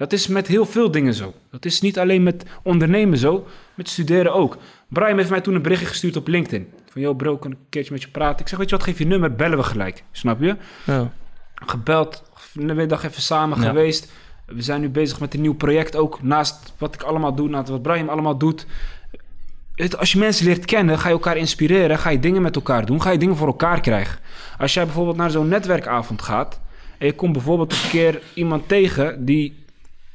Dat 0.00 0.12
is 0.12 0.26
met 0.26 0.46
heel 0.46 0.66
veel 0.66 0.90
dingen 0.90 1.14
zo. 1.14 1.34
Dat 1.50 1.64
is 1.64 1.80
niet 1.80 1.98
alleen 1.98 2.22
met 2.22 2.44
ondernemen 2.62 3.18
zo, 3.18 3.46
met 3.74 3.88
studeren 3.88 4.34
ook. 4.34 4.56
Brian 4.88 5.16
heeft 5.16 5.30
mij 5.30 5.40
toen 5.40 5.54
een 5.54 5.62
berichtje 5.62 5.86
gestuurd 5.86 6.16
op 6.16 6.28
LinkedIn. 6.28 6.68
Van, 6.90 7.00
yo 7.02 7.14
bro, 7.14 7.36
kan 7.36 7.50
ik 7.50 7.56
een 7.58 7.64
keertje 7.68 7.92
met 7.92 8.02
je 8.02 8.08
praten? 8.08 8.40
Ik 8.40 8.48
zeg, 8.48 8.58
weet 8.58 8.70
je 8.70 8.76
wat, 8.76 8.84
geef 8.84 8.98
je 8.98 9.06
nummer, 9.06 9.34
bellen 9.34 9.58
we 9.58 9.64
gelijk. 9.64 10.02
Snap 10.12 10.40
je? 10.40 10.56
Ja. 10.86 11.12
gebeld, 11.54 12.22
een 12.54 12.76
middag 12.76 13.04
even 13.04 13.22
samen 13.22 13.60
Ja. 13.60 13.66
geweest. 13.68 14.12
We 14.46 14.62
zijn 14.62 14.80
nu 14.80 14.88
bezig 14.88 15.20
met 15.20 15.34
een 15.34 15.40
nieuw 15.40 15.54
project 15.54 15.96
ook. 15.96 16.22
Naast 16.22 16.74
wat 16.78 16.94
ik 16.94 17.02
allemaal 17.02 17.34
doe, 17.34 17.48
naast 17.48 17.68
wat 17.68 17.82
Brian 17.82 18.08
allemaal 18.08 18.38
doet. 18.38 18.66
Het- 19.74 19.96
Als 19.98 20.12
je 20.12 20.18
mensen 20.18 20.46
leert 20.46 20.64
kennen, 20.64 20.98
ga 20.98 21.08
je 21.08 21.14
elkaar 21.14 21.36
inspireren. 21.36 21.98
Ga 21.98 22.10
je 22.10 22.18
dingen 22.20 22.42
met 22.42 22.56
elkaar 22.56 22.86
doen. 22.86 23.02
Ga 23.02 23.10
je 23.10 23.18
dingen 23.18 23.36
voor 23.36 23.46
elkaar 23.46 23.80
krijgen. 23.80 24.18
Als 24.58 24.74
jij 24.74 24.84
bijvoorbeeld 24.84 25.16
naar 25.16 25.30
zo'n 25.30 25.48
netwerkavond 25.48 26.22
gaat. 26.22 26.60
En 26.98 27.06
je 27.06 27.12
komt 27.14 27.32
bijvoorbeeld 27.32 27.72
een 27.72 27.88
keer 27.90 28.20
iemand 28.34 28.68
tegen 28.68 29.24
die 29.24 29.59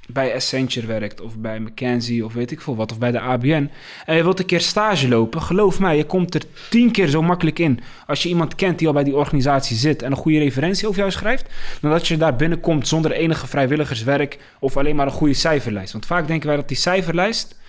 bij 0.08 0.34
Accenture 0.34 0.88
werkt. 0.88 1.22
Of 1.22 1.38
bij 1.38 1.60
McKinsey 1.60 2.22
of 2.22 2.34
weet 2.34 2.52
ik 2.52 2.62
veel 2.62 2.76
wat. 2.76 2.92
Of 2.92 2.98
bij 2.98 3.12
de 3.12 3.20
ABN. 3.20 3.70
En 4.06 4.16
je 4.16 4.24
wilt 4.24 4.40
een 4.40 4.46
keer 4.46 4.62
stage 4.62 5.08
lopen. 5.08 5.42
Geloof 5.42 5.80
mij, 5.80 5.98
je 5.98 6.06
komt 6.06 6.36
er 6.36 6.44
tien 6.70 6.92
keer 6.92 7.08
zo 7.08 7.22
makkelijk 7.22 7.60
in. 7.60 7.80
Als 8.08 8.24
je 8.24 8.30
iemand 8.30 8.56
kent 8.56 8.80
die 8.80 8.88
al 8.88 8.94
bij 8.94 9.04
die 9.04 9.16
organisatie 9.16 9.78
zit. 9.78 10.02
En 10.02 10.12
een 10.12 10.18
goede 10.18 10.40
referentie 10.40 10.88
over 10.88 11.00
jou 11.00 11.12
schrijft. 11.12 11.50
Dan 11.82 11.92
dat 11.92 12.08
je 12.08 12.18
daar 12.18 12.36
binnenkomt 12.36 12.88
zonder 12.88 13.12
enige 13.12 13.48
vrijwilligerswerk. 13.48 14.40
Of 14.60 14.78
alleen 14.78 14.96
maar 14.96 15.06
een 15.06 15.12
goede 15.12 15.34
cijferlijst. 15.34 15.92
Want 15.92 16.06
vaak 16.06 16.28
denken 16.28 16.48
wij 16.48 16.58
dat 16.58 16.68
die 16.68 16.78
cijferlijst 16.78 17.60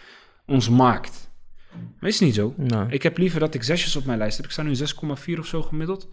ons 0.46 0.68
maakt. 0.68 1.30
Maar 2.00 2.10
is 2.10 2.20
niet 2.20 2.34
zo. 2.34 2.54
Ik 2.88 3.02
heb 3.02 3.18
liever 3.18 3.40
dat 3.40 3.54
ik 3.54 3.62
zesjes 3.62 3.96
op 3.96 4.04
mijn 4.04 4.18
lijst 4.18 4.36
heb. 4.36 4.46
Ik 4.46 4.52
sta 4.52 4.62
nu 4.62 4.76
6,4 5.34 5.38
of 5.38 5.46
zo 5.46 5.62
gemiddeld. 5.62 6.08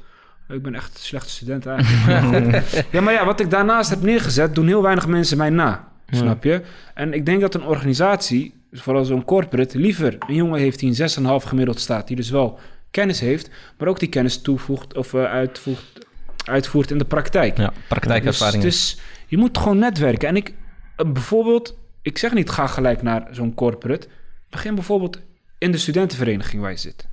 Ik 0.47 0.61
ben 0.61 0.75
echt 0.75 0.93
een 0.93 0.99
slechte 0.99 1.29
student 1.29 1.65
eigenlijk. 1.65 2.63
Ja, 2.91 3.01
maar 3.01 3.13
ja, 3.13 3.25
wat 3.25 3.39
ik 3.39 3.49
daarnaast 3.49 3.89
heb 3.89 4.01
neergezet, 4.01 4.55
doen 4.55 4.67
heel 4.67 4.81
weinig 4.81 5.07
mensen 5.07 5.37
mij 5.37 5.49
na. 5.49 5.92
Snap 6.15 6.43
je? 6.43 6.61
En 6.93 7.13
ik 7.13 7.25
denk 7.25 7.41
dat 7.41 7.55
een 7.55 7.65
organisatie, 7.65 8.53
vooral 8.71 9.05
zo'n 9.05 9.25
corporate, 9.25 9.77
liever 9.77 10.17
een 10.27 10.35
jongen 10.35 10.59
heeft 10.59 10.79
die 10.79 10.99
een 10.99 11.41
6,5 11.41 11.47
gemiddeld 11.47 11.79
staat, 11.79 12.07
die 12.07 12.15
dus 12.15 12.29
wel 12.29 12.59
kennis 12.91 13.19
heeft, 13.19 13.49
maar 13.77 13.87
ook 13.87 13.99
die 13.99 14.09
kennis 14.09 14.41
toevoegt 14.41 14.95
of 14.97 15.13
eh, 15.13 15.23
uitvoert, 15.23 16.05
uitvoert 16.45 16.91
in 16.91 16.97
de 16.97 17.05
praktijk. 17.05 17.57
Ja, 17.57 17.73
praktijkervaring. 17.87 18.63
Dus, 18.63 18.95
dus 18.95 19.03
je 19.27 19.37
moet 19.37 19.57
gewoon 19.57 19.77
netwerken. 19.77 20.27
En 20.27 20.35
ik, 20.35 20.53
eh, 20.95 21.11
bijvoorbeeld, 21.11 21.77
ik 22.01 22.17
zeg 22.17 22.33
niet 22.33 22.49
ga 22.49 22.67
gelijk 22.67 23.01
naar 23.01 23.27
zo'n 23.31 23.53
corporate. 23.53 24.07
Begin 24.49 24.75
bijvoorbeeld 24.75 25.19
in 25.57 25.71
de 25.71 25.77
studentenvereniging 25.77 26.61
waar 26.61 26.71
je 26.71 26.77
zit. 26.77 27.07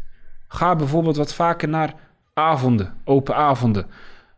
Ga 0.48 0.76
bijvoorbeeld 0.76 1.16
wat 1.16 1.34
vaker 1.34 1.68
naar 1.68 1.94
avonden, 2.34 2.94
open 3.04 3.36
avonden. 3.36 3.86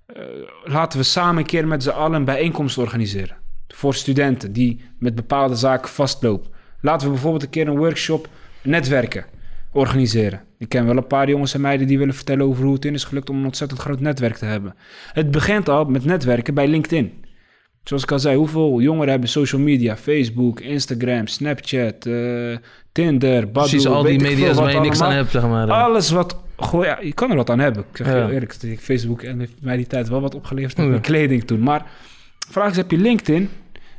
Eh, 0.07 0.23
laten 0.65 0.99
we 0.99 1.05
samen 1.05 1.37
een 1.37 1.47
keer 1.47 1.67
met 1.67 1.83
z'n 1.83 1.91
allen 1.91 2.17
een 2.17 2.25
bijeenkomst 2.25 2.79
organiseren. 2.79 3.37
Voor 3.75 3.95
studenten 3.95 4.53
die 4.53 4.81
met 4.99 5.15
bepaalde 5.15 5.55
zaken 5.55 5.91
vastlopen. 5.91 6.51
Laten 6.81 7.07
we 7.07 7.13
bijvoorbeeld 7.13 7.43
een 7.43 7.51
keer 7.51 7.69
een 7.69 7.77
workshop 7.79 8.29
netwerken 8.63 9.25
organiseren. 9.73 10.41
Ik 10.59 10.69
ken 10.69 10.87
wel 10.87 10.97
een 10.97 11.07
paar 11.07 11.29
jongens 11.29 11.55
en 11.55 11.61
meiden 11.61 11.87
die 11.87 11.99
willen 11.99 12.15
vertellen 12.15 12.47
over 12.47 12.65
hoe 12.65 12.75
het 12.75 12.85
in 12.85 12.95
is 12.95 13.05
gelukt 13.05 13.31
om 13.31 13.39
een 13.39 13.45
ontzettend 13.45 13.81
groot 13.81 14.01
netwerk 14.01 14.37
te 14.37 14.45
hebben. 14.45 14.75
Het 15.13 15.31
begint 15.31 15.69
al 15.69 15.85
met 15.85 16.05
netwerken 16.05 16.55
bij 16.55 16.69
LinkedIn. 16.69 17.13
Zoals 17.85 18.03
ik 18.03 18.13
al 18.13 18.19
zei, 18.19 18.37
hoeveel 18.37 18.81
jongeren 18.81 19.11
hebben 19.11 19.29
social 19.29 19.61
media? 19.61 19.97
Facebook, 19.97 20.61
Instagram, 20.61 21.27
Snapchat, 21.27 22.07
eh, 22.07 22.57
Tinder, 22.93 23.41
Badoo. 23.47 23.69
Precies 23.69 23.87
al 23.87 24.03
die 24.03 24.21
media's 24.21 24.49
wat 24.55 24.65
waar 24.65 24.73
je 24.75 24.81
niks 24.81 25.01
aan 25.01 25.13
hebt, 25.13 25.31
zeg 25.31 25.43
maar. 25.43 25.71
Alles 25.71 26.11
wat... 26.11 26.37
Goh, 26.57 26.85
ja, 26.85 26.99
je 27.03 27.13
kan 27.13 27.31
er 27.31 27.37
wat 27.37 27.51
aan 27.51 27.59
hebben. 27.59 27.85
Ik 27.91 27.97
zeg 27.97 28.07
Ja. 28.07 28.13
heel 28.15 28.31
eerlijk, 28.31 28.57
Facebook 28.81 29.23
en 29.23 29.39
heeft 29.39 29.53
mij 29.61 29.77
die 29.77 29.87
tijd 29.87 30.09
wel 30.09 30.21
wat 30.21 30.35
opgeleverd 30.35 30.77
met 30.77 30.85
Ja. 30.85 30.91
mijn 30.91 31.03
kleding 31.03 31.45
toen. 31.45 31.61
Maar 31.61 31.87
vraag 32.51 32.71
is, 32.71 32.77
heb 32.77 32.91
je 32.91 32.99
LinkedIn? 32.99 33.49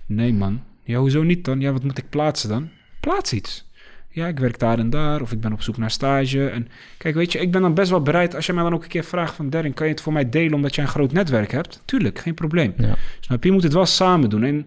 Nee 0.06 0.34
man. 0.34 0.62
Ja, 0.84 0.98
hoezo 0.98 1.24
niet 1.24 1.46
dan? 1.46 1.60
Ja, 1.60 1.72
wat 1.72 1.84
moet 1.84 1.98
ik 1.98 2.10
plaatsen 2.10 2.50
dan? 2.50 2.70
Plaats 3.00 3.34
iets. 3.34 3.66
Ja, 4.10 4.28
ik 4.28 4.40
werk 4.40 4.60
daar 4.60 4.80
en 4.80 4.90
daar, 4.90 5.22
of 5.22 5.32
ik 5.32 5.42
ben 5.42 5.54
op 5.54 5.62
zoek 5.62 5.78
naar 5.78 5.92
stage. 5.92 6.50
En 6.50 6.68
kijk, 6.98 7.16
weet 7.16 7.32
je, 7.32 7.40
ik 7.40 7.52
ben 7.52 7.62
dan 7.62 7.74
best 7.74 7.90
wel 7.90 8.02
bereid... 8.02 8.36
als 8.36 8.46
je 8.46 8.54
mij 8.54 8.64
dan 8.64 8.74
ook 8.74 8.84
een 8.84 8.90
keer 8.90 9.04
vraagt 9.04 9.36
van... 9.36 9.50
Darren, 9.50 9.74
kan 9.74 9.86
je 9.86 9.92
het 9.92 10.02
voor 10.02 10.14
mij 10.14 10.30
delen 10.30 10.54
omdat 10.54 10.76
jij 10.76 10.84
een 10.84 10.90
groot 10.90 11.12
netwerk 11.12 11.52
hebt? 11.52 11.82
Tuurlijk, 11.86 12.20
geen 12.20 12.34
probleem. 12.34 12.74
Ja. 12.78 12.96
Snap 13.20 13.44
je? 13.44 13.48
Je 13.48 13.54
moet 13.56 13.64
het 13.64 13.74
wel 13.74 13.86
samen 13.86 14.30
doen. 14.30 14.44
En 14.44 14.66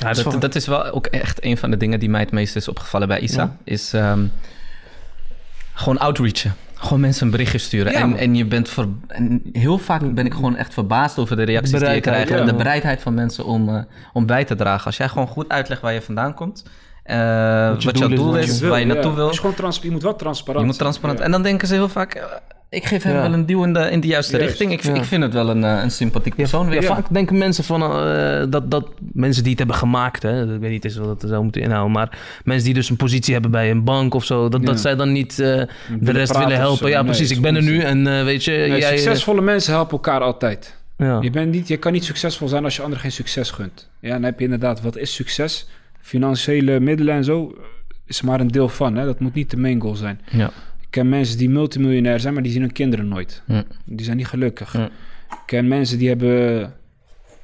Ja, 0.00 0.12
dat, 0.12 0.40
dat 0.40 0.54
is 0.54 0.66
wel 0.66 0.90
ook 0.90 1.06
echt 1.06 1.44
een 1.44 1.56
van 1.56 1.70
de 1.70 1.76
dingen 1.76 2.00
die 2.00 2.08
mij 2.08 2.20
het 2.20 2.32
meest 2.32 2.56
is 2.56 2.68
opgevallen 2.68 3.08
bij 3.08 3.20
Isa. 3.20 3.56
Is 3.64 3.92
ehm, 3.92 4.26
gewoon 5.74 5.98
outreachen. 5.98 6.54
Gewoon 6.80 7.00
mensen 7.00 7.24
een 7.24 7.30
berichtje 7.30 7.58
sturen. 7.58 7.92
Ja, 7.92 8.00
en, 8.00 8.16
en 8.16 8.34
je 8.34 8.44
bent 8.46 8.68
ver, 8.68 8.86
en 9.06 9.42
heel 9.52 9.78
vaak 9.78 10.14
ben 10.14 10.26
ik 10.26 10.34
gewoon 10.34 10.56
echt 10.56 10.74
verbaasd 10.74 11.18
over 11.18 11.36
de 11.36 11.42
reacties 11.42 11.78
die 11.78 11.88
je 11.90 12.00
krijgt. 12.00 12.28
ja. 12.28 12.36
En 12.36 12.46
de 12.46 12.54
bereidheid 12.54 13.02
van 13.02 13.14
mensen 13.14 13.44
om, 13.44 13.68
eh, 13.68 13.82
om 14.12 14.26
bij 14.26 14.44
te 14.44 14.54
dragen. 14.54 14.86
Als 14.86 14.96
jij 14.96 15.08
gewoon 15.08 15.26
goed 15.26 15.48
uitlegt 15.48 15.80
waar 15.80 15.92
je 15.92 16.02
vandaan 16.02 16.34
komt. 16.34 16.64
eh, 17.02 17.68
wat, 17.68 17.82
je 17.82 17.98
jouw 17.98 18.08
doel 18.08 18.16
is, 18.16 18.16
doel 18.16 18.30
wat 18.32 18.36
is, 18.42 18.58
je 18.58 18.68
waar 18.68 18.80
je 18.80 18.86
ja. 18.86 18.92
naartoe 18.92 19.14
wil. 19.14 19.28
Gewoon 19.32 19.54
trans- 19.54 19.78
je 19.82 19.90
moet 19.90 20.02
wel 20.02 20.16
transparant 20.16 20.60
Je 20.60 20.70
moet 20.70 20.78
transparant. 20.78 21.20
En 21.20 21.30
dan 21.30 21.42
denken 21.42 21.68
ze 21.68 21.74
heel 21.74 21.88
vaak... 21.88 22.40
ik 22.70 22.84
geef 22.84 23.02
hem 23.02 23.14
Ja. 23.14 23.20
wel 23.20 23.32
een 23.32 23.46
duw 23.46 23.64
in 23.64 23.72
de, 23.72 23.90
in 23.90 24.00
de 24.00 24.06
juiste 24.06 24.36
Juist. 24.36 24.48
richting. 24.48 24.72
Ik, 24.72 24.82
Ja. 24.82 24.94
ik 24.94 25.04
vind 25.04 25.22
het 25.22 25.32
wel 25.32 25.50
een, 25.50 25.64
eh, 25.64 25.82
een 25.82 25.90
sympathiek 25.90 26.34
persoon 26.34 26.68
weer. 26.68 26.82
Ja, 26.82 26.86
vaak 26.94 27.06
denken 27.12 27.38
mensen 27.38 27.64
van 27.64 27.82
eh, 27.82 28.44
dat, 28.50 28.70
dat 28.70 28.88
mensen 29.12 29.40
die 29.42 29.50
het 29.50 29.58
hebben 29.58 29.76
gemaakt, 29.76 30.22
hè, 30.22 30.54
ik 30.54 30.60
weet 30.60 30.70
niet 30.70 30.84
eens 30.84 30.96
wat 30.96 31.20
dat 31.20 31.30
zou 31.30 31.42
moeten 31.42 31.62
inhouden, 31.62 31.92
maar 31.92 32.18
mensen 32.44 32.64
die 32.64 32.74
dus 32.74 32.90
een 32.90 32.96
positie 32.96 33.32
hebben 33.32 33.50
bij 33.50 33.70
een 33.70 33.84
bank 33.84 34.14
of 34.14 34.24
zo, 34.24 34.48
dat, 34.48 34.60
Ja. 34.60 34.66
dat 34.66 34.80
zij 34.80 34.96
dan 34.96 35.12
niet 35.12 35.30
eh, 35.38 35.62
de 36.00 36.12
rest 36.12 36.36
willen 36.38 36.56
helpen. 36.56 36.78
zo. 36.78 36.88
Ja, 36.88 36.94
Nee, 37.02 37.04
precies. 37.04 37.30
Ik 37.30 37.40
ben 37.42 37.56
er 37.56 37.62
nu 37.62 37.80
en 37.80 38.06
eh, 38.06 38.24
weet 38.24 38.44
je, 38.44 38.50
Nee, 38.50 38.78
jij. 38.80 38.96
succesvolle 38.98 39.40
mensen 39.40 39.72
helpen 39.72 39.92
elkaar 39.92 40.20
altijd. 40.20 40.76
ja. 40.96 41.18
Je, 41.20 41.30
bent 41.30 41.52
niet, 41.52 41.68
je 41.68 41.76
kan 41.76 41.92
niet 41.92 42.04
succesvol 42.04 42.48
zijn 42.48 42.64
als 42.64 42.76
je 42.76 42.82
anderen 42.82 43.02
geen 43.02 43.12
succes 43.12 43.50
gunt. 43.50 43.88
Ja, 44.00 44.10
dan 44.12 44.22
heb 44.22 44.38
je 44.38 44.44
inderdaad, 44.44 44.80
wat 44.82 44.96
is 44.96 45.14
succes? 45.14 45.68
Financiële 46.00 46.80
middelen 46.80 47.14
en 47.14 47.24
zo 47.24 47.54
is 48.06 48.22
maar 48.22 48.40
een 48.40 48.48
deel 48.48 48.68
van. 48.68 48.96
Hè? 48.96 49.04
Dat 49.04 49.20
moet 49.20 49.34
niet 49.34 49.50
de 49.50 49.56
main 49.56 49.80
goal 49.80 49.94
zijn. 49.94 50.20
Ja. 50.30 50.50
Ken 50.90 51.08
mensen 51.08 51.38
die 51.38 51.50
multimiljonair 51.50 52.20
zijn, 52.20 52.34
maar 52.34 52.42
die 52.42 52.52
zien 52.52 52.60
hun 52.60 52.72
kinderen 52.72 53.08
nooit. 53.08 53.42
Die 53.84 54.04
zijn 54.04 54.16
niet 54.16 54.26
gelukkig. 54.26 54.74
Ik 55.30 55.42
ken 55.46 55.68
mensen 55.68 55.98
die 55.98 56.08
hebben... 56.08 56.74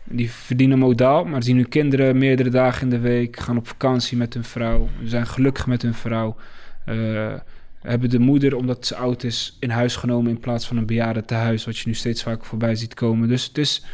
Die 0.09 0.30
verdienen 0.30 0.78
modaal, 0.78 1.24
maar 1.24 1.42
zien 1.42 1.57
hun 1.57 1.68
kinderen 1.68 2.18
meerdere 2.18 2.49
dagen 2.51 2.82
in 2.82 2.90
de 2.90 2.99
week. 2.99 3.38
Gaan 3.38 3.57
op 3.57 3.68
vakantie 3.68 4.16
met 4.16 4.34
hun 4.34 4.44
vrouw. 4.44 4.88
Zijn 5.05 5.26
gelukkig 5.26 5.66
met 5.66 5.82
hun 5.82 5.94
vrouw. 5.94 6.36
eh, 6.84 7.34
hebben 7.82 8.11
de 8.11 8.18
moeder, 8.18 8.57
omdat 8.57 8.86
ze 8.86 8.97
oud 8.97 9.22
is, 9.22 9.57
in 9.61 9.70
huis 9.70 9.97
genomen... 9.97 10.30
in 10.30 10.40
plaats 10.40 10.66
van 10.66 10.76
een 10.76 10.86
bejaarde 10.86 11.24
tehuis, 11.24 11.64
wat 11.64 11.78
je 11.78 11.88
nu 11.88 11.94
steeds 11.94 12.22
vaker 12.22 12.44
voorbij 12.47 12.74
ziet 12.74 12.94
komen. 12.94 13.28
Dus 13.28 13.44
het 13.44 13.59
is... 13.59 13.84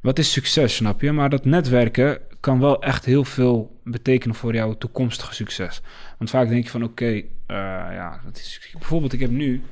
Wat 0.00 0.18
is 0.18 0.32
succes, 0.32 0.74
snap 0.76 1.00
je? 1.00 1.12
Maar 1.12 1.30
dat 1.30 1.44
netwerken 1.44 2.18
kan 2.40 2.60
wel 2.60 2.82
echt 2.82 3.04
heel 3.04 3.24
veel 3.24 3.80
betekenen 3.84 4.36
voor 4.36 4.54
jouw 4.54 4.78
toekomstige 4.78 5.34
succes. 5.34 5.80
Want 6.18 6.30
vaak 6.30 6.48
denk 6.48 6.64
je 6.64 6.70
van, 6.70 6.82
oké, 6.84 7.06
eh, 7.06 7.22
ja, 7.46 8.20
dat 8.24 8.36
is... 8.36 8.70
Bijvoorbeeld, 8.72 9.12
ik 9.12 9.20
heb 9.20 9.30
nu... 9.30 9.62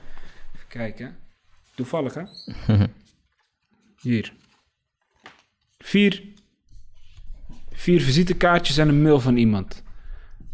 Even 0.54 0.68
kijken. 0.68 1.16
Toevallig, 1.74 2.14
hè? 2.14 2.22
Hier. 4.00 4.32
Vier, 5.78 6.22
vier 7.72 8.00
visitekaartjes 8.00 8.76
en 8.76 8.88
een 8.88 9.02
mail 9.02 9.20
van 9.20 9.36
iemand. 9.36 9.82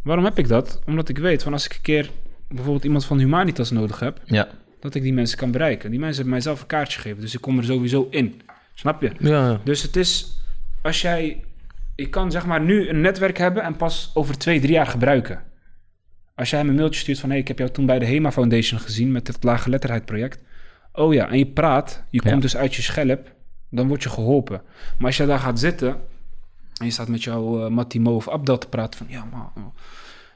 Waarom 0.03 0.25
heb 0.25 0.39
ik 0.39 0.49
dat? 0.49 0.81
Omdat 0.87 1.09
ik 1.09 1.19
weet 1.19 1.43
van 1.43 1.53
als 1.53 1.65
ik 1.65 1.75
een 1.75 1.81
keer 1.81 2.11
bijvoorbeeld 2.49 2.85
iemand 2.85 3.05
van 3.05 3.19
Humanitas 3.19 3.71
nodig 3.71 4.01
heb, 4.01 4.21
Ja. 4.25 4.49
dat 4.81 4.95
ik 4.95 5.03
die 5.03 5.13
mensen 5.13 5.39
kan 5.39 5.51
bereiken. 5.51 5.91
Die 5.91 5.99
mensen 5.99 6.15
hebben 6.17 6.33
mijzelf 6.35 6.61
een 6.61 6.67
kaartje 6.67 7.01
gegeven, 7.01 7.21
dus 7.21 7.35
ik 7.35 7.41
kom 7.41 7.59
er 7.59 7.65
sowieso 7.65 8.09
in. 8.11 8.41
Snap 8.81 9.03
je? 9.03 9.13
Ja. 9.19 9.61
Dus 9.65 9.83
het 9.83 9.97
is, 9.97 10.41
als 10.83 11.01
jij, 11.01 11.45
ik 11.95 12.11
kan 12.11 12.31
zeg 12.31 12.47
maar 12.47 12.61
nu 12.61 12.89
een 12.89 13.01
netwerk 13.01 13.39
hebben 13.39 13.63
en 13.63 13.77
pas 13.77 14.11
over 14.15 14.39
twee, 14.39 14.61
drie 14.61 14.73
jaar 14.73 14.87
gebruiken. 14.87 15.43
Als 16.35 16.51
jij 16.51 16.59
hem 16.59 16.69
een 16.69 16.75
mailtje 16.75 17.01
stuurt 17.01 17.19
van, 17.19 17.29
hé, 17.29 17.35
hey, 17.35 17.43
ik 17.43 17.49
heb 17.49 17.59
jou 17.59 17.71
toen 17.71 17.87
bij 17.87 17.99
de 17.99 18.07
HEMA 18.07 18.33
Foundation 18.33 18.81
gezien 18.81 19.13
met 19.13 19.27
het 19.27 19.45
laaggeletterdheid 19.45 20.05
project. 20.05 20.43
Oh 20.93 21.15
ja, 21.15 21.29
en 21.31 21.39
je 21.39 21.47
praat, 21.47 22.03
je 22.11 22.21
Ja. 22.25 22.31
komt 22.31 22.43
dus 22.43 22.57
uit 22.57 22.75
je 22.75 22.83
schelp, 22.83 23.33
dan 23.71 23.89
word 23.89 24.03
je 24.03 24.09
geholpen. 24.09 24.63
Maar 24.99 25.07
als 25.07 25.17
jij 25.17 25.27
daar 25.27 25.39
gaat 25.39 25.59
zitten 25.59 25.89
en 26.79 26.87
je 26.87 26.91
staat 26.93 27.09
met 27.09 27.23
jouw 27.23 27.65
uh, 27.65 27.71
Mattimo 27.71 28.15
of 28.15 28.29
Abdel 28.29 28.59
te 28.59 28.69
praten 28.69 28.99
van, 28.99 29.07
ja, 29.11 29.25
maar... 29.33 29.65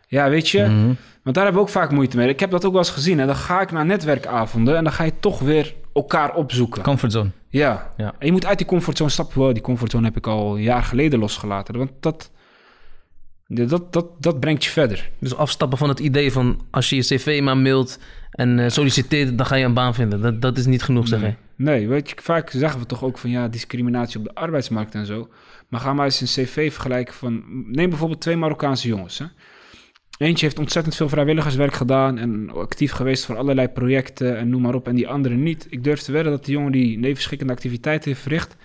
Ja, 0.07 0.29
weet 0.29 0.49
je, 0.49 0.63
Mhm. 0.63 0.93
want 1.23 1.35
daar 1.37 1.45
hebben 1.45 1.55
we 1.55 1.61
ook 1.69 1.69
vaak 1.75 1.91
moeite 1.91 2.17
mee. 2.17 2.29
Ik 2.29 2.41
heb 2.41 2.51
dat 2.51 2.65
ook 2.65 2.73
wel 2.73 2.81
eens 2.81 2.91
gezien. 2.91 3.21
En 3.21 3.27
dan 3.27 3.37
ga 3.37 3.61
ik 3.61 3.71
naar 3.73 3.87
netwerkavonden 3.87 4.77
en 4.77 4.85
dan 4.85 4.93
ga 4.93 5.05
je 5.05 5.13
toch 5.21 5.39
weer 5.41 5.75
elkaar 5.95 6.35
opzoeken. 6.35 6.83
Comfortzone. 6.83 7.31
Ja. 7.49 7.93
Ja. 7.97 8.15
En 8.19 8.27
je 8.27 8.33
moet 8.33 8.47
uit 8.47 8.59
die 8.59 8.67
comfortzone 8.67 9.11
stappen. 9.11 9.39
Wow, 9.39 9.53
die 9.53 9.63
comfortzone 9.63 10.07
heb 10.07 10.17
ik 10.17 10.27
al 10.27 10.57
een 10.57 10.63
jaar 10.63 10.83
geleden 10.83 11.19
losgelaten. 11.19 11.77
Want 11.79 11.91
dat, 12.01 12.31
dat, 13.47 13.93
dat, 13.93 14.07
dat 14.19 14.41
brengt 14.41 14.65
je 14.65 14.71
verder. 14.71 15.11
Dus 15.19 15.35
afstappen 15.37 15.79
van 15.79 15.89
het 15.89 15.99
idee 16.01 16.33
van 16.33 16.61
als 16.71 16.89
je 16.91 16.97
je 16.97 17.03
cv 17.03 17.41
maar 17.43 17.57
mailt 17.57 17.99
en 18.31 18.59
eh, 18.59 18.69
solliciteert, 18.71 19.39
dan 19.39 19.47
ga 19.47 19.55
je 19.55 19.65
een 19.65 19.75
baan 19.75 19.95
vinden. 19.95 20.21
Dat, 20.21 20.43
dat 20.43 20.59
is 20.59 20.67
niet 20.67 20.83
genoeg, 20.83 21.09
zeg 21.09 21.21
Nee. 21.21 21.31
je. 21.31 21.37
Nee, 21.57 21.89
weet 21.89 22.09
je, 22.11 22.17
vaak 22.23 22.51
zeggen 22.51 22.81
we 22.81 22.87
toch 22.87 23.05
ook 23.05 23.19
van 23.19 23.31
ja, 23.31 23.49
discriminatie 23.49 24.19
op 24.19 24.25
de 24.25 24.35
arbeidsmarkt 24.35 24.95
en 24.95 25.07
zo. 25.07 25.29
Maar 25.69 25.81
ga 25.81 25.93
maar 25.93 26.05
eens 26.05 26.21
een 26.21 26.45
cv 26.45 26.73
vergelijken 26.73 27.15
van... 27.15 27.43
Neem 27.67 27.89
bijvoorbeeld 27.89 28.21
twee 28.21 28.37
Marokkaanse 28.37 28.89
jongens. 28.89 29.19
Hè? 29.19 29.25
Eentje 30.25 30.45
heeft 30.45 30.59
ontzettend 30.59 30.95
veel 30.95 31.09
vrijwilligerswerk 31.09 31.75
gedaan... 31.75 32.19
en 32.19 32.51
actief 32.51 32.93
geweest 32.93 33.25
voor 33.25 33.37
allerlei 33.37 33.69
projecten 33.69 34.37
en 34.39 34.49
noem 34.49 34.63
maar 34.63 34.75
op. 34.75 34.89
En 34.89 34.95
die 34.95 35.09
andere 35.09 35.35
niet. 35.35 35.67
Ik 35.71 35.85
durf 35.85 36.01
te 36.01 36.13
wedden 36.13 36.33
dat 36.33 36.45
die 36.45 36.55
jongen 36.55 36.73
die 36.73 36.99
nevenschikkende 36.99 37.53
activiteiten 37.53 38.11
heeft 38.11 38.23
verricht... 38.23 38.57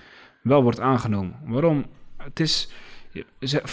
wel 0.41 0.63
wordt 0.63 0.79
aangenomen. 0.79 1.35
Waarom? 1.45 1.85
Het 2.17 2.39
is... 2.39 2.69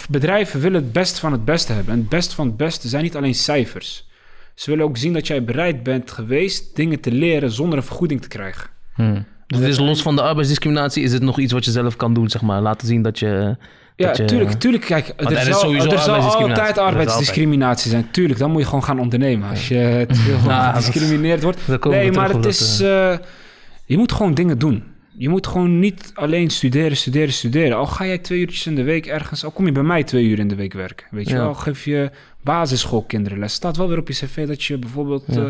Bedrijven 0.09 0.59
willen 0.59 0.81
het 0.83 0.91
best 0.91 1.19
van 1.19 1.31
het 1.31 1.45
beste 1.45 1.73
hebben. 1.73 1.93
En 1.93 1.99
het 1.99 2.09
best 2.09 2.33
van 2.33 2.47
het 2.47 2.57
beste 2.57 2.87
zijn 2.87 3.03
niet 3.03 3.15
alleen 3.15 3.35
cijfers. 3.35 4.07
Ze 4.55 4.69
willen 4.69 4.85
ook 4.85 4.97
zien 4.97 5.13
dat 5.13 5.27
jij 5.27 5.43
bereid 5.43 5.83
bent 5.83 6.11
geweest... 6.11 6.75
dingen 6.75 6.99
te 6.99 7.11
leren 7.11 7.51
zonder 7.51 7.77
een 7.77 7.83
vergoeding 7.83 8.21
te 8.21 8.27
krijgen. 8.27 8.69
Hm. 8.93 9.21
Dus 9.47 9.59
het 9.59 9.67
is 9.67 9.79
los 9.79 10.01
van 10.01 10.15
de 10.15 10.21
arbeidsdiscriminatie, 10.21 11.03
is 11.03 11.13
het 11.13 11.21
nog 11.21 11.39
iets 11.39 11.53
wat 11.53 11.65
je 11.65 11.71
zelf 11.71 11.95
kan 11.95 12.13
doen, 12.13 12.29
zeg 12.29 12.41
maar. 12.41 12.61
Laten 12.61 12.87
zien 12.87 13.01
dat 13.01 13.19
je... 13.19 13.57
Ja, 13.97 14.13
je- 14.15 14.25
tuurlijk, 14.25 14.51
tuurlijk. 14.51 14.83
Kijk, 14.85 15.07
er, 15.17 15.31
er 15.31 15.53
zal, 15.53 15.73
er 15.73 16.39
altijd 16.49 16.77
arbeidsdiscriminatie 16.77 17.89
zijn. 17.91 18.11
Tuurlijk, 18.11 18.39
dan 18.39 18.51
moet 18.51 18.61
je 18.61 18.67
gewoon 18.67 18.83
gaan 18.83 18.99
ondernemen. 18.99 19.49
Als 19.49 19.67
je 19.67 20.05
te 20.07 20.15
veel 20.15 20.37
dat- 20.49 20.65
gediscrimineerd 20.65 21.43
wordt. 21.43 21.59
Nee, 21.89 22.11
maar 22.11 22.29
het 22.29 22.45
is... 22.45 22.79
eh, 22.79 23.17
je 23.85 23.97
moet 23.97 24.11
gewoon 24.11 24.33
dingen 24.33 24.57
doen. 24.57 24.83
Je 25.17 25.29
moet 25.29 25.47
gewoon 25.47 25.79
niet 25.79 26.11
alleen 26.15 26.49
studeren, 26.49 26.97
studeren, 26.97 27.33
studeren. 27.33 27.77
Al 27.77 27.85
ga 27.85 28.05
jij 28.05 28.17
twee 28.17 28.39
uurtjes 28.39 28.65
in 28.67 28.75
de 28.75 28.83
week 28.83 29.05
ergens... 29.05 29.43
Al 29.43 29.51
kom 29.51 29.65
je 29.65 29.71
bij 29.71 29.83
mij 29.83 30.03
twee 30.03 30.25
uur 30.25 30.39
in 30.39 30.47
de 30.47 30.55
week 30.55 30.73
werken. 30.73 31.07
Weet 31.11 31.27
je 31.29 31.35
Ja. 31.35 31.41
wel, 31.41 31.53
geef 31.53 31.85
je 31.85 32.11
basisschoolkinderen 32.41 33.39
les. 33.39 33.53
Staat 33.53 33.77
wel 33.77 33.87
weer 33.87 33.97
op 33.99 34.07
je 34.07 34.13
cv 34.13 34.47
dat 34.47 34.63
je 34.63 34.77
bijvoorbeeld... 34.77 35.23
Ja. 35.27 35.41
eh, 35.45 35.49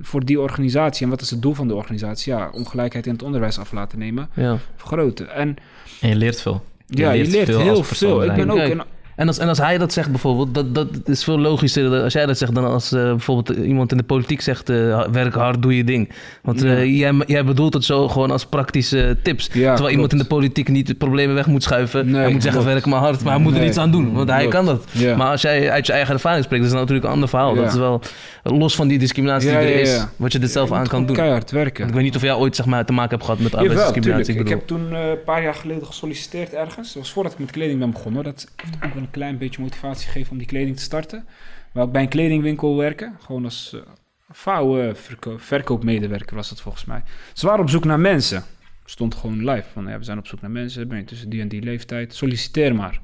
voor 0.00 0.24
die 0.24 0.40
organisatie, 0.40 1.04
en 1.04 1.10
wat 1.10 1.20
is 1.20 1.30
het 1.30 1.42
doel 1.42 1.54
van 1.54 1.68
de 1.68 1.74
organisatie? 1.74 2.32
Ja, 2.32 2.48
ongelijkheid 2.52 3.06
in 3.06 3.12
het 3.12 3.22
onderwijs 3.22 3.58
af 3.58 3.72
laten 3.72 3.98
nemen, 3.98 4.28
Ja. 4.34 4.58
vergroten. 4.76 5.34
En 5.34 5.56
En 6.00 6.08
je 6.08 6.16
leert 6.16 6.40
veel. 6.40 6.64
Ja, 6.98 7.12
je 7.12 7.24
leert 7.28 7.46
veel 7.48 7.60
heel 7.60 7.76
als 7.76 7.86
persoon 7.86 8.20
veel. 8.20 8.24
Ik 8.24 8.34
ben 8.34 8.50
ook... 8.50 8.58
Een- 8.58 8.82
En 9.16 9.26
als, 9.26 9.38
en 9.38 9.48
als 9.48 9.58
hij 9.58 9.78
dat 9.78 9.92
zegt 9.92 10.10
bijvoorbeeld, 10.10 10.54
dat, 10.54 10.74
dat 10.74 10.88
is 11.04 11.24
veel 11.24 11.38
logischer 11.38 12.02
als 12.02 12.12
jij 12.12 12.26
dat 12.26 12.38
zegt 12.38 12.54
dan 12.54 12.64
als 12.64 12.92
eh, 12.92 13.02
bijvoorbeeld 13.02 13.58
iemand 13.58 13.90
in 13.90 13.96
de 13.96 14.02
politiek 14.02 14.40
zegt, 14.40 14.70
eh, 14.70 15.06
werk 15.12 15.34
hard, 15.34 15.62
doe 15.62 15.76
je 15.76 15.84
ding. 15.84 16.10
Want 16.42 16.62
eh, 16.64 16.78
Ja. 16.78 17.10
jij, 17.12 17.24
jij 17.26 17.44
bedoelt 17.44 17.74
het 17.74 17.84
zo 17.84 18.08
gewoon 18.08 18.30
als 18.30 18.46
praktische 18.46 19.16
tips. 19.22 19.46
terwijl 19.48 19.74
klopt. 19.76 19.92
iemand 19.92 20.12
in 20.12 20.18
de 20.18 20.24
politiek 20.24 20.68
niet 20.68 20.86
de 20.86 20.94
problemen 20.94 21.34
weg 21.34 21.46
moet 21.46 21.62
schuiven. 21.62 22.06
Nee, 22.10 22.14
hij 22.20 22.30
moet 22.32 22.42
zeggen, 22.42 22.60
klopt. 22.62 22.74
werk 22.76 22.86
maar 22.86 23.00
hard, 23.00 23.22
maar 23.24 23.32
hij 23.34 23.42
moet 23.42 23.56
er 23.56 23.64
iets 23.66 23.78
aan 23.78 23.90
doen. 23.90 24.12
Want 24.12 24.28
hij 24.28 24.38
klopt. 24.38 24.54
kan 24.54 24.66
dat. 24.66 24.84
Ja. 24.90 25.16
Maar 25.16 25.30
als 25.30 25.42
jij 25.42 25.70
uit 25.70 25.86
je 25.86 25.92
eigen 25.92 26.14
ervaring 26.14 26.44
spreekt, 26.44 26.62
dat 26.62 26.72
is 26.72 26.78
natuurlijk 26.78 27.06
een 27.06 27.12
ander 27.12 27.28
verhaal. 27.28 27.54
Dat 27.54 27.66
is 27.66 27.74
wel 27.78 28.00
los 28.42 28.74
van 28.74 28.88
die 28.88 28.98
discriminatie 28.98 29.48
die 29.48 29.58
er 29.58 29.80
is, 29.80 30.04
wat 30.16 30.32
je 30.32 30.38
er 30.38 30.48
zelf 30.48 30.68
Je 30.68 30.74
aan 30.74 30.86
kan 30.86 31.06
doen. 31.06 31.16
keihard 31.16 31.50
werken. 31.50 31.86
Ik 31.88 31.94
weet 31.94 32.02
niet 32.02 32.16
of 32.16 32.22
jij 32.22 32.34
ooit 32.34 32.56
zeg 32.56 32.66
maar, 32.66 32.84
te 32.84 32.92
maken 32.92 33.10
hebt 33.10 33.24
gehad 33.24 33.38
met 33.40 33.54
arbeidsdiscriminatie. 33.54 34.32
Ik 34.32 34.38
bedoel. 34.38 34.58
heb 34.58 34.66
toen 34.66 34.92
een 34.94 35.22
paar 35.24 35.42
jaar 35.42 35.54
geleden 35.54 35.86
gesolliciteerd 35.86 36.52
ergens. 36.52 36.92
Dat 36.92 37.02
was 37.02 37.12
voordat 37.12 37.32
ik 37.32 37.38
met 37.38 37.50
kleding 37.50 37.78
ben 37.78 37.90
begonnen. 37.90 38.24
Dat 38.24 38.48
heeft 38.56 38.74
ook 38.84 38.94
wel 38.94 39.02
een 39.04 39.10
klein 39.10 39.38
beetje 39.38 39.62
motivatie 39.62 40.06
gegeven 40.06 40.32
om 40.32 40.38
die 40.38 40.46
kleding 40.46 40.76
te 40.76 40.82
starten. 40.82 41.26
Wou 41.72 41.86
ik 41.86 41.92
bij 41.92 42.02
een 42.02 42.08
kledingwinkel 42.08 42.76
werken. 42.76 43.16
Gewoon 43.20 43.44
als 43.44 43.72
eh 43.72 44.94
verko- 44.94 45.38
verkoopmedewerker 45.38 46.36
was 46.36 46.48
dat 46.48 46.60
volgens 46.60 46.84
mij. 46.84 47.02
Waren 47.40 47.60
op 47.60 47.70
zoek 47.70 47.84
naar 47.84 48.00
mensen. 48.00 48.42
Stond 48.84 49.14
gewoon 49.14 49.50
live 49.50 49.68
van, 49.72 49.86
ja, 49.86 49.98
we 49.98 50.04
zijn 50.04 50.18
op 50.18 50.26
zoek 50.26 50.40
naar 50.40 50.50
mensen. 50.50 50.88
Ben 50.88 50.98
je 50.98 51.04
tussen 51.04 51.28
die 51.28 51.40
en 51.40 51.48
die 51.48 51.62
leeftijd? 51.62 52.14
Solliciteer 52.14 52.74
maar. 52.74 53.00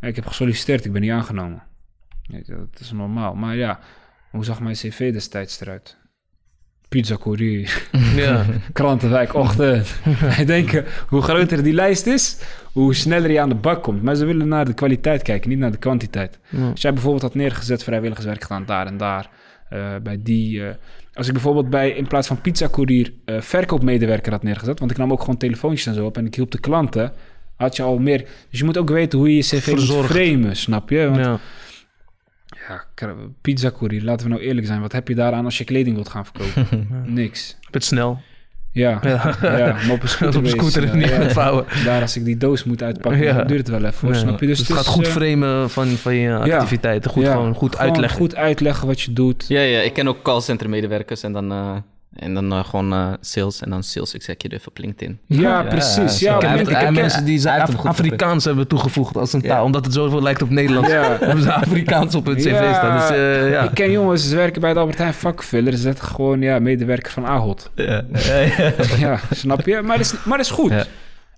Ik 0.00 0.16
heb 0.16 0.26
gesolliciteerd, 0.26 0.84
ik 0.84 0.92
ben 0.92 1.00
niet 1.00 1.10
aangenomen. 1.10 1.62
Dat 2.46 2.80
is 2.80 2.92
normaal. 2.92 3.34
Maar 3.34 3.56
ja, 3.56 3.80
hoe 4.30 4.44
zag 4.44 4.60
mijn 4.60 4.74
cv 4.74 5.12
destijds 5.12 5.60
eruit? 5.60 5.98
Pizza 6.88 7.16
courier. 7.16 7.88
Ja. 8.16 8.44
Krantenwijk, 8.72 9.34
ochtend. 9.34 9.94
Wij 10.36 10.44
denken, 10.44 10.84
hoe 11.08 11.22
groter 11.22 11.62
die 11.62 11.72
lijst 11.72 12.06
is, 12.06 12.36
hoe 12.72 12.94
sneller 12.94 13.30
je 13.30 13.40
aan 13.40 13.48
de 13.48 13.54
bak 13.54 13.82
komt. 13.82 14.02
Maar 14.02 14.14
ze 14.14 14.24
willen 14.24 14.48
naar 14.48 14.64
de 14.64 14.74
kwaliteit 14.74 15.22
kijken, 15.22 15.48
niet 15.50 15.58
naar 15.58 15.70
de 15.70 15.76
kwantiteit. 15.78 16.38
Ja. 16.48 16.70
Als 16.70 16.80
jij 16.82 16.92
bijvoorbeeld 16.92 17.22
had 17.22 17.34
neergezet 17.34 17.82
vrijwilligerswerk 17.84 18.42
gedaan 18.42 18.64
daar 18.66 18.86
en 18.86 18.96
daar, 18.96 19.30
eh, 19.68 19.78
bij 20.02 20.18
die... 20.22 20.62
eh, 20.66 20.74
als 21.14 21.26
ik 21.26 21.32
bijvoorbeeld 21.32 21.70
bij, 21.70 21.90
in 21.90 22.06
plaats 22.06 22.26
van 22.28 22.40
pizzacourier, 22.40 23.12
eh 23.24 23.40
verkoopmedewerker 23.40 24.32
had 24.32 24.42
neergezet, 24.42 24.78
want 24.78 24.90
ik 24.90 24.96
nam 24.96 25.12
ook 25.12 25.20
gewoon 25.20 25.36
telefoontjes 25.36 25.86
en 25.86 25.94
zo 25.94 26.04
op 26.06 26.16
en 26.16 26.26
ik 26.26 26.34
hielp 26.34 26.50
de 26.50 26.60
klanten, 26.60 27.12
had 27.56 27.76
je 27.76 27.82
al 27.82 27.98
meer... 27.98 28.18
Dus 28.50 28.58
je 28.58 28.64
moet 28.64 28.78
ook 28.78 28.90
weten 28.90 29.18
hoe 29.18 29.28
je 29.28 29.36
je 29.36 29.42
cv 29.42 29.52
moet 29.52 29.62
Verzorgd. 29.62 30.10
framen, 30.10 30.56
snap 30.56 30.90
je? 30.90 31.04
Want 31.04 31.16
Ja. 31.16 31.38
Ja, 32.68 32.84
pizzacourier, 33.40 34.02
laten 34.02 34.26
we 34.26 34.32
nou 34.32 34.44
eerlijk 34.44 34.66
zijn, 34.66 34.80
wat 34.80 34.92
heb 34.92 35.08
je 35.08 35.14
daaraan 35.14 35.44
als 35.44 35.58
je 35.58 35.64
kleding 35.64 35.94
wilt 35.94 36.08
gaan 36.08 36.24
verkopen? 36.24 36.88
Niks. 37.04 37.56
Het 37.70 37.84
snel. 37.84 38.20
Ja, 38.72 38.98
Ja. 39.02 39.34
ja, 39.42 39.72
maar 39.72 39.90
op 39.90 40.02
een 40.02 40.08
scooter, 40.16 40.38
op 40.38 40.44
een 40.44 40.50
scooter 40.50 40.96
niet 40.96 41.08
ja. 41.08 41.18
met 41.18 41.32
vouwen. 41.32 41.64
Daar 41.84 42.00
als 42.02 42.16
ik 42.16 42.24
die 42.24 42.36
doos 42.36 42.64
moet 42.64 42.82
uitpakken, 42.82 43.22
Ja. 43.22 43.32
dan 43.32 43.46
duurt 43.46 43.58
het 43.66 43.68
wel 43.80 43.84
even. 43.84 44.06
hoor, 44.06 44.12
Ja. 44.16 44.20
snap 44.20 44.40
je? 44.40 44.46
Dus, 44.46 44.58
het 44.58 44.72
gaat 44.72 44.86
goed 44.86 45.06
eh, 45.06 45.10
framen 45.12 45.70
van, 45.70 45.86
van 45.88 46.14
je 46.14 46.34
activiteiten. 46.34 47.10
Goed, 47.10 47.22
ja, 47.22 47.32
gewoon 47.32 47.54
goed 47.54 47.78
uitleggen. 47.78 48.18
Goed 48.18 48.36
uitleggen 48.36 48.86
wat 48.86 49.00
je 49.00 49.12
doet. 49.12 49.44
Ja, 49.48 49.60
ja, 49.60 49.80
ik 49.80 49.92
ken 49.92 50.08
ook 50.08 50.22
callcenter 50.22 50.68
medewerkers 50.68 51.22
en 51.22 51.32
dan, 51.32 51.52
eh, 51.52 51.76
en 52.18 52.34
dan 52.34 52.52
eh, 52.52 52.64
gewoon 52.64 52.92
eh, 52.92 53.12
sales 53.20 53.60
en 53.60 53.70
dan 53.70 53.82
sales 53.82 54.14
executive 54.14 54.68
op 54.68 54.78
LinkedIn. 54.78 55.18
Ja, 55.26 55.40
Ja, 55.40 55.62
precies. 55.62 56.18
Ja, 56.18 56.34
Ik 56.34 56.40
ken, 56.40 56.50
het 56.58 56.68
ken- 56.68 56.92
mensen 56.94 57.24
die 57.24 57.32
heeft 57.50 57.76
Af- 57.76 57.84
Afrikaans 57.86 58.44
hebben 58.44 58.66
toegevoegd 58.68 59.16
als 59.16 59.32
een 59.32 59.40
Ja. 59.42 59.48
taal, 59.48 59.64
omdat 59.64 59.84
het 59.84 59.94
zoveel 59.94 60.22
lijkt 60.22 60.42
op 60.42 60.50
Nederlands. 60.50 60.90
Ja. 60.90 61.16
hebben 61.20 61.42
ze 61.42 61.52
Afrikaans 61.52 62.14
op 62.14 62.26
hun 62.26 62.36
cv 62.36 62.44
Ja. 62.50 62.74
staan. 62.74 62.98
Dus 62.98 63.10
eh, 63.16 63.50
ja. 63.50 63.62
Ik 63.62 63.70
ken 63.74 63.90
jongens, 63.90 64.28
ze 64.28 64.36
werken 64.36 64.60
bij 64.60 64.72
de 64.72 64.78
Albert 64.78 64.98
Heijn 64.98 65.14
vakvuller. 65.14 65.72
Ze 65.72 65.78
zetten 65.78 66.04
gewoon 66.04 66.40
ja, 66.40 66.58
medewerker 66.58 67.12
van 67.12 67.26
Ahold. 67.26 67.70
Ja. 67.74 68.02
ja, 68.98 69.18
snap 69.30 69.66
je? 69.66 69.80
Maar 69.82 69.96
dat 69.96 70.06
is, 70.06 70.14
maar 70.24 70.36
dat 70.36 70.46
is 70.46 70.52
goed. 70.52 70.72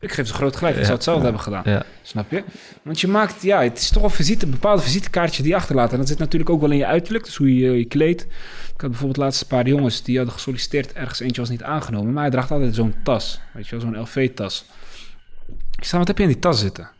Ik 0.00 0.12
geef 0.12 0.26
ze 0.26 0.34
groot 0.34 0.56
gelijk. 0.56 0.76
Ik 0.76 0.82
zou 0.82 0.94
hetzelfde 0.94 1.22
hebben 1.22 1.42
gedaan. 1.42 1.82
Snap 2.02 2.30
je? 2.30 2.44
Want 2.82 3.00
je 3.00 3.08
maakt, 3.08 3.42
ja, 3.42 3.62
het 3.62 3.78
is 3.78 3.90
toch 3.90 4.02
een, 4.02 4.10
visite, 4.10 4.44
een 4.44 4.50
bepaalde 4.50 4.82
visitekaartje 4.82 5.42
die 5.42 5.50
je 5.50 5.56
achterlaat. 5.56 5.92
En 5.92 5.98
dat 5.98 6.08
zit 6.08 6.18
natuurlijk 6.18 6.50
ook 6.50 6.60
wel 6.60 6.70
in 6.70 6.76
je 6.76 6.86
uiterlijk, 6.86 7.24
dus 7.24 7.36
hoe 7.36 7.56
je 7.56 7.78
je 7.78 7.84
kleedt. 7.84 8.22
Ik 8.74 8.80
had 8.80 8.90
bijvoorbeeld 8.90 9.16
laatst 9.16 9.40
een 9.40 9.46
paar 9.46 9.66
jongens 9.66 10.02
die 10.02 10.16
hadden 10.16 10.34
gesolliciteerd. 10.34 10.92
Ergens 10.92 11.20
eentje 11.20 11.40
was 11.40 11.50
niet 11.50 11.62
aangenomen, 11.62 12.12
maar 12.12 12.22
hij 12.22 12.30
draagt 12.30 12.50
altijd 12.50 12.74
zo'n 12.74 12.94
tas. 13.02 13.40
Weet 13.52 13.68
je 13.68 13.76
wel, 13.76 13.80
zo'n 13.80 14.00
LV-tas. 14.00 14.64
Ik 15.78 15.84
zei, 15.84 15.98
wat 15.98 16.08
heb 16.08 16.16
je 16.16 16.22
in 16.22 16.28
die 16.28 16.38
tas 16.38 16.60
zitten? 16.60 16.90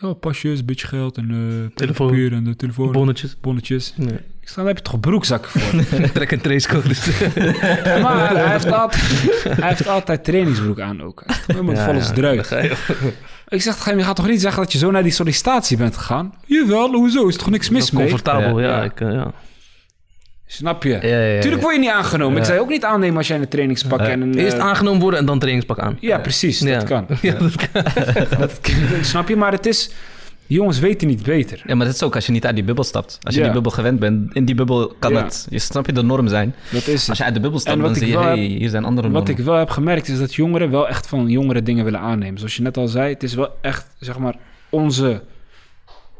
Ja, 0.00 0.12
pasjes, 0.12 0.58
een 0.58 0.64
beetje 0.66 0.86
geld 0.86 1.16
en 1.16 1.30
eh 1.30 1.76
Telefoon. 1.76 2.06
papier 2.08 2.32
en 2.32 2.44
de 2.44 2.56
telefoon. 2.56 2.92
Bonnetjes. 2.92 3.36
bonnetjes. 3.40 3.92
Nee. 3.96 4.18
Ik 4.40 4.48
sta, 4.48 4.56
daar 4.56 4.66
heb 4.66 4.76
je 4.76 4.82
toch 4.82 5.00
broekzakken 5.00 5.50
voor? 5.50 5.84
Trek 6.12 6.32
en 6.32 6.40
tracecodes. 6.40 7.06
maar 8.02 8.30
hij 8.34 8.50
heeft, 8.50 8.72
altijd, 8.72 9.02
hij 9.48 9.68
heeft 9.68 9.86
altijd 9.88 10.24
trainingsbroek 10.24 10.80
aan 10.80 11.02
ook. 11.02 11.22
Hij 11.26 11.36
helemaal 11.46 11.84
vol 11.84 11.94
als 11.94 12.12
druid. 12.12 12.50
Ik 13.48 13.62
zeg, 13.62 13.84
je 13.84 14.02
gaat 14.02 14.16
toch 14.16 14.28
niet 14.28 14.40
zeggen 14.40 14.62
dat 14.62 14.72
je 14.72 14.78
zo 14.78 14.90
naar 14.90 15.02
die 15.02 15.12
sollicitatie 15.12 15.76
bent 15.76 15.96
gegaan? 15.96 16.34
Jawel, 16.46 16.94
hoezo? 16.94 17.26
Is 17.26 17.34
er 17.34 17.40
toch 17.40 17.50
niks 17.50 17.68
mis 17.70 17.90
mee? 17.90 18.02
Comfortabel, 18.02 18.60
Ja. 18.60 18.68
ja. 18.68 18.76
Ja. 18.76 18.82
Ik, 18.84 19.00
eh, 19.00 19.12
ja. 19.12 19.32
Snap 20.50 20.82
je? 20.82 20.88
Ja, 20.88 20.98
ja, 21.02 21.20
ja, 21.24 21.40
Tuurlijk 21.40 21.62
word 21.62 21.74
je 21.74 21.80
niet 21.80 21.90
aangenomen. 21.90 22.32
Ik 22.36 22.38
Ja. 22.42 22.44
zei 22.48 22.60
ook 22.60 22.68
niet 22.68 22.84
aannemen 22.84 23.16
als 23.16 23.28
jij 23.28 23.38
een 23.38 23.48
trainingspak 23.48 24.00
en 24.00 24.20
een... 24.20 24.34
Eerst 24.38 24.56
eh, 24.56 24.64
aangenomen 24.64 25.00
worden 25.00 25.20
en 25.20 25.26
dan 25.26 25.38
trainingspak 25.38 25.78
aan. 25.78 25.96
Ja, 26.00 26.18
precies. 26.18 26.58
Ja. 26.68 26.74
Dat 26.78 26.84
kan. 26.88 27.06
Ja, 27.22 27.32
dat 27.44 27.54
kan. 27.70 27.82
Dat, 28.38 28.60
snap 29.02 29.28
je? 29.28 29.36
Maar 29.36 29.52
het 29.52 29.66
is... 29.66 29.90
Die 30.46 30.56
jongens 30.56 30.78
weten 30.78 31.08
niet 31.08 31.22
beter. 31.22 31.62
Ja, 31.66 31.74
maar 31.74 31.86
dat 31.86 31.94
is 31.94 32.02
ook 32.02 32.14
als 32.14 32.26
je 32.26 32.32
niet 32.32 32.46
uit 32.46 32.54
die 32.54 32.64
bubbel 32.64 32.84
stapt. 32.84 33.18
Als 33.22 33.34
je 33.34 33.40
Ja. 33.40 33.46
die 33.46 33.54
bubbel 33.54 33.72
gewend 33.72 33.98
bent, 34.00 34.34
in 34.34 34.44
die 34.44 34.54
bubbel 34.54 34.94
kan 34.98 35.12
Ja. 35.12 35.22
het, 35.24 35.46
je 35.50 35.58
snap 35.58 35.86
je, 35.86 35.92
de 35.92 36.02
norm 36.02 36.28
zijn. 36.28 36.54
Dat 36.70 36.86
is 36.86 37.08
Als 37.08 37.18
je 37.18 37.24
uit 37.24 37.34
de 37.34 37.40
bubbel 37.40 37.60
stapt, 37.60 37.76
wat 37.80 37.86
dan 37.86 37.94
zie 37.98 38.08
je, 38.18 38.34
hier 38.34 38.68
zijn 38.68 38.84
andere 38.84 39.06
Wat 39.10 39.16
normen. 39.16 39.38
ik 39.38 39.44
wel 39.44 39.54
heb 39.54 39.70
gemerkt 39.70 40.08
is 40.08 40.18
dat 40.18 40.34
jongeren 40.34 40.70
wel 40.70 40.88
echt 40.88 41.06
van 41.06 41.28
jongere 41.28 41.62
dingen 41.62 41.84
willen 41.84 42.00
aannemen. 42.00 42.38
Zoals 42.38 42.56
je 42.56 42.62
net 42.62 42.76
al 42.76 42.88
zei, 42.88 43.12
het 43.12 43.22
is 43.22 43.34
wel 43.34 43.48
echt, 43.60 43.86
zeg 43.98 44.18
maar, 44.18 44.34
onze, 44.68 45.22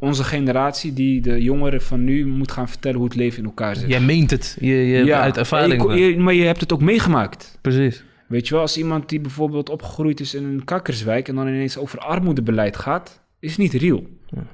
onze 0.00 0.24
generatie 0.24 0.92
die 0.92 1.20
de 1.20 1.42
jongeren 1.42 1.82
van 1.82 2.04
nu 2.04 2.26
moet 2.26 2.52
gaan 2.52 2.68
vertellen 2.68 2.96
hoe 2.96 3.06
het 3.06 3.16
leven 3.16 3.38
in 3.38 3.44
elkaar 3.44 3.76
zit. 3.76 3.88
Jij 3.88 4.00
meent 4.00 4.30
het. 4.30 4.56
Je, 4.60 4.74
je 4.86 5.14
uit 5.14 5.36
ervaring. 5.36 5.94
je- 5.98 6.18
maar 6.18 6.34
je 6.34 6.44
hebt 6.44 6.60
het 6.60 6.72
ook 6.72 6.80
meegemaakt. 6.82 7.58
Precies. 7.62 8.04
Weet 8.28 8.46
je 8.48 8.52
wel, 8.54 8.62
als 8.62 8.78
iemand 8.78 9.08
die 9.08 9.20
bijvoorbeeld 9.20 9.68
opgegroeid 9.68 10.20
is 10.20 10.34
in 10.34 10.44
een 10.44 10.64
kakkerswijk 10.64 11.28
en 11.28 11.34
dan 11.34 11.46
ineens 11.48 11.76
over 11.78 11.98
armoedebeleid 11.98 12.76
gaat, 12.76 13.20
is 13.40 13.56
niet 13.56 13.72
real. 13.72 14.06
Ja. 14.26 14.46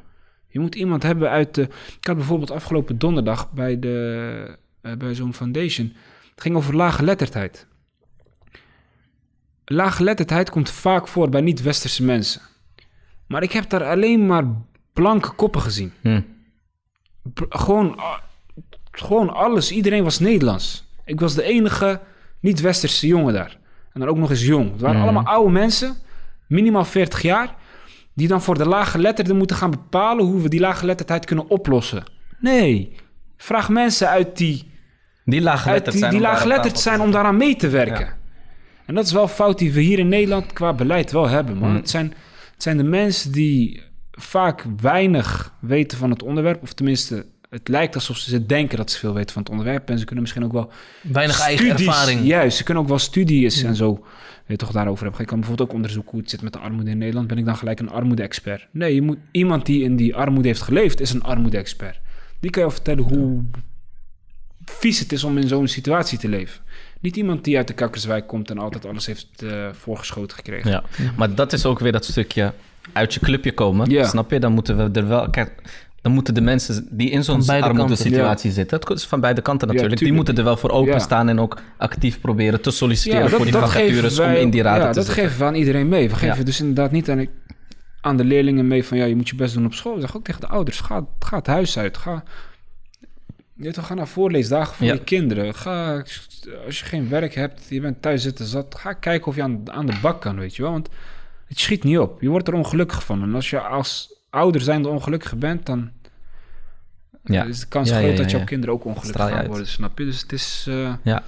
Je 0.49 0.61
moet 0.61 0.75
iemand 0.75 1.03
hebben 1.03 1.31
uit 1.31 1.55
de. 1.55 1.63
Ik 2.01 2.07
had 2.07 2.17
bijvoorbeeld 2.17 2.51
afgelopen 2.51 2.99
donderdag 2.99 3.53
bij, 3.53 3.79
de, 3.79 4.59
eh, 4.81 4.93
bij 4.97 5.15
zo'n 5.15 5.35
foundation. 5.35 5.93
Het 6.31 6.43
ging 6.43 6.57
over 6.57 6.77
laaggeletterdheid. 6.77 7.67
Laaggeletterdheid 9.65 10.51
komt 10.51 10.71
vaak 10.71 11.09
voor 11.09 11.29
bij 11.29 11.41
niet-westerse 11.41 12.05
mensen. 12.05 12.41
Maar 13.27 13.43
ik 13.43 13.53
heb 13.53 13.69
daar 13.71 13.85
alleen 13.85 14.27
maar 14.27 14.45
blanke 14.95 15.31
koppen 15.31 15.61
gezien. 15.61 15.93
Hm. 16.01 16.21
Gewoon, 17.49 18.01
gewoon 18.91 19.31
alles. 19.35 19.73
Iedereen 19.73 20.05
was 20.05 20.19
Nederlands. 20.19 20.85
Ik 21.05 21.21
was 21.21 21.35
de 21.35 21.43
enige 21.43 22.01
niet-westerse 22.41 23.07
jongen 23.07 23.35
daar. 23.35 23.59
En 23.93 24.01
dan 24.01 24.09
ook 24.09 24.17
nog 24.17 24.31
eens 24.31 24.45
jong. 24.45 24.71
Het 24.73 24.81
waren 24.81 24.97
Mhm. 24.97 25.05
allemaal 25.05 25.25
oude 25.35 25.51
mensen, 25.53 25.97
minimaal 26.49 26.85
40 26.85 27.23
jaar, 27.23 27.55
die 28.15 28.29
dan 28.29 28.43
voor 28.43 28.59
de 28.59 28.69
laaggeletterden 28.69 29.37
moeten 29.37 29.57
gaan 29.57 29.71
bepalen 29.71 30.25
hoe 30.25 30.41
we 30.43 30.49
die 30.49 30.61
laaggeletterdheid 30.61 31.25
kunnen 31.25 31.49
oplossen. 31.49 32.05
Nee, 32.41 32.97
vraag 33.37 33.69
mensen 33.69 34.09
uit 34.09 34.37
die, 34.37 34.71
Die 35.25 35.41
laaggeletterd 35.41 35.91
die, 35.91 35.99
zijn. 35.99 36.11
die 36.11 36.21
om 36.21 36.27
laaggeletterd 36.27 36.79
zijn 36.79 37.01
om 37.01 37.11
daaraan 37.11 37.37
mee 37.37 37.57
te 37.57 37.69
werken. 37.69 38.05
Ja. 38.05 38.17
En 38.87 38.95
dat 38.95 39.05
is 39.07 39.13
wel 39.13 39.29
fout 39.29 39.59
die 39.59 39.73
we 39.73 39.81
hier 39.81 39.99
in 39.99 40.09
Nederland 40.09 40.53
qua 40.53 40.73
beleid 40.73 41.13
wel 41.13 41.29
hebben, 41.29 41.57
man. 41.59 41.71
Mm. 41.71 41.77
Het, 41.77 41.91
zijn, 41.91 42.15
het 42.53 42.63
zijn 42.63 42.77
de 42.77 42.83
mensen 42.83 43.33
die 43.33 43.83
vaak 44.17 44.65
weinig 44.81 45.53
weten 45.61 45.99
van 45.99 46.11
het 46.11 46.23
onderwerp, 46.23 46.63
of 46.63 46.73
tenminste, 46.73 47.27
het 47.51 47.69
lijkt 47.69 47.95
alsof 47.95 48.17
ze 48.17 48.47
denken 48.47 48.77
dat 48.77 48.91
ze 48.91 48.99
veel 48.99 49.15
weten 49.15 49.33
van 49.33 49.43
het 49.43 49.51
onderwerp. 49.51 49.89
En 49.89 49.99
ze 49.99 50.05
kunnen 50.05 50.23
misschien 50.23 50.45
ook 50.45 50.53
wel 50.53 50.73
Weinig 51.01 51.41
eigen 51.41 51.71
ervaring. 51.71 52.25
Juist, 52.25 52.57
ze 52.57 52.65
kunnen 52.65 52.83
ook 52.83 52.89
wel 52.89 52.99
studies 52.99 53.63
en 53.63 53.77
zo 53.77 53.93
weet 53.93 54.61
je, 54.61 54.67
toch 54.67 54.71
daarover 54.75 55.03
hebben. 55.03 55.21
Ik 55.21 55.27
kan 55.27 55.39
bijvoorbeeld 55.39 55.69
ook 55.69 55.75
onderzoeken 55.75 56.11
hoe 56.11 56.21
het 56.21 56.31
zit 56.31 56.43
met 56.43 56.53
de 56.53 56.59
armoede 56.59 56.91
in 56.91 56.99
Nederland. 56.99 57.27
Ben 57.27 57.39
ik 57.39 57.45
dan 57.45 57.57
gelijk 57.57 57.81
een 57.81 57.91
armoede-expert? 57.91 58.67
Nee, 58.71 58.95
je 58.95 59.03
moet, 59.03 59.19
iemand 59.31 59.67
die 59.67 59.83
in 59.83 59.97
die 59.97 60.15
armoede 60.15 60.49
heeft 60.49 60.63
geleefd, 60.63 61.01
is 61.01 61.13
een 61.13 61.23
armoede-expert. 61.23 62.01
Die 62.41 62.51
kan 62.51 62.63
je 62.63 62.69
wel 62.69 62.77
vertellen 62.77 63.05
hoe 63.05 63.45
vies 64.65 64.99
het 64.99 65.13
is 65.13 65.25
om 65.25 65.39
in 65.39 65.49
zo'n 65.49 65.69
situatie 65.69 66.19
te 66.19 66.29
leven. 66.29 66.63
Niet 67.01 67.17
iemand 67.17 67.45
die 67.45 67.57
uit 67.57 67.67
de 67.67 67.75
kakkerswijk 67.75 68.27
komt 68.27 68.51
en 68.51 68.59
altijd 68.59 68.87
alles 68.87 69.07
heeft 69.07 69.43
eh, 69.43 69.69
voorgeschoten 69.73 70.37
gekregen. 70.37 70.71
Ja, 70.71 70.85
maar 71.17 71.35
dat 71.35 71.53
is 71.53 71.67
ook 71.67 71.79
weer 71.79 71.93
dat 71.93 72.05
stukje 72.05 72.53
uit 72.93 73.15
je 73.15 73.21
clubje 73.21 73.53
komen. 73.53 73.91
Ja. 73.91 74.05
Snap 74.07 74.31
je? 74.31 74.41
Dan 74.41 74.53
moeten 74.53 74.77
we 74.77 75.01
er 75.01 75.09
wel. 75.09 75.31
Kijk, 75.31 75.53
dan 76.03 76.13
moeten 76.13 76.35
de 76.35 76.41
mensen 76.41 76.89
die 76.91 77.11
in 77.11 77.25
zo'n 77.25 77.49
armoede 77.49 77.97
situatie 77.97 78.51
zitten, 78.53 78.79
het 78.79 78.91
is 78.91 79.05
van 79.05 79.21
beide 79.21 79.43
kanten 79.43 79.69
natuurlijk, 79.69 80.01
die 80.01 80.13
moeten 80.13 80.37
er 80.37 80.45
wel 80.45 80.57
voor 80.57 80.71
openstaan 80.71 81.29
en 81.29 81.41
ook 81.41 81.59
actief 81.79 82.21
proberen 82.21 82.61
te 82.61 82.71
solliciteren 82.71 83.31
voor 83.31 83.45
die 83.45 83.53
vacatures 83.53 84.19
om 84.19 84.31
in 84.31 84.51
die 84.51 84.63
ja, 84.63 84.75
te 84.75 84.81
dat 84.85 84.95
zitten. 84.95 85.15
geven 85.15 85.39
we 85.39 85.45
aan 85.45 85.55
iedereen 85.55 85.89
mee. 85.89 86.09
We 86.09 86.15
geven 86.15 86.45
dus 86.45 86.61
inderdaad 86.61 86.91
niet 86.91 87.11
aan, 87.11 87.27
aan 88.01 88.17
de 88.17 88.25
leerlingen 88.25 88.67
mee 88.67 88.85
van 88.85 88.97
ja, 88.99 89.05
je 89.05 89.17
moet 89.17 89.29
je 89.29 89.37
best 89.37 89.55
doen 89.55 89.65
op 89.67 89.75
school. 89.75 89.95
We 89.95 90.01
zeggen 90.01 90.19
ook 90.19 90.25
tegen 90.25 90.41
de 90.41 90.47
ouders, 90.49 90.81
ga, 90.81 91.07
ga 91.19 91.37
het 91.37 91.47
huis 91.47 91.79
uit. 91.79 91.97
Ga, 91.97 92.23
je 93.55 93.73
toch, 93.73 93.87
ga 93.87 93.95
naar 93.95 94.09
voorleesdagen 94.09 94.75
voor 94.75 94.87
Ja. 94.87 94.93
je 94.93 95.05
kinderen. 95.05 95.55
Ga, 95.55 96.03
als 96.67 96.79
je 96.79 96.85
geen 96.85 97.09
werk 97.09 97.35
hebt, 97.35 97.67
je 97.69 97.81
bent 97.81 98.03
thuis 98.03 98.23
zitten 98.23 98.47
zat, 98.47 98.75
ga 98.79 98.93
kijken 98.93 99.27
of 99.27 99.37
je 99.37 99.43
aan, 99.43 99.63
aan 99.71 99.87
de 99.87 99.99
bak 100.03 100.21
kan, 100.21 100.39
weet 100.39 100.57
je 100.57 100.63
wel. 100.63 100.71
Want 100.73 100.89
het 101.55 101.63
schiet 101.63 101.85
niet 101.85 101.99
op. 101.99 102.21
Je 102.21 102.29
wordt 102.29 102.49
er 102.49 102.55
ongelukkig 102.55 103.05
van. 103.05 103.23
En 103.23 103.35
als 103.35 103.51
je 103.51 103.61
als 103.61 104.15
ouder 104.31 104.61
zijnde 104.61 104.89
ongelukkig 104.89 105.37
bent, 105.37 105.67
dan 105.67 105.91
Ja. 107.25 107.45
is 107.45 107.61
de 107.61 107.67
kans 107.67 107.89
Ja, 107.89 107.95
groot 107.97 108.07
ja, 108.11 108.17
ja, 108.17 108.23
dat 108.23 108.31
jouw 108.31 108.45
kinderen 108.45 108.75
ook 108.75 108.85
ongelukkig 108.85 109.11
Straal 109.13 109.27
je 109.27 109.33
gaan 109.33 109.41
uit. 109.43 109.51
worden, 109.51 109.67
snap 109.69 109.99
je? 109.99 110.05
Dus 110.05 110.21
het 110.21 110.33
is... 110.33 110.65
eh, 110.69 110.95
Ja. 111.03 111.23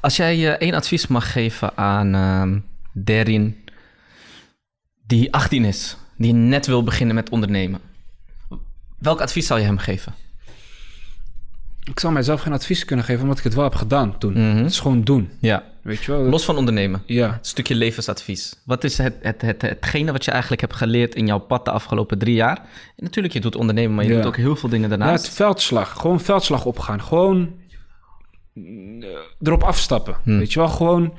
Als 0.00 0.16
jij 0.16 0.34
eh, 0.34 0.66
één 0.66 0.74
advies 0.74 1.06
mag 1.06 1.32
geven 1.32 1.76
aan 1.76 2.14
ehm 2.14 2.58
Derin 2.94 3.64
die 5.06 5.32
18 5.32 5.64
is, 5.64 5.96
die 6.16 6.32
net 6.32 6.66
wil 6.66 6.82
beginnen 6.84 7.14
met 7.14 7.30
ondernemen, 7.30 7.80
welk 8.98 9.20
advies 9.20 9.46
zou 9.46 9.60
je 9.60 9.66
hem 9.66 9.78
geven? 9.78 10.14
Ik 11.90 12.00
zou 12.00 12.12
mijzelf 12.12 12.40
geen 12.40 12.52
advies 12.52 12.84
kunnen 12.84 13.04
geven, 13.04 13.22
omdat 13.22 13.38
ik 13.38 13.44
het 13.44 13.54
wel 13.54 13.64
heb 13.64 13.74
gedaan 13.74 14.18
toen. 14.18 14.32
Mhm. 14.32 14.56
Het 14.56 14.70
is 14.70 14.80
gewoon 14.80 15.02
doen. 15.02 15.30
Ja, 15.40 15.64
Weet 15.82 16.02
je 16.04 16.12
wel? 16.12 16.20
los 16.22 16.44
van 16.44 16.56
ondernemen. 16.56 17.02
Ja. 17.06 17.26
Een 17.28 17.38
stukje 17.40 17.74
levensadvies. 17.74 18.54
Wat 18.64 18.84
is 18.84 18.98
het, 18.98 19.14
het, 19.22 19.42
het, 19.42 19.62
hetgene 19.62 20.12
wat 20.12 20.24
je 20.24 20.30
eigenlijk 20.30 20.60
hebt 20.60 20.74
geleerd 20.74 21.14
in 21.14 21.26
jouw 21.26 21.38
pad 21.38 21.64
de 21.64 21.70
afgelopen 21.70 22.18
drie 22.18 22.34
jaar? 22.34 22.56
En 22.96 23.04
natuurlijk, 23.04 23.34
je 23.34 23.40
doet 23.40 23.56
ondernemen, 23.56 23.94
maar 23.94 24.04
je 24.04 24.10
Ja. 24.10 24.16
doet 24.16 24.26
ook 24.26 24.36
heel 24.36 24.56
veel 24.56 24.68
dingen 24.68 24.90
ja, 24.90 24.96
daarnaast. 24.96 25.24
het 25.26 25.34
veldslag. 25.34 25.92
Gewoon 26.00 26.20
veldslag 26.20 26.64
opgaan. 26.64 27.02
Gewoon 27.02 27.52
eh, 28.54 28.62
erop 29.42 29.62
afstappen. 29.62 30.16
Hmm. 30.22 30.38
Weet 30.38 30.52
je 30.52 30.58
wel? 30.58 30.68
Gewoon 30.68 31.14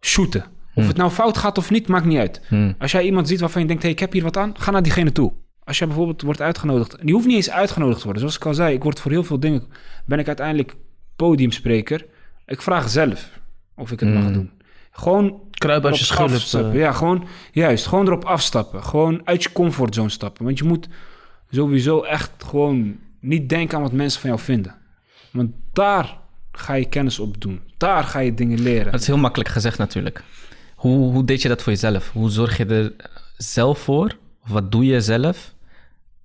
shooten. 0.00 0.44
Of 0.74 0.86
het 0.86 0.96
nou 0.96 1.10
fout 1.10 1.38
gaat 1.38 1.58
of 1.58 1.70
niet, 1.70 1.88
maakt 1.88 2.04
niet 2.04 2.18
uit. 2.18 2.40
Hmm. 2.48 2.74
Als 2.78 2.92
jij 2.92 3.02
iemand 3.04 3.28
ziet 3.28 3.40
waarvan 3.40 3.60
je 3.62 3.66
denkt, 3.68 3.82
hey, 3.82 3.92
ik 3.92 3.98
heb 3.98 4.12
hier 4.12 4.22
wat 4.22 4.36
aan, 4.36 4.54
ga 4.58 4.70
naar 4.70 4.82
diegene 4.82 5.12
toe. 5.12 5.32
Als 5.70 5.78
jij 5.78 5.88
bijvoorbeeld 5.88 6.22
wordt 6.22 6.40
uitgenodigd, 6.40 6.94
en 6.96 7.06
die 7.06 7.14
hoeft 7.14 7.26
niet 7.26 7.36
eens 7.36 7.50
uitgenodigd 7.50 7.96
te 7.98 8.04
worden. 8.04 8.20
Zoals 8.22 8.36
ik 8.36 8.46
al 8.46 8.54
zei, 8.54 8.74
ik 8.74 8.82
word 8.82 9.00
voor 9.00 9.10
heel 9.10 9.24
veel 9.24 9.40
dingen, 9.40 9.64
ben 10.04 10.18
ik 10.18 10.26
uiteindelijk 10.26 10.76
podiumspreker. 11.16 12.06
Ik 12.46 12.62
vraag 12.62 12.88
zelf 12.88 13.40
of 13.76 13.90
ik 13.92 14.00
het 14.00 14.14
mag 14.14 14.22
Hmm. 14.22 14.32
doen. 14.32 14.50
Gewoon 14.90 15.40
Kruip 15.50 15.84
als 15.84 16.08
je 16.08 16.14
afstappen. 16.16 16.72
eh. 16.72 16.78
Ja, 16.78 16.92
gewoon, 16.92 17.24
juist, 17.52 17.86
gewoon 17.86 18.06
erop 18.06 18.24
afstappen. 18.24 18.84
Gewoon 18.84 19.20
uit 19.24 19.42
je 19.42 19.52
comfortzone 19.52 20.08
stappen. 20.08 20.44
Want 20.44 20.58
je 20.58 20.64
moet 20.64 20.88
sowieso 21.50 22.02
echt 22.02 22.30
gewoon 22.44 22.96
niet 23.20 23.48
denken 23.48 23.76
aan 23.76 23.82
wat 23.82 23.92
mensen 23.92 24.20
van 24.20 24.30
jou 24.30 24.42
vinden. 24.42 24.74
Want 25.30 25.50
daar 25.72 26.18
ga 26.52 26.74
je 26.74 26.84
kennis 26.88 27.18
op 27.18 27.40
doen. 27.40 27.60
Daar 27.76 28.04
ga 28.04 28.18
je 28.18 28.34
dingen 28.34 28.60
leren. 28.60 28.92
Dat 28.92 29.00
is 29.00 29.06
heel 29.06 29.18
makkelijk 29.18 29.50
gezegd 29.50 29.78
natuurlijk. 29.78 30.22
Hoe, 30.74 31.12
hoe 31.12 31.24
deed 31.24 31.42
je 31.42 31.48
dat 31.48 31.62
voor 31.62 31.72
jezelf? 31.72 32.10
Hoe 32.12 32.30
zorg 32.30 32.56
je 32.56 32.66
er 32.66 32.92
zelf 33.36 33.78
voor? 33.78 34.16
Of 34.44 34.48
wat 34.50 34.72
doe 34.72 34.84
je 34.84 35.00
zelf 35.00 35.54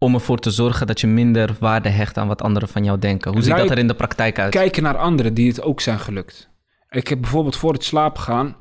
om 0.06 0.14
ervoor 0.14 0.38
te 0.40 0.52
zorgen 0.52 0.88
dat 0.88 1.02
je 1.02 1.07
minder 1.07 1.56
waarde 1.60 1.90
hecht 1.90 2.18
aan 2.18 2.27
wat 2.27 2.41
anderen 2.41 2.69
van 2.69 2.84
jou 2.84 2.99
denken? 2.99 3.32
Hoe 3.32 3.41
ziet 3.41 3.49
Lui- 3.52 3.61
dat 3.61 3.72
er 3.72 3.77
in 3.77 3.88
de 3.88 3.94
praktijk 3.95 4.40
uit? 4.40 4.52
Kijken 4.52 4.84
naar 4.84 4.98
anderen 4.98 5.34
die 5.34 5.48
het 5.48 5.61
ook 5.61 5.82
zijn 5.82 5.99
gelukt. 5.99 6.49
Ik 6.90 7.07
heb 7.07 7.22
bijvoorbeeld 7.22 7.56
voor 7.56 7.73
het 7.73 7.84
slapen 7.84 8.22
gaan... 8.22 8.56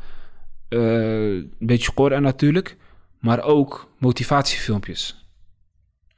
eh, 0.68 0.78
een 0.80 1.54
beetje 1.58 1.92
Koran 1.92 2.22
natuurlijk... 2.22 2.76
maar 3.20 3.42
ook 3.42 3.92
motivatiefilmpjes. 3.98 5.28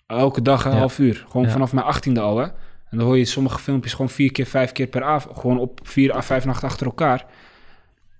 Elke 0.06 0.42
dag 0.42 0.64
een 0.64 0.70
Ja. 0.72 0.78
half 0.78 0.98
uur. 0.98 1.24
Gewoon 1.30 1.46
Ja. 1.46 1.52
vanaf 1.52 1.72
mijn 1.72 1.86
achttiende 1.86 2.20
al, 2.20 2.38
hè. 2.38 2.44
En 2.90 2.98
dan 2.98 3.06
hoor 3.06 3.18
je 3.18 3.24
sommige 3.24 3.58
filmpjes 3.58 3.92
gewoon 3.92 4.08
vier 4.10 4.32
keer, 4.32 4.46
vijf 4.46 4.72
keer 4.72 4.86
per 4.86 5.02
avond... 5.02 5.38
gewoon 5.38 5.58
op 5.58 5.80
vier 5.82 6.14
à 6.16 6.22
vijf 6.22 6.44
nachten 6.44 6.68
achter 6.68 6.86
elkaar. 6.86 7.26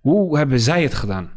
Hoe 0.00 0.36
hebben 0.38 0.60
zij 0.60 0.82
het 0.82 0.94
gedaan? 0.94 1.30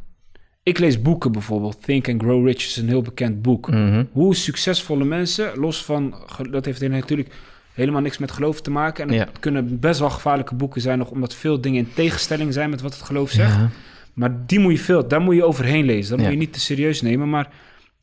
Ik 0.64 0.78
lees 0.80 1.02
boeken 1.02 1.32
bijvoorbeeld. 1.32 1.84
Think 1.84 2.10
and 2.10 2.22
Grow 2.22 2.46
Rich 2.48 2.56
is 2.66 2.78
een 2.78 2.88
heel 2.88 3.02
bekend 3.02 3.42
boek. 3.42 3.70
Mhm. 3.70 4.04
Hoe 4.12 4.36
succesvolle 4.36 5.04
mensen, 5.06 5.58
los 5.58 5.86
van, 5.86 6.16
dat 6.52 6.66
heeft 6.66 6.82
natuurlijk 6.90 7.30
helemaal 7.74 8.02
niks 8.02 8.18
met 8.18 8.32
geloof 8.32 8.62
te 8.62 8.72
maken. 8.72 9.08
En 9.10 9.14
Ja. 9.14 9.26
het 9.26 9.40
kunnen 9.40 9.80
best 9.80 10.00
wel 10.00 10.10
gevaarlijke 10.10 10.56
boeken 10.56 10.82
zijn, 10.82 10.98
nog 10.98 11.10
omdat 11.12 11.36
veel 11.36 11.62
dingen 11.62 11.80
in 11.86 11.94
tegenstelling 11.94 12.54
zijn 12.54 12.70
met 12.70 12.82
wat 12.82 12.94
het 12.94 13.02
geloof 13.04 13.30
zegt. 13.32 13.56
Ja. 13.56 13.70
Maar 14.14 14.46
die 14.46 14.60
moet 14.60 14.72
je 14.72 14.78
veel, 14.80 15.08
daar 15.08 15.22
moet 15.22 15.36
je 15.36 15.44
overheen 15.44 15.86
lezen. 15.86 16.10
Dat 16.10 16.20
Ja. 16.20 16.24
moet 16.26 16.34
je 16.34 16.40
niet 16.46 16.54
te 16.54 16.60
serieus 16.60 17.02
nemen. 17.02 17.30
Maar 17.30 17.50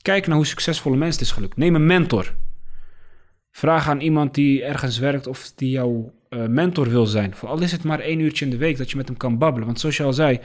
kijk 0.02 0.26
naar 0.26 0.36
hoe 0.36 0.46
succesvolle 0.46 0.96
mensen 0.96 1.18
het 1.20 1.28
is 1.28 1.34
gelukt. 1.34 1.56
Neem 1.56 1.74
een 1.74 1.86
mentor. 1.86 2.34
Vraag 3.50 3.88
aan 3.88 4.00
iemand 4.00 4.34
die 4.34 4.64
ergens 4.64 4.98
werkt 4.98 5.26
of 5.26 5.52
die 5.54 5.70
jouw 5.70 6.14
eh, 6.28 6.46
mentor 6.46 6.88
wil 6.88 7.06
zijn. 7.06 7.34
Voor 7.34 7.48
al 7.48 7.60
is 7.62 7.72
het 7.72 7.82
maar 7.84 8.00
één 8.00 8.20
uurtje 8.20 8.44
in 8.44 8.50
de 8.50 8.56
week 8.56 8.76
dat 8.78 8.90
je 8.90 8.96
met 8.96 9.08
hem 9.08 9.16
kan 9.16 9.38
babbelen. 9.38 9.66
Want 9.66 9.80
zoals 9.80 9.96
je 9.96 10.02
al 10.02 10.12
zei, 10.12 10.38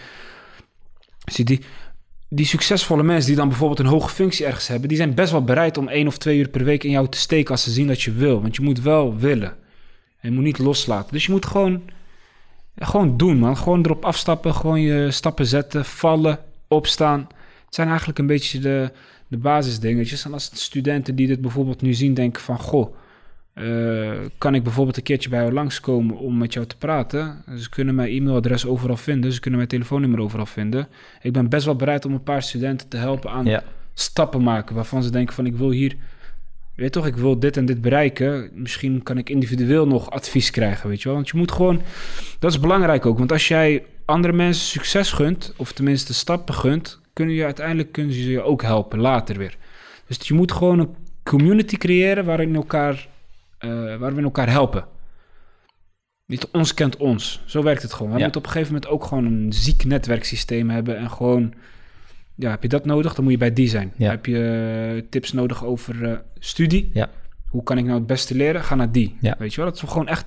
zie 1.31 1.45
die, 1.45 1.61
die 2.33 2.45
succesvolle 2.45 3.03
mensen 3.03 3.27
die 3.27 3.35
dan 3.35 3.47
bijvoorbeeld 3.47 3.79
een 3.79 3.85
hoge 3.85 4.09
functie 4.09 4.45
ergens 4.45 4.67
hebben, 4.67 4.87
die 4.87 4.97
zijn 4.97 5.13
best 5.13 5.31
wel 5.31 5.43
bereid 5.43 5.77
om 5.77 5.87
één 5.87 6.07
of 6.07 6.17
twee 6.17 6.37
uur 6.37 6.49
per 6.49 6.63
week 6.63 6.83
in 6.83 6.89
jou 6.89 7.07
te 7.09 7.17
steken 7.17 7.51
als 7.51 7.63
ze 7.63 7.71
zien 7.71 7.87
dat 7.87 8.01
je 8.01 8.11
wil. 8.11 8.41
Want 8.41 8.55
je 8.55 8.61
moet 8.61 8.81
wel 8.81 9.17
willen. 9.17 9.49
En 10.19 10.29
je 10.29 10.31
moet 10.31 10.43
niet 10.43 10.57
loslaten. 10.57 11.13
Dus 11.13 11.25
je 11.25 11.31
moet 11.31 11.45
gewoon, 11.45 11.81
gewoon 12.75 13.17
doen, 13.17 13.37
man. 13.37 13.57
Gewoon 13.57 13.83
erop 13.83 14.05
afstappen, 14.05 14.53
gewoon 14.53 14.81
je 14.81 15.11
stappen 15.11 15.45
zetten, 15.45 15.85
vallen, 15.85 16.39
opstaan. 16.67 17.19
Het 17.65 17.75
zijn 17.75 17.87
eigenlijk 17.87 18.19
een 18.19 18.27
beetje 18.27 18.59
de, 18.59 18.91
de 19.27 19.37
basisdingetjes. 19.37 20.25
En 20.25 20.33
als 20.33 20.51
studenten 20.53 21.15
die 21.15 21.27
dit 21.27 21.41
bijvoorbeeld 21.41 21.81
nu 21.81 21.93
zien 21.93 22.13
denken 22.13 22.41
van... 22.41 22.59
Goh, 22.59 22.95
eh, 23.53 24.11
kan 24.37 24.55
ik 24.55 24.63
bijvoorbeeld 24.63 24.97
een 24.97 25.03
keertje 25.03 25.29
bij 25.29 25.39
jou 25.39 25.53
langskomen 25.53 26.17
om 26.17 26.37
met 26.37 26.53
jou 26.53 26.65
te 26.65 26.77
praten? 26.77 27.43
Ze 27.57 27.69
kunnen 27.69 27.95
mijn 27.95 28.09
e-mailadres 28.09 28.65
overal 28.65 28.97
vinden. 28.97 29.31
Ze 29.31 29.39
kunnen 29.39 29.59
mijn 29.59 29.71
telefoonnummer 29.71 30.19
overal 30.19 30.45
vinden. 30.45 30.87
Ik 31.21 31.33
ben 31.33 31.49
best 31.49 31.65
wel 31.65 31.75
bereid 31.75 32.05
om 32.05 32.13
een 32.13 32.23
paar 32.23 32.43
studenten 32.43 32.87
te 32.87 32.97
helpen 32.97 33.31
aan 33.31 33.45
Ja. 33.45 33.63
stappen 33.93 34.43
maken... 34.43 34.75
waarvan 34.75 35.03
ze 35.03 35.11
denken 35.11 35.35
van 35.35 35.45
ik 35.45 35.55
wil 35.55 35.69
hier... 35.71 35.95
Weet 36.75 36.91
toch, 36.91 37.07
ik 37.07 37.15
wil 37.15 37.39
dit 37.39 37.57
en 37.57 37.65
dit 37.65 37.81
bereiken. 37.81 38.49
Misschien 38.53 39.03
kan 39.03 39.17
ik 39.17 39.29
individueel 39.29 39.87
nog 39.87 40.09
advies 40.11 40.51
krijgen, 40.51 40.89
weet 40.89 41.01
je 41.01 41.07
wel. 41.07 41.15
Want 41.15 41.29
je 41.29 41.37
moet 41.37 41.51
gewoon... 41.51 41.81
Dat 42.39 42.51
is 42.51 42.59
belangrijk 42.59 43.05
ook. 43.05 43.17
Want 43.17 43.31
als 43.31 43.47
jij 43.47 43.83
andere 44.05 44.33
mensen 44.33 44.65
succes 44.65 45.11
gunt... 45.11 45.53
of 45.57 45.71
tenminste 45.71 46.13
stappen 46.13 46.53
gunt... 46.53 46.99
kunnen 47.13 47.35
je 47.35 47.43
uiteindelijk 47.43 47.91
kunnen 47.91 48.13
ze 48.13 48.29
je 48.29 48.41
ook 48.41 48.61
helpen 48.61 48.99
later 48.99 49.37
weer. 49.37 49.57
Dus 50.07 50.27
je 50.27 50.33
moet 50.33 50.51
gewoon 50.51 50.79
een 50.79 50.95
community 51.23 51.77
creëren... 51.77 52.25
waarin 52.25 52.55
elkaar, 52.55 53.07
eh, 53.61 53.95
waar 53.95 54.15
we 54.15 54.21
elkaar 54.21 54.49
helpen. 54.49 54.85
Niet 56.25 56.47
ons 56.51 56.73
kent 56.73 56.97
ons. 56.97 57.41
Zo 57.45 57.63
werkt 57.63 57.81
het 57.81 57.93
gewoon. 57.93 58.11
We 58.11 58.17
Ja. 58.17 58.23
moeten 58.23 58.41
op 58.41 58.45
een 58.47 58.51
gegeven 58.53 58.73
moment 58.73 58.91
ook 58.91 59.03
gewoon 59.03 59.25
een 59.25 59.53
ziek 59.53 59.83
netwerksysteem 59.85 60.69
hebben... 60.69 60.97
en 60.97 61.09
gewoon... 61.11 61.53
Ja, 62.35 62.49
heb 62.49 62.61
je 62.61 62.67
dat 62.69 62.85
nodig, 62.85 63.13
dan 63.13 63.23
moet 63.23 63.33
je 63.33 63.39
bij 63.39 63.53
die 63.53 63.67
zijn. 63.69 63.93
Ja. 63.95 64.09
Heb 64.09 64.25
je 64.25 64.93
eh, 64.95 65.09
tips 65.09 65.31
nodig 65.33 65.65
over 65.65 66.11
eh, 66.11 66.17
studie? 66.39 66.89
Ja. 66.93 67.09
Hoe 67.47 67.63
kan 67.63 67.77
ik 67.77 67.83
nou 67.85 67.97
het 67.97 68.07
beste 68.07 68.35
leren? 68.35 68.63
Ga 68.63 68.75
naar 68.75 68.91
die. 68.91 69.17
Ja. 69.21 69.35
Weet 69.39 69.53
je 69.53 69.61
wel? 69.61 69.69
Dat 69.69 69.81
we 69.81 69.87
gewoon 69.87 70.07
echt 70.07 70.25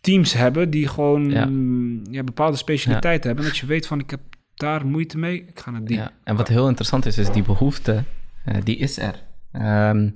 teams 0.00 0.32
hebben 0.32 0.70
die 0.70 0.88
gewoon 0.88 1.30
Ja. 2.10 2.22
bepaalde 2.22 2.56
specialiteiten 2.56 3.26
hebben. 3.26 3.44
Dat 3.46 3.56
je 3.56 3.66
weet 3.66 3.86
van, 3.86 4.00
ik 4.00 4.10
heb 4.10 4.20
daar 4.54 4.86
moeite 4.86 5.18
mee, 5.18 5.44
ik 5.48 5.60
ga 5.60 5.70
naar 5.70 5.84
die. 5.84 5.96
Ja. 5.96 6.10
En 6.24 6.36
wat 6.36 6.48
heel 6.48 6.66
interessant 6.66 7.06
is, 7.06 7.18
is 7.18 7.30
die 7.30 7.42
behoefte, 7.42 8.02
eh, 8.44 8.56
die 8.64 8.76
is 8.76 8.98
er. 8.98 9.22
Ehm, 9.52 10.10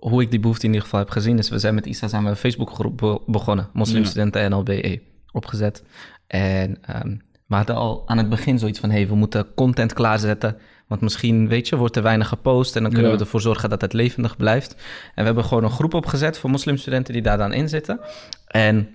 hoe 0.00 0.22
ik 0.22 0.30
die 0.30 0.40
behoefte 0.40 0.62
in 0.66 0.68
ieder 0.72 0.84
geval 0.84 1.00
heb 1.00 1.10
gezien, 1.10 1.38
is 1.38 1.48
we 1.48 1.58
zijn 1.58 1.74
met 1.74 1.86
Isa 1.86 2.08
samen 2.08 2.30
een 2.30 2.36
Facebookgroep 2.36 2.96
be- 2.96 3.20
begonnen, 3.26 3.68
Moslimstudenten 3.72 4.50
NLBE, 4.50 5.00
opgezet. 5.32 5.84
En 6.26 6.78
ehm, 6.82 7.16
we 7.46 7.54
hadden 7.54 7.76
al 7.76 8.02
aan 8.08 8.18
het 8.18 8.28
begin 8.28 8.58
zoiets 8.58 8.78
van, 8.80 8.90
hey, 8.90 9.08
we 9.08 9.14
moeten 9.14 9.54
content 9.54 9.92
klaarzetten, 9.92 10.56
want 10.86 11.00
misschien, 11.00 11.48
weet 11.48 11.68
je, 11.68 11.76
wordt 11.76 11.96
er 11.96 12.02
weinig 12.02 12.28
gepost 12.28 12.76
en 12.76 12.82
dan 12.82 12.92
kunnen 12.92 13.10
Ja. 13.10 13.16
we 13.16 13.22
ervoor 13.22 13.40
zorgen 13.40 13.68
dat 13.70 13.80
het 13.80 13.92
levendig 13.92 14.36
blijft. 14.36 14.72
En 14.74 14.80
we 15.14 15.22
hebben 15.22 15.44
gewoon 15.44 15.64
een 15.64 15.70
groep 15.70 15.94
opgezet 15.94 16.38
voor 16.38 16.50
moslimstudenten 16.50 17.12
die 17.12 17.22
daar 17.22 17.38
dan 17.38 17.52
in 17.52 17.68
zitten. 17.68 18.00
En 18.46 18.88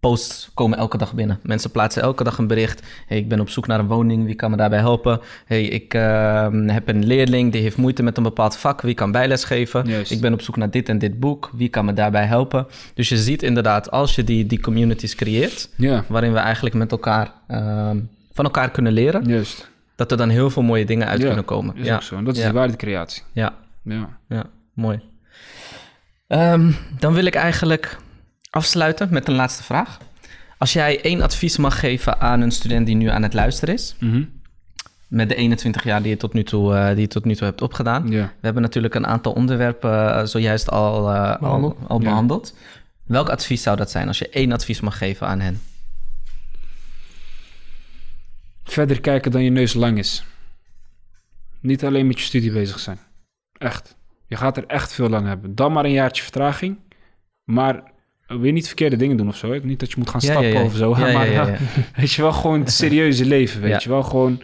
posts 0.00 0.50
komen 0.54 0.78
elke 0.78 0.96
dag 0.98 1.14
binnen. 1.14 1.38
Mensen 1.42 1.70
plaatsen 1.70 2.02
elke 2.02 2.24
dag 2.24 2.38
een 2.38 2.46
bericht. 2.46 2.86
Hey, 3.06 3.18
ik 3.18 3.28
ben 3.28 3.40
op 3.40 3.48
zoek 3.48 3.66
naar 3.66 3.78
een 3.78 3.86
woning, 3.86 4.24
wie 4.26 4.34
kan 4.34 4.50
me 4.50 4.56
daarbij 4.56 4.78
helpen? 4.78 5.20
Hey, 5.44 5.64
ik 5.64 5.94
ehm, 5.94 6.68
heb 6.68 6.88
een 6.88 7.06
leerling 7.06 7.52
die 7.52 7.62
heeft 7.62 7.76
moeite 7.76 8.02
met 8.02 8.16
een 8.16 8.22
bepaald 8.22 8.56
vak, 8.56 8.80
wie 8.80 8.94
kan 8.94 9.12
bijles 9.12 9.44
geven? 9.44 9.84
Juist. 9.86 10.10
Ik 10.10 10.20
ben 10.20 10.32
op 10.32 10.40
zoek 10.42 10.56
naar 10.56 10.70
dit 10.70 10.88
en 10.88 10.98
dit 10.98 11.20
boek, 11.20 11.50
wie 11.52 11.68
kan 11.68 11.84
me 11.84 11.92
daarbij 11.92 12.24
helpen? 12.24 12.66
Dus 12.94 13.08
je 13.08 13.16
ziet 13.16 13.42
inderdaad, 13.42 13.90
als 13.90 14.14
je 14.14 14.24
die, 14.24 14.46
die 14.46 14.60
communities 14.60 15.14
creëert, 15.14 15.68
Ja, 15.76 16.04
waarin 16.08 16.32
we 16.32 16.38
eigenlijk 16.38 16.74
met 16.74 16.90
elkaar 16.90 17.32
ehm, 17.46 17.98
van 18.32 18.44
elkaar 18.44 18.70
kunnen 18.70 18.92
leren, 18.92 19.24
juist. 19.24 19.70
dat 19.96 20.10
er 20.10 20.16
dan 20.16 20.28
heel 20.28 20.50
veel 20.50 20.62
mooie 20.62 20.84
dingen 20.84 21.06
uit 21.08 21.20
Ja, 21.20 21.26
kunnen 21.26 21.44
komen. 21.44 21.76
Is 21.76 21.86
ja. 21.86 22.00
zo. 22.00 22.16
En 22.16 22.24
dat 22.24 22.36
is 22.36 22.42
Ja. 22.42 22.48
de 22.48 22.54
waardecreatie. 22.54 23.22
ja, 23.32 23.54
Ja. 23.82 24.08
ja, 24.28 24.44
mooi. 24.74 25.00
Ehm, 26.26 26.70
dan 26.98 27.12
wil 27.14 27.24
ik 27.24 27.34
eigenlijk 27.34 27.96
afsluiten 28.50 29.08
met 29.10 29.28
een 29.28 29.34
laatste 29.34 29.62
vraag. 29.62 29.98
Als 30.58 30.72
jij 30.72 31.02
één 31.02 31.22
advies 31.22 31.56
mag 31.56 31.80
geven 31.80 32.20
aan 32.20 32.40
een 32.40 32.50
student 32.50 32.86
die 32.86 32.94
nu 32.96 33.06
aan 33.08 33.22
het 33.22 33.34
luisteren 33.34 33.74
is, 33.74 33.96
Mhm. 33.98 34.22
met 35.08 35.28
de 35.28 35.34
21 35.34 35.84
jaar 35.84 36.00
die 36.02 36.10
je 36.10 36.16
tot 36.16 36.32
nu 36.32 36.42
toe, 36.44 36.74
eh, 36.74 36.88
die 36.88 37.00
je 37.00 37.06
tot 37.06 37.24
nu 37.24 37.34
toe 37.34 37.46
hebt 37.46 37.62
opgedaan. 37.62 38.08
We 38.08 38.28
hebben 38.40 38.62
natuurlijk 38.62 38.94
een 38.94 39.06
aantal 39.06 39.32
onderwerpen 39.32 40.14
eh, 40.14 40.24
zojuist 40.24 40.70
al, 40.70 41.10
eh, 41.12 41.38
Behandeld. 41.40 41.76
al, 41.80 41.86
al 41.88 41.98
Ja. 41.98 42.04
behandeld. 42.04 42.54
Welk 43.04 43.28
advies 43.28 43.62
zou 43.62 43.76
dat 43.76 43.90
zijn 43.90 44.06
als 44.08 44.18
je 44.18 44.28
één 44.28 44.52
advies 44.52 44.80
mag 44.80 44.98
geven 44.98 45.26
aan 45.26 45.40
hen? 45.40 45.60
Verder 48.64 49.00
kijken 49.00 49.30
dan 49.30 49.42
je 49.42 49.50
neus 49.50 49.74
lang 49.74 49.98
is. 49.98 50.24
Niet 51.60 51.84
alleen 51.84 52.06
met 52.06 52.18
je 52.18 52.24
studie 52.24 52.52
bezig 52.52 52.78
zijn. 52.78 52.98
Echt. 53.58 53.96
Je 54.26 54.36
gaat 54.36 54.56
er 54.56 54.66
echt 54.66 54.92
veel 54.92 55.08
lang 55.08 55.26
hebben. 55.26 55.54
Dan 55.54 55.72
maar 55.72 55.84
een 55.84 55.92
jaartje 55.92 56.22
vertraging. 56.22 56.78
Maar 57.44 57.82
wil 58.36 58.46
je 58.46 58.52
niet 58.52 58.66
verkeerde 58.66 58.96
dingen 58.96 59.16
doen 59.16 59.28
of 59.28 59.36
zo. 59.36 59.52
hè? 59.52 59.58
Niet 59.58 59.80
dat 59.80 59.90
je 59.90 59.96
moet 59.98 60.10
gaan 60.10 60.20
stappen 60.20 60.46
ja, 60.46 60.58
ja. 60.58 60.64
of 60.64 60.76
zo. 60.76 60.94
Maar 60.98 61.30
ja. 61.30 61.56
weet 61.96 62.12
je 62.12 62.22
wel, 62.22 62.32
gewoon 62.32 62.60
het 62.60 62.70
serieuze 62.70 63.24
leven. 63.24 63.60
Weet 63.60 63.82
je 63.82 63.88
wel, 63.88 64.02
gewoon 64.02 64.42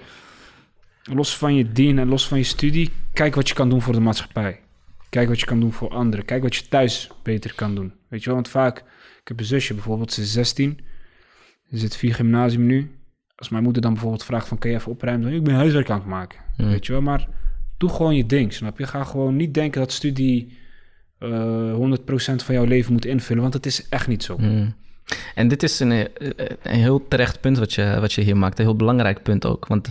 los 1.02 1.36
van 1.36 1.54
je 1.54 1.72
dien 1.72 1.98
en 1.98 2.08
los 2.08 2.28
van 2.28 2.38
je 2.38 2.44
studie. 2.44 2.90
Kijk 3.12 3.34
wat 3.34 3.48
je 3.48 3.54
kan 3.54 3.68
doen 3.68 3.82
voor 3.82 3.92
de 3.92 4.00
maatschappij. 4.00 4.60
Kijk 5.08 5.28
wat 5.28 5.40
je 5.40 5.46
kan 5.46 5.60
doen 5.60 5.72
voor 5.72 5.88
anderen. 5.88 6.24
Kijk 6.24 6.42
wat 6.42 6.56
je 6.56 6.68
thuis 6.68 7.10
beter 7.22 7.54
kan 7.54 7.74
doen. 7.74 7.92
Weet 8.08 8.20
je 8.20 8.26
wel, 8.26 8.34
want 8.34 8.48
vaak... 8.48 8.78
Ik 9.20 9.32
heb 9.32 9.40
een 9.40 9.44
zusje 9.44 9.74
bijvoorbeeld, 9.74 10.12
ze 10.12 10.20
is 10.20 10.32
16. 10.32 10.80
Ze 11.70 11.78
zit 11.78 11.96
vier 11.96 12.14
gymnasium 12.14 12.66
nu. 12.66 12.90
Als 13.36 13.48
mijn 13.48 13.62
moeder 13.62 13.82
dan 13.82 13.92
bijvoorbeeld 13.92 14.24
vraagt 14.24 14.48
van... 14.48 14.58
Kun 14.58 14.70
je 14.70 14.76
even 14.76 14.92
opruimen? 14.92 15.26
Dan, 15.26 15.36
ik 15.36 15.44
ben 15.44 15.54
huiswerk 15.54 15.90
aan 15.90 15.98
het 15.98 16.06
maken. 16.06 16.38
Weet 16.56 16.86
je 16.86 16.92
wel, 16.92 17.00
maar 17.00 17.28
doe 17.78 17.90
gewoon 17.90 18.16
je 18.16 18.26
ding, 18.26 18.52
snap 18.52 18.78
je? 18.78 18.86
Ga 18.86 19.04
gewoon 19.04 19.36
niet 19.36 19.54
denken 19.54 19.80
dat 19.80 19.92
studie 19.92 20.48
eh 20.48 20.65
100% 21.18 22.44
van 22.44 22.54
jouw 22.54 22.64
leven 22.64 22.92
moet 22.92 23.04
invullen. 23.04 23.42
Want 23.42 23.54
het 23.54 23.66
is 23.66 23.88
echt 23.88 24.08
niet 24.08 24.22
zo. 24.22 24.36
Mm. 24.38 24.74
En 25.34 25.48
dit 25.48 25.62
is 25.62 25.80
een, 25.80 25.92
eh, 25.92 26.06
een 26.62 26.80
heel 26.80 27.08
terecht 27.08 27.40
punt 27.40 27.58
wat 27.58 27.72
je, 27.72 27.96
wat 28.00 28.12
je 28.12 28.22
hier 28.22 28.36
maakt. 28.36 28.58
Een 28.58 28.64
heel 28.64 28.76
belangrijk 28.76 29.22
punt 29.22 29.46
ook. 29.46 29.66
Want 29.66 29.90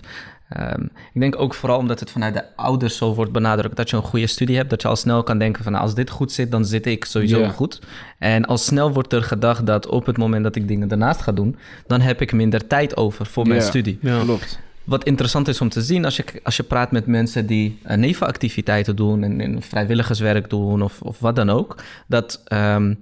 ehm, 0.49 0.83
ik 1.13 1.19
denk 1.19 1.39
ook 1.39 1.53
vooral 1.53 1.77
omdat 1.77 1.99
het 1.99 2.11
vanuit 2.11 2.33
de 2.33 2.55
ouders 2.55 2.97
zo 2.97 3.13
wordt 3.13 3.31
benadrukt... 3.31 3.75
dat 3.75 3.89
je 3.89 3.95
een 3.95 4.01
goede 4.01 4.27
studie 4.27 4.55
hebt. 4.55 4.69
Dat 4.69 4.81
je 4.81 4.87
al 4.87 4.95
snel 4.95 5.23
kan 5.23 5.37
denken 5.37 5.63
van... 5.63 5.71
nou, 5.71 5.83
als 5.83 5.95
dit 5.95 6.09
goed 6.09 6.31
zit, 6.31 6.51
dan 6.51 6.65
zit 6.65 6.85
ik 6.85 7.05
sowieso 7.05 7.47
goed. 7.47 7.81
En 8.19 8.45
al 8.45 8.57
snel 8.57 8.93
wordt 8.93 9.13
er 9.13 9.23
gedacht 9.23 9.65
dat 9.65 9.87
op 9.87 10.05
het 10.05 10.17
moment 10.17 10.43
dat 10.43 10.55
ik 10.55 10.67
dingen 10.67 10.87
daarnaast 10.87 11.21
ga 11.21 11.31
doen... 11.31 11.55
dan 11.87 12.01
heb 12.01 12.21
ik 12.21 12.33
minder 12.33 12.67
tijd 12.67 12.97
over 12.97 13.25
voor 13.25 13.47
mijn 13.47 13.61
studie. 13.61 13.97
Ja. 14.01 14.21
Klopt. 14.23 14.59
Wat 14.85 15.03
interessant 15.03 15.47
is 15.47 15.61
om 15.61 15.69
te 15.69 15.81
zien 15.81 16.05
als 16.05 16.15
je, 16.15 16.25
als 16.43 16.57
je 16.57 16.63
praat 16.63 16.91
met 16.91 17.05
mensen 17.05 17.45
die 17.45 17.79
eh, 17.83 17.97
nevenactiviteiten 17.97 18.95
doen 18.95 19.23
en, 19.23 19.41
en 19.41 19.61
vrijwilligerswerk 19.61 20.49
doen 20.49 20.81
of, 20.81 21.01
of 21.01 21.19
wat 21.19 21.35
dan 21.35 21.49
ook, 21.49 21.75
dat 22.07 22.41
ehm, 22.45 22.93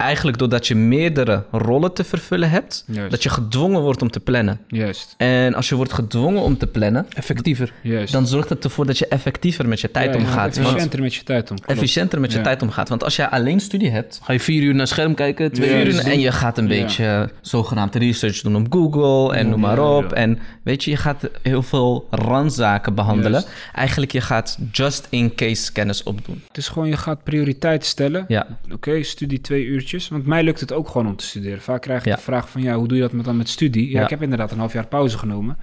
eigenlijk 0.00 0.38
doordat 0.38 0.66
je 0.66 0.74
meerdere 0.74 1.44
rollen 1.50 1.92
te 1.92 2.04
vervullen 2.04 2.50
hebt, 2.50 2.84
Juist. 2.86 3.10
dat 3.10 3.22
je 3.22 3.28
gedwongen 3.28 3.80
wordt 3.80 4.02
om 4.02 4.10
te 4.10 4.20
plannen. 4.20 4.60
Juist. 4.68 5.14
En 5.16 5.54
als 5.54 5.68
je 5.68 5.74
wordt 5.74 5.92
gedwongen 5.92 6.42
om 6.42 6.58
te 6.58 6.66
plannen, 6.66 7.06
Effectiever. 7.14 7.72
Juist. 7.82 8.12
dan 8.12 8.26
zorgt 8.26 8.48
het 8.48 8.64
ervoor 8.64 8.86
dat 8.86 8.98
je 8.98 9.06
effectiever 9.06 9.68
met 9.68 9.80
je 9.80 9.90
tijd 9.90 10.14
Ja, 10.14 10.20
omgaat. 10.20 10.56
Want- 10.56 10.66
Efficiënter 10.68 11.02
met 11.02 11.14
je 11.14 11.22
tijd 11.22 11.50
om. 11.50 11.56
Klopt. 11.56 11.72
efficiënter 11.72 12.20
met 12.20 12.30
je 12.32 12.36
Ja. 12.38 12.44
tijd 12.44 12.62
omgaat. 12.62 12.88
Want 12.88 13.04
als 13.04 13.16
jij 13.16 13.28
alleen 13.28 13.60
studie 13.60 13.90
hebt, 13.90 14.20
Ga 14.22 14.32
je 14.32 14.40
vier 14.40 14.62
uur 14.62 14.74
naar 14.74 14.86
scherm 14.86 15.14
kijken, 15.14 15.52
twee 15.52 15.78
uur... 15.78 15.84
dus- 15.84 15.98
en 16.02 16.20
je 16.20 16.32
gaat 16.32 16.58
een 16.58 16.68
Ja. 16.68 16.82
beetje 16.82 17.30
zogenaamd 17.40 17.94
research 17.94 18.40
doen 18.40 18.56
op 18.56 18.66
Google 18.72 19.34
en 19.36 19.44
Ja, 19.44 19.50
noem 19.50 19.60
maar 19.60 19.78
op. 19.96 20.02
ja. 20.10 20.16
En 20.16 20.38
weet 20.62 20.84
je, 20.84 20.90
je 20.90 20.96
gaat 20.96 21.28
heel 21.42 21.62
veel 21.62 22.06
randzaken 22.10 22.94
behandelen. 22.94 23.30
Juist. 23.32 23.48
Eigenlijk, 23.74 24.12
je 24.12 24.20
gaat 24.20 24.58
just 24.72 25.06
in 25.10 25.34
case 25.34 25.72
kennis 25.72 26.02
opdoen. 26.02 26.42
Het 26.48 26.56
is 26.56 26.68
gewoon, 26.68 26.88
je 26.88 26.96
gaat 26.96 27.22
prioriteiten 27.24 27.88
stellen. 27.88 28.24
Ja, 28.28 28.46
Oké, 28.72 29.02
studie 29.02 29.40
twee 29.40 29.64
uurtjes. 29.64 29.88
Want 30.10 30.26
mij 30.26 30.42
lukt 30.42 30.60
het 30.60 30.72
ook 30.72 30.88
gewoon 30.88 31.06
om 31.06 31.16
te 31.16 31.24
studeren. 31.24 31.60
Vaak 31.60 31.82
krijg 31.82 32.00
ik 32.00 32.06
Ja. 32.06 32.14
de 32.14 32.20
vraag 32.22 32.50
van, 32.50 32.62
ja, 32.62 32.74
hoe 32.74 32.88
doe 32.88 32.96
je 32.96 33.02
dat 33.02 33.12
met, 33.12 33.24
dan 33.24 33.36
met 33.36 33.48
studie? 33.48 33.90
Ja, 33.90 34.02
ik 34.02 34.10
heb 34.10 34.22
inderdaad 34.22 34.50
een 34.50 34.58
half 34.58 34.72
jaar 34.72 34.86
pauze 34.86 35.18
genomen. 35.18 35.58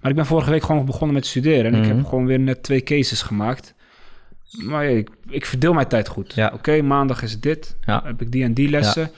Maar 0.00 0.10
ik 0.10 0.16
ben 0.16 0.26
vorige 0.26 0.50
week 0.50 0.62
gewoon 0.62 0.84
begonnen 0.84 1.14
met 1.14 1.26
studeren. 1.26 1.64
En 1.64 1.74
ik 1.82 1.86
Mhm. 1.88 1.96
heb 1.96 2.06
gewoon 2.06 2.26
weer 2.26 2.40
net 2.40 2.62
twee 2.62 2.82
cases 2.82 3.22
gemaakt. 3.22 3.74
Maar 4.64 4.84
ja, 4.90 4.96
ik, 4.96 5.10
ik 5.28 5.46
verdeel 5.46 5.72
mijn 5.72 5.88
tijd 5.88 6.08
goed. 6.08 6.34
Ja. 6.34 6.50
Oké, 6.54 6.82
maandag 6.82 7.22
is 7.22 7.40
dit. 7.40 7.76
Heb 7.80 8.20
ik 8.22 8.32
die 8.32 8.44
en 8.44 8.54
die 8.54 8.68
lessen. 8.70 9.10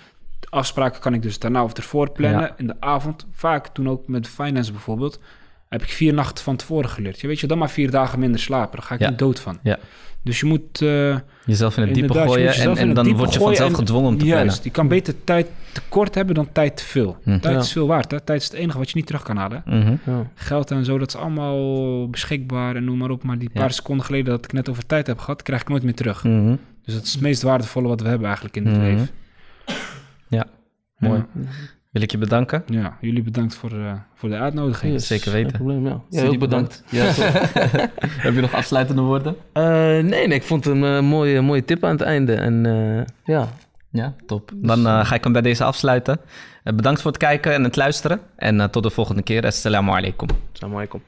Afspraken 0.50 1.00
kan 1.00 1.14
ik 1.14 1.22
dus 1.22 1.38
daarna 1.38 1.64
of 1.64 1.72
ervoor 1.72 2.10
plannen. 2.10 2.40
Ja. 2.40 2.54
In 2.56 2.66
de 2.66 2.74
avond, 2.80 3.26
vaak 3.32 3.66
toen 3.68 3.88
ook 3.88 4.08
met 4.08 4.28
finance 4.28 4.72
bijvoorbeeld... 4.72 5.20
heb 5.68 5.82
ik 5.82 5.88
vier 5.88 6.12
nachten 6.14 6.44
van 6.44 6.56
tevoren 6.56 6.90
geleerd. 6.90 7.20
Je 7.20 7.26
weet 7.26 7.40
je, 7.40 7.46
dan 7.46 7.58
maar 7.58 7.70
vier 7.70 7.90
dagen 7.90 8.18
minder 8.18 8.40
slapen. 8.40 8.76
Daar 8.78 8.86
ga 8.86 8.94
ik 8.94 9.00
Ja. 9.00 9.08
niet 9.08 9.18
dood 9.18 9.40
van. 9.40 9.58
Ja. 9.62 9.78
Dus 10.24 10.40
je 10.40 10.46
moet... 10.46 10.82
eh, 10.82 11.16
jezelf 11.44 11.76
in 11.76 11.82
het 11.82 11.94
diepe 11.94 12.12
gooien 12.14 12.54
en, 12.54 12.76
en 12.76 12.86
het 12.86 12.96
dan 12.96 13.16
word 13.16 13.32
je 13.34 13.38
vanzelf 13.40 13.68
en- 13.70 13.74
gedwongen 13.76 14.08
om 14.08 14.18
te 14.18 14.24
Juist, 14.24 14.44
plannen. 14.44 14.64
je 14.64 14.70
kan 14.70 14.88
beter 14.88 15.24
tijd 15.24 15.46
tekort 15.72 16.14
hebben 16.14 16.34
dan 16.34 16.48
tijd 16.52 16.76
te 16.76 16.84
veel. 16.84 17.16
Hm. 17.22 17.38
Tijd 17.38 17.54
Ja. 17.54 17.60
is 17.60 17.72
veel 17.72 17.86
waard. 17.86 18.10
Hè? 18.10 18.20
Tijd 18.20 18.40
is 18.40 18.46
het 18.48 18.56
enige 18.56 18.78
wat 18.78 18.88
je 18.90 18.96
niet 18.96 19.06
terug 19.06 19.22
kan 19.22 19.36
halen. 19.36 19.62
Mhm. 19.66 19.94
Ja. 20.06 20.30
Geld 20.34 20.70
en 20.70 20.84
zo, 20.84 20.98
dat 20.98 21.08
is 21.08 21.16
allemaal 21.16 22.08
beschikbaar 22.10 22.76
en 22.76 22.84
noem 22.84 22.98
maar 22.98 23.10
op. 23.10 23.22
Maar 23.22 23.38
die 23.38 23.50
Ja. 23.52 23.60
paar 23.60 23.72
seconden 23.72 24.06
geleden 24.06 24.30
dat 24.30 24.44
ik 24.44 24.52
net 24.52 24.68
over 24.68 24.86
tijd 24.86 25.06
heb 25.06 25.18
gehad, 25.18 25.42
krijg 25.42 25.60
ik 25.60 25.68
nooit 25.68 25.82
meer 25.82 25.94
terug. 25.94 26.24
Mhm. 26.24 26.56
Dus 26.84 26.94
dat 26.94 27.02
is 27.04 27.12
het 27.12 27.20
meest 27.22 27.42
waardevolle 27.42 27.88
wat 27.88 28.00
we 28.00 28.08
hebben 28.08 28.26
eigenlijk 28.26 28.56
in 28.56 28.64
dit 28.64 28.72
Mhm. 28.72 28.82
leven. 28.82 29.08
Ja, 30.28 30.46
mooi. 30.98 31.24
Wil 31.94 32.02
ik 32.02 32.10
je 32.10 32.18
bedanken. 32.18 32.62
Ja, 32.66 32.96
jullie 33.00 33.22
bedankt 33.22 33.54
voor, 33.54 33.70
eh, 33.72 33.92
voor 34.14 34.28
de 34.28 34.36
uitnodiging. 34.36 34.92
Yes, 34.92 35.06
zeker 35.06 35.32
weten. 35.32 35.50
Geen 35.50 35.58
probleem, 35.58 36.00
ja. 36.10 36.26
Ook 36.26 36.38
bedankt. 36.38 36.82
Ja. 36.90 37.04
Heb 38.24 38.34
je 38.34 38.40
nog 38.40 38.54
afsluitende 38.54 39.02
woorden? 39.02 39.36
Eh, 39.52 39.64
nee, 39.64 40.02
nee, 40.02 40.28
ik 40.28 40.42
vond 40.42 40.64
het 40.64 40.74
een 40.74 40.84
eh, 40.84 41.00
mooie, 41.00 41.40
mooie 41.40 41.64
tip 41.64 41.84
aan 41.84 41.90
het 41.90 42.00
einde. 42.00 42.34
En 42.34 42.66
eh, 42.66 43.34
ja, 43.34 43.48
Ja, 43.90 44.14
top. 44.26 44.50
Dan 44.54 44.86
eh, 44.86 45.04
ga 45.06 45.14
ik 45.14 45.24
hem 45.24 45.32
bij 45.32 45.42
deze 45.42 45.64
afsluiten. 45.64 46.20
Bedankt 46.64 47.02
voor 47.02 47.10
het 47.10 47.20
kijken 47.20 47.52
en 47.52 47.64
het 47.64 47.76
luisteren. 47.76 48.20
En 48.36 48.60
eh, 48.60 48.66
tot 48.68 48.82
de 48.82 48.90
volgende 48.90 49.22
keer. 49.22 49.46
Assalamu 49.46 49.90
alaikum. 49.90 50.28
assalamu 50.52 50.74
alaikum. 50.76 51.02